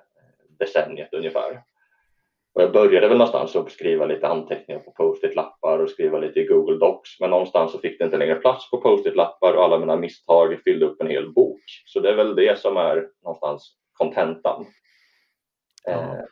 decenniet 0.60 1.14
ungefär. 1.14 1.62
Och 2.56 2.62
jag 2.62 2.72
började 2.72 3.08
väl 3.08 3.18
någonstans 3.18 3.56
att 3.56 3.72
skriva 3.72 4.06
lite 4.06 4.28
anteckningar 4.28 4.82
på 4.82 4.92
post-it-lappar 4.92 5.80
och 5.80 5.90
skriva 5.90 6.20
lite 6.20 6.40
i 6.40 6.46
Google 6.46 6.78
Docs. 6.78 7.20
Men 7.20 7.30
någonstans 7.30 7.72
så 7.72 7.80
fick 7.80 8.00
det 8.00 8.06
inte 8.06 8.18
längre 8.18 8.36
plats 8.36 8.72
på 8.72 8.82
post-it-lappar 8.82 9.54
och 9.54 9.64
alla 9.64 9.80
mina 9.80 9.96
misstag 9.96 10.60
fyllde 10.64 10.86
upp 10.86 11.02
en 11.02 11.08
hel 11.08 11.34
bok. 11.34 11.62
Så 11.86 12.00
det 12.00 12.10
är 12.10 12.16
väl 12.16 12.36
det 12.36 12.60
som 12.60 12.78
är 12.78 13.08
någonstans 13.24 13.78
kontentan. 13.94 14.66
Ja. 15.86 15.92
Eh. 15.92 16.24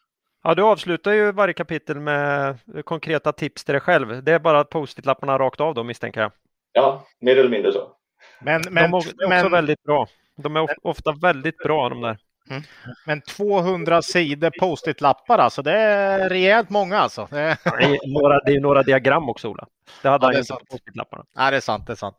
Ja, 0.44 0.56
du 0.56 0.61
avslutar 0.61 1.11
ju 1.11 1.32
varje 1.32 1.53
kapitel 1.53 1.99
med 1.99 2.57
konkreta 2.86 3.32
tips 3.32 3.64
till 3.64 3.74
dig 3.74 3.82
själv. 3.82 4.24
Det 4.24 4.32
är 4.32 4.40
bara 4.40 4.64
post-it-lapparna 4.64 5.38
rakt 5.38 5.61
av 5.61 5.74
då 5.74 5.84
misstänker 5.84 6.22
jag. 6.22 6.32
Ja, 6.72 7.07
mer 7.20 7.38
eller 7.38 7.49
mindre 7.49 7.72
så. 7.72 7.91
Men, 8.40 8.61
men, 8.70 8.91
de 8.91 8.94
är 8.94 8.98
också 8.98 9.14
men, 9.30 9.52
väldigt 9.52 9.84
bra. 9.84 10.07
De 10.36 10.56
är 10.56 10.88
ofta 10.88 11.11
väldigt 11.11 11.57
bra 11.57 11.90
de 11.90 12.02
där. 12.02 12.18
Mm. 12.49 12.64
Men 13.06 13.22
200 13.22 14.02
sidor 14.02 14.52
post-it-lappar 14.60 15.38
alltså, 15.38 15.61
det 15.61 15.72
är 15.72 16.30
rejält 16.30 16.70
många 16.70 16.98
alltså. 16.98 17.28
Det 17.32 17.40
är, 17.40 17.57
det 17.78 17.86
är, 17.86 18.22
några, 18.22 18.40
det 18.40 18.52
är 18.52 18.60
några 18.60 18.84
diagram 18.84 19.30
också 19.30 19.48
Ola. 19.48 19.68
Det 20.02 20.10
hade 20.10 20.26
ja, 20.26 20.32
han 20.32 20.40
inte 20.40 20.53
på 20.53 20.65
post-it-lapparna. 20.72 21.26
Nej, 21.36 21.52
det 21.52 21.57
är 21.57 21.61
sant, 21.61 21.88
det 21.88 21.94
är 21.94 21.95
sant. 21.95 22.18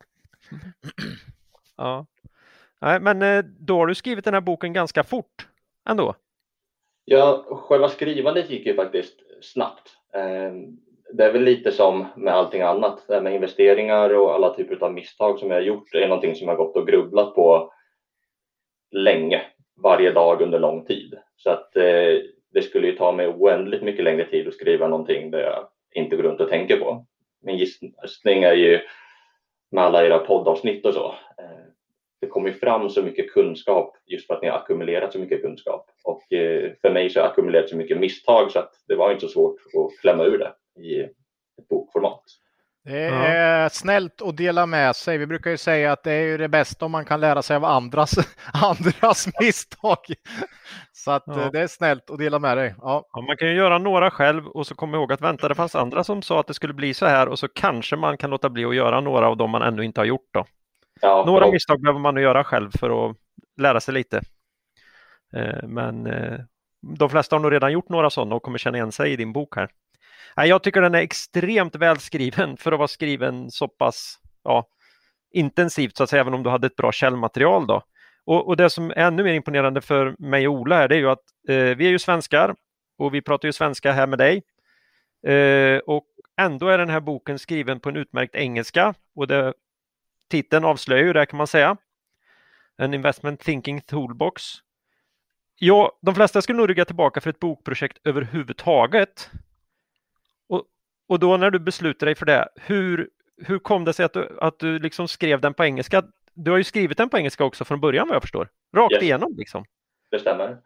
Ja. 1.76 2.06
Nej, 2.80 3.00
men 3.00 3.22
eh, 3.22 3.44
då 3.44 3.78
har 3.78 3.86
du 3.86 3.94
skrivit 3.94 4.24
den 4.24 4.34
här 4.34 4.40
boken 4.40 4.72
ganska 4.72 5.04
fort 5.04 5.46
ändå. 5.88 6.14
Ja, 7.04 7.44
själva 7.48 7.88
skrivandet 7.88 8.50
gick 8.50 8.66
ju 8.66 8.74
faktiskt 8.74 9.20
snabbt. 9.40 9.96
Ehm, 10.14 10.76
det 11.12 11.24
är 11.24 11.32
väl 11.32 11.42
lite 11.42 11.72
som 11.72 12.06
med 12.16 12.34
allting 12.34 12.62
annat, 12.62 13.04
det 13.08 13.20
med 13.20 13.34
investeringar 13.34 14.14
och 14.14 14.34
alla 14.34 14.54
typer 14.54 14.84
av 14.84 14.92
misstag 14.92 15.38
som 15.38 15.50
jag 15.50 15.56
har 15.56 15.62
gjort. 15.62 15.92
Det 15.92 16.04
är 16.04 16.08
någonting 16.08 16.34
som 16.34 16.48
jag 16.48 16.56
gått 16.56 16.76
och 16.76 16.86
grubblat 16.86 17.34
på 17.34 17.72
länge 18.90 19.42
varje 19.82 20.12
dag 20.12 20.42
under 20.42 20.58
lång 20.58 20.84
tid. 20.84 21.18
Så 21.36 21.50
att 21.50 21.76
eh, 21.76 22.18
det 22.52 22.62
skulle 22.62 22.86
ju 22.86 22.96
ta 22.96 23.12
mig 23.12 23.28
oändligt 23.28 23.82
mycket 23.82 24.04
längre 24.04 24.24
tid 24.24 24.48
att 24.48 24.54
skriva 24.54 24.88
någonting 24.88 25.30
där 25.30 25.40
jag 25.40 25.68
inte 25.94 26.16
går 26.16 26.22
runt 26.22 26.40
och 26.40 26.48
tänker 26.48 26.76
på. 26.76 27.06
Min 27.42 27.58
gissning 27.58 28.42
är 28.42 28.54
ju 28.54 28.80
med 29.70 29.84
alla 29.84 30.06
era 30.06 30.18
poddavsnitt 30.18 30.86
och 30.86 30.94
så. 30.94 31.14
Ehm, 31.38 31.73
det 32.24 32.30
kommer 32.30 32.52
fram 32.52 32.90
så 32.90 33.02
mycket 33.02 33.32
kunskap 33.32 33.96
just 34.06 34.26
för 34.26 34.34
att 34.34 34.42
ni 34.42 34.48
har 34.48 34.58
ackumulerat 34.58 35.12
så 35.12 35.18
mycket 35.18 35.42
kunskap. 35.42 35.90
Och 36.04 36.32
eh, 36.32 36.72
för 36.80 36.90
mig 36.90 37.10
så 37.10 37.20
har 37.20 37.24
jag 37.24 37.32
ackumulerat 37.32 37.68
så 37.68 37.76
mycket 37.76 37.98
misstag 37.98 38.50
så 38.50 38.58
att 38.58 38.72
det 38.88 38.94
var 38.94 39.12
inte 39.12 39.26
så 39.26 39.32
svårt 39.32 39.56
att 39.60 40.00
klämma 40.00 40.24
ur 40.24 40.38
det 40.38 40.52
i 40.82 41.00
ett 41.00 41.68
bokformat. 41.68 42.22
Det 42.84 42.98
är 42.98 43.62
ja. 43.62 43.70
snällt 43.70 44.22
att 44.22 44.36
dela 44.36 44.66
med 44.66 44.96
sig. 44.96 45.18
Vi 45.18 45.26
brukar 45.26 45.50
ju 45.50 45.56
säga 45.56 45.92
att 45.92 46.02
det 46.02 46.12
är 46.12 46.24
ju 46.24 46.38
det 46.38 46.48
bästa 46.48 46.84
om 46.84 46.92
man 46.92 47.04
kan 47.04 47.20
lära 47.20 47.42
sig 47.42 47.56
av 47.56 47.64
andras, 47.64 48.14
andras 48.52 49.28
misstag. 49.40 49.98
Så 50.92 51.10
att 51.10 51.22
ja. 51.26 51.50
Det 51.52 51.60
är 51.60 51.66
snällt 51.66 52.10
att 52.10 52.18
dela 52.18 52.38
med 52.38 52.56
dig. 52.56 52.74
Ja. 52.78 53.08
ja. 53.12 53.20
man 53.20 53.36
kan 53.36 53.48
ju 53.48 53.54
göra 53.54 53.78
några 53.78 54.10
själv 54.10 54.46
och 54.46 54.66
så 54.66 54.74
komma 54.74 54.96
ihåg 54.96 55.12
att 55.12 55.20
vänta, 55.20 55.48
det 55.48 55.54
fanns 55.54 55.74
andra 55.74 56.04
som 56.04 56.22
sa 56.22 56.40
att 56.40 56.46
det 56.46 56.54
skulle 56.54 56.74
bli 56.74 56.94
så 56.94 57.06
här 57.06 57.28
och 57.28 57.38
så 57.38 57.48
kanske 57.48 57.96
man 57.96 58.16
kan 58.16 58.30
låta 58.30 58.48
bli 58.48 58.64
att 58.64 58.76
göra 58.76 59.00
några 59.00 59.28
av 59.28 59.36
dem 59.36 59.50
man 59.50 59.62
ännu 59.62 59.84
inte 59.84 60.00
har 60.00 60.06
gjort. 60.06 60.28
Då. 60.32 60.44
Några 61.04 61.50
misstag 61.50 61.80
behöver 61.80 62.00
man 62.00 62.16
göra 62.16 62.44
själv 62.44 62.70
för 62.78 63.10
att 63.10 63.16
lära 63.60 63.80
sig 63.80 63.94
lite. 63.94 64.20
Eh, 65.36 65.62
men 65.68 66.06
eh, 66.06 66.40
de 66.98 67.10
flesta 67.10 67.36
har 67.36 67.40
nog 67.40 67.52
redan 67.52 67.72
gjort 67.72 67.88
några 67.88 68.10
sådana 68.10 68.34
och 68.34 68.42
kommer 68.42 68.58
känna 68.58 68.78
igen 68.78 68.92
sig 68.92 69.12
i 69.12 69.16
din 69.16 69.32
bok 69.32 69.56
här. 69.56 69.68
Jag 70.36 70.62
tycker 70.62 70.80
den 70.80 70.94
är 70.94 71.00
extremt 71.00 71.76
välskriven 71.76 72.56
för 72.60 72.72
att 72.72 72.78
vara 72.78 72.88
skriven 72.88 73.50
så 73.50 73.68
pass 73.68 74.18
ja, 74.44 74.68
intensivt 75.34 75.96
så 75.96 76.02
att 76.02 76.10
säga, 76.10 76.20
även 76.20 76.34
om 76.34 76.42
du 76.42 76.50
hade 76.50 76.66
ett 76.66 76.76
bra 76.76 76.92
källmaterial. 76.92 77.66
Då. 77.66 77.82
Och, 78.26 78.48
och 78.48 78.56
det 78.56 78.70
som 78.70 78.90
är 78.90 78.96
ännu 78.96 79.24
mer 79.24 79.34
imponerande 79.34 79.80
för 79.80 80.16
mig 80.18 80.48
och 80.48 80.54
Ola 80.54 80.76
här, 80.76 80.88
det 80.88 80.94
är 80.94 80.98
ju 80.98 81.10
att 81.10 81.24
eh, 81.48 81.54
vi 81.54 81.86
är 81.86 81.90
ju 81.90 81.98
svenskar 81.98 82.54
och 82.98 83.14
vi 83.14 83.22
pratar 83.22 83.48
ju 83.48 83.52
svenska 83.52 83.92
här 83.92 84.06
med 84.06 84.18
dig. 84.18 84.42
Eh, 85.26 85.78
och 85.78 86.06
ändå 86.40 86.68
är 86.68 86.78
den 86.78 86.90
här 86.90 87.00
boken 87.00 87.38
skriven 87.38 87.80
på 87.80 87.88
en 87.88 87.96
utmärkt 87.96 88.34
engelska 88.34 88.94
och 89.16 89.26
det, 89.26 89.54
titeln 90.30 90.64
avslöjar 90.64 91.04
ju 91.04 91.12
det 91.12 91.26
kan 91.26 91.36
man 91.36 91.46
säga. 91.46 91.76
En 92.76 92.94
investment 92.94 93.40
thinking 93.40 93.80
toolbox. 93.80 94.42
Ja, 95.58 95.98
de 96.02 96.14
flesta 96.14 96.42
skulle 96.42 96.58
nog 96.58 96.70
rygga 96.70 96.84
tillbaka 96.84 97.20
för 97.20 97.30
ett 97.30 97.40
bokprojekt 97.40 97.98
överhuvudtaget. 98.04 99.30
Och 101.08 101.18
då 101.18 101.36
när 101.36 101.50
du 101.50 101.58
beslutade 101.58 102.08
dig 102.10 102.14
för 102.14 102.26
det, 102.26 102.48
hur, 102.54 103.08
hur 103.36 103.58
kom 103.58 103.84
det 103.84 103.92
sig 103.92 104.04
att 104.04 104.12
du, 104.12 104.38
att 104.40 104.58
du 104.58 104.78
liksom 104.78 105.08
skrev 105.08 105.40
den 105.40 105.54
på 105.54 105.64
engelska? 105.64 106.02
Du 106.34 106.50
har 106.50 106.58
ju 106.58 106.64
skrivit 106.64 106.98
den 106.98 107.08
på 107.08 107.18
engelska 107.18 107.44
också 107.44 107.64
från 107.64 107.80
början 107.80 108.08
vad 108.08 108.14
jag 108.14 108.22
förstår. 108.22 108.48
Rakt 108.76 108.92
yes. 108.92 109.02
igenom 109.02 109.34
liksom. 109.36 109.64
Det 110.10 110.18
stämmer. 110.18 110.58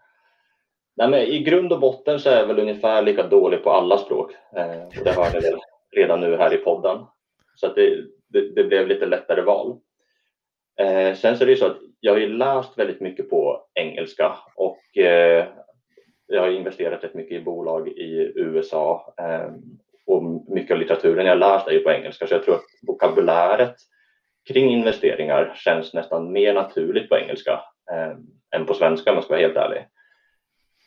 Nej, 0.96 1.08
men 1.08 1.20
I 1.20 1.42
grund 1.42 1.72
och 1.72 1.80
botten 1.80 2.20
så 2.20 2.30
är 2.30 2.36
jag 2.36 2.46
väl 2.46 2.58
ungefär 2.58 3.02
lika 3.02 3.28
dålig 3.28 3.64
på 3.64 3.70
alla 3.70 3.98
språk. 3.98 4.32
Eh, 4.56 4.82
och 4.98 5.04
det 5.04 5.12
hör 5.12 5.32
ni 5.32 5.40
väl 5.40 5.60
redan 5.96 6.20
nu 6.20 6.36
här 6.36 6.54
i 6.54 6.56
podden. 6.56 7.06
Så 7.54 7.72
det, 7.74 8.06
det, 8.28 8.54
det 8.54 8.64
blev 8.64 8.88
lite 8.88 9.06
lättare 9.06 9.42
val. 9.42 9.78
Eh, 10.80 11.14
sen 11.14 11.36
så 11.36 11.44
är 11.44 11.46
det 11.46 11.52
ju 11.52 11.58
så 11.58 11.66
att 11.66 11.78
jag 12.00 12.12
har 12.12 12.18
ju 12.18 12.28
läst 12.28 12.78
väldigt 12.78 13.00
mycket 13.00 13.30
på 13.30 13.66
engelska 13.74 14.36
och 14.56 14.98
eh, 14.98 15.46
jag 16.26 16.42
har 16.42 16.50
investerat 16.50 17.04
rätt 17.04 17.14
mycket 17.14 17.40
i 17.40 17.44
bolag 17.44 17.88
i 17.88 18.32
USA 18.36 19.14
eh, 19.18 19.52
och 20.06 20.22
mycket 20.48 20.74
av 20.74 20.78
litteraturen 20.78 21.26
jag 21.26 21.38
läst 21.38 21.68
är 21.68 21.72
ju 21.72 21.80
på 21.80 21.90
engelska 21.90 22.26
så 22.26 22.34
jag 22.34 22.42
tror 22.42 22.54
att 22.54 22.64
vokabuläret 22.86 23.74
kring 24.48 24.70
investeringar 24.70 25.52
känns 25.56 25.94
nästan 25.94 26.32
mer 26.32 26.54
naturligt 26.54 27.08
på 27.08 27.16
engelska 27.16 27.52
eh, 27.92 28.16
än 28.56 28.66
på 28.66 28.74
svenska 28.74 29.10
om 29.10 29.16
jag 29.16 29.24
ska 29.24 29.34
vara 29.34 29.42
helt 29.42 29.56
ärlig. 29.56 29.86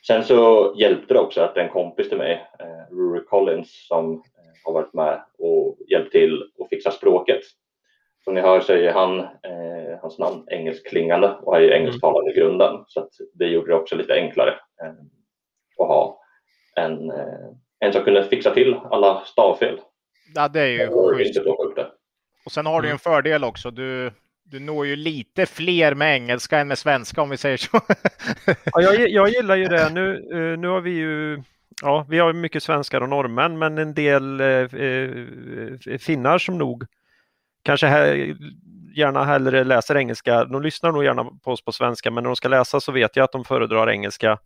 Sen 0.06 0.24
så 0.24 0.72
hjälpte 0.76 1.14
det 1.14 1.20
också 1.20 1.40
att 1.40 1.56
en 1.56 1.68
kompis 1.68 2.08
till 2.08 2.18
mig, 2.18 2.46
eh, 2.58 2.94
Rory 2.94 3.24
Collins, 3.24 3.86
som 3.88 4.22
har 4.64 4.72
varit 4.72 4.94
med 4.94 5.22
och 5.38 5.78
hjälpt 5.90 6.12
till 6.12 6.42
att 6.60 6.68
fixa 6.68 6.90
språket. 6.90 7.40
Som 8.24 8.34
ni 8.34 8.40
hör 8.40 8.60
så 8.60 8.72
är 8.72 8.92
han, 8.92 9.20
eh, 9.20 9.98
hans 10.00 10.18
namn 10.18 10.44
engelskklingande 10.50 11.28
och 11.28 11.56
är 11.56 11.60
ju 11.60 11.72
engelsktalande 11.72 12.30
i 12.30 12.34
grunden 12.34 12.84
så 12.86 13.00
att 13.00 13.10
det 13.34 13.46
gjorde 13.46 13.70
det 13.70 13.76
också 13.76 13.96
lite 13.96 14.14
enklare 14.14 14.50
eh, 14.50 14.92
att 15.78 15.88
ha 15.88 16.20
en, 16.76 17.10
eh, 17.10 17.48
en 17.80 17.92
som 17.92 18.02
kunde 18.02 18.24
fixa 18.24 18.54
till 18.54 18.80
alla 18.90 19.20
stavfel. 19.20 19.80
Ja, 20.34 20.48
det 20.48 20.60
är 20.60 20.66
ju 20.66 21.16
schysst. 21.16 21.40
Och 22.44 22.52
sen 22.52 22.66
har 22.66 22.82
du 22.82 22.90
en 22.90 22.98
fördel 22.98 23.44
också. 23.44 23.70
Du, 23.70 24.12
du 24.44 24.60
når 24.60 24.86
ju 24.86 24.96
lite 24.96 25.46
fler 25.46 25.94
med 25.94 26.14
engelska 26.14 26.58
än 26.58 26.68
med 26.68 26.78
svenska 26.78 27.22
om 27.22 27.30
vi 27.30 27.36
säger 27.36 27.56
så. 27.56 27.80
ja, 28.46 28.82
jag, 28.82 28.94
jag 29.10 29.28
gillar 29.28 29.56
ju 29.56 29.64
det. 29.64 29.90
Nu, 29.92 30.14
eh, 30.32 30.58
nu 30.58 30.68
har 30.68 30.80
vi 30.80 30.90
ju 30.90 31.42
Ja, 31.82 32.06
vi 32.08 32.18
har 32.18 32.32
mycket 32.32 32.62
svenskar 32.62 33.00
och 33.00 33.08
norrmän, 33.08 33.58
men 33.58 33.78
en 33.78 33.94
del 33.94 34.40
eh, 34.40 34.46
eh 34.46 35.98
finnar 35.98 36.38
som 36.38 36.58
nog 36.58 36.84
kanske 37.62 37.86
här, 37.86 38.36
gärna 38.96 39.24
hellre 39.24 39.64
läser 39.64 39.96
engelska. 39.96 40.44
De 40.44 40.62
lyssnar 40.62 40.92
nog 40.92 41.04
gärna 41.04 41.24
på 41.24 41.52
oss 41.52 41.64
på 41.64 41.72
svenska, 41.72 42.10
men 42.10 42.24
när 42.24 42.28
de 42.28 42.36
ska 42.36 42.48
läsa 42.48 42.80
så 42.80 42.92
vet 42.92 43.16
jag 43.16 43.24
att 43.24 43.32
de 43.32 43.44
föredrar 43.44 43.90
engelska. 43.90 44.38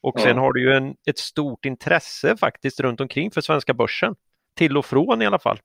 Och 0.00 0.20
sen 0.20 0.38
har 0.38 0.52
du 0.52 0.62
ju 0.62 0.72
en, 0.72 0.96
ett 1.06 1.18
stort 1.18 1.64
intresse 1.64 2.36
faktiskt 2.36 2.80
runt 2.80 3.00
omkring 3.00 3.30
för 3.30 3.40
svenska 3.40 3.74
börsen. 3.74 4.14
Till 4.56 4.76
och 4.76 4.86
från 4.86 5.22
i 5.22 5.26
alla 5.26 5.38
fall. 5.38 5.60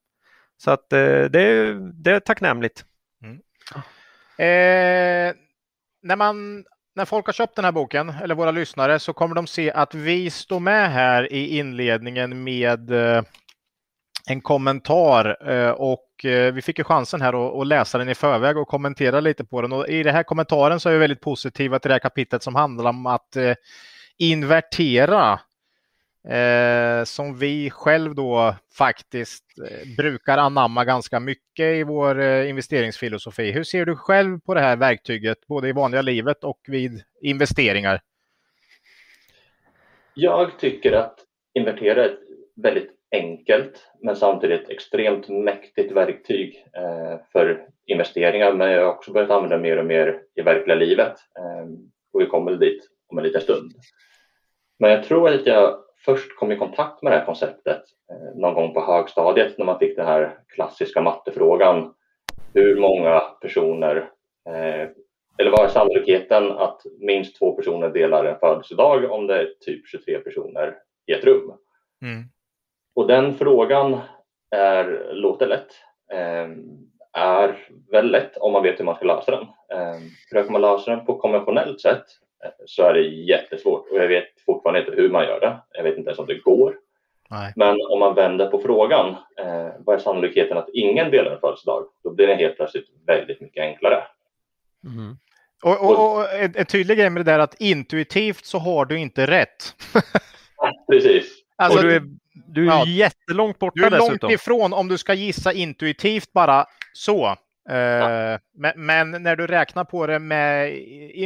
Så 0.58 0.72
att 0.72 0.94
eh, 0.94 1.00
det, 1.00 1.74
det 1.94 2.12
är 2.12 2.20
tacknämligt. 2.20 2.86
Mm. 3.24 3.36
Eh, 4.38 5.36
när, 6.02 6.16
man, 6.16 6.66
när 6.98 7.06
folk 7.06 7.26
har 7.26 7.34
köpt 7.34 7.56
den 7.56 7.66
här 7.66 7.72
boken, 7.72 8.10
eller 8.10 8.36
våra 8.36 8.52
lyssnare, 8.52 9.00
så 9.00 9.14
kommer 9.14 9.36
de 9.36 9.48
se 9.48 9.72
att 9.72 9.94
vi 9.94 10.30
står 10.30 10.60
med 10.60 10.92
här 10.92 11.34
i 11.34 11.58
inledningen 11.58 12.44
med 12.44 12.92
eh, 12.92 13.24
en 14.30 14.42
kommentar 14.42 15.52
eh, 15.52 15.70
och 15.70 16.26
eh, 16.26 16.54
vi 16.54 16.62
fick 16.62 16.78
ju 16.78 16.84
chansen 16.84 17.22
här 17.22 17.62
att, 17.62 17.68
läsa 17.68 17.98
den 17.98 18.10
i 18.10 18.16
förväg 18.16 18.58
och 18.58 18.68
kommentera 18.68 19.20
lite 19.20 19.46
på 19.46 19.62
den. 19.62 19.74
Och 19.74 19.88
I 19.88 20.04
den 20.04 20.16
här 20.16 20.24
kommentaren 20.24 20.80
så 20.80 20.90
är 20.90 20.94
vi 20.94 21.00
väldigt 21.00 21.22
positiva 21.22 21.80
till 21.80 21.90
det 21.90 21.96
här 21.96 22.00
kapitlet 22.00 22.44
som 22.44 22.56
handlar 22.56 22.90
om 22.90 23.06
att 23.06 23.38
invertera 24.18 25.40
eh, 26.30 27.04
som 27.04 27.38
vi 27.40 27.70
själv 27.70 28.16
då 28.16 28.56
faktiskt 28.78 29.44
eh, 29.70 29.96
brukar 29.98 30.38
anamma 30.38 30.86
ganska 30.86 31.20
mycket 31.20 31.66
i 31.76 31.84
vår 31.84 32.20
eh, 32.20 32.50
investeringsfilosofi. 32.50 33.52
Hur 33.52 33.64
ser 33.64 33.86
du 33.86 33.96
själv 33.96 34.40
på 34.40 34.54
det 34.54 34.62
här 34.62 34.78
verktyget, 34.78 35.48
både 35.48 35.70
i 35.70 35.72
vanliga 35.72 36.02
livet 36.02 36.44
och 36.44 36.60
vid 36.68 37.04
investeringar? 37.22 38.02
Jag 40.14 40.60
tycker 40.60 40.92
att 40.92 41.20
invertera 41.54 42.04
är 42.04 42.10
ett 42.10 42.20
väldigt 42.56 42.92
enkelt 43.12 43.92
men 44.02 44.16
samtidigt 44.16 44.70
extremt 44.70 45.30
mäktigt 45.30 45.92
verktyg 45.92 46.66
eh, 46.74 47.20
för 47.32 47.68
investeringar. 47.86 48.54
Men 48.54 48.72
jag 48.72 48.84
har 48.84 48.94
också 48.94 49.12
börjat 49.12 49.32
använda 49.32 49.58
mer 49.58 49.78
och 49.78 49.86
mer 49.86 50.22
i 50.36 50.42
verkliga 50.42 50.76
livet. 50.76 51.14
Eh, 51.40 51.70
och 52.14 52.22
vi 52.22 52.26
kommer 52.26 52.52
dit 52.52 52.88
om 53.08 53.18
en 53.18 53.24
liten 53.24 53.42
stund. 53.42 53.72
Men 54.80 54.92
jag 54.92 55.04
tror 55.04 55.30
att 55.30 55.46
jag 55.46 55.87
först 56.08 56.36
kom 56.36 56.52
i 56.52 56.58
kontakt 56.58 57.02
med 57.02 57.12
det 57.12 57.18
här 57.18 57.26
konceptet 57.26 57.84
eh, 58.12 58.40
någon 58.40 58.54
gång 58.54 58.74
på 58.74 58.82
högstadiet 58.82 59.58
när 59.58 59.66
man 59.66 59.80
fick 59.80 59.96
den 59.96 60.08
här 60.08 60.40
klassiska 60.48 61.02
mattefrågan. 61.02 61.94
Hur 62.54 62.80
många 62.80 63.20
personer, 63.20 63.96
eh, 64.50 64.90
eller 65.38 65.52
vad 65.52 65.66
är 65.66 65.70
sannolikheten 65.70 66.52
att 66.52 66.82
minst 67.00 67.40
två 67.40 67.52
personer 67.52 67.90
delar 67.90 68.26
en 68.26 68.40
födelsedag 68.40 69.12
om 69.12 69.28
det 69.28 69.40
är 69.40 69.54
typ 69.60 69.88
23 69.88 70.20
personer 70.20 70.76
i 71.08 71.14
ett 71.14 71.26
rum? 71.26 71.54
Mm. 72.02 72.24
Och 72.96 73.08
den 73.08 73.34
frågan 73.34 74.00
är, 74.52 75.14
låter 75.14 75.48
lätt, 75.48 75.72
eh, 76.12 76.50
är 77.14 77.68
väl 77.92 78.12
lätt 78.12 78.38
om 78.38 78.54
man 78.54 78.64
vet 78.64 78.80
hur 78.80 78.86
man 78.86 78.96
ska 78.96 79.06
lösa 79.06 79.32
den. 79.32 79.46
Försöker 80.30 80.52
man 80.52 80.62
lösa 80.62 80.92
den 80.92 81.06
på 81.06 81.18
konventionellt 81.18 81.82
sätt 81.82 82.06
så 82.66 82.84
är 82.84 82.94
det 82.94 83.02
jättesvårt 83.02 83.92
och 83.92 83.98
jag 83.98 84.08
vet 84.08 84.26
fortfarande 84.46 84.80
inte 84.80 84.92
hur 84.92 85.10
man 85.10 85.24
gör 85.24 85.40
det. 85.40 85.58
Jag 85.72 85.84
vet 85.84 85.98
inte 85.98 86.10
ens 86.10 86.20
om 86.20 86.26
det 86.26 86.40
går. 86.40 86.78
Nej. 87.30 87.54
Men 87.56 87.78
om 87.90 88.00
man 88.00 88.16
vänder 88.16 88.48
på 88.48 88.60
frågan, 88.60 89.10
eh, 89.40 89.70
vad 89.80 89.96
är 89.96 90.00
sannolikheten 90.00 90.58
att 90.58 90.70
ingen 90.74 91.12
delar 91.12 91.32
en 91.32 91.40
födelsedag? 91.40 91.86
Då 92.04 92.14
blir 92.14 92.28
det 92.28 92.36
helt 92.36 92.56
plötsligt 92.56 92.88
väldigt 93.06 93.42
mycket 93.42 93.62
enklare. 93.62 94.04
Mm. 94.84 95.18
Och, 95.64 95.90
och, 95.90 96.18
och 96.18 96.34
en 96.34 96.66
tydlig 96.66 96.98
grej 96.98 97.10
med 97.10 97.26
det 97.26 97.32
där 97.32 97.40
att 97.40 97.62
intuitivt 97.62 98.46
så 98.46 98.58
har 98.58 98.86
du 98.86 99.00
inte 99.00 99.28
rätt. 99.28 99.76
Precis. 100.92 101.44
Alltså, 101.56 101.80
och 101.80 101.86
du 101.86 101.96
är, 101.96 102.02
du 102.48 102.64
är 102.64 102.68
ja, 102.68 102.86
jättelångt 102.88 103.60
borta 103.60 103.90
dessutom. 103.90 104.08
Du 104.08 104.16
är 104.16 104.20
långt 104.22 104.34
ifrån 104.34 104.74
om 104.74 104.88
du 104.88 104.98
ska 104.98 105.14
gissa 105.14 105.54
intuitivt 105.54 106.34
bara 106.34 106.66
så. 106.94 107.36
Ja. 107.68 108.40
Men, 108.54 108.72
men, 108.76 109.24
när 109.24 109.36
du 109.36 109.48
räknar 109.48 109.84
på 109.84 110.08
det 110.08 110.20
med 110.20 110.82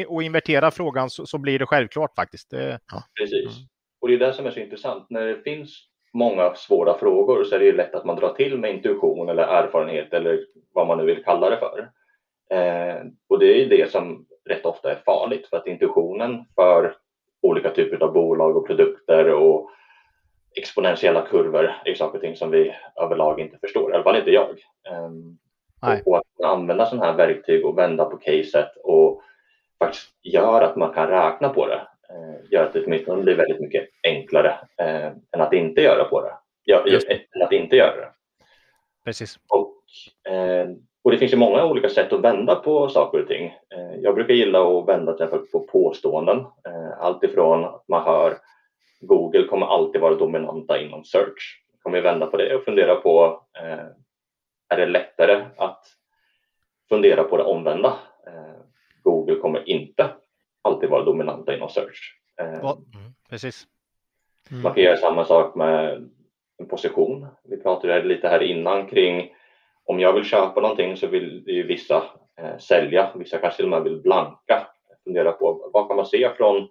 och 0.07 0.23
inverterar 0.23 0.71
frågan 0.71 1.09
så, 1.09 1.25
så 1.25 1.37
blir 1.37 1.59
det 1.59 1.65
självklart 1.65 2.15
faktiskt. 2.15 2.53
Ja. 2.53 3.03
Precis. 3.19 3.57
Mm. 3.57 3.67
Och 4.01 4.07
det 4.07 4.13
är 4.13 4.19
det 4.19 4.33
som 4.33 4.45
är 4.45 4.51
så 4.51 4.59
intressant. 4.59 5.09
När 5.09 5.25
det 5.25 5.41
finns 5.43 5.87
många 6.13 6.55
svåra 6.55 6.97
frågor 6.97 7.43
så 7.43 7.55
är 7.55 7.59
det 7.59 7.71
lätt 7.71 7.95
att 7.95 8.05
man 8.05 8.15
drar 8.15 8.33
till 8.33 8.57
med 8.57 8.75
intuition 8.75 9.29
eller 9.29 9.43
erfarenhet 9.43 10.13
eller 10.13 10.45
vad 10.73 10.87
man 10.87 10.97
nu 10.97 11.05
vill 11.05 11.23
kalla 11.23 11.49
det 11.49 11.57
för. 11.57 11.89
Eh, 12.51 13.01
och 13.29 13.39
det 13.39 13.45
är 13.45 13.69
det 13.69 13.91
som 13.91 14.25
rätt 14.49 14.65
ofta 14.65 14.91
är 14.91 15.01
farligt 15.05 15.47
för 15.47 15.57
att 15.57 15.67
intuitionen 15.67 16.45
för 16.55 16.95
olika 17.41 17.69
typer 17.69 18.03
av 18.03 18.13
bolag 18.13 18.57
och 18.57 18.67
produkter 18.67 19.33
och 19.33 19.69
exponentiella 20.55 21.21
kurvor 21.21 21.71
är 21.85 21.93
saker 21.93 22.17
och 22.17 22.21
ting 22.21 22.35
som 22.35 22.51
vi 22.51 22.73
överlag 23.01 23.39
inte 23.39 23.57
förstår, 23.61 23.91
i 23.91 23.93
alla 23.93 24.03
fall 24.03 24.17
inte 24.17 24.31
jag. 24.31 24.49
Eh, 24.87 25.11
Nej. 25.81 26.03
Och 26.05 26.17
att 26.17 26.43
använda 26.43 26.85
sådana 26.85 27.05
här 27.05 27.17
verktyg 27.17 27.65
och 27.65 27.77
vända 27.77 28.05
på 28.05 28.17
caset 28.17 28.71
och 28.83 29.21
faktiskt 29.79 30.09
gör 30.23 30.61
att 30.61 30.75
man 30.75 30.93
kan 30.93 31.07
räkna 31.07 31.49
på 31.49 31.67
det. 31.67 31.81
Eh, 32.09 32.51
gör 32.51 32.65
att 32.65 32.73
det 32.73 32.85
åtminstone 32.85 33.23
blir 33.23 33.35
väldigt 33.35 33.59
mycket 33.59 33.89
enklare 34.03 34.59
eh, 34.77 35.05
än 35.05 35.41
att 35.41 35.53
inte 35.53 35.81
göra 35.81 36.03
på 36.03 36.21
det. 36.21 36.33
Ja, 36.63 36.85
än 37.35 37.41
att 37.41 37.51
inte 37.51 37.75
göra 37.75 37.95
det. 37.95 38.11
Precis. 39.05 39.39
Och, 39.49 39.75
eh, 40.33 40.69
och 41.03 41.11
det 41.11 41.17
finns 41.17 41.33
ju 41.33 41.37
många 41.37 41.65
olika 41.65 41.89
sätt 41.89 42.13
att 42.13 42.21
vända 42.21 42.55
på 42.55 42.89
saker 42.89 43.21
och 43.21 43.27
ting. 43.27 43.45
Eh, 43.45 43.95
jag 44.01 44.15
brukar 44.15 44.33
gilla 44.33 44.61
att 44.61 44.87
vända 44.87 45.13
till 45.13 45.27
på 45.51 45.59
påståenden. 45.59 46.37
Eh, 46.37 46.99
allt 46.99 47.23
ifrån 47.23 47.65
att 47.65 47.83
man 47.87 48.03
hör 48.03 48.37
Google 49.01 49.43
kommer 49.43 49.65
alltid 49.65 50.01
vara 50.01 50.15
dominanta 50.15 50.81
inom 50.81 51.03
search. 51.03 51.63
Man 51.73 51.79
kommer 51.81 52.01
vända 52.01 52.25
på 52.25 52.37
det 52.37 52.55
och 52.55 52.63
fundera 52.63 52.95
på 52.95 53.43
eh, 53.61 53.85
är 54.71 54.77
det 54.77 54.85
lättare 54.85 55.45
att 55.57 55.85
fundera 56.89 57.23
på 57.23 57.37
det 57.37 57.43
omvända. 57.43 57.99
Eh, 58.27 58.61
Google 59.03 59.35
kommer 59.35 59.69
inte 59.69 60.09
alltid 60.61 60.89
vara 60.89 61.03
dominanta 61.03 61.55
inom 61.55 61.69
search. 61.69 62.19
Eh, 62.39 62.59
mm, 62.59 63.13
precis. 63.29 63.67
Mm. 64.51 64.63
Man 64.63 64.73
kan 64.73 64.83
göra 64.83 64.97
samma 64.97 65.25
sak 65.25 65.55
med 65.55 66.09
en 66.57 66.67
position. 66.67 67.27
Vi 67.43 67.57
pratade 67.57 68.03
lite 68.03 68.27
här 68.27 68.43
innan 68.43 68.87
kring 68.87 69.33
om 69.85 69.99
jag 69.99 70.13
vill 70.13 70.23
köpa 70.23 70.61
någonting 70.61 70.97
så 70.97 71.07
vill 71.07 71.43
ju 71.47 71.63
vissa 71.63 72.03
eh, 72.41 72.57
sälja, 72.57 73.11
vissa 73.15 73.37
kanske 73.37 73.57
till 73.57 73.65
och 73.65 73.71
med 73.71 73.83
vill 73.83 74.01
blanka. 74.01 74.67
Fundera 75.03 75.31
på 75.31 75.69
vad 75.73 75.87
kan 75.87 75.95
man 75.95 76.05
se 76.05 76.29
från 76.37 76.67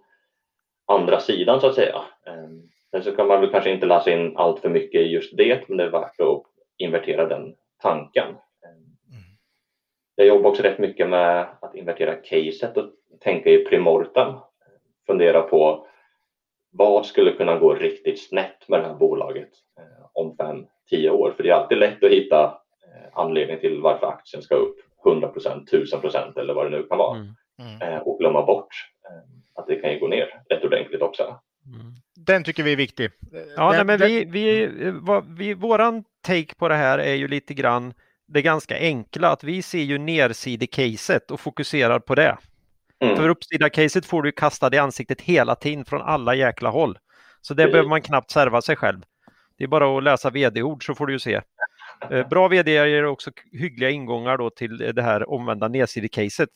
andra 0.87 1.19
sidan 1.19 1.61
så 1.61 1.67
att 1.67 1.75
säga. 1.75 2.01
Eh, 2.27 2.49
sen 2.91 3.03
så 3.03 3.11
kan 3.11 3.27
man 3.27 3.41
väl 3.41 3.51
kanske 3.51 3.71
inte 3.71 3.85
läsa 3.85 4.11
in 4.11 4.37
allt 4.37 4.59
för 4.59 4.69
mycket 4.69 5.01
i 5.01 5.05
just 5.05 5.37
det, 5.37 5.69
men 5.69 5.77
det 5.77 5.83
är 5.83 5.89
värt 5.89 6.19
att 6.19 6.43
invertera 6.77 7.25
den 7.25 7.55
tanken. 7.81 8.27
Mm. 8.27 9.23
Jag 10.15 10.27
jobbar 10.27 10.49
också 10.49 10.63
rätt 10.63 10.79
mycket 10.79 11.09
med 11.09 11.47
att 11.61 11.75
invertera 11.75 12.15
caset 12.15 12.77
och 12.77 12.89
tänka 13.19 13.49
i 13.49 13.65
primorten. 13.65 14.33
Fundera 15.07 15.41
på 15.41 15.87
vad 16.71 17.05
skulle 17.05 17.31
kunna 17.31 17.59
gå 17.59 17.73
riktigt 17.73 18.27
snett 18.27 18.67
med 18.67 18.79
det 18.79 18.87
här 18.87 18.95
bolaget 18.95 19.49
eh, 19.77 20.05
om 20.13 20.37
fem, 20.37 20.65
tio 20.89 21.09
år? 21.09 21.33
För 21.37 21.43
det 21.43 21.49
är 21.49 21.53
alltid 21.53 21.77
lätt 21.77 22.03
att 22.03 22.11
hitta 22.11 22.43
eh, 22.43 23.09
anledning 23.13 23.59
till 23.59 23.81
varför 23.81 24.07
aktien 24.07 24.43
ska 24.43 24.55
upp 24.55 24.77
100 25.05 25.27
procent, 25.27 25.73
1000 25.73 26.01
procent 26.01 26.37
eller 26.37 26.53
vad 26.53 26.65
det 26.65 26.77
nu 26.77 26.83
kan 26.83 26.97
vara 26.97 27.17
mm. 27.17 27.33
Mm. 27.59 27.81
Eh, 27.81 27.99
och 27.99 28.19
glömma 28.19 28.45
bort 28.45 28.91
att 29.55 29.67
det 29.67 29.75
kan 29.75 29.93
ju 29.93 29.99
gå 29.99 30.07
ner 30.07 30.41
rätt 30.49 30.63
ordentligt 30.63 31.01
också. 31.01 31.23
Mm. 31.65 31.93
Den 32.15 32.43
tycker 32.43 32.63
vi 32.63 32.71
är 32.71 32.77
viktig. 32.77 33.11
Ja, 33.55 33.71
den, 33.71 33.87
nej, 33.87 33.97
men 33.97 34.07
vi, 34.07 34.25
vi, 34.25 34.69
vi, 35.37 35.53
våran 35.53 36.03
take 36.21 36.55
på 36.55 36.67
det 36.67 36.75
här 36.75 36.99
är 36.99 37.15
ju 37.15 37.27
lite 37.27 37.53
grann 37.53 37.93
det 38.27 38.41
ganska 38.41 38.77
enkla 38.77 39.29
att 39.29 39.43
vi 39.43 39.61
ser 39.61 39.81
ju 39.81 39.97
nersidecaset 39.97 41.31
och 41.31 41.39
fokuserar 41.39 41.99
på 41.99 42.15
det. 42.15 42.37
Mm. 42.99 43.15
För 43.15 43.29
uppsida-caset 43.29 44.05
får 44.05 44.23
du 44.23 44.31
kasta 44.31 44.75
i 44.75 44.77
ansiktet 44.77 45.21
hela 45.21 45.55
tiden 45.55 45.85
från 45.85 46.01
alla 46.01 46.35
jäkla 46.35 46.69
håll. 46.69 46.97
Så 47.41 47.53
det 47.53 47.63
mm. 47.63 47.71
behöver 47.71 47.89
man 47.89 48.01
knappt 48.01 48.31
serva 48.31 48.61
sig 48.61 48.75
själv. 48.75 49.01
Det 49.57 49.63
är 49.63 49.67
bara 49.67 49.97
att 49.97 50.03
läsa 50.03 50.29
vd-ord 50.29 50.85
så 50.85 50.95
får 50.95 51.07
du 51.07 51.13
ju 51.13 51.19
se. 51.19 51.41
Eh, 52.11 52.27
bra 52.27 52.47
vd 52.47 52.71
ger 52.71 53.05
också 53.05 53.31
hyggliga 53.51 53.89
ingångar 53.89 54.37
då 54.37 54.49
till 54.49 54.77
det 54.77 55.01
här 55.01 55.29
omvända 55.29 55.67
nedsidecaset. 55.67 56.49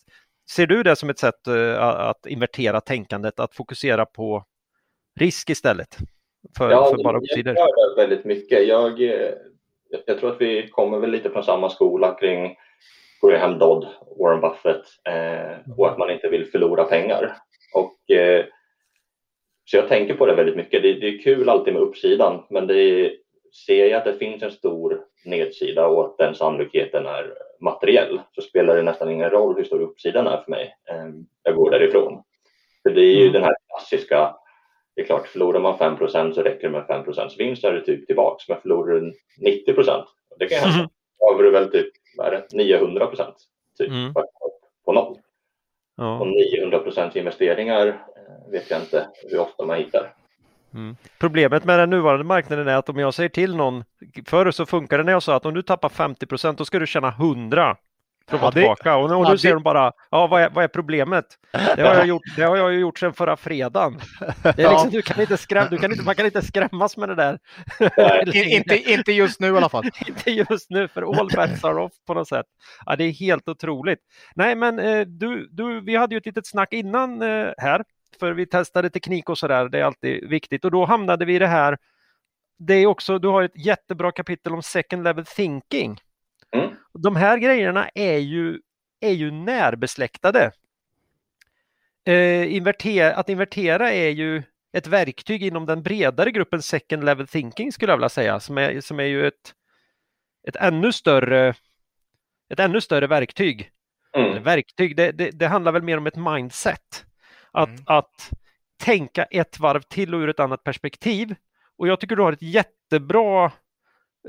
Ser 0.49 0.67
du 0.67 0.83
det 0.83 0.95
som 0.95 1.09
ett 1.09 1.19
sätt 1.19 1.47
eh, 1.47 1.83
att 1.83 2.25
invertera 2.25 2.81
tänkandet, 2.81 3.39
att 3.39 3.55
fokusera 3.55 4.05
på 4.05 4.45
risk 5.19 5.49
istället? 5.49 5.97
För, 6.57 6.71
ja, 6.71 6.89
för 6.89 7.03
bara 7.03 7.17
uppsidor? 7.17 7.55
jag 7.55 7.67
gör 7.67 7.95
det 7.95 8.01
väldigt 8.01 8.25
mycket. 8.25 8.67
Jag, 8.67 9.01
eh, 9.01 9.31
jag 10.05 10.19
tror 10.19 10.31
att 10.31 10.41
vi 10.41 10.67
kommer 10.67 10.99
väl 10.99 11.11
lite 11.11 11.29
från 11.29 11.43
samma 11.43 11.69
skola 11.69 12.17
kring 12.19 12.55
Graham 13.21 13.59
Dodd, 13.59 13.87
Warren 14.19 14.41
Buffett 14.41 14.85
eh, 15.09 15.73
och 15.77 15.87
att 15.87 15.97
man 15.97 16.11
inte 16.11 16.27
vill 16.27 16.45
förlora 16.45 16.83
pengar. 16.83 17.37
Och, 17.73 18.15
eh, 18.15 18.45
så 19.65 19.77
jag 19.77 19.87
tänker 19.87 20.13
på 20.13 20.25
det 20.25 20.35
väldigt 20.35 20.55
mycket. 20.55 20.81
Det, 20.81 20.93
det 20.93 21.07
är 21.07 21.23
kul 21.23 21.49
alltid 21.49 21.73
med 21.73 21.81
uppsidan 21.81 22.43
men 22.49 22.67
det 22.67 23.11
ser 23.65 23.85
jag 23.85 23.97
att 23.97 24.05
det 24.05 24.19
finns 24.19 24.43
en 24.43 24.51
stor 24.51 25.01
nedsida 25.25 25.87
och 25.87 26.05
att 26.05 26.17
den 26.17 26.35
sannolikheten 26.35 27.05
är 27.05 27.33
materiell 27.61 28.21
så 28.35 28.41
spelar 28.41 28.75
det 28.75 28.83
nästan 28.83 29.11
ingen 29.11 29.29
roll 29.29 29.55
hur 29.55 29.63
stor 29.63 29.81
uppsidan 29.81 30.27
är 30.27 30.37
för 30.37 30.51
mig. 30.51 30.75
Eh, 30.89 31.09
jag 31.43 31.55
går 31.55 31.71
därifrån. 31.71 32.23
För 32.83 32.89
det 32.89 33.01
är 33.01 33.15
ju 33.15 33.21
mm. 33.21 33.33
den 33.33 33.43
här 33.43 33.55
klassiska 33.69 34.35
det 34.95 35.01
är 35.01 35.05
klart, 35.05 35.27
förlorar 35.27 35.59
man 35.59 35.77
5% 35.77 36.31
så 36.31 36.41
räcker 36.41 36.67
det 36.67 36.73
med 36.73 36.87
5 36.87 37.03
vinst 37.37 37.61
så 37.61 37.67
är 37.67 37.73
det 37.73 37.81
typ 37.81 38.07
tillbaks. 38.07 38.49
Men 38.49 38.61
förlorar 38.61 38.93
du 38.93 39.13
90 39.37 39.75
det 40.39 40.47
kan 40.47 40.59
hända. 40.59 40.75
Mm. 40.75 40.89
Då 41.19 41.25
har 41.25 41.43
du 41.43 41.51
väl 41.51 41.71
typ 41.71 41.87
vad 42.17 42.27
är 42.27 42.31
det, 42.31 42.57
900 42.57 43.07
typ, 43.77 43.89
mm. 43.89 44.13
på 44.85 44.93
noll. 44.93 45.17
Ja. 45.97 46.19
Och 46.19 46.27
900% 46.27 47.17
investeringar 47.17 47.87
eh, 47.87 48.51
vet 48.51 48.69
jag 48.69 48.81
inte 48.81 49.07
hur 49.29 49.39
ofta 49.39 49.65
man 49.65 49.77
hittar. 49.77 50.13
Mm. 50.73 50.95
Problemet 51.19 51.65
med 51.65 51.79
den 51.79 51.89
nuvarande 51.89 52.25
marknaden 52.25 52.67
är 52.67 52.75
att 52.75 52.89
om 52.89 52.99
jag 52.99 53.13
säger 53.13 53.29
till 53.29 53.55
någon, 53.55 53.83
förr 54.25 54.51
så 54.51 54.65
funkar 54.65 54.97
det 54.97 55.03
när 55.03 55.11
jag 55.11 55.23
sa 55.23 55.35
att 55.35 55.45
om 55.45 55.53
du 55.53 55.61
tappar 55.61 55.89
50% 55.89 56.55
då 56.57 56.65
ska 56.65 56.79
du 56.79 56.87
tjäna 56.87 57.07
100 57.07 57.77
för 58.29 58.35
att 58.35 58.41
vara 58.41 58.51
tillbaka. 58.51 58.95
Och, 58.95 59.11
och 59.11 59.29
nu 59.29 59.37
säger 59.37 59.55
de 59.55 59.63
bara, 59.63 59.91
ja 60.11 60.27
vad 60.27 60.41
är, 60.41 60.49
vad 60.49 60.63
är 60.63 60.67
problemet? 60.67 61.25
Det 61.75 61.81
har 61.81 61.95
jag 61.95 62.07
gjort, 62.07 62.21
det 62.35 62.43
har 62.43 62.57
jag 62.57 62.73
gjort 62.73 62.99
sedan 62.99 63.13
förra 63.13 63.37
fredagen. 63.37 63.99
Det 64.43 64.63
är 64.63 64.69
liksom, 64.71 64.89
du 64.89 65.01
kan 65.01 65.21
inte 65.21 65.37
skräm, 65.37 65.67
du 65.69 65.77
kan 65.77 65.91
inte, 65.91 66.03
man 66.03 66.15
kan 66.15 66.25
inte 66.25 66.41
skrämmas 66.41 66.97
med 66.97 67.09
det 67.09 67.15
där. 67.15 67.39
inte, 68.55 68.91
inte 68.91 69.11
just 69.11 69.39
nu 69.39 69.47
i 69.47 69.57
alla 69.57 69.69
fall. 69.69 69.85
inte 70.07 70.31
just 70.31 70.69
nu, 70.69 70.87
för 70.87 71.19
all 71.19 71.27
bets 71.27 71.63
are 71.63 71.81
off 71.81 71.93
på 72.07 72.13
något 72.13 72.27
sätt. 72.27 72.45
Ja, 72.85 72.95
det 72.95 73.03
är 73.03 73.11
helt 73.11 73.49
otroligt. 73.49 73.99
Nej, 74.35 74.55
men 74.55 74.79
eh, 74.79 75.01
du, 75.01 75.47
du, 75.51 75.81
vi 75.81 75.95
hade 75.95 76.15
ju 76.15 76.19
ett 76.19 76.25
litet 76.25 76.47
snack 76.47 76.73
innan 76.73 77.21
eh, 77.21 77.49
här, 77.57 77.83
för 78.19 78.31
vi 78.31 78.45
testade 78.45 78.89
teknik 78.89 79.29
och 79.29 79.37
så 79.37 79.47
där. 79.47 79.69
Det 79.69 79.79
är 79.79 79.83
alltid 79.83 80.29
viktigt 80.29 80.65
och 80.65 80.71
då 80.71 80.85
hamnade 80.85 81.25
vi 81.25 81.35
i 81.35 81.39
det 81.39 81.47
här. 81.47 81.77
Det 82.57 82.73
är 82.73 82.85
också, 82.85 83.19
du 83.19 83.27
har 83.27 83.43
ett 83.43 83.65
jättebra 83.65 84.11
kapitel 84.11 84.53
om 84.53 84.63
second 84.63 85.03
level 85.03 85.25
thinking. 85.25 85.99
Mm. 86.59 86.75
De 86.93 87.15
här 87.15 87.37
grejerna 87.37 87.89
är 87.95 88.17
ju, 88.17 88.59
är 88.99 89.11
ju 89.11 89.31
närbesläktade. 89.31 90.51
Eh, 92.05 92.55
inverter, 92.55 93.11
att 93.11 93.29
invertera 93.29 93.91
är 93.91 94.09
ju 94.09 94.43
ett 94.73 94.87
verktyg 94.87 95.43
inom 95.43 95.65
den 95.65 95.83
bredare 95.83 96.31
gruppen 96.31 96.61
second 96.61 97.03
level 97.03 97.27
thinking 97.27 97.71
skulle 97.71 97.91
jag 97.91 97.97
vilja 97.97 98.09
säga, 98.09 98.39
som 98.39 98.57
är, 98.57 98.81
som 98.81 98.99
är 98.99 99.03
ju 99.03 99.27
ett, 99.27 99.53
ett 100.47 100.55
ännu 100.55 100.91
större 100.91 101.55
ett 102.49 102.59
ännu 102.59 102.81
större 102.81 103.07
verktyg. 103.07 103.71
Mm. 104.17 104.43
Verktyg, 104.43 104.95
det, 104.95 105.11
det, 105.11 105.31
det, 105.31 105.47
handlar 105.47 105.71
väl 105.71 105.83
mer 105.83 105.97
om 105.97 106.07
ett 106.07 106.15
mindset. 106.15 107.05
Att, 107.51 107.69
mm. 107.69 107.83
att 107.85 108.31
tänka 108.77 109.23
ett 109.23 109.59
varv 109.59 109.81
till 109.81 110.15
och 110.15 110.19
ur 110.19 110.29
ett 110.29 110.39
annat 110.39 110.63
perspektiv. 110.63 111.35
Och 111.77 111.87
jag 111.87 111.99
tycker 111.99 112.15
du 112.15 112.21
har 112.21 112.33
ett 112.33 112.41
jättebra 112.41 113.51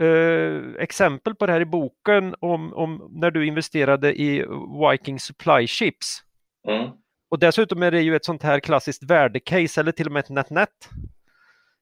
eh, 0.00 0.82
exempel 0.82 1.34
på 1.34 1.46
det 1.46 1.52
här 1.52 1.60
i 1.60 1.64
boken 1.64 2.34
om, 2.40 2.74
om 2.74 3.08
när 3.12 3.30
du 3.30 3.46
investerade 3.46 4.20
i 4.20 4.46
Viking 4.90 5.20
Supply 5.20 5.66
Ships. 5.66 6.22
Mm. 6.68 6.90
Och 7.28 7.38
dessutom 7.38 7.82
är 7.82 7.90
det 7.90 8.00
ju 8.00 8.16
ett 8.16 8.24
sånt 8.24 8.42
här 8.42 8.60
klassiskt 8.60 9.10
värdecase 9.10 9.80
eller 9.80 9.92
till 9.92 10.06
och 10.06 10.12
med 10.12 10.20
ett 10.20 10.30
net-net 10.30 10.88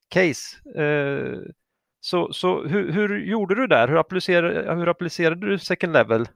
case. 0.08 0.80
Eh, 0.82 1.38
så 2.00 2.32
så 2.32 2.62
hur, 2.62 2.92
hur, 2.92 3.26
gjorde 3.26 3.54
du 3.54 3.66
där? 3.66 3.88
Hur 3.88 3.98
applicerade, 3.98 4.74
hur 4.74 4.88
applicerade 4.88 5.50
du 5.50 5.58
second 5.58 5.92
level? 5.92 6.26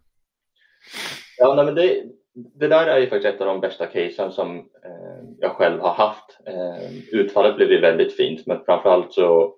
Ja, 1.38 1.54
nej, 1.54 1.64
men 1.64 1.74
det, 1.74 2.02
det 2.34 2.68
där 2.68 2.86
är 2.86 2.98
ju 2.98 3.06
faktiskt 3.06 3.34
ett 3.34 3.40
av 3.40 3.46
de 3.46 3.60
bästa 3.60 3.86
casen 3.86 4.32
som 4.32 4.56
eh, 4.58 5.28
jag 5.38 5.50
själv 5.50 5.80
har 5.80 5.94
haft. 5.94 6.38
Eh, 6.46 6.98
utfallet 7.12 7.56
blev 7.56 7.70
ju 7.70 7.80
väldigt 7.80 8.16
fint, 8.16 8.46
men 8.46 8.64
framförallt 8.64 9.12
så 9.12 9.54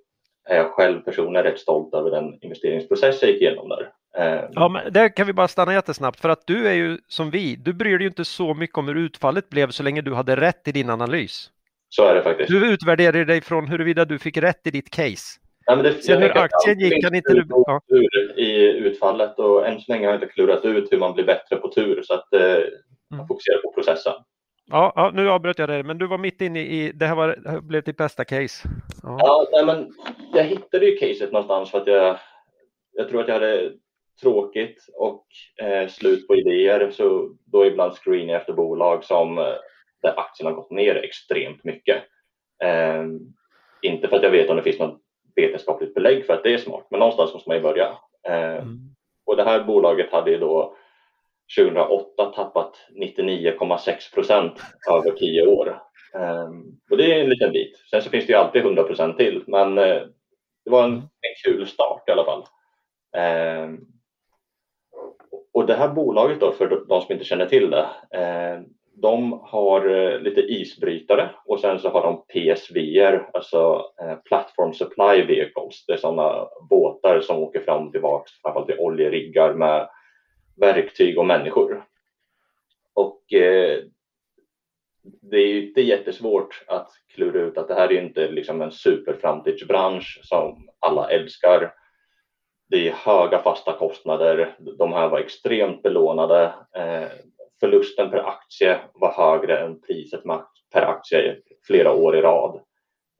är 0.50 0.56
jag 0.56 0.70
själv 0.70 1.00
personligen 1.00 1.44
rätt 1.44 1.58
stolt 1.58 1.94
över 1.94 2.10
den 2.10 2.38
investeringsprocess 2.40 3.22
jag 3.22 3.30
gick 3.30 3.42
igenom 3.42 3.68
där. 3.68 3.90
Eh, 4.18 4.44
ja, 4.52 4.68
men 4.68 4.92
där 4.92 5.16
kan 5.16 5.26
vi 5.26 5.32
bara 5.32 5.48
stanna 5.48 5.74
jättesnabbt 5.74 6.20
för 6.20 6.28
att 6.28 6.46
du 6.46 6.68
är 6.68 6.72
ju 6.72 6.98
som 7.08 7.30
vi, 7.30 7.56
du 7.56 7.72
bryr 7.72 7.90
dig 7.90 8.00
ju 8.00 8.08
inte 8.08 8.24
så 8.24 8.54
mycket 8.54 8.78
om 8.78 8.88
hur 8.88 8.96
utfallet 8.96 9.48
blev 9.48 9.70
så 9.70 9.82
länge 9.82 10.00
du 10.00 10.14
hade 10.14 10.36
rätt 10.36 10.68
i 10.68 10.72
din 10.72 10.90
analys. 10.90 11.50
Så 11.88 12.04
är 12.04 12.14
det 12.14 12.22
faktiskt. 12.22 12.50
Du 12.50 12.72
utvärderar 12.72 13.24
dig 13.24 13.40
från 13.40 13.68
huruvida 13.68 14.04
du 14.04 14.18
fick 14.18 14.36
rätt 14.36 14.66
i 14.66 14.70
ditt 14.70 14.90
case. 14.90 15.40
Ja, 15.66 15.76
men 15.76 15.84
det, 15.84 16.02
Sen 16.02 16.22
hur 16.22 16.38
aktien 16.38 16.78
gick 16.78 17.04
kan 17.04 17.14
inte 17.14 17.32
du... 17.32 17.44
Ja. 17.48 17.80
i 18.36 18.78
utfallet 18.78 19.38
och 19.38 19.66
än 19.66 19.80
så 19.80 19.92
länge 19.92 20.06
har 20.06 20.12
jag 20.12 20.22
inte 20.22 20.34
klurat 20.34 20.64
ut 20.64 20.92
hur 20.92 20.98
man 20.98 21.14
blir 21.14 21.24
bättre 21.24 21.56
på 21.56 21.72
tur 21.72 22.02
så 22.02 22.14
att 22.14 22.32
eh, 22.32 22.40
jag 22.40 22.60
mm. 23.14 23.26
fokuserar 23.28 23.62
på 23.62 23.72
processen. 23.72 24.12
Ja, 24.70 24.92
ja, 24.96 25.10
nu 25.14 25.30
avbröt 25.30 25.58
jag 25.58 25.68
dig, 25.68 25.82
men 25.82 25.98
du 25.98 26.06
var 26.06 26.18
mitt 26.18 26.40
inne 26.40 26.60
i, 26.60 26.92
det 26.94 27.06
här 27.06 27.14
var, 27.14 27.60
blev 27.60 27.82
ditt 27.82 27.96
bästa 27.96 28.24
case. 28.24 28.68
Ja, 29.02 29.18
ja 29.18 29.46
nej, 29.52 29.64
men 29.64 29.94
jag 30.32 30.44
hittade 30.44 30.86
ju 30.86 30.96
caset 30.96 31.32
någonstans 31.32 31.70
för 31.70 31.80
att 31.80 31.86
jag, 31.86 32.18
jag 32.92 33.08
tror 33.08 33.20
att 33.20 33.28
jag 33.28 33.34
hade 33.34 33.72
tråkigt 34.22 34.86
och 34.94 35.26
eh, 35.62 35.88
slut 35.88 36.26
på 36.26 36.36
idéer, 36.36 36.90
så 36.90 37.30
då 37.44 37.66
ibland 37.66 37.94
screenar 37.94 38.32
jag 38.32 38.40
efter 38.40 38.52
bolag 38.52 39.04
som 39.04 39.38
eh, 39.38 39.44
där 40.02 40.20
aktien 40.20 40.46
har 40.46 40.54
gått 40.54 40.70
ner 40.70 40.94
extremt 40.94 41.64
mycket. 41.64 42.02
Eh, 42.64 43.04
inte 43.82 44.08
för 44.08 44.16
att 44.16 44.22
jag 44.22 44.30
vet 44.30 44.50
om 44.50 44.56
det 44.56 44.62
finns 44.62 44.78
något 44.78 45.00
vetenskapligt 45.36 45.94
belägg 45.94 46.26
för 46.26 46.34
att 46.34 46.42
det 46.42 46.54
är 46.54 46.58
smart, 46.58 46.86
men 46.90 47.00
någonstans 47.00 47.34
måste 47.34 47.48
man 47.48 47.56
ju 47.56 47.62
börja. 47.62 47.88
Eh, 48.28 48.56
mm. 48.56 48.78
Och 49.26 49.36
det 49.36 49.44
här 49.44 49.64
bolaget 49.64 50.12
hade 50.12 50.30
ju 50.30 50.38
då 50.38 50.76
2008 51.58 52.24
tappat 52.24 52.76
99,6 53.00 54.14
procent 54.14 54.52
över 54.90 55.10
tio 55.10 55.46
år. 55.46 55.82
Um, 56.14 56.80
och 56.90 56.96
det 56.96 57.12
är 57.12 57.20
en 57.20 57.30
liten 57.30 57.52
bit. 57.52 57.76
Sen 57.90 58.02
så 58.02 58.10
finns 58.10 58.26
det 58.26 58.32
ju 58.32 58.38
alltid 58.38 58.62
100 58.62 58.82
procent 58.82 59.16
till, 59.16 59.44
men 59.46 59.78
uh, 59.78 60.02
det 60.64 60.70
var 60.70 60.84
en, 60.84 60.92
en, 60.92 61.34
kul 61.44 61.66
start 61.66 62.08
i 62.08 62.10
alla 62.10 62.24
fall. 62.24 62.44
Um, 63.64 63.80
och 65.52 65.66
det 65.66 65.74
här 65.74 65.88
bolaget 65.88 66.40
då, 66.40 66.52
för 66.52 66.84
de 66.88 67.00
som 67.00 67.12
inte 67.12 67.24
känner 67.24 67.46
till 67.46 67.70
det, 67.70 67.88
uh, 68.16 68.62
de 68.94 69.32
har 69.42 69.88
uh, 69.88 70.20
lite 70.20 70.40
isbrytare 70.40 71.30
och 71.46 71.60
sen 71.60 71.78
så 71.78 71.88
har 71.88 72.02
de 72.02 72.24
PSVR, 72.26 73.30
alltså 73.32 73.84
Platform 74.24 74.74
Supply 74.74 75.22
Vehicles. 75.22 75.86
Det 75.86 75.92
är 75.92 75.96
sådana 75.96 76.48
båtar 76.70 77.20
som 77.20 77.38
åker 77.38 77.60
fram 77.60 77.86
och 77.86 77.92
tillbaka, 77.92 78.30
framförallt 78.42 78.68
till 78.68 78.78
oljeriggar 78.78 79.54
med 79.54 79.88
verktyg 80.60 81.18
och 81.18 81.26
människor. 81.26 81.84
Och 82.94 83.32
eh, 83.32 83.78
det 85.02 85.36
är 85.36 85.46
ju 85.46 85.68
inte 85.68 85.80
jättesvårt 85.80 86.64
att 86.66 86.90
klura 87.14 87.40
ut 87.40 87.58
att 87.58 87.68
det 87.68 87.74
här 87.74 87.92
är 87.92 88.02
inte 88.02 88.30
liksom 88.30 88.62
en 88.62 88.72
superframtidsbransch 88.72 90.20
som 90.22 90.68
alla 90.78 91.10
älskar. 91.10 91.74
Det 92.68 92.88
är 92.88 92.92
höga 92.92 93.38
fasta 93.38 93.72
kostnader. 93.72 94.56
De 94.78 94.92
här 94.92 95.08
var 95.08 95.18
extremt 95.18 95.82
belånade. 95.82 96.54
Eh, 96.76 97.08
förlusten 97.60 98.10
per 98.10 98.28
aktie 98.28 98.78
var 98.94 99.12
högre 99.12 99.58
än 99.58 99.80
priset 99.80 100.22
per 100.72 100.82
aktie 100.82 101.36
flera 101.66 101.92
år 101.92 102.16
i 102.16 102.20
rad. 102.20 102.60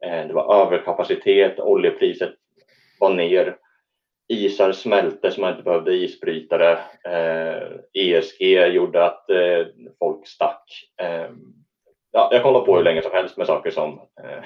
Eh, 0.05 0.27
det 0.27 0.33
var 0.33 0.67
överkapacitet, 0.67 1.61
oljepriset 1.61 2.35
var 3.01 3.15
ner 3.15 3.57
isar 4.31 4.73
smälte 4.73 5.31
så 5.31 5.41
man 5.41 5.51
inte 5.51 5.63
behövde 5.63 5.97
isbrytare. 5.97 6.79
Eh, 7.05 7.69
ESG 7.93 8.43
gjorde 8.73 9.05
att 9.05 9.31
eh, 9.31 9.67
folk 9.99 10.27
stack. 10.27 10.65
Eh, 11.03 11.31
ja, 12.13 12.29
jag 12.33 12.43
kollar 12.43 12.61
på 12.61 12.77
hur 12.77 12.85
länge 12.85 13.03
som 13.03 13.13
helst 13.13 13.37
med 13.37 13.47
saker 13.47 13.71
som 13.71 13.93
eh, 13.95 14.45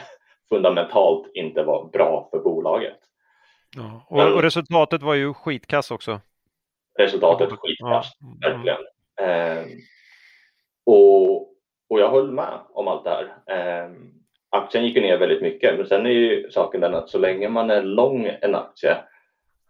fundamentalt 0.49 1.31
inte 1.35 1.63
var 1.63 1.89
bra 1.89 2.29
för 2.31 2.39
bolaget. 2.39 2.99
Ja, 3.77 4.07
och, 4.09 4.17
Men, 4.17 4.33
och, 4.33 4.43
resultatet 4.43 5.03
var 5.03 5.15
ju 5.15 5.35
skitkass 5.35 5.91
också. 5.91 6.21
Resultatet 6.99 7.51
skitkass, 7.53 8.13
ja. 8.41 8.49
verkligen. 8.49 8.79
Eh, 9.21 9.65
och, 10.87 11.37
och 11.91 12.01
jag 12.01 12.11
höll 12.11 12.33
med 12.33 12.61
om 12.71 12.89
allt 12.89 13.05
det 13.05 13.11
här. 13.11 13.25
Eh, 13.59 13.91
aktien 14.51 14.85
gick 14.85 14.97
ner 14.97 15.19
väldigt 15.19 15.43
mycket, 15.43 15.79
men 15.79 15.87
sen 15.87 16.07
är 16.07 16.11
ju 16.11 16.51
saken 16.51 16.81
den 16.81 16.95
att 16.95 17.11
så 17.11 17.19
länge 17.19 17.49
man 17.49 17.71
är 17.71 17.83
lång 17.83 18.31
en 18.41 18.55
aktie 18.55 18.97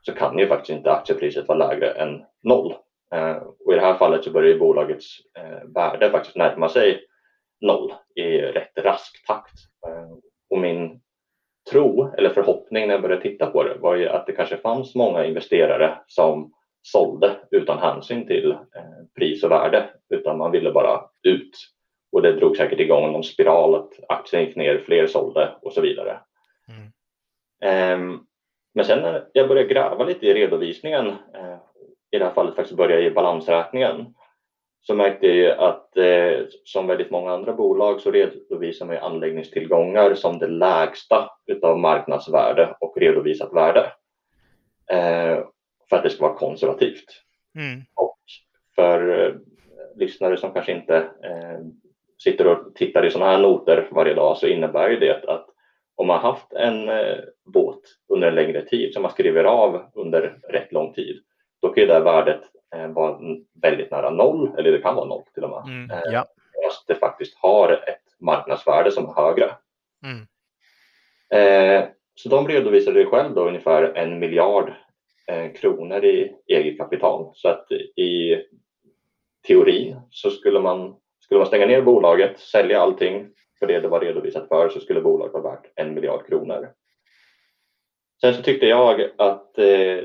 så 0.06 0.12
kan 0.12 0.38
ju 0.38 0.46
faktiskt 0.46 0.76
inte 0.76 0.92
aktiepriset 0.92 1.48
vara 1.48 1.58
lägre 1.58 1.90
än 1.90 2.24
noll. 2.42 2.74
Eh, 3.12 3.36
och 3.36 3.72
i 3.72 3.76
det 3.76 3.80
här 3.80 3.94
fallet 3.94 4.24
så 4.24 4.30
börjar 4.30 4.58
bolagets 4.58 5.18
eh, 5.38 5.68
värde 5.74 6.10
faktiskt 6.10 6.36
närma 6.36 6.68
sig 6.68 7.00
noll 7.60 7.92
i 8.14 8.38
rätt 8.38 8.78
rask 8.78 9.26
takt. 9.26 9.54
Eh, 9.86 10.16
och 10.50 10.58
min 10.58 11.00
tro 11.70 12.14
eller 12.18 12.30
förhoppning 12.30 12.86
när 12.86 12.94
jag 12.94 13.02
började 13.02 13.22
titta 13.22 13.46
på 13.46 13.62
det 13.62 13.74
var 13.74 13.96
ju 13.96 14.08
att 14.08 14.26
det 14.26 14.32
kanske 14.32 14.56
fanns 14.56 14.94
många 14.94 15.24
investerare 15.24 15.98
som 16.06 16.52
sålde 16.82 17.36
utan 17.50 17.78
hänsyn 17.78 18.26
till 18.26 18.56
pris 19.16 19.44
och 19.44 19.50
värde 19.50 19.90
utan 20.10 20.38
man 20.38 20.50
ville 20.50 20.72
bara 20.72 21.00
ut. 21.22 21.56
Och 22.12 22.22
det 22.22 22.32
drog 22.32 22.56
säkert 22.56 22.80
igång 22.80 23.12
någon 23.12 23.24
spiral 23.24 23.74
att 23.74 23.92
aktien 24.08 24.44
gick 24.44 24.56
ner, 24.56 24.78
fler 24.78 25.06
sålde 25.06 25.56
och 25.62 25.72
så 25.72 25.80
vidare. 25.80 26.20
Mm. 26.68 26.92
Ehm, 27.62 28.20
men 28.74 28.84
sen 28.84 29.02
när 29.02 29.28
jag 29.32 29.48
började 29.48 29.68
gräva 29.68 30.04
lite 30.04 30.26
i 30.26 30.34
redovisningen, 30.34 31.06
eh, 31.08 31.56
i 32.10 32.18
det 32.18 32.24
här 32.24 32.34
fallet 32.34 32.56
faktiskt 32.56 32.76
börja 32.76 33.00
i 33.00 33.10
balansräkningen, 33.10 34.14
så 34.80 34.94
märkte 34.94 35.26
jag 35.26 35.58
att 35.58 35.96
eh, 35.96 36.46
som 36.64 36.86
väldigt 36.86 37.10
många 37.10 37.32
andra 37.32 37.52
bolag 37.52 38.00
så 38.00 38.10
redovisar 38.10 38.86
man 38.86 38.96
anläggningstillgångar 38.96 40.14
som 40.14 40.38
det 40.38 40.46
lägsta 40.46 41.30
utav 41.46 41.78
marknadsvärde 41.78 42.76
och 42.80 42.96
redovisat 42.96 43.52
värde. 43.52 43.92
Eh, 44.90 45.44
för 45.88 45.96
att 45.96 46.02
det 46.02 46.10
ska 46.10 46.26
vara 46.26 46.38
konservativt. 46.38 47.04
Mm. 47.54 47.80
Och 47.94 48.18
för 48.74 49.26
eh, 49.26 49.34
lyssnare 49.96 50.36
som 50.36 50.52
kanske 50.52 50.72
inte 50.72 51.10
sitter 52.18 52.46
och 52.46 52.74
tittar 52.74 53.06
i 53.06 53.10
sådana 53.10 53.30
här 53.30 53.38
noter 53.38 53.88
varje 53.90 54.14
dag 54.14 54.36
så 54.36 54.46
innebär 54.46 54.90
ju 54.90 54.98
det 54.98 55.28
att 55.28 55.53
om 55.96 56.06
man 56.06 56.20
haft 56.20 56.52
en 56.52 56.88
eh, 56.88 57.18
båt 57.44 57.80
under 58.08 58.28
en 58.28 58.34
längre 58.34 58.62
tid 58.62 58.92
som 58.92 59.02
man 59.02 59.10
skriver 59.10 59.44
av 59.44 59.90
under 59.94 60.38
rätt 60.48 60.72
lång 60.72 60.92
tid, 60.94 61.20
då 61.62 61.68
kan 61.68 61.82
ju 61.82 61.86
det 61.86 62.00
värdet 62.00 62.40
eh, 62.74 62.88
vara 62.88 63.18
väldigt 63.62 63.90
nära 63.90 64.10
noll, 64.10 64.54
eller 64.58 64.72
det 64.72 64.78
kan 64.78 64.94
vara 64.94 65.08
noll 65.08 65.22
till 65.34 65.44
och 65.44 65.50
med. 65.50 65.74
Mm, 65.74 65.90
eh, 65.90 66.12
ja. 66.12 66.26
Fast 66.64 66.86
det 66.86 66.94
faktiskt 66.94 67.38
har 67.38 67.72
ett 67.72 68.20
marknadsvärde 68.20 68.90
som 68.90 69.08
är 69.08 69.14
högre. 69.14 69.50
Mm. 70.04 70.26
Eh, 71.30 71.88
så 72.14 72.28
de 72.28 72.48
redovisade 72.48 73.00
ju 73.00 73.06
själv 73.06 73.34
då 73.34 73.48
ungefär 73.48 73.82
en 73.82 74.18
miljard 74.18 74.72
eh, 75.26 75.52
kronor 75.52 76.04
i 76.04 76.32
eget 76.46 76.78
kapital. 76.78 77.30
Så 77.34 77.48
att 77.48 77.72
i 77.96 78.36
teorin 79.46 79.96
så 80.10 80.30
skulle 80.30 80.60
man, 80.60 80.94
skulle 81.20 81.38
man 81.38 81.46
stänga 81.46 81.66
ner 81.66 81.82
bolaget, 81.82 82.38
sälja 82.38 82.80
allting 82.80 83.30
för 83.58 83.66
det 83.66 83.80
det 83.80 83.88
var 83.88 84.00
redovisat 84.00 84.48
för 84.48 84.68
så 84.68 84.80
skulle 84.80 85.00
bolaget 85.00 85.32
vara 85.32 85.50
värt 85.50 85.72
en 85.74 85.94
miljard 85.94 86.26
kronor. 86.26 86.68
Sen 88.20 88.34
så 88.34 88.42
tyckte 88.42 88.66
jag 88.66 89.10
att 89.18 89.58
eh, 89.58 90.04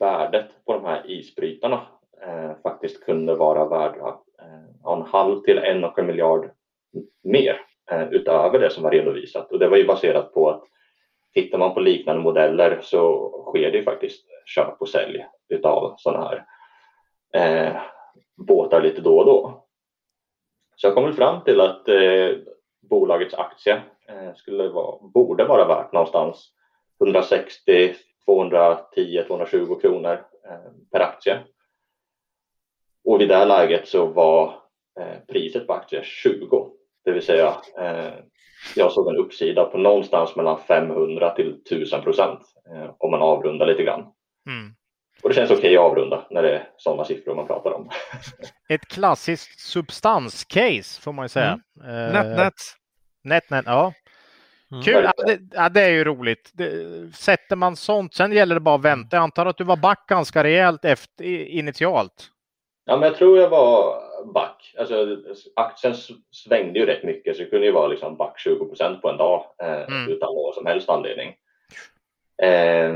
värdet 0.00 0.64
på 0.64 0.72
de 0.72 0.84
här 0.84 1.10
isbrytarna 1.10 1.80
eh, 2.22 2.52
faktiskt 2.62 3.04
kunde 3.04 3.34
vara 3.34 3.68
värda 3.68 4.20
eh, 4.42 4.92
en 4.92 5.02
halv 5.02 5.40
till 5.40 5.58
en 5.58 5.84
och 5.84 5.98
en 5.98 6.06
miljard 6.06 6.50
mer 7.22 7.60
eh, 7.90 8.08
utöver 8.10 8.58
det 8.58 8.70
som 8.70 8.82
var 8.82 8.90
redovisat 8.90 9.52
och 9.52 9.58
det 9.58 9.68
var 9.68 9.76
ju 9.76 9.86
baserat 9.86 10.34
på 10.34 10.50
att 10.50 10.64
tittar 11.34 11.58
man 11.58 11.74
på 11.74 11.80
liknande 11.80 12.22
modeller 12.22 12.78
så 12.82 13.30
sker 13.48 13.70
det 13.70 13.78
ju 13.78 13.84
faktiskt 13.84 14.26
köp 14.46 14.80
och 14.80 14.88
sälj 14.88 15.26
utav 15.48 15.94
sådana 15.96 16.28
här 16.28 16.44
eh, 17.34 17.76
båtar 18.36 18.82
lite 18.82 19.00
då 19.00 19.18
och 19.18 19.26
då. 19.26 19.59
Så 20.80 20.86
jag 20.86 20.94
kom 20.94 21.12
fram 21.12 21.44
till 21.44 21.60
att 21.60 21.88
eh, 21.88 22.30
bolagets 22.90 23.34
aktie 23.34 23.82
eh, 24.08 24.34
skulle 24.36 24.68
vara, 24.68 24.98
borde 25.08 25.44
vara 25.44 25.68
värt 25.68 25.92
någonstans 25.92 26.48
160, 27.00 27.94
210, 28.24 29.24
220 29.26 29.74
kronor 29.74 30.12
eh, 30.48 30.72
per 30.92 31.00
aktie. 31.00 31.38
Och 33.04 33.20
vid 33.20 33.28
det 33.28 33.36
här 33.36 33.46
läget 33.46 33.88
så 33.88 34.06
var 34.06 34.54
eh, 35.00 35.18
priset 35.28 35.66
på 35.66 35.72
aktier 35.72 36.02
20, 36.02 36.70
det 37.04 37.12
vill 37.12 37.22
säga 37.22 37.56
eh, 37.78 38.14
jag 38.76 38.92
såg 38.92 39.08
en 39.08 39.16
uppsida 39.16 39.64
på 39.64 39.78
någonstans 39.78 40.36
mellan 40.36 40.58
500 40.58 41.30
till 41.30 41.60
1000 41.66 42.02
procent 42.02 42.40
eh, 42.74 42.90
om 42.98 43.10
man 43.10 43.22
avrundar 43.22 43.66
lite 43.66 43.82
grann. 43.82 44.00
Mm. 44.46 44.74
Och 45.22 45.28
det 45.28 45.34
känns 45.34 45.50
okej 45.50 45.58
okay 45.58 45.76
att 45.76 45.82
avrunda 45.82 46.26
när 46.30 46.42
det 46.42 46.54
är 46.54 46.68
sådana 46.76 47.04
siffror 47.04 47.34
man 47.34 47.46
pratar 47.46 47.72
om. 47.72 47.90
Ett 48.68 48.86
klassiskt 48.86 49.60
substanscase 49.60 51.02
får 51.02 51.12
man 51.12 51.24
ju 51.24 51.28
säga. 51.28 51.60
Mm. 51.84 52.12
Net, 52.12 52.36
net. 52.36 52.54
Net, 53.24 53.50
net, 53.50 53.64
ja. 53.66 53.92
Mm. 54.72 54.82
Kul, 54.82 55.04
ja 55.04 55.24
det, 55.26 55.38
ja 55.52 55.68
det, 55.68 55.82
är 55.82 55.90
ju 55.90 56.04
roligt. 56.04 56.50
Det, 56.54 56.70
sätter 57.14 57.56
man 57.56 57.76
sånt, 57.76 58.14
sen 58.14 58.32
gäller 58.32 58.54
det 58.54 58.60
bara 58.60 58.74
att 58.74 58.84
vänta. 58.84 59.16
Jag 59.16 59.22
antar 59.22 59.46
att 59.46 59.56
du 59.56 59.64
var 59.64 59.76
back 59.76 60.06
ganska 60.08 60.44
rejält 60.44 60.84
efter, 60.84 61.24
initialt. 61.24 62.30
Ja, 62.84 62.96
men 62.96 63.08
jag 63.08 63.16
tror 63.16 63.38
jag 63.38 63.48
var 63.48 64.02
back. 64.34 64.74
Alltså, 64.78 65.16
aktien 65.56 65.94
svängde 66.30 66.78
ju 66.78 66.86
rätt 66.86 67.04
mycket 67.04 67.36
så 67.36 67.42
det 67.42 67.48
kunde 67.48 67.66
ju 67.66 67.72
vara 67.72 67.88
liksom 67.88 68.16
back 68.16 68.38
20 68.38 68.66
procent 68.66 69.02
på 69.02 69.10
en 69.10 69.16
dag 69.16 69.44
eh, 69.62 69.82
mm. 69.82 70.08
utan 70.08 70.34
någon 70.34 70.54
som 70.54 70.66
helst 70.66 70.88
anledning. 70.88 71.34
Eh, 72.42 72.94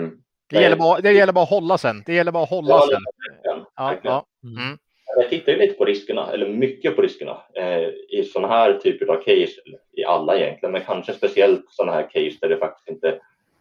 det, 0.51 0.63
gäller 0.63 0.77
bara, 0.77 1.01
det 1.01 1.13
gäller 1.13 1.33
bara 1.33 1.43
att 1.43 1.51
hålla 1.51 1.79
sen. 1.79 2.03
Det 2.07 2.15
gäller 2.15 2.33
bara 2.33 2.43
att 2.43 2.51
hålla 2.51 2.69
ja, 2.69 2.89
sen. 2.91 3.65
Ja, 3.77 3.97
ja. 4.03 4.27
Mm. 4.45 4.79
Jag 5.17 5.31
tittar 5.31 5.53
ju 5.53 5.59
lite 5.59 5.75
på 5.75 5.85
riskerna, 5.85 6.33
eller 6.33 6.49
mycket 6.49 6.97
på 6.97 7.03
riskerna 7.03 7.43
eh, 7.55 7.89
i 8.09 8.29
sådana 8.33 8.55
här 8.55 8.73
typer 8.73 9.07
av 9.07 9.17
case, 9.17 9.61
i 9.93 10.05
alla 10.05 10.37
egentligen, 10.37 10.73
men 10.73 10.85
kanske 10.85 11.13
speciellt 11.13 11.65
sådana 11.69 11.93
här 11.93 12.03
case 12.03 12.39
där 12.41 12.49
det 12.49 12.57
faktiskt 12.57 12.89
inte 12.89 13.21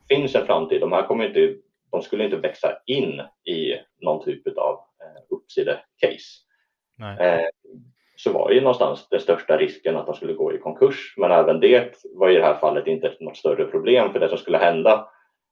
finns 0.10 0.35
en 0.35 0.45
framtid. 0.45 0.81
De 0.81 0.91
här 0.91 1.07
kommer 1.07 1.27
inte, 1.27 1.55
de 1.91 2.01
skulle 2.01 2.23
inte 2.23 2.38
växa 2.38 2.77
in 2.85 3.22
i 3.45 3.73
någon 4.01 4.26
typ 4.26 4.57
av 4.57 4.73
eh, 4.73 5.35
uppside-case. 5.35 6.43
Eh, 7.19 7.45
så 8.15 8.31
var 8.31 8.51
ju 8.51 8.61
någonstans 8.61 9.07
den 9.10 9.19
största 9.19 9.57
risken 9.57 9.95
att 9.95 10.05
de 10.05 10.15
skulle 10.15 10.34
gå 10.34 10.53
i 10.53 10.57
konkurs, 10.57 11.14
men 11.18 11.31
även 11.31 11.60
det 11.60 11.95
var 12.15 12.30
i 12.30 12.35
det 12.35 12.43
här 12.43 12.60
fallet 12.60 12.88
inte 12.88 13.14
något 13.19 13.38
större 13.38 13.65
problem, 13.65 14.11
för 14.11 14.19
det 14.19 14.30
som 14.30 14.38
skulle 14.38 14.57
hända 14.57 15.07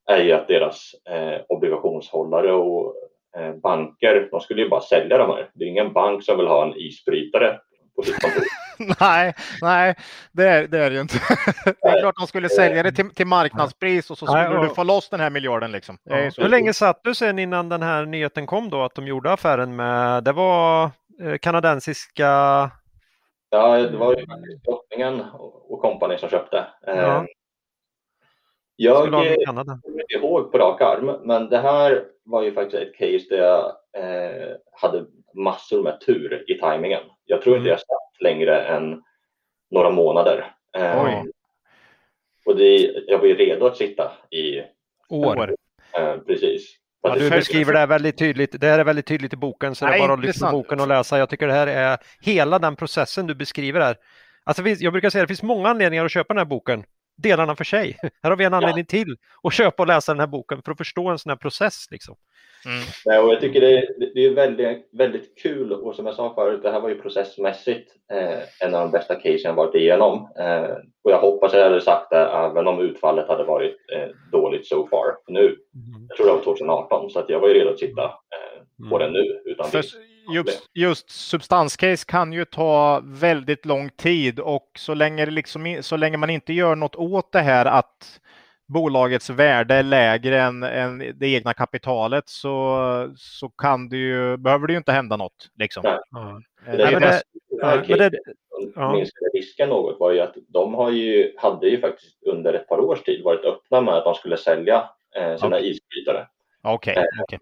är 0.09 0.23
ju 0.23 0.31
att 0.31 0.47
deras 0.47 0.91
eh, 1.09 1.41
obligationshållare 1.49 2.53
och 2.53 2.95
eh, 3.37 3.53
banker, 3.53 4.27
de 4.31 4.41
skulle 4.41 4.61
ju 4.61 4.69
bara 4.69 4.81
sälja 4.81 5.17
de 5.17 5.29
här. 5.29 5.49
Det 5.53 5.63
är 5.63 5.69
ingen 5.69 5.93
bank 5.93 6.23
som 6.23 6.37
vill 6.37 6.47
ha 6.47 6.65
en 6.65 6.73
isbrytare 6.77 7.59
på 7.95 8.03
sitt 8.03 8.21
kontor. 8.21 8.43
nej, 8.99 9.33
nej, 9.61 9.95
det 10.31 10.43
är 10.43 10.67
det, 10.67 10.77
är 10.79 10.89
det 10.89 10.95
ju 10.95 11.01
inte. 11.01 11.15
det 11.81 11.87
är 11.87 11.99
klart 12.01 12.15
de 12.19 12.27
skulle 12.27 12.49
sälja 12.49 12.83
det 12.83 12.91
till, 12.91 13.09
till 13.09 13.27
marknadspris 13.27 14.11
och 14.11 14.17
så 14.17 14.25
skulle 14.25 14.49
nej, 14.49 14.67
du 14.69 14.75
få 14.75 14.83
loss 14.83 15.09
den 15.09 15.19
här 15.19 15.29
miljarden. 15.29 15.71
Liksom. 15.71 15.97
Ja. 16.03 16.15
Hur 16.15 16.49
länge 16.49 16.73
satt 16.73 17.03
du 17.03 17.15
sen 17.15 17.39
innan 17.39 17.69
den 17.69 17.81
här 17.81 18.05
nyheten 18.05 18.45
kom 18.45 18.69
då 18.69 18.83
att 18.83 18.95
de 18.95 19.07
gjorde 19.07 19.31
affären 19.31 19.75
med, 19.75 20.23
det 20.23 20.31
var 20.31 20.83
eh, 21.21 21.37
kanadensiska 21.41 22.71
Ja, 23.53 23.77
det 23.77 23.97
var 23.97 24.15
ju 24.15 24.25
drottningen 24.65 25.21
och 25.69 25.81
kompani 25.81 26.17
som 26.17 26.29
köpte. 26.29 26.67
Ja. 26.85 27.25
Jag 28.83 29.09
kommer 29.09 30.01
inte 30.01 30.13
ihåg 30.13 30.51
på 30.51 30.57
rak 30.57 30.81
arm, 30.81 31.19
men 31.23 31.49
det 31.49 31.57
här 31.57 32.03
var 32.23 32.43
ju 32.43 32.53
faktiskt 32.53 32.83
ett 32.83 32.95
case 32.95 33.25
där 33.29 33.37
jag 33.37 33.65
eh, 33.97 34.55
hade 34.71 35.05
massor 35.33 35.83
med 35.83 36.01
tur 36.01 36.51
i 36.51 36.53
tajmingen. 36.53 37.01
Jag 37.25 37.41
tror 37.41 37.53
mm. 37.53 37.61
inte 37.61 37.69
jag 37.69 37.79
satt 37.79 38.21
längre 38.21 38.61
än 38.61 39.01
några 39.71 39.89
månader. 39.89 40.53
Eh, 40.77 41.23
och 42.45 42.55
det, 42.55 42.77
jag 43.07 43.19
var 43.19 43.25
ju 43.25 43.35
redo 43.35 43.65
att 43.65 43.77
sitta 43.77 44.11
i 44.29 44.61
år. 45.09 45.55
Eh, 45.97 46.17
precis. 46.27 46.75
Ja, 47.01 47.15
du 47.15 47.29
beskriver 47.29 47.73
det 47.73 47.79
här 47.79 47.87
väldigt 47.87 48.17
tydligt. 48.17 48.61
Det 48.61 48.67
här 48.67 48.79
är 48.79 48.83
väldigt 48.83 49.07
tydligt 49.07 49.33
i 49.33 49.37
boken, 49.37 49.75
så 49.75 49.85
Nej, 49.85 49.99
det 49.99 50.03
är 50.03 50.07
bara 50.07 50.13
att 50.13 50.25
lyssna 50.25 50.51
på 50.51 50.57
boken 50.57 50.79
och 50.79 50.87
läsa. 50.87 51.17
Jag 51.17 51.29
tycker 51.29 51.47
det 51.47 51.53
här 51.53 51.67
är 51.67 51.97
hela 52.21 52.59
den 52.59 52.75
processen 52.75 53.27
du 53.27 53.35
beskriver 53.35 53.79
här. 53.79 53.95
Alltså, 54.43 54.67
jag 54.67 54.93
brukar 54.93 55.09
säga 55.09 55.21
att 55.23 55.27
det 55.27 55.35
finns 55.35 55.43
många 55.43 55.69
anledningar 55.69 56.05
att 56.05 56.11
köpa 56.11 56.33
den 56.33 56.37
här 56.37 56.45
boken 56.45 56.83
delarna 57.21 57.55
för 57.55 57.63
sig. 57.63 57.97
Här 58.23 58.29
har 58.29 58.37
vi 58.37 58.45
en 58.45 58.53
anledning 58.53 58.85
ja. 58.87 58.91
till 58.97 59.15
att 59.43 59.53
köpa 59.53 59.83
och 59.83 59.87
läsa 59.87 60.11
den 60.11 60.19
här 60.19 60.27
boken 60.27 60.61
för 60.65 60.71
att 60.71 60.77
förstå 60.77 61.09
en 61.09 61.17
sån 61.17 61.29
här 61.29 61.37
process. 61.37 61.87
Liksom. 61.91 62.15
Mm. 62.65 62.81
Ja, 63.05 63.21
och 63.21 63.33
jag 63.33 63.41
tycker 63.41 63.61
det 63.61 63.77
är, 63.77 64.13
det 64.13 64.25
är 64.25 64.35
väldigt, 64.35 64.89
väldigt 64.91 65.37
kul 65.37 65.73
och 65.73 65.95
som 65.95 66.05
jag 66.05 66.15
sa 66.15 66.33
förut, 66.33 66.63
det 66.63 66.71
här 66.71 66.79
var 66.79 66.89
ju 66.89 67.01
processmässigt 67.01 67.91
eh, 68.11 68.67
en 68.67 68.75
av 68.75 68.81
de 68.81 68.91
bästa 68.91 69.15
casen 69.15 69.41
jag 69.43 69.53
varit 69.53 69.75
igenom. 69.75 70.29
Eh, 70.39 70.75
och 71.03 71.11
jag 71.11 71.19
hoppas 71.21 71.53
jag 71.53 71.63
hade 71.63 71.81
sagt 71.81 72.09
det 72.09 72.17
även 72.17 72.67
om 72.67 72.79
utfallet 72.79 73.27
hade 73.27 73.43
varit 73.43 73.77
eh, 73.95 74.09
dåligt 74.31 74.67
so 74.67 74.87
far 74.87 75.05
nu. 75.27 75.45
Mm. 75.45 76.07
Jag 76.09 76.17
tror 76.17 76.27
det 76.27 76.33
var 76.33 76.43
2018 76.43 77.09
så 77.09 77.19
att 77.19 77.29
jag 77.29 77.39
var 77.39 77.47
ju 77.47 77.53
redo 77.53 77.69
att 77.69 77.79
sitta 77.79 78.03
eh, 78.03 78.89
på 78.89 78.95
mm. 78.95 78.99
den 78.99 79.13
nu. 79.13 79.41
Utan 79.45 79.67
för, 79.67 79.83
just, 80.33 80.69
just 80.73 81.09
substanscase 81.09 82.05
kan 82.05 82.33
ju 82.33 82.45
ta 82.45 83.01
väldigt 83.03 83.65
lång 83.65 83.89
tid 83.89 84.39
och 84.39 84.71
så 84.77 84.93
länge, 84.93 85.25
liksom, 85.25 85.77
så 85.81 85.97
länge 85.97 86.17
man 86.17 86.29
inte 86.29 86.53
gör 86.53 86.75
något 86.75 86.95
åt 86.95 87.31
det 87.31 87.39
här 87.39 87.65
att 87.65 88.19
bolagets 88.67 89.29
värde 89.29 89.75
är 89.75 89.83
lägre 89.83 90.41
än, 90.41 90.63
än 90.63 90.97
det 91.15 91.27
egna 91.27 91.53
kapitalet 91.53 92.29
så, 92.29 93.13
så 93.17 93.49
kan 93.49 93.89
det 93.89 93.97
ju, 93.97 94.37
behöver 94.37 94.67
det 94.67 94.73
ju 94.73 94.77
inte 94.77 94.91
hända 94.91 95.17
något. 95.17 95.49
Liksom. 95.59 95.83
Ja. 96.11 96.41
Det, 96.65 96.77
det, 96.77 96.99
det, 96.99 97.21
ja, 97.61 97.97
det, 97.97 98.11
ja. 98.75 98.93
minskade 98.93 99.29
risken 99.33 99.69
något 99.69 99.99
var 99.99 100.11
ju 100.11 100.19
att 100.19 100.35
de 100.47 100.73
har 100.73 100.91
ju, 100.91 101.33
hade 101.37 101.67
ju 101.67 101.81
faktiskt 101.81 102.23
under 102.23 102.53
ett 102.53 102.67
par 102.67 102.79
års 102.79 103.01
tid 103.01 103.23
varit 103.23 103.45
öppna 103.45 103.81
med 103.81 103.93
att 103.93 104.03
de 104.03 104.15
skulle 104.15 104.37
sälja 104.37 104.89
eh, 105.15 105.35
sina 105.37 105.55
okay. 105.55 105.69
isbrytare. 105.69 106.27
Okay. 106.63 106.93
Eh, 106.95 107.03
okay. 107.23 107.39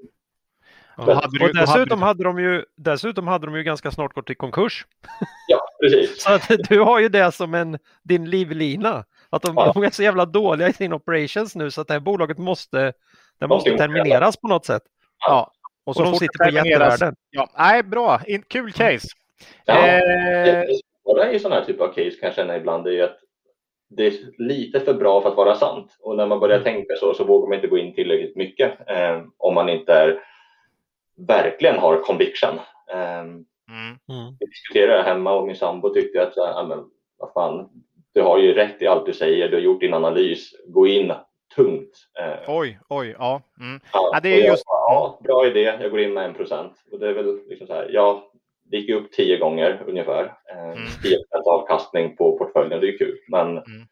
Ja. 1.07 1.21
och 1.41 1.53
dessutom, 1.53 2.01
hade 2.01 2.23
de 2.23 2.39
ju, 2.39 2.65
dessutom 2.77 3.27
hade 3.27 3.45
de 3.45 3.55
ju 3.55 3.63
ganska 3.63 3.91
snart 3.91 4.13
gått 4.13 4.29
i 4.29 4.35
konkurs. 4.35 4.85
Ja, 5.47 5.59
precis. 5.81 6.23
så 6.23 6.33
att 6.33 6.49
du 6.69 6.79
har 6.79 6.99
ju 6.99 7.09
det 7.09 7.31
som 7.31 7.53
en, 7.53 7.79
din 8.03 8.29
livlina. 8.29 9.05
Att 9.29 9.41
de, 9.41 9.53
ja. 9.55 9.71
de 9.73 9.83
är 9.83 9.89
så 9.89 10.03
jävla 10.03 10.25
dåliga 10.25 10.67
i 10.67 10.73
sin 10.73 10.93
operations 10.93 11.55
nu 11.55 11.71
så 11.71 11.81
att 11.81 11.87
det 11.87 11.93
här 11.93 11.99
bolaget 11.99 12.37
måste, 12.37 12.93
det 13.39 13.47
måste 13.47 13.77
termineras 13.77 14.37
på 14.37 14.47
något 14.47 14.65
sätt. 14.65 14.81
Ja, 15.27 15.51
och 15.85 15.95
så, 15.95 16.05
och 16.05 16.11
de 16.11 16.19
sitter 16.19 16.45
på 16.45 16.49
jättevärden. 16.49 17.15
Ja, 17.29 17.49
nej, 17.57 17.83
bra, 17.83 18.21
In, 18.27 18.43
kul 18.47 18.71
case. 18.71 19.07
Ja, 19.65 19.87
eh... 19.87 19.99
det 21.15 21.23
är 21.23 21.33
ju 21.33 21.39
sådana 21.39 21.59
här 21.59 21.65
typer 21.65 21.83
av 21.83 21.87
case 21.87 22.11
kan 22.11 22.27
jag 22.27 22.33
känna 22.33 22.57
ibland. 22.57 22.83
Det 22.83 22.99
är 22.99 23.03
att 23.03 23.19
det 23.89 24.07
är 24.07 24.13
lite 24.37 24.79
för 24.79 24.93
bra 24.93 25.21
för 25.21 25.29
att 25.29 25.37
vara 25.37 25.55
sant 25.55 25.97
och 25.99 26.15
när 26.15 26.27
man 26.27 26.39
börjar 26.39 26.59
mm. 26.59 26.63
tänka 26.63 26.95
så 26.95 27.13
så 27.13 27.23
vågar 27.23 27.47
man 27.47 27.55
inte 27.55 27.67
gå 27.67 27.77
in 27.77 27.93
tillräckligt 27.95 28.35
mycket 28.35 28.89
eh, 28.89 29.21
om 29.37 29.53
man 29.53 29.69
inte 29.69 29.93
är, 29.93 30.19
verkligen 31.27 31.77
har 31.77 32.01
conviction. 32.01 32.59
Eh, 32.93 33.19
mm. 33.19 33.45
Mm. 34.09 34.35
Vi 34.39 34.45
diskuterade 34.45 34.97
det 34.97 35.03
hemma 35.03 35.33
och 35.33 35.47
min 35.47 35.55
sambo 35.55 35.89
tyckte 35.89 36.23
att 36.23 36.33
ja, 36.35 36.65
men, 36.69 36.85
vad 37.17 37.33
fan, 37.33 37.69
du 38.13 38.21
har 38.21 38.39
ju 38.39 38.53
rätt 38.53 38.81
i 38.81 38.87
allt 38.87 39.05
du 39.05 39.13
säger, 39.13 39.49
du 39.49 39.55
har 39.55 39.61
gjort 39.61 39.81
din 39.81 39.93
analys, 39.93 40.51
gå 40.67 40.87
in 40.87 41.13
tungt. 41.55 41.97
Eh. 42.19 42.55
Oj, 42.55 42.79
oj, 42.89 43.15
ja. 43.19 43.41
Mm. 43.59 43.79
ja, 43.93 44.09
ja 44.13 44.19
det 44.19 44.29
är 44.29 44.47
just... 44.47 44.65
Bara, 44.65 44.93
ja, 44.93 45.19
bra 45.23 45.47
idé, 45.47 45.77
jag 45.81 45.91
går 45.91 45.99
in 45.99 46.13
med 46.13 46.25
en 46.25 46.33
procent. 46.33 46.73
Och 46.91 46.99
det 46.99 47.09
är 47.09 47.13
väl 47.13 47.39
liksom 47.47 47.67
så 47.67 47.73
här, 47.73 47.89
ja, 47.93 48.31
det 48.63 48.77
gick 48.77 48.89
upp 48.89 49.11
tio 49.11 49.37
gånger 49.37 49.83
ungefär. 49.87 50.33
Eh, 50.51 50.63
mm. 50.63 50.87
10 51.03 51.17
avkastning 51.45 52.15
på 52.15 52.37
portföljen, 52.37 52.81
det 52.81 52.87
är 52.87 52.97
kul. 52.97 53.17
Men 53.27 53.47
mm. 53.47 53.87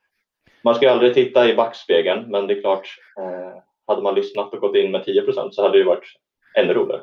man 0.62 0.76
ska 0.76 0.92
aldrig 0.92 1.14
titta 1.14 1.50
i 1.50 1.56
backspegeln, 1.56 2.32
men 2.32 2.48
det 2.48 2.54
är 2.54 2.62
klart, 2.62 2.88
eh, 3.20 3.62
hade 3.88 4.02
man 4.02 4.16
lyssnat 4.16 4.54
och 4.54 4.60
gått 4.60 4.76
in 4.76 4.92
med 4.92 5.06
10 5.06 5.22
procent 5.22 5.56
så 5.56 5.62
hade 5.62 5.78
det 5.78 5.84
varit 5.84 6.14
ännu 6.58 6.74
roligare. 6.74 7.02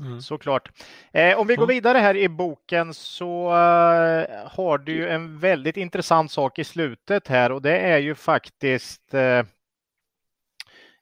Mm. 0.00 0.20
Såklart. 0.20 0.68
Eh, 1.12 1.38
om 1.38 1.46
vi 1.46 1.56
går 1.56 1.66
vidare 1.66 1.98
här 1.98 2.16
i 2.16 2.28
boken 2.28 2.94
så 2.94 3.46
eh, 3.46 4.26
har 4.46 4.78
du 4.78 4.92
ju 4.92 5.08
en 5.08 5.38
väldigt 5.38 5.76
intressant 5.76 6.30
sak 6.30 6.58
i 6.58 6.64
slutet 6.64 7.28
här 7.28 7.52
och 7.52 7.62
det 7.62 7.78
är 7.78 7.98
ju 7.98 8.14
faktiskt 8.14 9.14
eh, 9.14 9.44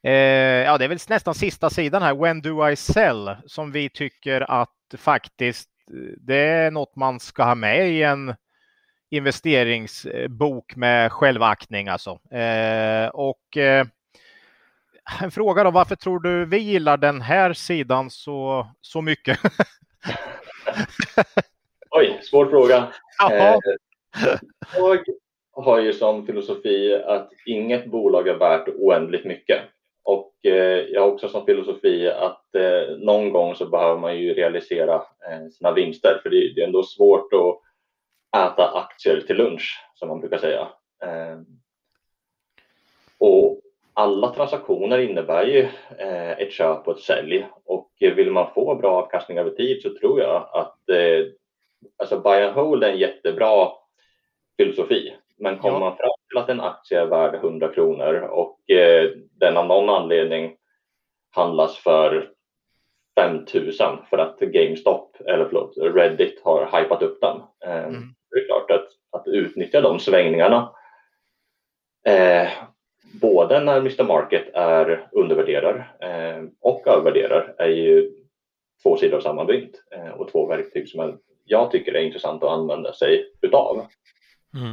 eh 0.03 0.65
ja, 0.65 0.79
det 0.79 0.85
är 0.85 0.89
väl 0.89 0.99
nästan 1.09 1.35
sista 1.35 1.71
sidan 1.71 2.03
här, 2.03 2.15
When 2.15 2.41
do 2.41 2.69
I 2.69 2.77
sell? 2.77 3.37
Som 3.47 3.73
vi 3.73 3.89
tycker 3.89 4.51
att 4.51 4.95
faktiskt 4.97 5.71
det 6.17 6.49
är 6.49 6.71
något 6.71 6.97
man 6.97 7.21
ska 7.21 7.45
ha 7.45 7.55
med 7.55 7.91
i 7.91 8.03
en 8.03 8.35
investeringsbok 9.11 10.77
med 10.77 11.13
självaktning 11.13 11.89
alltså. 11.89 12.11
Eh, 12.31 13.09
och 13.09 13.57
eh, 13.57 13.87
en 15.23 15.31
fråga 15.31 15.65
då, 15.65 15.71
varför 15.71 15.97
tror 15.97 16.21
du 16.21 16.45
vi 16.45 16.59
gillar 16.59 16.97
den 16.97 17.21
här 17.21 17.53
sidan 17.53 18.11
så, 18.11 18.67
så 18.81 19.03
mycket? 19.03 19.39
Oj, 21.91 22.19
svår 22.23 22.47
fråga. 22.47 22.93
Eh, 23.31 23.57
jag 24.77 25.05
har 25.53 25.81
ju 25.81 25.93
som 25.93 26.27
filosofi 26.27 27.03
att 27.07 27.31
inget 27.47 27.87
bolag 27.87 28.29
är 28.29 28.39
värt 28.39 28.69
oändligt 28.69 29.25
mycket. 29.25 29.61
Och 30.03 30.35
eh, 30.43 30.79
jag 30.89 31.01
har 31.01 31.09
också 31.09 31.29
som 31.29 31.47
filosofi 31.47 32.09
att 32.09 32.55
eh, 32.55 32.97
någon 32.99 33.33
gång 33.33 33.55
så 33.55 33.67
behöver 33.67 34.01
man 34.01 34.19
ju 34.19 34.35
realisera 34.35 34.95
eh, 34.95 35.49
sina 35.53 35.73
vinster 35.73 36.21
för 36.23 36.31
det, 36.31 36.55
det 36.55 36.61
är 36.61 36.67
ändå 36.67 36.83
svårt 36.83 37.33
att 37.33 37.61
äta 38.37 38.71
aktier 38.71 39.21
till 39.21 39.37
lunch 39.37 39.85
som 39.95 40.09
man 40.09 40.21
brukar 40.21 40.39
säga. 40.39 40.69
Eh, 41.03 41.39
och 43.19 43.60
alla 43.95 44.35
transaktioner 44.35 44.99
innebär 44.99 45.47
ju 45.47 45.69
eh, 45.99 46.31
ett 46.31 46.53
köp 46.53 46.89
och 46.89 46.97
ett 46.97 47.03
sälj 47.03 47.47
och 47.65 47.91
vill 48.01 48.31
man 48.31 48.51
få 48.55 48.75
bra 48.75 49.03
avkastning 49.03 49.39
över 49.39 49.51
tid 49.51 49.83
så 49.83 49.95
tror 49.99 50.21
jag 50.21 50.49
att 50.53 50.89
eh, 50.89 51.27
alltså 51.97 52.21
buy 52.21 52.43
and 52.43 52.55
hold 52.55 52.85
är 52.85 52.91
en 52.91 52.99
jättebra 52.99 53.69
filosofi. 54.57 55.15
Men 55.39 55.59
kommer 55.59 55.75
Ja. 55.77 55.81
man 55.81 55.97
fram 55.97 56.11
till 56.29 56.39
att 56.39 56.49
en 56.49 56.61
aktie 56.61 57.01
är 57.01 57.07
värd 57.07 57.35
100 57.35 57.69
kronor 57.69 58.15
och 58.15 58.71
eh, 58.71 59.11
den 59.33 59.57
av 59.57 59.67
någon 59.67 59.91
anledning 59.91 60.57
handlas 61.31 61.77
för 61.79 62.31
5000 63.17 63.97
för 64.11 64.19
att 64.19 64.39
GameStop, 64.41 65.17
eller 65.27 65.45
förlåt, 65.45 65.75
Reddit 65.77 66.41
har 66.45 66.81
hypat 66.81 67.03
upp 67.03 67.21
den. 67.21 67.37
Eh, 67.65 67.85
Mm. 67.85 68.15
Det 68.31 68.41
är 68.41 68.47
klart 68.47 68.71
att, 68.71 68.89
att 69.21 69.27
utnyttja 69.27 69.81
de 69.81 69.99
svängningarna 69.99 70.73
eh, 72.07 72.49
både 73.13 73.61
när 73.61 73.77
Mr 73.77 74.05
Market 74.05 74.55
är 74.55 75.09
undervärderar 75.13 75.97
eh, 76.01 76.45
och 76.61 76.87
övervärderar 76.87 77.55
är 77.59 77.69
ju 77.69 78.11
två 78.83 78.97
sidor 78.97 79.17
av 79.17 79.21
samma 79.21 79.45
mynt 79.45 79.83
eh, 79.97 80.11
och 80.11 80.33
två 80.33 80.47
verktyg 80.47 80.89
som 80.89 81.19
jag 81.45 81.71
tycker 81.71 81.95
är 81.95 82.01
intressant 82.01 82.43
att 82.43 82.51
använda 82.51 82.93
sig 82.93 83.25
utav. 83.43 83.87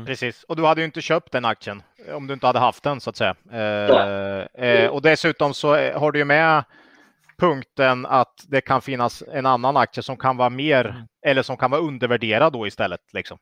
Precis, 0.05 0.43
och 0.43 0.55
du 0.55 0.65
hade 0.65 0.81
ju 0.81 0.85
inte 0.85 1.01
köpt 1.01 1.31
den 1.31 1.45
aktien 1.45 1.81
om 2.13 2.27
du 2.27 2.33
inte 2.33 2.47
hade 2.47 2.59
haft 2.59 2.83
den 2.83 3.01
så 3.01 3.09
att 3.09 3.15
säga. 3.15 3.35
Eh, 3.51 4.65
eh, 4.65 4.89
och 4.89 5.01
dessutom 5.01 5.53
så 5.53 5.75
eh, 5.75 5.99
har 5.99 6.11
du 6.11 6.19
ju 6.19 6.25
med 6.25 6.63
punkten 7.39 8.05
att 8.05 8.33
det 8.47 8.61
kan 8.61 8.81
finnas 8.81 9.23
en 9.33 9.45
annan 9.45 9.77
aktie 9.77 10.03
som 10.03 10.17
kan 10.17 10.37
vara 10.37 10.49
mer 10.49 11.05
eller 11.25 11.41
som 11.41 11.57
kan 11.57 11.71
vara 11.71 11.81
undervärderad 11.81 12.53
då 12.53 12.67
istället. 12.67 12.99
Liksom. 13.13 13.37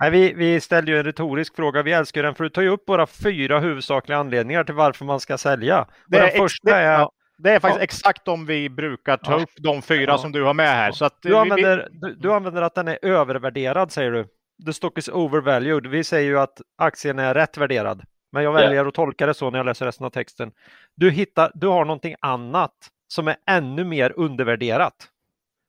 Nej, 0.00 0.10
vi, 0.10 0.32
vi 0.32 0.60
ställde 0.60 0.90
ju 0.92 0.98
en 0.98 1.04
retorisk 1.04 1.56
fråga. 1.56 1.82
Vi 1.82 1.92
älskar 1.92 2.22
den 2.22 2.34
för 2.34 2.44
du 2.44 2.50
tar 2.50 2.62
ju 2.62 2.68
upp 2.68 2.84
våra 2.88 3.06
fyra 3.06 3.58
huvudsakliga 3.60 4.18
anledningar 4.18 4.64
till 4.64 4.74
varför 4.74 5.04
man 5.04 5.20
ska 5.20 5.38
sälja. 5.38 5.86
Det 6.06 6.18
är 6.18 6.22
den 6.22 6.36
första 6.36 6.70
det- 6.70 6.76
är 6.76 6.92
ja, 6.98 7.10
Det 7.38 7.50
är 7.50 7.60
faktiskt 7.60 7.78
Ja. 7.80 7.84
exakt 7.84 8.24
de 8.24 8.46
vi 8.46 8.68
brukar 8.70 9.16
ta 9.16 9.32
Ja. 9.32 9.42
upp, 9.42 9.50
de 9.56 9.82
fyra 9.82 10.10
Ja. 10.12 10.18
som 10.18 10.32
du 10.32 10.42
har 10.42 10.54
med 10.54 10.68
här. 10.68 10.92
Så 10.92 11.04
att, 11.04 11.18
du, 11.22 11.28
vi- 11.28 11.34
vi- 11.34 11.38
använder, 11.40 11.88
du, 11.90 12.14
du 12.14 12.32
använder 12.32 12.62
att 12.62 12.74
den 12.74 12.88
är 12.88 12.98
övervärderad 13.02 13.92
säger 13.92 14.10
du. 14.12 14.26
The 14.66 14.72
stock 14.72 14.98
is 14.98 15.08
overvalued. 15.08 15.86
Vi 15.86 16.04
säger 16.04 16.28
ju 16.30 16.38
att 16.38 16.60
aktien 16.78 17.18
är 17.18 17.34
rätt 17.34 17.56
värderad. 17.56 18.02
Men 18.32 18.42
jag 18.44 18.52
väljer 18.52 18.86
att 18.86 18.94
tolka 18.94 19.26
det 19.26 19.34
så 19.34 19.50
när 19.50 19.58
jag 19.58 19.66
läser 19.66 19.86
resten 19.86 20.06
av 20.06 20.10
texten. 20.10 20.50
Du, 20.96 21.10
hittar, 21.10 21.50
du 21.54 21.66
har 21.66 21.84
någonting 21.84 22.14
annat 22.20 22.72
som 23.08 23.28
är 23.28 23.36
ännu 23.46 23.84
mer 23.84 24.12
undervärderat. 24.16 25.08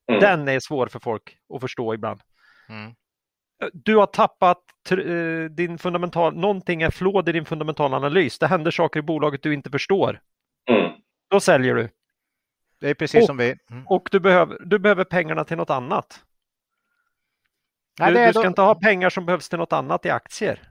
Mm. 0.10 0.22
Den 0.22 0.48
är 0.48 0.60
svår 0.60 0.88
för 0.88 1.00
folk 1.00 1.38
att 1.54 1.62
förstå 1.62 1.94
ibland. 1.94 2.22
Mm. 2.70 2.94
Du 3.74 3.96
har 3.96 4.06
tappat 4.06 4.64
eh, 4.92 5.52
din 5.52 5.78
fundamental, 5.78 6.36
någonting 6.36 6.82
är 6.82 6.90
flåd 6.90 7.30
i 7.30 7.32
din 7.32 7.46
fundamentala 7.46 7.98
analys. 7.98 8.40
Det 8.40 8.48
händer 8.48 8.72
saker 8.72 9.00
i 9.00 9.04
bolaget 9.04 9.44
du 9.44 9.54
inte 9.54 9.70
förstår. 9.70 10.22
Mm. 10.70 10.92
Då 11.30 11.40
säljer 11.40 11.76
du. 11.76 11.90
Det 12.80 12.90
är 12.90 12.94
precis 12.94 13.22
Och- 13.22 13.28
som 13.28 13.38
vi... 13.38 13.56
Mm. 13.72 13.88
Och 13.88 14.10
du 14.12 14.20
behöver, 14.20 14.58
du 14.66 14.80
behöver 14.80 15.04
pengarna 15.04 15.44
till 15.46 15.58
något 15.58 15.70
annat. 15.70 16.24
Nej, 18.00 18.14
Du, 18.14 18.26
du 18.26 18.32
ska 18.34 18.42
då- 18.42 18.48
inte 18.48 18.62
ha 18.62 18.76
pengar 18.76 19.10
som 19.10 19.26
behövs 19.26 19.50
till 19.50 19.60
något 19.60 19.74
annat 19.74 20.06
i 20.06 20.10
aktier. 20.10 20.70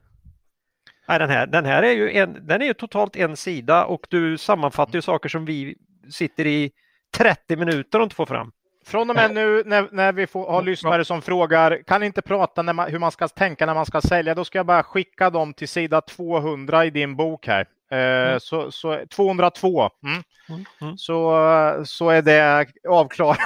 Nej, 1.08 1.18
den, 1.18 1.30
här, 1.30 1.46
den 1.46 1.64
här 1.64 1.82
är 1.82 1.92
ju 1.92 2.12
en, 2.12 2.46
den 2.46 2.62
är 2.62 2.66
ju 2.66 2.74
totalt 2.74 3.16
en 3.16 3.36
sida 3.36 3.84
och 3.84 4.06
du 4.10 4.38
sammanfattar 4.38 4.94
ju 4.94 5.02
saker 5.02 5.28
som 5.28 5.44
vi 5.44 5.76
sitter 6.10 6.46
i 6.46 6.70
30 7.16 7.56
minuter 7.56 7.98
och 7.98 8.02
inte 8.02 8.16
får 8.16 8.26
fram. 8.26 8.52
Från 8.86 9.10
och 9.10 9.16
med 9.16 9.34
nu 9.34 9.62
när, 9.66 9.88
när 9.92 10.12
vi 10.12 10.26
får, 10.26 10.46
har 10.50 10.62
lyssnare 10.62 11.04
som 11.04 11.22
frågar, 11.22 11.82
kan 11.86 12.00
ni 12.00 12.06
inte 12.06 12.22
prata 12.22 12.62
när 12.62 12.72
man, 12.72 12.90
hur 12.90 12.98
man 12.98 13.12
ska 13.12 13.28
tänka 13.28 13.66
när 13.66 13.74
man 13.74 13.86
ska 13.86 14.00
sälja? 14.00 14.34
Då 14.34 14.44
ska 14.44 14.58
jag 14.58 14.66
bara 14.66 14.82
skicka 14.82 15.30
dem 15.30 15.54
till 15.54 15.68
sida 15.68 16.00
200 16.00 16.84
i 16.84 16.90
din 16.90 17.16
bok 17.16 17.46
här. 17.46 17.66
Eh, 17.90 18.38
så, 18.38 18.70
så 18.70 19.00
202. 19.10 19.90
Mm. 20.02 20.22
Mm, 20.48 20.64
mm, 20.80 20.96
Så, 20.98 21.82
så 21.86 22.10
är 22.10 22.22
det 22.22 22.66
avklarat. 22.88 23.38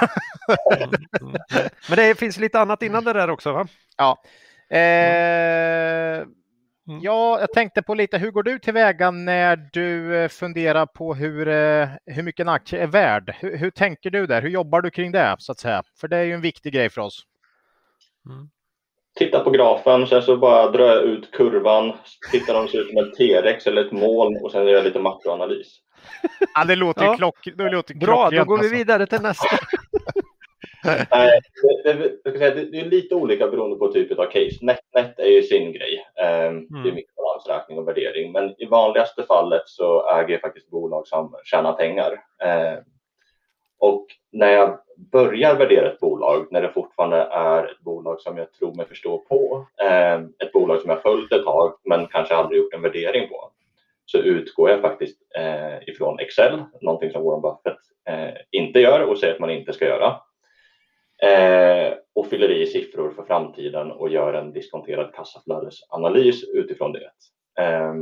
mm, 0.77 0.89
mm. 1.21 1.69
Men 1.89 1.97
det 1.97 2.19
finns 2.19 2.37
lite 2.37 2.59
annat 2.59 2.81
innan 2.81 3.03
det 3.03 3.13
där 3.13 3.29
också 3.29 3.51
va? 3.51 3.67
Ja. 3.97 4.21
Eh, 4.77 6.25
ja, 7.01 7.39
jag 7.39 7.51
tänkte 7.53 7.81
på 7.81 7.93
lite, 7.95 8.17
hur 8.17 8.31
går 8.31 8.43
du 8.43 8.59
tillväga 8.59 9.11
när 9.11 9.69
du 9.73 10.15
eh, 10.15 10.27
funderar 10.29 10.85
på 10.85 11.13
hur, 11.15 11.47
eh, 11.47 11.87
hur 12.05 12.23
mycket 12.23 12.43
en 12.43 12.49
aktie 12.49 12.83
är 12.83 12.87
värd? 12.87 13.35
Hur, 13.39 13.57
hur 13.57 13.69
tänker 13.71 14.09
du 14.09 14.27
där? 14.27 14.41
Hur 14.41 14.49
jobbar 14.49 14.81
du 14.81 14.89
kring 14.89 15.11
det 15.11 15.35
så 15.39 15.51
att 15.51 15.59
säga? 15.59 15.83
För 16.01 16.07
det 16.07 16.17
är 16.17 16.23
ju 16.23 16.33
en 16.33 16.41
viktig 16.41 16.73
grej 16.73 16.89
för 16.89 17.01
oss. 17.01 17.23
Titta 19.19 19.39
på 19.39 19.49
grafen, 19.49 20.07
sen 20.07 20.21
så 20.21 20.37
bara 20.37 20.71
drar 20.71 20.85
jag 20.87 21.03
ut 21.03 21.31
kurvan, 21.31 21.93
tittar 22.31 22.55
om 22.55 22.65
det 22.65 22.71
ser 22.71 22.81
ut 22.81 22.87
som 22.89 22.97
en 22.97 23.11
T-rex 23.11 23.67
eller 23.67 23.85
ett 23.85 23.91
moln 23.91 24.37
och 24.43 24.51
sen 24.51 24.65
gör 24.67 24.73
jag 24.73 24.83
lite 24.83 24.99
makroanalys. 24.99 25.67
Ja, 26.55 26.63
det 26.65 26.75
låter 26.75 27.03
Ja. 27.03 27.11
ju 27.11 27.17
klock, 27.17 27.47
det 27.57 27.69
låter 27.69 27.95
Bra, 27.95 28.29
då 28.29 28.43
går 28.45 28.57
vi 28.57 28.63
alltså. 28.63 28.75
vidare 28.75 29.05
till 29.05 29.21
nästa. 29.21 29.57
Nej, 31.11 31.39
det, 31.83 31.93
det, 31.93 32.71
det, 32.71 32.79
är 32.79 32.85
lite 32.85 33.15
olika 33.15 33.47
beroende 33.47 33.75
på 33.75 33.87
typ 33.87 34.19
av 34.19 34.25
case. 34.25 34.57
NetNet 34.61 35.19
är 35.19 35.29
ju 35.29 35.43
sin 35.43 35.71
grej. 35.73 36.05
Ehm, 36.23 36.67
Det 36.83 36.89
är 36.89 36.93
mycket 36.93 37.15
balansräkning 37.15 37.77
och 37.77 37.87
värdering. 37.87 38.31
Men 38.31 38.55
i 38.61 38.65
vanligaste 38.65 39.23
fallet 39.23 39.61
så 39.65 40.09
äger 40.09 40.29
jag 40.29 40.41
faktiskt 40.41 40.69
bolag 40.69 41.07
som 41.07 41.35
tjänar 41.43 41.73
pengar. 41.73 42.11
Ehm, 42.43 42.83
Och 43.79 44.05
när 44.31 44.51
jag 44.51 44.79
börjar 45.11 45.55
värdera 45.55 45.91
ett 45.91 45.99
bolag, 45.99 46.47
när 46.51 46.61
det 46.61 46.73
fortfarande 46.73 47.17
är 47.31 47.63
ett 47.63 47.79
bolag 47.79 48.21
som 48.21 48.37
jag 48.37 48.53
tror 48.53 48.73
mig 48.75 48.85
förstå 48.85 49.17
på, 49.17 49.67
ehm, 49.83 50.33
ett 50.43 50.51
bolag 50.51 50.81
som 50.81 50.89
jag 50.89 51.01
följt 51.01 51.31
ett 51.31 51.43
tag 51.45 51.73
men 51.83 52.07
kanske 52.07 52.35
aldrig 52.35 52.61
gjort 52.61 52.73
en 52.73 52.81
värdering 52.81 53.29
på, 53.29 53.51
så 54.05 54.17
utgår 54.17 54.69
jag 54.69 54.81
faktiskt 54.81 55.17
eh, 55.35 55.89
ifrån 55.89 56.19
Excel, 56.19 56.63
någonting 56.81 57.11
som 57.11 57.23
Warren 57.23 57.41
Buffett 57.41 57.79
eh, 58.09 58.33
inte 58.51 58.79
gör 58.79 58.99
och 59.01 59.17
säger 59.17 59.33
att 59.33 59.39
man 59.39 59.49
inte 59.49 59.73
ska 59.73 59.85
göra 59.85 60.15
eh, 61.23 61.93
och 62.15 62.27
fyller 62.27 62.51
i 62.51 62.65
siffror 62.65 63.11
för 63.11 63.23
framtiden 63.23 63.91
och 63.91 64.09
gör 64.09 64.33
en 64.33 64.53
diskonterad 64.53 65.13
kassaflödesanalys 65.13 66.43
utifrån 66.43 66.93
det. 66.93 67.11
Eh, 67.63 67.93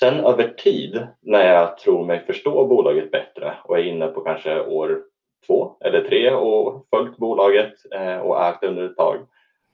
sen 0.00 0.14
över 0.14 0.48
tid, 0.48 1.06
när 1.20 1.54
jag 1.54 1.78
tror 1.78 2.04
mig 2.06 2.24
förstå 2.26 2.66
bolaget 2.66 3.10
bättre 3.10 3.54
och 3.64 3.78
är 3.78 3.82
inne 3.82 4.06
på 4.06 4.20
kanske 4.20 4.60
år 4.60 5.02
två 5.46 5.76
eller 5.80 6.00
tre 6.08 6.30
och 6.30 6.86
följt 6.90 7.16
bolaget 7.16 7.72
eh, 7.94 8.18
och 8.18 8.44
ägt 8.44 8.64
under 8.64 8.84
ett 8.84 8.96
tag, 8.96 9.26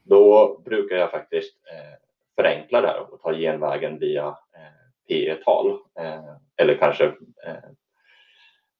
då 0.04 0.58
brukar 0.64 0.96
jag 0.96 1.10
faktiskt 1.10 1.54
eh, 1.72 1.98
förenkla 2.36 2.80
det 2.80 2.88
här 2.88 3.12
och 3.12 3.20
ta 3.22 3.32
genvägen 3.32 3.98
via 3.98 4.26
eh, 4.26 4.76
P-tal 5.08 5.70
eh, 5.98 6.34
eller 6.56 6.74
kanske 6.74 7.04
eh, 7.46 7.70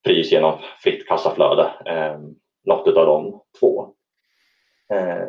pris 0.05 0.33
genom 0.33 0.59
fritt 0.83 1.09
kassaflöde. 1.09 1.71
Ehm, 1.87 2.35
något 2.67 2.97
av 2.97 3.07
de 3.07 3.41
två. 3.61 3.95
Eh, 4.93 5.29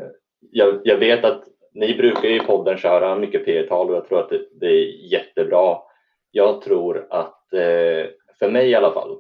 jag, 0.52 0.82
jag 0.84 0.98
vet 0.98 1.26
att 1.26 1.44
ni 1.74 1.96
brukar 1.96 2.30
i 2.30 2.40
podden 2.40 2.78
köra 2.78 3.16
mycket 3.16 3.46
P-tal 3.46 3.90
och 3.90 3.96
jag 3.96 4.08
tror 4.08 4.20
att 4.20 4.30
det, 4.30 4.48
det 4.60 4.68
är 4.68 5.12
jättebra. 5.12 5.78
Jag 6.32 6.62
tror 6.62 7.08
att, 7.10 7.54
eh, 7.54 8.06
för 8.40 8.52
mig 8.52 8.70
i 8.70 8.76
alla 8.76 8.94
fall, 8.94 9.20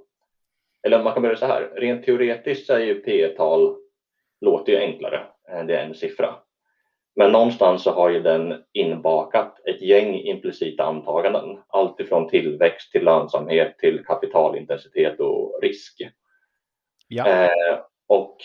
eller 0.83 1.03
man 1.03 1.13
kan 1.13 1.21
börja 1.21 1.35
så 1.35 1.45
här, 1.45 1.69
rent 1.75 2.05
teoretiskt 2.05 2.67
så 2.67 2.73
är 2.73 2.79
ju 2.79 2.95
P-tal 2.95 3.77
låter 4.41 4.71
ju 4.71 4.77
enklare, 4.77 5.23
eh, 5.51 5.65
det 5.65 5.75
är 5.75 5.85
en 5.85 5.95
siffra. 5.95 6.35
Men 7.15 7.31
någonstans 7.31 7.83
så 7.83 7.91
har 7.91 8.09
ju 8.09 8.21
den 8.21 8.63
inbakat 8.73 9.59
ett 9.65 9.81
gäng 9.81 10.15
implicita 10.15 10.83
antaganden. 10.83 11.57
Allt 11.67 11.99
ifrån 11.99 12.29
tillväxt 12.29 12.91
till 12.91 13.03
lönsamhet 13.03 13.77
till 13.77 14.05
kapitalintensitet 14.05 15.19
och 15.19 15.59
risk. 15.61 16.01
Ja. 17.07 17.27
Eh, 17.27 17.79
och 18.07 18.37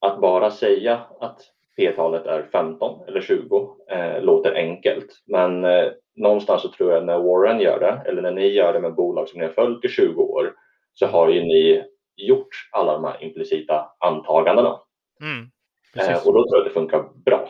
att 0.00 0.20
bara 0.20 0.50
säga 0.50 1.00
att 1.20 1.40
P-talet 1.76 2.26
är 2.26 2.42
15 2.52 3.08
eller 3.08 3.20
20 3.20 3.76
eh, 3.90 4.22
låter 4.22 4.54
enkelt. 4.54 5.22
Men 5.26 5.64
eh, 5.64 5.86
någonstans 6.16 6.62
så 6.62 6.68
tror 6.68 6.92
jag 6.92 7.04
när 7.04 7.18
Warren 7.18 7.60
gör 7.60 7.80
det, 7.80 8.10
eller 8.10 8.22
när 8.22 8.32
ni 8.32 8.46
gör 8.46 8.72
det 8.72 8.80
med 8.80 8.94
bolag 8.94 9.28
som 9.28 9.40
ni 9.40 9.46
har 9.46 9.52
följt 9.52 9.84
i 9.84 9.88
20 9.88 10.22
år, 10.22 10.54
så 10.94 11.06
har 11.06 11.28
ju 11.28 11.40
ni 11.40 11.84
gjort 12.16 12.48
alla 12.72 12.92
de 12.92 13.04
här 13.04 13.22
implicita 13.22 13.90
antagandena. 13.98 14.80
Mm. 15.22 15.50
Eh, 15.96 16.26
och 16.26 16.34
då 16.34 16.42
tror 16.42 16.56
jag 16.56 16.58
att 16.58 16.64
det 16.64 16.80
funkar 16.80 17.04
bra. 17.24 17.48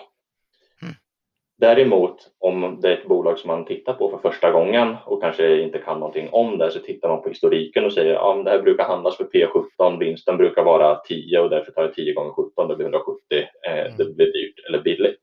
Däremot 1.61 2.31
om 2.39 2.79
det 2.81 2.89
är 2.89 2.97
ett 2.97 3.09
bolag 3.09 3.39
som 3.39 3.49
man 3.49 3.65
tittar 3.65 3.95
på 3.95 4.11
för 4.11 4.31
första 4.31 4.51
gången 4.51 4.97
och 5.05 5.23
kanske 5.23 5.61
inte 5.61 5.79
kan 5.79 6.01
någonting 6.01 6.29
om 6.33 6.59
det 6.59 6.71
så 6.71 6.79
tittar 6.79 7.09
man 7.09 7.23
på 7.23 7.29
historiken 7.29 7.85
och 7.85 7.93
säger 7.93 8.15
att 8.15 8.37
ja, 8.37 8.43
det 8.43 8.51
här 8.51 8.63
brukar 8.63 8.85
handlas 8.85 9.17
för 9.17 9.25
P17, 9.25 9.99
vinsten 9.99 10.37
brukar 10.37 10.65
vara 10.65 10.97
10 10.97 11.41
och 11.41 11.51
därför 11.51 11.73
tar 11.73 11.83
jag 11.83 11.95
10 11.95 12.15
gånger 12.15 12.33
17, 12.33 12.69
det 12.69 12.77
blir 12.77 12.87
170, 12.87 13.21
eh, 13.67 13.79
mm. 13.79 13.97
det 13.97 14.05
blir 14.05 14.33
dyrt 14.33 14.67
eller 14.69 14.83
billigt. 14.83 15.21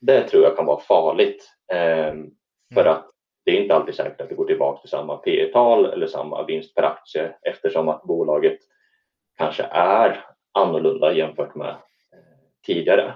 Det 0.00 0.22
tror 0.22 0.42
jag 0.42 0.56
kan 0.56 0.66
vara 0.66 0.80
farligt 0.80 1.48
eh, 1.72 2.14
för 2.74 2.80
mm. 2.80 2.92
att 2.92 3.06
det 3.44 3.50
är 3.50 3.62
inte 3.62 3.74
alltid 3.74 3.94
säkert 3.94 4.20
att 4.20 4.28
det 4.28 4.34
går 4.34 4.46
tillbaka 4.46 4.80
till 4.80 4.90
samma 4.90 5.16
P 5.16 5.50
tal 5.52 5.84
eller 5.84 6.06
samma 6.06 6.46
vinst 6.46 6.74
per 6.74 6.82
aktie 6.82 7.34
eftersom 7.42 7.88
att 7.88 8.02
bolaget 8.02 8.58
kanske 9.38 9.62
är 9.70 10.24
annorlunda 10.52 11.12
jämfört 11.12 11.54
med 11.54 11.76
tidigare. 12.66 13.14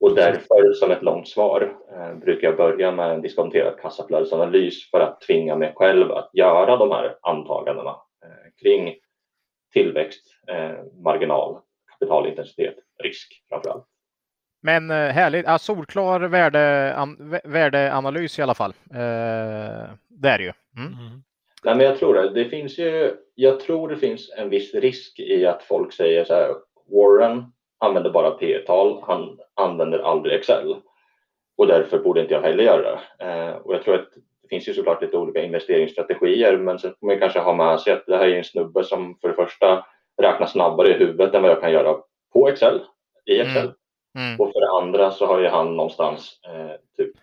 Och 0.00 0.14
därför 0.14 0.72
som 0.72 0.90
ett 0.90 1.02
långt 1.02 1.28
svar 1.28 1.76
eh, 1.92 2.14
brukar 2.14 2.48
jag 2.48 2.56
börja 2.56 2.92
med 2.92 3.10
en 3.10 3.22
diskonterad 3.22 3.80
kassaflödesanalys 3.80 4.90
för 4.90 5.00
att 5.00 5.20
tvinga 5.20 5.56
mig 5.56 5.72
själv 5.76 6.12
att 6.12 6.30
göra 6.32 6.76
de 6.76 6.90
här 6.90 7.16
antagandena 7.22 7.90
eh, 8.24 8.62
kring 8.62 8.94
tillväxt, 9.72 10.24
eh, 10.48 11.02
marginal, 11.04 11.58
kapitalintensitet, 11.92 12.74
risk 13.02 13.44
framför 13.48 13.70
allt. 13.70 13.86
Men 14.62 14.90
eh, 14.90 14.96
härligt, 14.96 15.46
ja, 15.46 15.58
solklar 15.58 16.20
värde, 16.20 16.94
an, 16.96 17.40
värdeanalys 17.44 18.38
i 18.38 18.42
alla 18.42 18.54
fall. 18.54 18.74
Eh, 18.90 19.90
det 20.08 20.28
är 20.28 20.38
det 20.38 20.44
ju. 20.44 20.52
Mm. 20.76 20.92
Mm. 20.92 21.22
Nej, 21.64 21.76
men 21.76 21.86
jag 21.86 21.98
tror 21.98 22.14
det. 22.14 22.30
det 22.30 22.44
finns 22.44 22.78
ju, 22.78 23.14
jag 23.34 23.60
tror 23.60 23.88
det 23.88 23.96
finns 23.96 24.32
en 24.36 24.48
viss 24.48 24.74
risk 24.74 25.20
i 25.20 25.46
att 25.46 25.62
folk 25.62 25.92
säger 25.92 26.24
så 26.24 26.34
här, 26.34 26.54
Warren 26.86 27.44
använder 27.78 28.10
bara 28.10 28.30
P 28.30 28.58
tal 28.66 29.02
han 29.06 29.38
använder 29.54 29.98
aldrig 29.98 30.34
Excel. 30.34 30.76
Och 31.56 31.66
därför 31.66 31.98
borde 31.98 32.20
inte 32.20 32.34
jag 32.34 32.42
heller 32.42 32.64
göra 32.64 32.82
det. 32.82 33.24
Eh, 33.24 33.56
och 33.56 33.74
jag 33.74 33.82
tror 33.82 33.94
att 33.94 34.08
det 34.42 34.48
finns 34.48 34.68
ju 34.68 34.74
såklart 34.74 35.02
lite 35.02 35.16
olika 35.16 35.42
investeringsstrategier 35.42 36.56
men 36.56 36.78
sen 36.78 36.94
får 37.00 37.06
man 37.06 37.18
kanske 37.18 37.38
ha 37.38 37.54
med 37.54 37.80
sig 37.80 37.92
att 37.92 38.06
det 38.06 38.16
här 38.16 38.28
är 38.28 38.38
en 38.38 38.44
snubbe 38.44 38.84
som 38.84 39.18
för 39.20 39.28
det 39.28 39.34
första 39.34 39.86
räknar 40.22 40.46
snabbare 40.46 40.88
i 40.88 40.98
huvudet 40.98 41.34
än 41.34 41.42
vad 41.42 41.50
jag 41.50 41.60
kan 41.60 41.72
göra 41.72 41.96
på 42.32 42.48
Excel, 42.48 42.80
i 43.26 43.40
Excel. 43.40 43.64
Mm. 43.64 43.74
Mm. 44.18 44.40
Och 44.40 44.52
för 44.52 44.60
det 44.60 44.82
andra 44.82 45.10
så 45.10 45.26
har 45.26 45.40
ju 45.40 45.48
han 45.48 45.76
någonstans 45.76 46.40
eh, 46.46 46.76
typ 46.96 47.16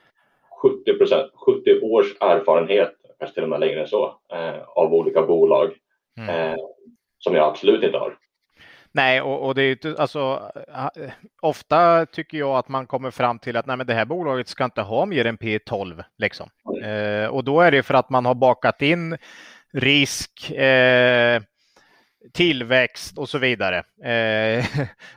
70%, 0.63 1.29
70 1.45 1.81
års 1.81 2.15
erfarenhet, 2.19 2.93
kanske 3.19 3.33
till 3.33 3.43
och 3.43 3.49
med 3.49 3.59
längre 3.59 3.81
än 3.81 3.87
så, 3.87 4.19
eh, 4.33 4.61
av 4.67 4.93
olika 4.93 5.21
bolag 5.21 5.77
mm. 6.17 6.29
eh, 6.29 6.57
som 7.19 7.35
jag 7.35 7.47
absolut 7.47 7.83
inte 7.83 7.97
har. 7.97 8.17
Nej, 8.95 9.21
och, 9.21 9.45
och 9.45 9.55
det 9.55 9.85
är 9.85 9.99
alltså 9.99 10.51
ofta 11.41 12.05
tycker 12.05 12.37
jag 12.37 12.57
att 12.57 12.69
man 12.69 12.87
kommer 12.87 13.11
fram 13.11 13.39
till 13.39 13.57
att 13.57 13.65
nej, 13.65 13.77
men 13.77 13.87
det 13.87 13.93
här 13.93 14.05
bolaget 14.05 14.47
ska 14.47 14.65
inte 14.65 14.81
ha 14.81 15.05
mer 15.05 15.25
än 15.25 15.37
P12 15.37 16.03
liksom. 16.17 16.49
Eh, 16.83 17.27
och 17.27 17.43
då 17.43 17.61
är 17.61 17.71
det 17.71 17.83
för 17.83 17.93
att 17.93 18.09
man 18.09 18.25
har 18.25 18.35
bakat 18.35 18.81
in 18.81 19.17
risk, 19.73 20.51
eh, 20.51 21.41
tillväxt 22.33 23.17
och 23.17 23.29
så 23.29 23.37
vidare. 23.37 23.83
Eh, 24.03 24.65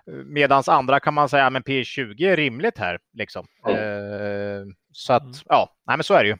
Medan 0.26 0.62
andra 0.66 1.00
kan 1.00 1.14
man 1.14 1.28
säga 1.28 1.50
men 1.50 1.62
P20 1.62 2.28
är 2.28 2.36
rimligt 2.36 2.78
här 2.78 2.98
liksom. 3.12 3.46
Eh, 3.68 4.64
så 4.92 5.12
att 5.12 5.22
mm. 5.22 5.34
ja, 5.44 5.76
nej, 5.86 5.96
men 5.96 6.04
så 6.04 6.14
är 6.14 6.22
det 6.22 6.28
ju. 6.28 6.36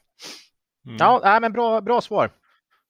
Mm. 0.86 0.97
Ja, 1.01 1.20
nej, 1.24 1.40
men 1.40 1.52
bra, 1.52 1.81
bra 1.81 2.01
svar. 2.01 2.31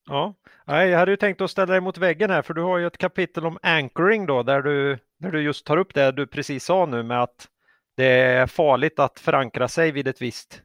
Ja, 0.08 0.34
Nej, 0.64 0.88
jag 0.88 0.98
hade 0.98 1.10
ju 1.10 1.16
tänkt 1.16 1.40
att 1.40 1.50
ställa 1.50 1.72
dig 1.72 1.80
mot 1.80 1.98
väggen 1.98 2.30
här 2.30 2.42
för 2.42 2.54
du 2.54 2.62
har 2.62 2.78
ju 2.78 2.86
ett 2.86 2.98
kapitel 2.98 3.46
om 3.46 3.58
anchoring 3.62 4.26
då 4.26 4.42
där 4.42 4.62
du, 4.62 4.98
där 5.18 5.30
du 5.30 5.42
just 5.42 5.66
tar 5.66 5.76
upp 5.76 5.94
det 5.94 6.12
du 6.12 6.26
precis 6.26 6.64
sa 6.64 6.86
nu 6.86 7.02
med 7.02 7.22
att 7.22 7.48
det 7.96 8.06
är 8.06 8.46
farligt 8.46 8.98
att 8.98 9.20
förankra 9.20 9.68
sig 9.68 9.90
vid 9.90 10.08
ett 10.08 10.22
visst, 10.22 10.62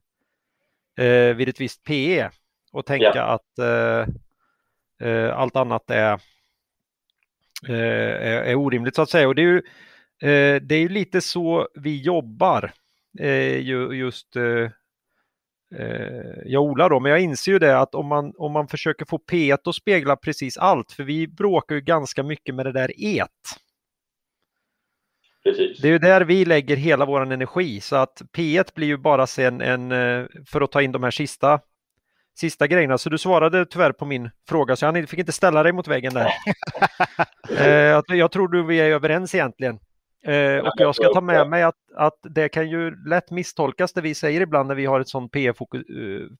eh, 0.97 1.35
vid 1.35 1.49
ett 1.49 1.61
visst 1.61 1.83
PE 1.83 2.29
och 2.71 2.85
tänka 2.85 3.11
ja. 3.15 3.23
att 3.23 3.59
eh, 3.59 4.07
eh, 5.09 5.37
allt 5.37 5.55
annat 5.55 5.89
är, 5.89 6.13
eh, 7.67 7.75
är, 7.75 8.41
är, 8.43 8.55
orimligt 8.55 8.95
så 8.95 9.01
att 9.01 9.09
säga. 9.09 9.27
Och 9.27 9.35
det 9.35 9.41
är 9.41 9.43
ju, 9.43 9.57
eh, 10.29 10.61
det 10.61 10.75
är 10.75 10.79
ju 10.79 10.89
lite 10.89 11.21
så 11.21 11.67
vi 11.75 12.01
jobbar 12.01 12.71
eh, 13.19 13.59
just 13.97 14.35
jag 16.45 16.63
odlar 16.63 16.89
då, 16.89 16.99
men 16.99 17.11
jag 17.11 17.21
inser 17.21 17.51
ju 17.51 17.59
det 17.59 17.79
att 17.79 17.95
om 17.95 18.07
man, 18.07 18.33
om 18.37 18.51
man 18.51 18.67
försöker 18.67 19.05
få 19.05 19.17
P1 19.31 19.69
att 19.69 19.75
spegla 19.75 20.15
precis 20.15 20.57
allt, 20.57 20.91
för 20.91 21.03
vi 21.03 21.27
bråkar 21.27 21.75
ju 21.75 21.81
ganska 21.81 22.23
mycket 22.23 22.55
med 22.55 22.65
det 22.65 22.71
där 22.71 22.91
et. 22.97 23.29
Precis. 25.43 25.81
Det 25.81 25.87
är 25.87 25.91
ju 25.91 25.99
där 25.99 26.21
vi 26.21 26.45
lägger 26.45 26.75
hela 26.75 27.05
vår 27.05 27.21
energi 27.21 27.81
så 27.81 27.95
att 27.95 28.21
P1 28.37 28.75
blir 28.75 28.87
ju 28.87 28.97
bara 28.97 29.27
sen 29.27 29.61
en, 29.61 29.91
eh, 29.91 30.25
för 30.47 30.61
att 30.61 30.71
ta 30.71 30.81
in 30.81 30.91
de 30.91 31.03
här 31.03 31.11
sista, 31.11 31.59
sista 32.37 32.67
grejerna. 32.67 32.97
Så 32.97 33.09
du 33.09 33.17
svarade 33.17 33.65
tyvärr 33.65 33.91
på 33.91 34.05
min 34.05 34.29
fråga 34.49 34.75
så 34.75 34.85
jag 34.85 35.09
fick 35.09 35.19
inte 35.19 35.31
ställa 35.31 35.63
dig 35.63 35.71
mot 35.71 35.87
väggen 35.87 36.13
där. 36.13 36.29
eh, 37.57 38.17
jag 38.17 38.31
tror 38.31 38.47
du 38.47 38.63
vi 38.63 38.79
är 38.79 38.89
överens 38.89 39.35
egentligen. 39.35 39.79
Eh, 40.27 40.57
och 40.57 40.73
jag 40.77 40.95
ska 40.95 41.13
ta 41.13 41.21
med 41.21 41.49
mig 41.49 41.63
att, 41.63 41.75
att 41.95 42.19
det 42.23 42.49
kan 42.49 42.69
ju 42.69 43.05
lätt 43.09 43.31
misstolkas 43.31 43.93
det 43.93 44.01
vi 44.01 44.15
säger 44.15 44.41
ibland 44.41 44.67
när 44.67 44.75
vi 44.75 44.85
har 44.85 44.99
ett 44.99 45.07
sånt 45.07 45.31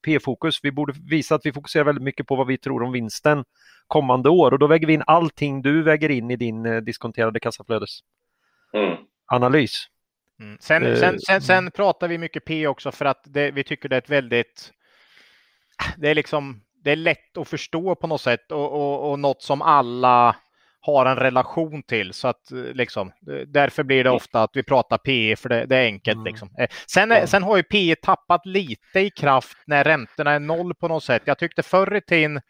P-fokus. 0.05 0.59
Vi 0.63 0.71
borde 0.71 0.93
visa 1.09 1.35
att 1.35 1.45
vi 1.45 1.53
fokuserar 1.53 1.83
väldigt 1.83 2.03
mycket 2.03 2.27
på 2.27 2.35
vad 2.35 2.47
vi 2.47 2.57
tror 2.57 2.83
om 2.83 2.91
vinsten 2.91 3.43
kommande 3.87 4.29
år 4.29 4.51
och 4.51 4.59
då 4.59 4.67
väger 4.67 4.87
vi 4.87 4.93
in 4.93 5.03
allting 5.07 5.61
du 5.61 5.83
väger 5.83 6.09
in 6.09 6.31
i 6.31 6.35
din 6.35 6.65
eh, 6.65 6.77
diskonterade 6.77 7.39
kassaflödesanalys. 7.39 8.03
Mm. 8.73 8.97
Mm. 10.39 10.57
Sen, 10.59 10.85
eh, 10.85 10.95
sen, 10.95 11.19
sen, 11.19 11.41
sen, 11.41 11.71
pratar 11.71 12.07
vi 12.07 12.17
mycket 12.17 12.45
P 12.45 12.67
också 12.67 12.91
för 12.91 13.05
att 13.05 13.21
det, 13.23 13.51
vi 13.51 13.63
tycker 13.63 13.89
det 13.89 13.95
är 13.95 14.01
ett 14.01 14.09
väldigt 14.09 14.71
det 15.97 16.09
är 16.09 16.15
liksom 16.15 16.61
det 16.83 16.91
är 16.91 16.95
lätt 16.95 17.37
att 17.37 17.47
förstå 17.47 17.95
på 17.95 18.07
något 18.07 18.21
sätt 18.21 18.51
och, 18.51 18.71
och, 18.71 19.11
och 19.11 19.19
något 19.19 19.41
som 19.41 19.61
alla 19.61 20.35
har 20.85 21.05
en 21.05 21.15
relation 21.15 21.83
till. 21.83 22.13
Så 22.13 22.27
att 22.27 22.51
eh, 22.51 22.57
liksom, 22.57 23.11
därför 23.47 23.83
blir 23.83 24.03
det 24.03 24.09
mm. 24.09 24.15
ofta 24.15 24.43
att 24.43 24.49
vi 24.53 24.63
pratar 24.63 24.97
PE 24.97 25.35
för 25.35 25.49
det, 25.49 25.65
det 25.65 25.77
är 25.77 25.85
enkelt. 25.85 26.15
Mm. 26.15 26.25
Liksom. 26.25 26.49
Eh, 26.59 26.67
sen, 26.87 27.11
mm. 27.11 27.27
sen 27.27 27.43
har 27.43 27.57
ju 27.57 27.63
PE 27.63 27.95
tappat 27.95 28.45
lite 28.45 28.99
i 28.99 29.09
kraft 29.09 29.57
när 29.67 29.83
räntorna 29.83 30.31
är 30.31 30.39
noll 30.39 30.73
på 30.73 30.87
något 30.87 31.03
sätt. 31.03 31.21
Jag 31.25 31.37
tyckte 31.37 31.63
förr 31.63 31.95
i 31.95 32.01
tiden 32.01 32.41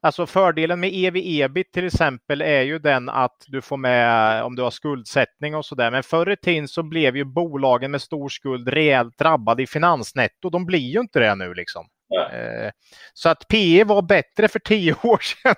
Alltså 0.00 0.26
fördelen 0.26 0.80
med 0.80 0.90
ev-ebit 0.92 1.72
till 1.72 1.86
exempel 1.86 2.42
är 2.42 2.62
ju 2.62 2.78
den 2.78 3.08
att 3.08 3.44
du 3.46 3.62
får 3.62 3.76
med 3.76 4.42
om 4.42 4.56
du 4.56 4.62
har 4.62 4.70
skuldsättning 4.70 5.54
och 5.54 5.64
så 5.64 5.74
där. 5.74 5.90
Men 5.90 6.02
förr 6.02 6.30
i 6.30 6.36
tiden 6.36 6.68
så 6.68 6.82
blev 6.82 7.16
ju 7.16 7.24
bolagen 7.24 7.90
med 7.90 8.02
stor 8.02 8.28
skuld 8.28 8.68
rejält 8.68 9.18
drabbade 9.18 9.62
i 9.62 9.66
finansnetto. 9.66 10.50
De 10.50 10.66
blir 10.66 10.78
ju 10.78 11.00
inte 11.00 11.20
det 11.20 11.34
nu 11.34 11.54
liksom. 11.54 11.86
Eh, 12.16 12.70
så 13.14 13.28
att 13.28 13.48
PE 13.48 13.84
var 13.84 14.02
bättre 14.02 14.48
för 14.48 14.58
tio 14.58 14.94
år 15.02 15.18
sedan 15.18 15.54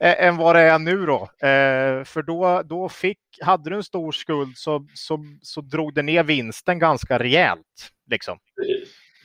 än 0.00 0.36
vad 0.36 0.56
det 0.56 0.62
är 0.62 0.78
nu 0.78 1.06
då. 1.06 1.22
Eh, 1.46 2.04
för 2.04 2.22
då, 2.22 2.62
då 2.64 2.88
fick, 2.88 3.18
hade 3.40 3.70
du 3.70 3.76
en 3.76 3.82
stor 3.82 4.12
skuld 4.12 4.56
så, 4.56 4.86
så, 4.94 5.18
så 5.42 5.60
drog 5.60 5.94
det 5.94 6.02
ner 6.02 6.24
vinsten 6.24 6.78
ganska 6.78 7.18
rejält. 7.18 7.90
Liksom. 8.10 8.38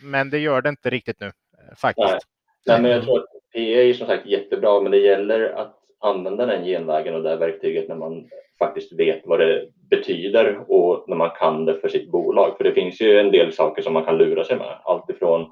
Men 0.03 0.29
det 0.29 0.39
gör 0.39 0.61
det 0.61 0.69
inte 0.69 0.89
riktigt 0.89 1.19
nu 1.19 1.25
eh, 1.25 1.75
faktiskt. 1.77 2.07
Nej. 2.07 2.19
Nej, 2.65 2.81
men 2.81 2.91
jag 2.91 3.03
tror 3.03 3.19
att 3.19 3.25
PE 3.53 3.89
är 3.89 3.93
som 3.93 4.07
sagt 4.07 4.25
jättebra, 4.25 4.81
men 4.81 4.91
det 4.91 4.97
gäller 4.97 5.49
att 5.49 5.75
använda 5.99 6.45
den 6.45 6.65
genvägen 6.65 7.15
och 7.15 7.23
det 7.23 7.29
här 7.29 7.37
verktyget 7.37 7.87
när 7.87 7.95
man 7.95 8.29
faktiskt 8.59 8.93
vet 8.93 9.21
vad 9.25 9.39
det 9.39 9.67
betyder 9.89 10.71
och 10.71 11.09
när 11.09 11.15
man 11.15 11.29
kan 11.29 11.65
det 11.65 11.73
för 11.73 11.89
sitt 11.89 12.11
bolag. 12.11 12.57
För 12.57 12.63
det 12.63 12.71
finns 12.71 13.01
ju 13.01 13.19
en 13.19 13.31
del 13.31 13.53
saker 13.53 13.81
som 13.81 13.93
man 13.93 14.05
kan 14.05 14.17
lura 14.17 14.43
sig 14.43 14.57
med. 14.57 14.79
Allt 14.83 15.09
ifrån 15.09 15.51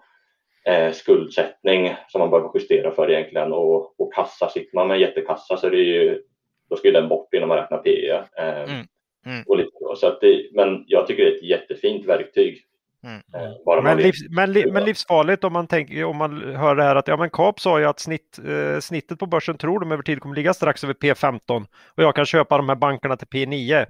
eh, 0.66 0.92
skuldsättning 0.92 1.96
som 2.08 2.20
man 2.20 2.30
behöver 2.30 2.52
justera 2.54 2.92
för 2.92 3.12
egentligen 3.12 3.54
och, 3.54 4.00
och 4.00 4.14
kassa. 4.14 4.50
Sitter 4.50 4.76
man 4.76 4.88
med 4.88 4.96
en 4.96 5.02
jättekassa 5.02 5.58
så 5.58 5.68
är 5.68 5.72
det 5.72 5.78
ju, 5.78 6.22
då 6.70 6.76
ska 6.76 6.88
ju 6.88 6.94
den 6.94 7.10
bort 7.10 7.34
innan 7.34 7.48
man 7.48 7.58
räknar 7.58 7.78
PE. 7.78 8.24
Eh, 8.38 8.64
mm. 8.64 8.88
Mm. 9.26 9.44
Och 9.48 9.58
lite 9.58 9.72
så. 9.80 9.96
så 9.96 10.08
att 10.08 10.22
det, 10.22 10.50
men 10.54 10.84
jag 10.88 11.08
tycker 11.08 11.24
det 11.24 11.32
är 11.32 11.36
ett 11.36 11.44
jättefint 11.44 12.06
verktyg. 12.06 12.62
Mm. 13.04 13.22
Eh, 13.36 13.84
men, 13.84 13.98
livs, 13.98 14.30
men, 14.30 14.74
men, 14.74 14.86
livsfarligt 14.86 15.44
om 15.44 15.54
man, 15.54 15.68
tänker, 15.68 16.04
om 16.04 16.18
man 16.18 16.56
hör 16.56 16.76
det 16.76 16.84
här 16.84 16.96
att 16.96 17.08
ja, 17.08 17.18
men 17.18 17.30
Kap 17.30 17.60
sa 17.60 17.80
ju 17.80 17.86
att 17.86 18.00
snitt, 18.00 18.40
eh, 18.48 18.80
snittet 18.80 19.20
på 19.20 19.26
börsen 19.26 19.58
tror 19.58 19.80
de 19.80 19.92
över 19.92 20.04
tid 20.04 20.20
kommer 20.20 20.36
ligga 20.36 20.54
strax 20.54 20.84
över 20.84 20.94
P15 20.94 21.66
och 21.96 22.04
jag 22.04 22.16
kan 22.16 22.26
köpa 22.26 22.58
de 22.58 22.70
här 22.70 22.76
bankerna 22.76 23.18
till 23.18 23.28
P9. 23.28 23.86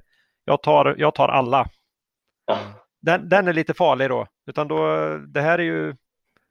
Jag 0.45 0.61
tar, 0.61 0.95
jag 0.97 1.15
tar 1.15 1.27
alla. 1.27 1.67
Ja. 2.45 2.57
Den, 3.01 3.29
den 3.29 3.47
är 3.47 3.53
lite 3.53 3.73
farlig 3.73 4.09
då. 4.09 4.27
Utan 4.47 4.67
då, 4.67 4.77
det 5.27 5.41
här 5.41 5.59
är 5.59 5.63
ju 5.63 5.95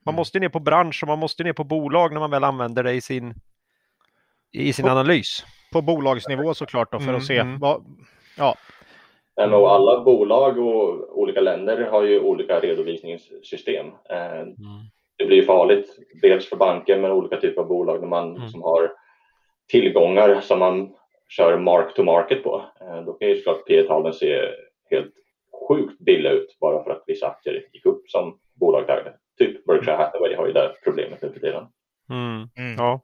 man 0.05 0.13
mm. 0.13 0.17
måste 0.17 0.39
ner 0.39 0.49
på 0.49 0.61
bransch 0.61 1.03
och 1.03 1.09
man 1.09 1.19
måste 1.19 1.45
ner 1.45 1.53
på 1.53 1.65
bolag 1.65 2.13
när 2.13 2.21
man 2.21 2.31
väl 2.31 2.45
använder 2.45 2.83
det 2.83 2.93
i 2.93 3.01
sin, 3.01 3.35
i 4.53 4.73
sin 4.73 4.85
på, 4.85 4.91
analys. 4.91 5.45
På 5.73 5.83
bolagsnivå 5.83 6.55
såklart 6.55 6.93
då 6.93 6.99
för 6.99 7.09
mm, 7.09 7.17
att 7.17 7.27
se 7.27 7.39
mm. 7.39 7.59
vad, 7.59 7.85
ja. 8.39 8.55
Men 9.37 9.55
och 9.55 9.73
alla 9.73 10.05
bolag 10.05 10.59
och 10.59 11.19
olika 11.19 11.41
länder 11.41 11.91
har 11.91 12.03
ju 12.03 12.21
olika 12.21 12.61
redovisningssystem. 12.61 13.87
Eh, 13.87 14.41
mm. 14.41 14.57
Det 15.19 15.27
blir 15.27 15.43
farligt, 15.43 15.99
dels 16.23 16.49
för 16.49 16.57
banker 16.57 16.99
men 16.99 17.11
olika 17.11 17.37
typer 17.37 17.61
av 17.61 17.69
bolag 17.69 18.01
när 18.01 18.09
man 18.09 18.37
mm. 18.37 18.49
som 18.49 18.63
har 18.63 18.93
tillgångar 19.69 20.41
som 20.41 20.59
man 20.59 20.95
kör 21.29 21.59
mark 21.59 21.95
to 21.95 22.03
market 22.03 22.43
på, 22.43 22.65
eh, 22.81 23.03
då 23.03 23.13
kan 23.13 23.29
ju 23.29 23.37
såklart 23.37 23.67
P 23.67 23.83
talen 23.83 24.13
se 24.13 24.41
helt 24.91 25.15
sjukt 25.69 25.99
billiga 25.99 26.33
ut 26.33 26.59
bara 26.61 26.85
för 26.85 26.91
att 26.91 27.05
vissa 27.07 27.27
aktier 27.27 27.69
gick 27.73 27.87
upp 27.87 28.11
som 28.11 28.39
bolaget 28.55 28.91
ägde. 28.91 29.15
Typ 29.39 29.65
Berkshire 29.67 29.97
Hathaway 29.97 30.35
har 30.37 30.47
ju 30.47 30.53
det 30.53 30.73
problemet 30.85 31.23
nu 31.23 31.33
för 31.33 31.41
tiden. 31.41 31.65
Mm. 32.11 32.49
Mm. 32.57 32.75
Ja. 32.79 33.01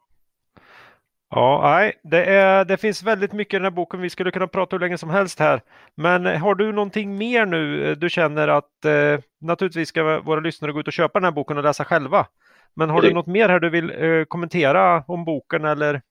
Ja, 1.30 1.60
nej, 1.62 1.92
det, 2.02 2.24
är, 2.24 2.64
det 2.64 2.76
finns 2.76 3.02
väldigt 3.02 3.32
mycket 3.32 3.54
i 3.54 3.56
den 3.56 3.64
här 3.64 3.70
boken. 3.70 4.00
Vi 4.00 4.10
skulle 4.10 4.30
kunna 4.30 4.46
prata 4.46 4.76
hur 4.76 4.80
länge 4.80 4.98
som 4.98 5.10
helst 5.10 5.38
här. 5.38 5.60
Men 5.94 6.26
har 6.26 6.54
du 6.54 6.72
någonting 6.72 7.18
mer 7.18 7.46
nu 7.46 7.94
du 7.94 8.10
känner 8.10 8.48
att 8.48 8.84
eh, 8.84 9.18
naturligtvis 9.40 9.88
ska 9.88 10.20
våra 10.20 10.40
lyssnare 10.40 10.72
gå 10.72 10.80
ut 10.80 10.86
och 10.86 10.92
köpa 10.92 11.18
den 11.18 11.24
här 11.24 11.32
boken 11.32 11.56
och 11.56 11.62
läsa 11.64 11.84
själva. 11.84 12.26
Men 12.74 12.90
har 12.90 13.02
du 13.02 13.08
Det- 13.08 13.14
något 13.14 13.26
mer 13.26 13.48
här 13.48 13.60
du 13.60 13.70
vill 13.70 13.90
eh, 14.04 14.24
kommentera 14.24 15.04
om 15.08 15.24
boken 15.24 15.64
eller 15.64 16.02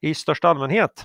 i 0.00 0.14
största 0.14 0.48
allmänhet? 0.48 1.04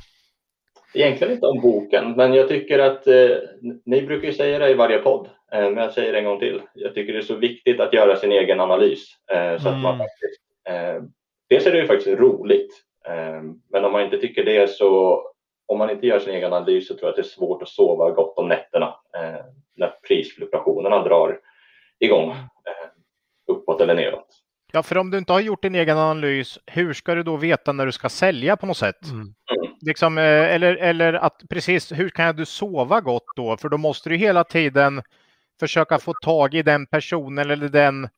Egentligen 0.93 1.33
inte 1.33 1.45
om 1.47 1.61
boken, 1.61 2.11
men 2.11 2.33
jag 2.33 2.47
tycker 2.47 2.79
att 2.79 3.07
eh, 3.07 3.37
ni 3.85 4.01
brukar 4.01 4.27
ju 4.27 4.33
säga 4.33 4.59
det 4.59 4.69
i 4.69 4.73
varje 4.73 4.97
podd, 4.97 5.29
eh, 5.51 5.61
men 5.61 5.77
jag 5.77 5.93
säger 5.93 6.11
det 6.13 6.19
en 6.19 6.25
gång 6.25 6.39
till. 6.39 6.61
Jag 6.73 6.93
tycker 6.93 7.13
det 7.13 7.19
är 7.19 7.23
så 7.23 7.35
viktigt 7.35 7.79
att 7.79 7.93
göra 7.93 8.15
sin 8.15 8.31
egen 8.31 8.59
analys 8.59 9.07
eh, 9.31 9.61
så 9.61 9.69
att 9.69 9.81
man 9.81 9.93
Mm. 9.95 9.97
faktiskt. 9.97 10.41
Eh, 10.69 11.03
dels 11.49 11.65
är 11.65 11.71
det 11.71 11.77
ju 11.77 11.87
faktiskt 11.87 12.19
roligt, 12.19 12.73
eh, 13.05 13.41
men 13.71 13.85
om 13.85 13.91
man 13.91 14.01
inte 14.03 14.17
tycker 14.17 14.43
det 14.43 14.69
så 14.69 15.21
om 15.67 15.77
man 15.77 15.89
inte 15.89 16.07
gör 16.07 16.19
sin 16.19 16.33
egen 16.33 16.53
analys 16.53 16.87
så 16.87 16.93
tror 16.93 17.03
jag 17.03 17.09
att 17.09 17.15
det 17.15 17.21
är 17.21 17.23
svårt 17.35 17.61
att 17.61 17.69
sova 17.69 18.11
gott 18.11 18.37
om 18.37 18.47
nätterna 18.47 18.85
eh, 19.17 19.45
när 19.75 19.93
prisfluktuationerna 20.07 21.03
drar 21.03 21.39
igång 21.99 22.29
eh, 22.31 22.87
uppåt 23.47 23.81
eller 23.81 23.95
neråt. 23.95 24.27
Ja, 24.71 24.83
för 24.83 24.97
om 24.97 25.11
du 25.11 25.17
inte 25.17 25.33
har 25.33 25.39
gjort 25.39 25.61
din 25.61 25.75
egen 25.75 25.97
analys, 25.97 26.59
hur 26.65 26.93
ska 26.93 27.15
du 27.15 27.23
då 27.23 27.35
veta 27.37 27.71
när 27.71 27.85
du 27.85 27.91
ska 27.91 28.09
sälja 28.09 28.57
på 28.57 28.65
något 28.65 28.77
sätt? 28.77 29.05
Mm. 29.11 29.27
Liksom, 29.81 30.17
eh, 30.17 30.23
eller, 30.23 30.75
eller 30.75 31.13
att 31.13 31.41
precis, 31.49 31.91
hur 31.91 32.09
kan 32.09 32.35
du 32.35 32.45
sova 32.45 33.01
gott 33.01 33.25
då? 33.35 33.57
För 33.57 33.69
då 33.69 33.77
måste 33.77 34.09
du 34.09 34.15
hela 34.15 34.43
tiden 34.43 35.01
försöka 35.59 35.99
få 35.99 36.13
tag 36.13 36.53
i 36.53 36.61
den 36.61 36.85
personen 36.87 37.51
eller 37.51 37.69
den 37.69 38.09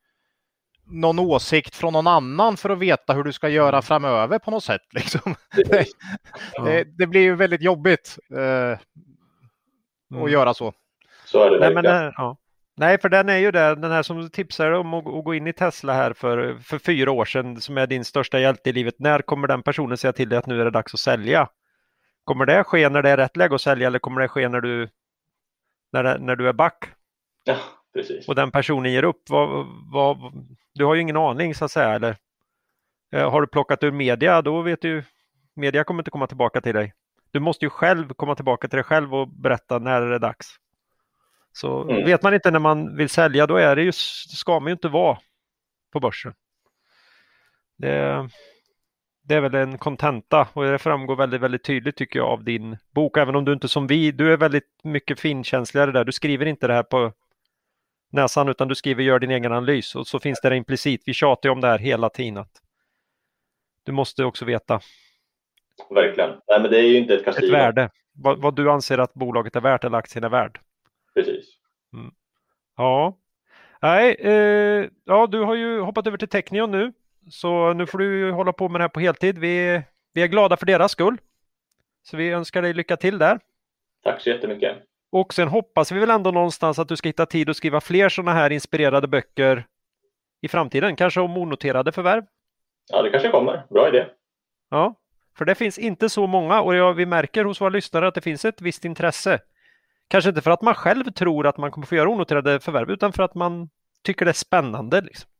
någon 0.92 1.18
åsikt 1.18 1.76
från 1.76 1.92
någon 1.92 2.06
annan 2.06 2.56
för 2.56 2.70
att 2.70 2.78
veta 2.78 3.12
hur 3.12 3.24
du 3.24 3.32
ska 3.32 3.48
göra 3.48 3.82
framöver 3.82 4.38
på 4.38 4.50
något 4.50 4.64
sätt. 4.64 4.80
Liksom. 4.92 5.34
Det, 6.64 6.84
det 6.98 7.06
blir 7.06 7.20
ju 7.20 7.34
väldigt 7.34 7.62
jobbigt 7.62 8.18
eh, 8.36 8.78
Mm. 10.12 10.24
att 10.24 10.30
göra 10.30 10.54
så. 10.54 10.72
Så 11.24 11.42
är 11.42 11.50
det 11.50 11.60
Nej, 11.60 11.74
men, 11.74 11.86
eh, 11.86 12.12
ja. 12.16 12.36
Nej, 12.80 13.00
för 13.00 13.08
den 13.08 13.28
är 13.28 13.36
ju 13.36 13.50
där, 13.50 13.76
den 13.76 13.90
här 13.90 14.02
som 14.02 14.20
du 14.20 14.28
tipsade 14.28 14.76
om 14.76 14.94
att, 14.94 15.04
gå 15.04 15.34
in 15.34 15.46
i 15.46 15.52
Tesla 15.52 15.92
här 15.92 16.12
för, 16.12 16.58
för 16.58 16.78
fyra 16.78 17.10
år 17.10 17.24
sedan 17.24 17.60
som 17.60 17.78
är 17.78 17.86
din 17.86 18.04
största 18.04 18.40
hjälte 18.40 18.70
i 18.70 18.72
livet. 18.72 18.94
När 18.98 19.22
kommer 19.22 19.48
den 19.48 19.62
personen 19.62 19.96
säga 19.96 20.12
till 20.12 20.28
dig 20.28 20.38
att 20.38 20.46
nu 20.46 20.60
är 20.60 20.64
det 20.64 20.70
dags 20.70 20.94
att 20.94 21.00
sälja? 21.00 21.48
Kommer 22.24 22.46
det 22.46 22.64
ske 22.64 22.88
när 22.88 23.02
det 23.02 23.10
är 23.10 23.16
rätt 23.16 23.36
läge 23.36 23.54
att 23.54 23.60
sälja 23.60 23.86
eller 23.86 23.98
kommer 23.98 24.20
det 24.20 24.28
ske 24.28 24.48
när 24.48 24.60
du, 24.60 24.88
när, 25.92 26.02
det, 26.02 26.18
när 26.18 26.36
du 26.36 26.48
är 26.48 26.52
back 26.52 26.84
Ja, 27.44 27.56
precis. 27.94 28.28
och 28.28 28.34
den 28.34 28.50
personen 28.50 28.92
ger 28.92 29.04
upp? 29.04 29.22
Vad, 29.28 29.66
vad, 29.92 30.16
du 30.74 30.84
har 30.84 30.94
ju 30.94 31.00
ingen 31.00 31.16
aning 31.16 31.54
så 31.54 31.64
att 31.64 31.70
säga. 31.70 31.94
Eller? 31.94 32.16
Eh, 33.12 33.30
Har 33.30 33.40
du 33.40 33.46
plockat 33.46 33.82
ur 33.82 33.90
media, 33.90 34.42
då 34.42 34.62
vet 34.62 34.82
du 34.82 35.04
media 35.56 35.84
kommer 35.84 36.00
inte 36.00 36.10
komma 36.10 36.26
tillbaka 36.26 36.60
till 36.60 36.74
dig. 36.74 36.94
Du 37.30 37.40
måste 37.40 37.64
ju 37.64 37.70
själv 37.70 38.14
komma 38.14 38.34
tillbaka 38.34 38.68
till 38.68 38.76
dig 38.76 38.84
själv 38.84 39.14
och 39.14 39.28
berätta 39.28 39.78
när 39.78 40.00
det 40.00 40.14
är 40.14 40.18
dags. 40.18 40.56
Så 41.52 41.82
Mm. 41.82 42.04
vet 42.04 42.22
man 42.22 42.34
inte 42.34 42.50
när 42.50 42.58
man 42.58 42.96
vill 42.96 43.08
sälja, 43.08 43.46
då 43.46 43.56
är 43.56 43.76
det 43.76 43.82
ju, 43.82 43.92
ska 43.92 44.60
man 44.60 44.66
ju 44.66 44.72
inte 44.72 44.88
vara 44.88 45.18
på 45.92 46.00
börsen. 46.00 46.34
Det, 47.78 48.28
det 49.22 49.34
är 49.34 49.40
väl 49.40 49.54
en 49.54 49.78
kontenta 49.78 50.48
och 50.52 50.64
det 50.64 50.78
framgår 50.78 51.16
väldigt, 51.16 51.40
väldigt 51.40 51.64
tydligt 51.64 51.96
tycker 51.96 52.18
jag 52.18 52.28
av 52.28 52.44
din 52.44 52.76
bok, 52.90 53.16
även 53.16 53.36
om 53.36 53.44
du 53.44 53.52
inte 53.52 53.68
som 53.68 53.86
vi, 53.86 54.12
du 54.12 54.32
är 54.32 54.36
väldigt 54.36 54.80
mycket 54.82 55.20
finkänsligare 55.20 55.92
där. 55.92 56.04
Du 56.04 56.12
skriver 56.12 56.46
inte 56.46 56.66
det 56.66 56.74
här 56.74 56.82
på 56.82 57.12
näsan 58.12 58.48
utan 58.48 58.68
du 58.68 58.74
skriver 58.74 59.02
gör 59.02 59.18
din 59.18 59.30
egen 59.30 59.52
analys 59.52 59.94
och 59.94 60.06
så 60.06 60.18
finns 60.18 60.40
det 60.40 60.56
implicit. 60.56 61.02
Vi 61.06 61.14
tjatar 61.14 61.48
ju 61.48 61.52
om 61.52 61.60
det 61.60 61.68
här 61.68 61.78
hela 61.78 62.08
tiden. 62.08 62.36
Att 62.36 62.62
du 63.84 63.92
måste 63.92 64.24
också 64.24 64.44
veta 64.44 64.80
Verkligen. 65.90 66.30
Nej, 66.48 66.60
men 66.60 66.70
det 66.70 66.78
är 66.78 66.82
ju 66.82 66.96
inte 66.98 67.14
ett 67.14 67.26
ett 67.26 67.50
värde, 67.50 67.90
vad, 68.12 68.40
vad 68.40 68.56
du 68.56 68.70
anser 68.70 68.98
att 68.98 69.14
bolaget 69.14 69.56
är 69.56 69.60
värt 69.60 69.84
eller 69.84 69.98
aktien 69.98 70.24
är 70.24 70.28
värd. 70.28 70.60
Precis. 71.14 71.44
Ja, 72.76 73.18
nej, 73.82 74.16
eh, 74.18 74.88
ja, 75.04 75.26
du 75.26 75.40
har 75.40 75.54
ju 75.54 75.80
hoppat 75.80 76.06
över 76.06 76.18
till 76.18 76.28
Technion 76.28 76.70
nu, 76.70 76.92
så 77.30 77.72
nu 77.72 77.86
får 77.86 77.98
du 77.98 78.30
hålla 78.32 78.52
på 78.52 78.68
med 78.68 78.80
det 78.80 78.84
här 78.84 78.88
på 78.88 79.00
heltid. 79.00 79.38
Vi, 79.38 79.82
vi 80.12 80.22
är 80.22 80.26
glada 80.26 80.56
för 80.56 80.66
deras 80.66 80.92
skull, 80.92 81.16
så 82.02 82.16
vi 82.16 82.30
önskar 82.30 82.62
dig 82.62 82.74
lycka 82.74 82.96
till 82.96 83.18
där. 83.18 83.40
Tack 84.04 84.20
så 84.20 84.30
jättemycket. 84.30 84.76
Och 85.12 85.34
sen 85.34 85.48
hoppas 85.48 85.92
vi 85.92 86.00
väl 86.00 86.10
ändå 86.10 86.30
någonstans 86.30 86.78
att 86.78 86.88
du 86.88 86.96
ska 86.96 87.08
hitta 87.08 87.26
tid 87.26 87.50
att 87.50 87.56
skriva 87.56 87.80
fler 87.80 88.08
sådana 88.08 88.32
här 88.32 88.50
inspirerade 88.50 89.08
böcker 89.08 89.66
i 90.40 90.48
framtiden, 90.48 90.96
kanske 90.96 91.20
om 91.20 91.36
onoterade 91.36 91.92
förvärv. 91.92 92.24
Ja, 92.92 93.02
det 93.02 93.10
kanske 93.10 93.28
kommer. 93.28 93.62
Bra 93.70 93.88
idé. 93.88 94.06
Ja, 94.70 94.94
för 95.38 95.44
det 95.44 95.54
finns 95.54 95.78
inte 95.78 96.08
så 96.08 96.26
många 96.26 96.60
och 96.60 96.74
jag, 96.74 96.94
vi 96.94 97.06
märker 97.06 97.44
hos 97.44 97.60
våra 97.60 97.70
lyssnare 97.70 98.08
att 98.08 98.14
det 98.14 98.20
finns 98.20 98.44
ett 98.44 98.60
visst 98.60 98.84
intresse. 98.84 99.40
Kanske 100.10 100.28
inte 100.30 100.42
för 100.42 100.50
att 100.50 100.62
man 100.62 100.74
själv 100.74 101.04
tror 101.04 101.46
att 101.46 101.56
man 101.58 101.70
kommer 101.70 101.86
få 101.86 101.94
göra 101.94 102.08
onoterade 102.08 102.60
förvärv 102.60 102.90
utan 102.90 103.12
för 103.12 103.22
att 103.22 103.34
man 103.34 103.68
tycker 104.04 104.24
det 104.24 104.30
är 104.30 104.32
spännande. 104.32 105.00
Liksom. 105.00 105.30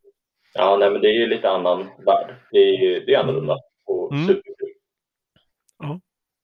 Ja, 0.54 0.76
nej, 0.80 0.90
men 0.90 1.00
det 1.00 1.08
är 1.08 1.20
ju 1.20 1.26
lite 1.26 1.50
annan 1.50 1.78
värld. 2.06 2.34
Det 2.50 2.58
är, 2.58 3.06
det 3.06 3.14
är 3.14 3.18
annorlunda 3.18 3.56
och 3.86 4.12
Mm. 4.12 4.26
superkul. 4.26 4.54
Ja. 5.78 6.00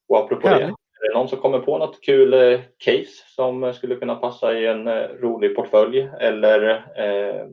Och 0.08 0.18
apropå 0.18 0.48
det, 0.48 0.54
Härligt. 0.54 0.68
är 1.00 1.08
det 1.08 1.14
någon 1.18 1.28
som 1.28 1.38
kommer 1.38 1.58
på 1.58 1.78
något 1.78 2.00
kul 2.04 2.34
eh, 2.34 2.60
case 2.78 3.24
som 3.36 3.72
skulle 3.74 3.96
kunna 3.96 4.14
passa 4.14 4.58
i 4.58 4.66
en 4.66 4.86
eh, 4.88 4.94
rolig 5.22 5.56
portfölj 5.56 6.00
eller 6.20 6.70
eh, 6.96 7.46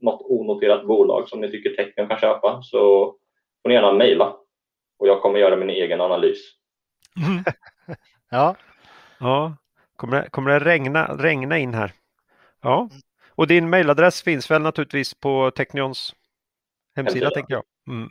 något 0.00 0.22
onoterat 0.24 0.86
bolag 0.86 1.28
som 1.28 1.40
ni 1.40 1.50
tycker 1.50 1.70
Tecknion 1.70 2.08
kan 2.08 2.18
köpa 2.18 2.62
så 2.62 3.06
får 3.62 3.68
ni 3.68 3.74
gärna 3.74 3.92
mejla 3.92 4.36
och 4.98 5.08
jag 5.08 5.22
kommer 5.22 5.38
göra 5.38 5.56
min 5.56 5.70
egen 5.70 6.00
analys. 6.00 6.38
Ja, 8.30 8.56
Ja, 9.20 9.56
kommer 10.00 10.22
det, 10.22 10.30
kommer 10.30 10.50
det 10.50 10.58
regna, 10.58 11.16
regna 11.16 11.58
in 11.58 11.74
här? 11.74 11.92
Ja, 12.62 12.90
och 13.30 13.46
din 13.46 13.70
mejladress 13.70 14.22
finns 14.22 14.50
väl 14.50 14.62
naturligtvis 14.62 15.14
på 15.14 15.50
Technions 15.50 16.14
hemsida, 16.96 17.24
Hemsida. 17.26 17.30
tänker 17.30 17.54
jag. 17.54 17.62
Mm. 17.88 18.10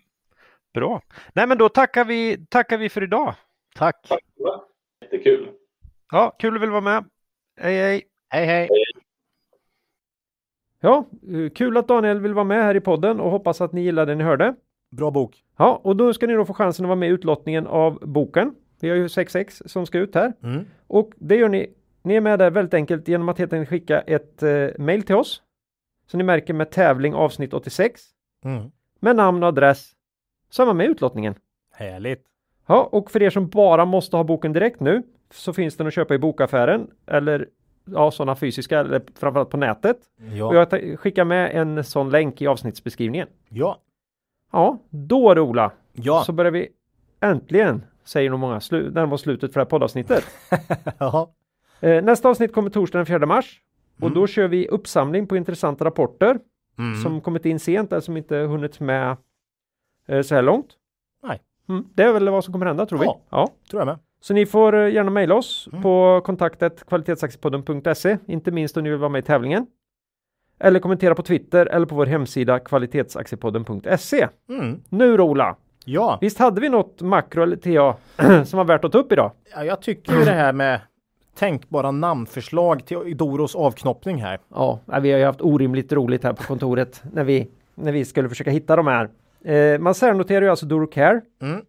Bra. 0.73 1.01
Nej, 1.33 1.47
men 1.47 1.57
då 1.57 1.69
tackar 1.69 2.05
vi, 2.05 2.45
tackar 2.49 2.77
vi 2.77 2.89
för 2.89 3.03
idag. 3.03 3.35
tack. 3.75 4.07
Tack. 4.07 4.23
Jättekul. 5.01 5.51
Ja, 6.11 6.35
kul 6.39 6.49
att 6.49 6.55
du 6.55 6.59
vill 6.59 6.69
vara 6.69 6.81
med. 6.81 7.05
Hej, 7.61 7.75
hej. 7.77 8.03
Hej, 8.29 8.45
hej. 8.45 8.69
Ja, 10.79 11.05
kul 11.55 11.77
att 11.77 11.87
Daniel 11.87 12.19
vill 12.19 12.33
vara 12.33 12.45
med 12.45 12.63
här 12.63 12.75
i 12.75 12.81
podden 12.81 13.19
och 13.19 13.31
hoppas 13.31 13.61
att 13.61 13.73
ni 13.73 13.81
gillade 13.81 14.11
det 14.11 14.15
ni 14.15 14.23
hörde. 14.23 14.55
Bra 14.91 15.11
bok. 15.11 15.43
Ja, 15.57 15.81
och 15.83 15.95
då 15.95 16.13
ska 16.13 16.27
ni 16.27 16.33
då 16.33 16.45
få 16.45 16.53
chansen 16.53 16.85
att 16.85 16.87
vara 16.87 16.95
med 16.99 17.09
i 17.09 17.11
utlottningen 17.11 17.67
av 17.67 17.99
boken. 18.01 18.55
Vi 18.79 18.89
har 18.89 18.95
ju 18.95 19.07
6x 19.07 19.67
som 19.67 19.85
ska 19.85 19.97
ut 19.97 20.15
här. 20.15 20.33
Mm. 20.43 20.65
Och 20.87 21.13
det 21.17 21.35
gör 21.35 21.49
ni. 21.49 21.73
Ni 22.01 22.15
är 22.15 22.21
med 22.21 22.39
där 22.39 22.51
väldigt 22.51 22.73
enkelt 22.73 23.07
genom 23.07 23.29
att 23.29 23.37
helt 23.37 23.53
enkelt 23.53 23.69
skicka 23.69 24.01
ett 24.01 24.43
eh, 24.43 24.67
mail 24.77 25.03
till 25.03 25.15
oss. 25.15 25.41
Så 26.07 26.17
ni 26.17 26.23
märker 26.23 26.53
med 26.53 26.69
tävling 26.71 27.13
avsnitt 27.13 27.53
86. 27.53 28.01
Mm. 28.45 28.71
Med 28.99 29.15
namn 29.15 29.43
och 29.43 29.49
adress. 29.49 29.91
Så 30.49 30.61
är 30.61 30.65
man 30.65 30.77
med 30.77 30.85
i 30.87 30.89
utlottningen. 30.89 31.35
Härligt. 31.73 32.25
Ja, 32.67 32.89
och 32.91 33.11
för 33.11 33.21
er 33.23 33.29
som 33.29 33.49
bara 33.49 33.85
måste 33.85 34.17
ha 34.17 34.23
boken 34.23 34.53
direkt 34.53 34.79
nu 34.79 35.03
så 35.31 35.53
finns 35.53 35.77
den 35.77 35.87
att 35.87 35.93
köpa 35.93 36.13
i 36.15 36.19
bokaffären 36.19 36.87
eller 37.07 37.47
ja, 37.85 38.11
sådana 38.11 38.35
fysiska 38.35 38.79
eller 38.79 39.01
framförallt 39.15 39.49
på 39.49 39.57
nätet. 39.57 39.97
Och 40.17 40.37
Ja. 40.37 40.53
jag 40.53 40.69
ta- 40.69 40.97
skickar 40.97 41.25
med 41.25 41.51
en 41.55 41.83
sån 41.83 42.09
länk 42.09 42.41
i 42.41 42.47
avsnittsbeskrivningen. 42.47 43.27
Ja. 43.49 43.79
Ja, 44.51 44.77
då 44.89 45.31
Ola. 45.31 45.71
Ja. 45.93 46.23
Så 46.25 46.31
börjar 46.31 46.51
vi 46.51 46.69
äntligen, 47.19 47.83
säger 48.03 48.29
nog 48.29 48.39
många, 48.39 48.59
slu- 48.59 48.91
närma 48.93 49.15
oss 49.15 49.21
slutet 49.21 49.53
för 49.53 49.59
det 49.59 49.63
här 49.63 49.69
poddavsnittet. 49.69 50.23
ja. 50.97 51.29
Eh, 51.79 52.03
nästa 52.03 52.29
avsnitt 52.29 52.53
kommer 52.53 52.69
torsdag 52.69 52.97
den 52.99 53.05
4 53.05 53.25
mars. 53.25 53.61
Och 53.97 54.01
Mm. 54.07 54.13
då 54.13 54.27
kör 54.27 54.47
vi 54.47 54.67
uppsamling 54.67 55.27
på 55.27 55.37
intressanta 55.37 55.85
rapporter 55.85 56.39
Mm. 56.79 57.01
som 57.01 57.21
kommit 57.21 57.45
in 57.45 57.59
sent 57.59 57.91
eller 57.91 58.01
som 58.01 58.17
inte 58.17 58.35
hunnit 58.37 58.79
med 58.79 59.17
eh, 60.07 60.21
så 60.21 60.35
här 60.35 60.41
långt. 60.41 60.67
Nej. 61.23 61.41
Mm, 61.69 61.85
det 61.93 62.03
är 62.03 62.13
väl 62.13 62.29
vad 62.29 62.43
som 62.43 62.53
kommer 62.53 62.65
hända 62.65 62.85
tror 62.85 62.99
vi. 62.99 63.05
Ja. 63.05 63.19
Ja. 63.29 63.49
Tror 63.69 63.79
jag 63.81 63.85
med. 63.85 63.99
Så 64.21 64.33
ni 64.33 64.45
får 64.45 64.75
eh, 64.75 64.93
gärna 64.93 65.11
mejla 65.11 65.35
oss 65.35 65.69
Mm. 65.71 65.83
på 65.83 66.21
kontaktet 66.25 66.83
kvalitetsaktiepodden.se, 66.87 68.17
inte 68.25 68.51
minst 68.51 68.77
om 68.77 68.83
ni 68.83 68.89
vill 68.89 68.99
vara 68.99 69.09
med 69.09 69.19
i 69.19 69.21
tävlingen. 69.21 69.67
Eller 70.59 70.79
kommentera 70.79 71.15
på 71.15 71.21
Twitter 71.23 71.65
eller 71.65 71.85
på 71.85 71.95
vår 71.95 72.05
hemsida 72.05 72.59
kvalitetsaktiepodden.se. 72.59 74.27
Mm. 74.49 74.79
Nu 74.89 75.17
då 75.17 75.23
Ola, 75.23 75.55
Ja. 75.85 76.17
visst 76.21 76.39
hade 76.39 76.61
vi 76.61 76.69
något 76.69 77.01
makro 77.01 77.43
eller 77.43 77.55
TA 77.55 77.95
som 78.45 78.57
var 78.57 78.63
värt 78.65 78.85
att 78.85 78.91
ta 78.91 78.97
upp 78.97 79.11
idag? 79.11 79.31
ja, 79.55 79.63
jag 79.63 79.81
tycker 79.81 80.13
ju 80.13 80.25
det 80.25 80.31
här 80.31 80.53
med 80.53 80.81
tänkbara 81.39 81.91
namnförslag 81.91 82.85
till 82.85 83.17
Doros 83.17 83.55
avknoppning 83.55 84.21
här. 84.21 84.39
Ja, 84.55 84.79
vi 85.01 85.11
har 85.11 85.19
ju 85.19 85.25
haft 85.25 85.41
orimligt 85.41 85.93
roligt 85.93 86.23
här 86.23 86.33
på 86.33 86.43
kontoret 86.43 87.03
när 87.13 87.23
vi, 87.23 87.47
när 87.75 87.91
vi 87.91 88.05
skulle 88.05 88.29
försöka 88.29 88.51
hitta 88.51 88.75
de 88.75 88.87
här. 88.87 89.09
Eh, 89.43 89.79
man 89.79 89.93
särnoterar 89.95 90.41
ju 90.41 90.49
alltså 90.49 90.65
Doro 90.65 90.87
Care. 90.87 91.21
Mm. 91.41 91.61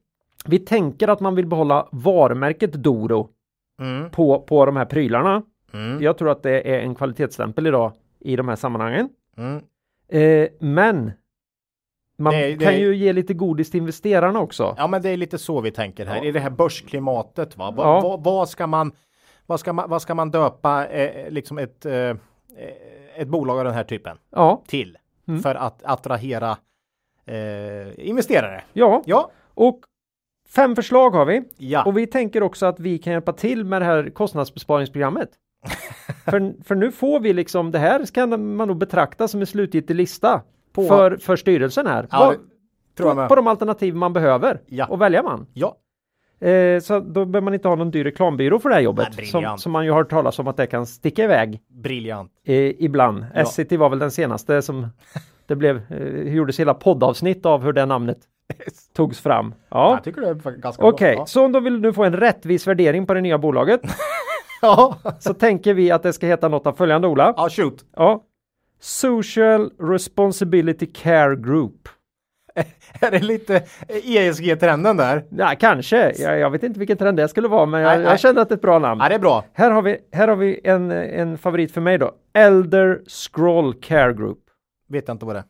Vi 0.47 0.59
tänker 0.59 1.09
att 1.09 1.21
man 1.21 1.35
vill 1.35 1.47
behålla 1.47 1.87
varumärket 1.93 2.73
Doro 2.73 3.29
Mm. 3.81 4.11
på, 4.11 4.41
på 4.41 4.67
de 4.67 4.77
här 4.77 4.85
prylarna. 4.85 5.43
Mm. 5.75 6.03
Jag 6.03 6.19
tror 6.19 6.31
att 6.31 6.43
det 6.43 6.75
är 6.75 6.79
en 6.81 6.95
kvalitetsstämpel 6.95 7.67
idag 7.67 7.93
i 8.21 8.37
de 8.37 8.49
här 8.49 8.57
sammanhangen. 8.57 9.09
Mm. 9.37 9.63
Eh, 10.09 10.49
men 10.61 11.13
man 12.19 12.33
Det- 12.33 12.55
det- 12.55 12.65
kan 12.65 12.79
ju 12.79 12.97
ge 12.97 13.13
lite 13.13 13.35
godis 13.35 13.71
till 13.71 13.81
investerarna 13.81 14.41
också. 14.41 14.75
Ja, 14.79 14.87
men 14.87 15.03
det 15.03 15.09
är 15.11 15.17
lite 15.17 15.39
så 15.39 15.61
vi 15.61 15.71
tänker 15.71 16.07
här 16.07 16.17
Ja. 16.17 16.25
i 16.25 16.33
det 16.33 16.41
här 16.41 16.51
börsklimatet. 16.51 17.57
Va? 17.57 17.71
Va, 17.71 17.83
Ja. 17.85 18.01
va, 18.09 18.17
vad 18.17 18.49
ska 18.49 18.67
man? 18.67 18.93
Vad 19.51 19.61
ska 19.61 19.73
man? 19.73 19.91
Vad 19.91 20.03
ska 20.03 20.15
man 20.15 20.31
döpa 20.31 20.87
eh, 20.87 21.31
liksom 21.31 21.59
ett 21.59 21.87
eh, 21.87 22.11
ett 23.17 23.29
bolag 23.29 23.59
av 23.59 23.65
den 23.65 23.75
här 23.75 23.85
typen 23.85 24.17
Ja, 24.31 24.63
till 24.67 24.99
Mm. 25.29 25.43
för 25.43 25.55
att 25.55 25.83
attrahera 25.85 26.57
eh, 27.27 28.09
investerare? 28.09 28.63
ja. 28.73 29.03
Ja, 29.07 29.31
Och 29.55 29.81
fem 30.49 30.77
förslag 30.77 31.11
har 31.11 31.25
vi. 31.25 31.43
ja, 31.57 31.85
Och 31.85 31.99
vi 31.99 32.07
tänker 32.07 32.43
också 32.43 32.67
att 32.67 32.81
vi 32.81 32.99
kan 32.99 33.13
hjälpa 33.13 33.33
till 33.33 33.65
med 33.65 33.83
det 33.83 33.87
här 33.87 34.11
kostnadsbesparingsprogrammet. 34.11 35.31
för, 36.25 36.63
för 36.65 36.75
nu 36.75 36.93
får 36.93 37.21
vi 37.21 37.33
liksom, 37.33 37.71
det 37.71 37.79
här 37.79 38.07
kan 38.15 38.57
man 38.57 38.69
nog 38.69 38.77
betrakta 38.77 39.29
som 39.29 39.41
en 39.41 39.47
slutgiltig 39.47 39.95
lista 39.95 40.43
På- 40.73 40.83
för, 40.85 41.17
för 41.17 41.37
styrelsen 41.37 41.87
här. 41.87 42.07
ja 42.11 42.35
på, 42.97 43.15
med. 43.15 43.29
på 43.29 43.35
de 43.35 43.47
alternativ 43.47 43.95
man 43.95 44.13
behöver. 44.13 44.61
Ja. 44.67 44.87
Och 44.87 45.01
välja 45.01 45.23
man. 45.23 45.47
Ja, 45.53 45.77
Eh, 46.41 46.81
så 46.81 47.01
då 47.01 47.25
behöver 47.25 47.41
man 47.41 47.55
inte 47.55 47.69
ha 47.69 47.75
någon 47.77 47.91
dyr 47.91 48.05
reklambyrå 48.05 48.59
för 48.59 48.69
det 48.69 48.75
här 48.75 48.83
jobbet. 48.83 49.09
Nej, 49.17 49.27
som, 49.27 49.59
som 49.59 49.73
man 49.73 49.85
ju 49.85 49.91
har 49.91 49.99
hört 49.99 50.11
talas 50.11 50.39
om 50.39 50.49
att 50.49 50.57
det 50.57 50.67
kan 50.67 50.87
sticka 50.87 51.25
iväg 51.25 51.61
briljant. 51.69 52.33
eh, 52.47 52.55
ibland. 52.85 53.27
Ja. 53.35 53.41
Essity 53.41 53.77
var 53.77 53.89
väl 53.91 53.99
den 53.99 54.11
senaste 54.11 54.63
som 54.63 54.87
det 55.47 55.57
blev, 55.57 55.81
eh, 55.93 56.35
gjordes 56.35 56.61
hela 56.61 56.75
poddavsnitt 56.75 57.47
av 57.47 57.63
hur 57.65 57.73
det 57.73 57.87
namnet 57.87 58.19
togs 58.97 59.21
fram. 59.21 59.55
Ja. 59.69 59.91
Jag 59.95 60.05
tycker 60.05 60.21
det 60.21 60.29
är 60.29 60.57
ganska 60.57 60.83
Okej, 60.85 61.17
bra. 61.17 61.27
så 61.27 61.45
om 61.45 61.53
de 61.53 61.65
vill 61.65 61.81
nu 61.81 61.93
få 61.93 62.05
en 62.05 62.17
rättvis 62.17 62.67
värdering 62.67 63.07
på 63.07 63.15
det 63.15 63.21
nya 63.21 63.39
bolaget 63.39 63.81
Ja. 64.63 64.97
så 65.19 65.35
tänker 65.35 65.75
vi 65.75 65.91
att 65.91 66.03
det 66.03 66.13
ska 66.13 66.27
heta 66.27 66.49
något 66.49 66.67
av 66.67 66.73
följande 66.73 67.09
Ola. 67.09 67.35
ja, 67.37 67.49
shoot. 67.51 67.85
Ja. 67.97 68.23
Social 68.81 69.71
Responsibility 69.79 70.87
Care 70.87 71.37
Group. 71.37 71.89
Är 73.01 73.11
det 73.11 73.19
lite 73.19 73.63
ESG-trenden 73.89 74.97
där? 74.97 75.25
Ja, 75.31 75.55
kanske. 75.61 76.13
Jag, 76.19 76.39
jag 76.39 76.51
vet 76.51 76.63
inte 76.63 76.79
vilken 76.79 76.97
trend 76.97 77.17
det 77.17 77.29
skulle 77.29 77.49
vara, 77.49 77.67
men 77.67 77.81
jag, 77.81 77.89
Nej, 77.89 77.99
nej. 77.99 78.07
jag 78.09 78.21
känner 78.21 78.43
att 78.43 78.49
det 78.49 78.53
är 78.53 78.57
ett 78.57 78.63
bra 78.63 78.79
namn. 78.79 79.01
Ja, 79.03 79.09
det 79.09 79.15
är 79.15 79.19
bra. 79.19 79.45
Här 79.53 79.71
har 79.71 79.83
vi, 79.83 79.99
här 80.13 80.29
har 80.29 80.37
vi 80.37 80.61
en, 80.65 80.91
en 80.91 81.39
favorit 81.39 81.73
för 81.73 81.81
mig 81.81 81.99
då. 81.99 82.13
Elder 82.35 83.01
Scroll 83.07 83.75
Care 83.75 84.13
Group. 84.13 84.39
Vet 84.89 85.09
jag 85.09 85.15
inte 85.15 85.27
vad 85.27 85.35
det 85.37 85.39
är. 85.41 85.45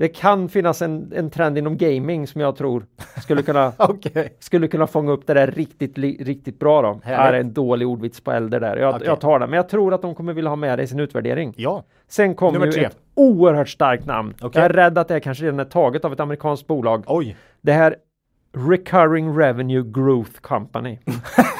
Det 0.00 0.08
kan 0.08 0.48
finnas 0.48 0.82
en, 0.82 1.12
en 1.16 1.30
trend 1.30 1.58
inom 1.58 1.76
gaming 1.76 2.26
som 2.26 2.40
jag 2.40 2.56
tror 2.56 2.86
skulle 3.22 3.42
kunna, 3.42 3.72
Okej. 3.78 4.36
skulle 4.38 4.68
kunna 4.68 4.86
fånga 4.86 5.12
upp 5.12 5.26
det 5.26 5.34
där 5.34 5.46
riktigt, 5.46 5.98
riktigt 5.98 6.58
bra 6.58 6.82
då. 6.82 6.88
Härligt. 6.88 7.20
Här 7.20 7.32
är 7.32 7.40
en 7.40 7.52
dålig 7.52 7.88
ordvits 7.88 8.20
på 8.20 8.32
äldre 8.32 8.60
där. 8.60 8.76
Jag, 8.76 8.94
Okej. 8.94 9.06
jag 9.06 9.20
tar 9.20 9.38
den, 9.38 9.50
men 9.50 9.56
jag 9.56 9.68
tror 9.68 9.94
att 9.94 10.02
de 10.02 10.14
kommer 10.14 10.32
vilja 10.32 10.50
ha 10.50 10.56
med 10.56 10.78
det 10.78 10.82
i 10.82 10.86
sin 10.86 11.00
utvärdering. 11.00 11.54
Ja. 11.56 11.84
Sen 12.08 12.34
kommer 12.34 12.52
Nummer 12.52 12.66
ju 12.66 12.72
tre. 12.72 12.84
ett 12.84 12.96
oerhört 13.14 13.68
starkt 13.68 14.06
namn. 14.06 14.34
Okej. 14.40 14.62
Jag 14.62 14.70
är 14.70 14.74
rädd 14.74 14.98
att 14.98 15.08
det 15.08 15.20
kanske 15.20 15.44
redan 15.44 15.60
är 15.60 15.64
taget 15.64 16.04
av 16.04 16.12
ett 16.12 16.20
amerikanskt 16.20 16.66
bolag. 16.66 17.04
Oj. 17.06 17.36
Det 17.60 17.72
här 17.72 17.96
Recurring 18.52 19.38
Revenue 19.38 19.82
Growth 19.82 20.40
Company. 20.40 20.98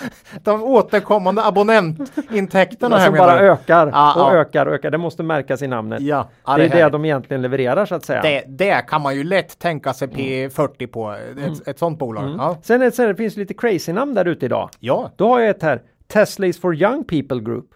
De 0.44 0.62
återkommande 0.62 1.44
abonnentintäkterna 1.44 2.98
här 2.98 3.06
som 3.06 3.18
bara 3.18 3.40
du? 3.40 3.50
ökar 3.50 3.86
Ja, 3.86 4.14
och 4.14 4.34
ja. 4.34 4.40
ökar 4.40 4.66
och 4.66 4.74
ökar. 4.74 4.90
Det 4.90 4.98
måste 4.98 5.22
märkas 5.22 5.62
i 5.62 5.66
namnet. 5.66 6.00
Ja, 6.00 6.28
ja 6.46 6.56
det 6.56 6.64
är 6.64 6.68
det 6.68 6.76
här- 6.76 6.90
de 6.90 7.04
egentligen 7.04 7.42
levererar 7.42 7.86
så 7.86 7.94
att 7.94 8.04
säga. 8.04 8.22
det, 8.22 8.44
det 8.48 8.86
kan 8.88 9.02
man 9.02 9.16
ju 9.16 9.24
lätt 9.24 9.58
tänka 9.58 9.92
sig 9.92 10.08
P40 10.08 10.86
på. 10.86 11.10
Ett, 11.12 11.68
ett 11.68 11.78
sånt 11.78 11.98
bolag. 11.98 12.24
Mm. 12.24 12.36
Ja. 12.38 12.56
Sen, 12.62 12.82
är, 12.82 12.90
sen 12.90 13.08
det 13.08 13.14
finns 13.14 13.36
lite 13.36 13.54
crazy 13.54 13.92
namn 13.92 14.14
där 14.14 14.24
ute 14.24 14.46
idag. 14.46 14.68
ja. 14.80 15.10
Då 15.16 15.28
har 15.28 15.40
jag 15.40 15.50
ett 15.50 15.62
här. 15.62 15.82
Tesla 16.12 16.46
is 16.46 16.60
for 16.60 16.74
young 16.74 17.04
people 17.04 17.40
group. 17.40 17.66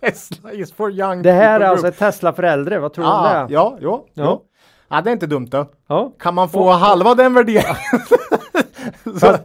Tesla 0.00 0.52
is 0.52 0.72
for 0.72 0.90
young 0.92 1.22
Det 1.22 1.32
här 1.32 1.60
är 1.60 1.64
alltså 1.64 1.82
group. 1.86 1.94
ett 1.94 1.98
Tesla 1.98 2.32
för 2.32 2.42
äldre. 2.42 2.78
Vad 2.78 2.92
tror 2.92 3.04
du 3.04 3.10
om 3.10 3.16
ah, 3.16 3.32
det? 3.32 3.38
Ja, 3.54 3.78
ja, 3.80 3.80
Ja. 3.80 4.04
ja. 4.24 4.42
Ja, 4.88 5.00
det 5.00 5.10
är 5.10 5.12
inte 5.12 5.26
dumt 5.26 5.46
då. 5.50 5.66
Ja. 5.88 6.12
Kan 6.18 6.34
man 6.34 6.48
få 6.48 6.70
halva 6.70 7.14
den 7.14 7.34
värderingen? 7.34 7.74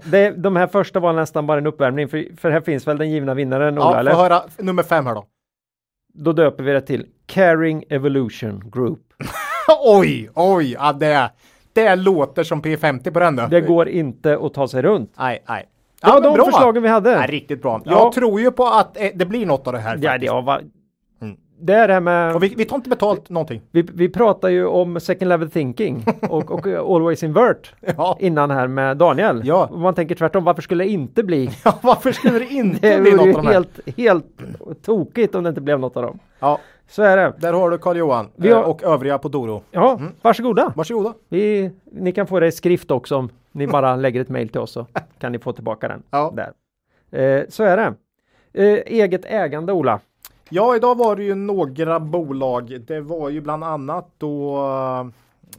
Det, 0.04 0.32
de 0.32 0.56
här 0.56 0.68
första 0.68 1.00
var 1.00 1.14
nästan 1.14 1.48
bara 1.48 1.58
en 1.58 1.68
uppvärmning. 1.68 2.10
För, 2.10 2.38
för 2.38 2.52
här 2.52 2.62
finns 2.62 2.88
väl 2.88 2.98
den 2.98 3.12
givna 3.12 3.34
vinnaren 3.34 3.78
Ola, 3.78 3.92
ja, 3.92 4.00
eller? 4.00 4.12
höra 4.14 4.42
nummer 4.58 4.84
fem 4.84 5.06
här 5.06 5.16
då. 5.16 5.26
Då 6.14 6.34
döper 6.34 6.64
vi 6.64 6.72
det 6.72 6.82
till 6.82 7.06
Caring 7.26 7.84
Evolution 7.90 8.72
Group. 8.74 9.00
oj, 9.86 10.30
oj, 10.36 10.72
ja, 10.72 10.94
det, 10.94 11.32
det 11.74 11.96
låter 11.96 12.44
som 12.44 12.62
P50 12.62 13.12
på 13.12 13.20
den 13.20 13.36
då. 13.36 13.48
Det 13.48 13.62
går 13.62 13.90
inte 13.90 14.40
att 14.42 14.54
ta 14.54 14.68
sig 14.68 14.82
runt. 14.82 15.14
Nej, 15.18 15.44
nej. 15.48 15.70
Ja, 16.02 16.14
men 16.14 16.24
de 16.24 16.34
bra. 16.34 16.46
förslagen 16.46 16.84
vi 16.84 16.90
hade. 16.90 17.16
Nej, 17.18 17.28
riktigt 17.28 17.62
bra. 17.62 17.82
Ja. 17.86 17.92
Jag 17.92 18.12
tror 18.12 18.42
ju 18.42 18.52
på 18.52 18.66
att 18.66 18.98
eh, 19.02 19.10
det 19.16 19.26
blir 19.26 19.46
något 19.46 19.68
av 19.68 19.74
det 19.74 19.80
här. 19.80 19.98
Ja, 20.02 20.10
faktiskt. 20.10 20.20
det, 20.20 20.26
ja, 20.26 20.42
va, 20.42 20.60
Mm. 20.60 20.72
Det 21.62 21.74
är 21.74 21.88
det 21.88 21.94
här 21.94 22.02
med... 22.02 22.36
Och 22.36 22.44
vi, 22.44 22.54
vi 22.58 22.66
tar 22.66 22.76
inte 22.76 22.90
betalt 22.90 23.30
någonting. 23.30 23.62
Vi, 23.72 23.82
vi 23.94 24.10
pratar 24.10 24.50
ju 24.50 24.66
om 24.66 25.00
second 25.00 25.30
level 25.30 25.52
thinking 25.52 26.06
och, 26.30 26.52
och 26.52 26.68
always 26.96 27.24
invert 27.24 27.74
Ja. 27.98 28.18
innan 28.20 28.52
här 28.52 28.68
med 28.68 28.98
Daniel. 28.98 29.42
Ja. 29.46 29.68
Och 29.72 29.80
man 29.80 29.94
tänker 29.94 30.16
tvärtom, 30.16 30.44
varför 30.44 30.62
skulle 30.62 30.84
det 30.84 30.90
inte 30.90 31.24
bli? 31.24 31.50
ja, 31.66 31.80
varför 31.82 32.12
skulle 32.12 32.40
det 32.40 32.46
Det 32.50 32.54
inte 32.54 33.00
bli 33.02 33.12
vore 33.12 33.26
något 33.26 33.36
av 33.38 33.44
de 33.44 33.48
här? 33.48 33.54
helt, 33.54 33.80
helt 33.98 34.26
tokigt 34.86 35.36
om 35.36 35.44
det 35.44 35.50
inte 35.50 35.62
blev 35.62 35.80
något 35.80 35.98
av 35.98 36.04
dem. 36.04 36.20
Ja, 36.40 36.60
Så 36.88 37.04
är 37.04 37.18
det. 37.18 37.34
där 37.40 37.54
har 37.54 37.70
du 37.70 37.78
Carl-Johan 37.78 38.28
Vi 38.36 38.50
eh, 38.50 38.56
har- 38.56 38.64
och 38.64 38.84
övriga 38.84 39.18
på 39.18 39.28
Doro. 39.30 39.62
Ja, 39.72 39.96
Mm. 40.00 40.12
varsågoda. 40.22 40.74
Varsågoda. 40.76 41.14
Vi, 41.30 41.72
ni 41.92 42.12
kan 42.12 42.28
få 42.28 42.40
det 42.40 42.48
i 42.48 42.52
skrift 42.52 42.92
också 42.92 43.16
om 43.16 43.30
ni 43.52 43.68
bara 43.68 43.96
lägger 43.96 44.22
ett 44.22 44.30
mejl 44.30 44.50
till 44.50 44.62
oss 44.62 44.72
så 44.72 44.86
kan 45.20 45.32
ni 45.32 45.40
få 45.40 45.54
tillbaka 45.54 45.88
den. 45.88 46.04
Ja. 46.12 46.34
Där. 46.36 46.52
Eh, 47.40 47.44
så 47.50 47.64
är 47.64 47.78
det. 47.78 47.94
Eh, 48.54 48.80
eget 48.86 49.26
ägande 49.26 49.74
Ola. 49.74 50.00
Ja, 50.52 50.76
idag 50.76 50.98
var 50.98 51.16
det 51.16 51.24
ju 51.24 51.36
några 51.36 52.00
bolag. 52.00 52.82
Det 52.88 53.02
var 53.02 53.30
ju 53.30 53.42
bland 53.42 53.64
annat 53.64 54.08
då 54.18 54.58
eh, 54.58 55.08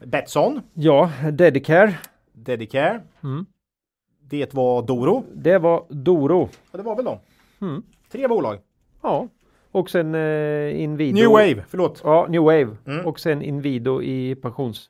Betsson, 0.07 0.61
Ja, 0.73 1.11
Dedicare. 1.31 1.97
Dedicare. 2.33 3.01
Mm. 3.23 3.45
Det 4.29 4.53
var 4.53 4.81
Doro. 4.81 5.23
Det 5.33 5.57
var 5.57 5.83
Doro. 5.89 6.49
Ja, 6.71 6.77
det 6.77 6.83
var 6.83 6.95
väl 6.95 7.05
de. 7.05 7.17
Mm. 7.61 7.83
Tre 8.11 8.27
bolag. 8.27 8.59
Ja, 9.01 9.27
och 9.71 9.89
sen 9.89 10.15
eh, 10.15 10.81
Inwido. 10.81 11.15
New 11.15 11.29
Wave, 11.29 11.63
förlåt. 11.69 12.01
Ja, 12.03 12.25
New 12.29 12.41
Wave. 12.41 12.77
Mm. 12.85 13.05
Och 13.05 13.19
sen 13.19 13.41
Inwido 13.41 14.01
i, 14.01 14.35
pensions, 14.35 14.89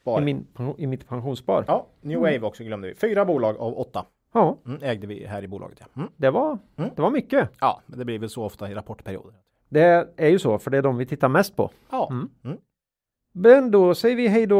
Spar. 0.00 0.20
i, 0.20 0.24
min, 0.24 0.46
i 0.78 0.86
mitt 0.86 1.08
pensionsspar. 1.08 1.64
Ja, 1.66 1.86
New 2.00 2.18
Wave 2.20 2.40
också 2.40 2.64
glömde 2.64 2.88
vi. 2.88 2.94
Fyra 2.94 3.24
bolag 3.24 3.56
av 3.56 3.78
åtta 3.78 4.04
Ja, 4.32 4.58
mm, 4.66 4.78
ägde 4.82 5.06
vi 5.06 5.26
här 5.26 5.44
i 5.44 5.48
bolaget. 5.48 5.78
Ja. 5.80 5.86
Mm. 5.96 6.08
det 6.16 6.30
var, 6.30 6.58
Mm. 6.76 6.90
det 6.96 7.02
var 7.02 7.10
mycket. 7.10 7.50
ja, 7.60 7.80
men 7.86 7.98
det 7.98 8.04
blir 8.04 8.18
väl 8.18 8.28
så 8.28 8.44
ofta 8.44 8.70
i 8.70 8.74
rapportperioder. 8.74 9.34
Det 9.68 10.08
är 10.16 10.28
ju 10.28 10.38
så, 10.38 10.58
för 10.58 10.70
det 10.70 10.78
är 10.78 10.82
de 10.82 10.96
vi 10.96 11.06
tittar 11.06 11.28
mest 11.28 11.56
på. 11.56 11.70
Ja, 11.90 12.08
Mm. 12.10 12.28
Mm. 12.44 12.56
Men 13.34 13.70
då 13.70 13.94
säger 13.94 14.16
vi 14.16 14.28
hej 14.28 14.46
då 14.46 14.56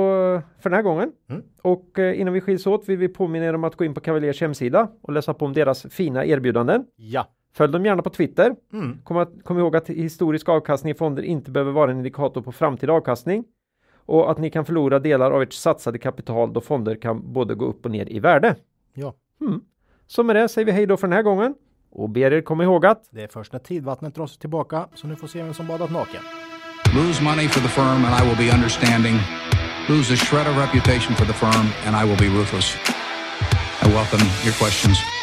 för 0.60 0.70
den 0.70 0.72
här 0.72 0.82
gången. 0.82 1.12
Mm. 1.30 1.42
Och 1.62 1.98
eh, 1.98 2.20
innan 2.20 2.34
vi 2.34 2.40
skiljs 2.40 2.66
åt 2.66 2.88
vill 2.88 2.98
vi 2.98 3.08
påminna 3.08 3.46
er 3.46 3.54
om 3.54 3.64
att 3.64 3.76
gå 3.76 3.84
in 3.84 3.94
på 3.94 4.00
Cavaliers 4.00 4.40
hemsida 4.40 4.88
och 5.02 5.12
läsa 5.12 5.34
på 5.34 5.44
om 5.44 5.52
deras 5.52 5.82
fina 5.90 6.24
erbjudanden. 6.24 6.84
ja. 6.96 7.26
Följ 7.54 7.72
dem 7.72 7.84
gärna 7.86 8.02
på 8.02 8.10
Twitter. 8.10 8.56
Kom, 9.04 9.16
att, 9.16 9.30
kom 9.44 9.58
ihåg 9.58 9.76
att 9.76 9.88
historisk 9.90 10.48
avkastning 10.48 10.90
i 10.90 10.94
fonder 10.94 11.22
inte 11.22 11.50
behöver 11.50 11.72
vara 11.72 11.90
en 11.90 11.96
indikator 11.96 12.42
på 12.42 12.52
framtida 12.52 12.92
avkastning. 12.92 13.44
Och 13.94 14.30
att 14.30 14.38
ni 14.38 14.50
kan 14.50 14.64
förlora 14.64 14.98
delar 14.98 15.30
av 15.30 15.42
ert 15.42 15.52
satsade 15.52 15.98
kapital 15.98 16.52
då 16.52 16.60
fonder 16.60 16.94
kan 16.94 17.32
både 17.32 17.54
gå 17.54 17.64
upp 17.64 17.84
och 17.84 17.90
ner 17.90 18.12
i 18.12 18.20
värde. 18.20 18.54
ja. 18.94 19.14
Mm. 19.46 19.60
Så 20.06 20.22
med 20.22 20.36
det 20.36 20.48
säger 20.48 20.66
vi 20.66 20.72
hej 20.72 20.86
då 20.86 20.96
för 20.96 21.06
den 21.06 21.16
här 21.16 21.22
gången. 21.22 21.54
Och 21.90 22.10
ber 22.10 22.32
er 22.32 22.40
komma 22.40 22.64
ihåg 22.64 22.86
att 22.86 23.08
Det 23.10 23.22
är 23.22 23.28
först 23.28 23.52
när 23.52 23.60
tidvattnet 23.60 24.14
drar 24.14 24.26
sig 24.26 24.38
tillbaka 24.38 24.88
så 24.94 25.06
nu 25.06 25.16
får 25.16 25.26
se 25.26 25.42
vem 25.42 25.54
som 25.54 25.66
badat 25.66 25.92
naken. 25.92 26.22
Lose 26.94 27.22
money 27.22 27.48
for 27.48 27.60
the 27.60 27.68
firm 27.68 28.04
and 28.04 28.14
I 28.20 28.28
will 28.28 28.36
be 28.36 28.54
understanding. 28.56 29.14
Lose 29.88 30.14
a 30.14 30.16
shred 30.16 30.46
of 30.46 30.56
reputation 30.56 31.16
for 31.16 31.26
the 31.26 31.32
firm 31.32 31.66
and 31.86 31.96
I 31.96 32.08
will 32.08 32.18
be 32.18 32.38
ruthless. 32.38 32.76
I 33.82 33.86
welcome 33.88 34.24
your 34.44 34.54
questions. 34.62 35.21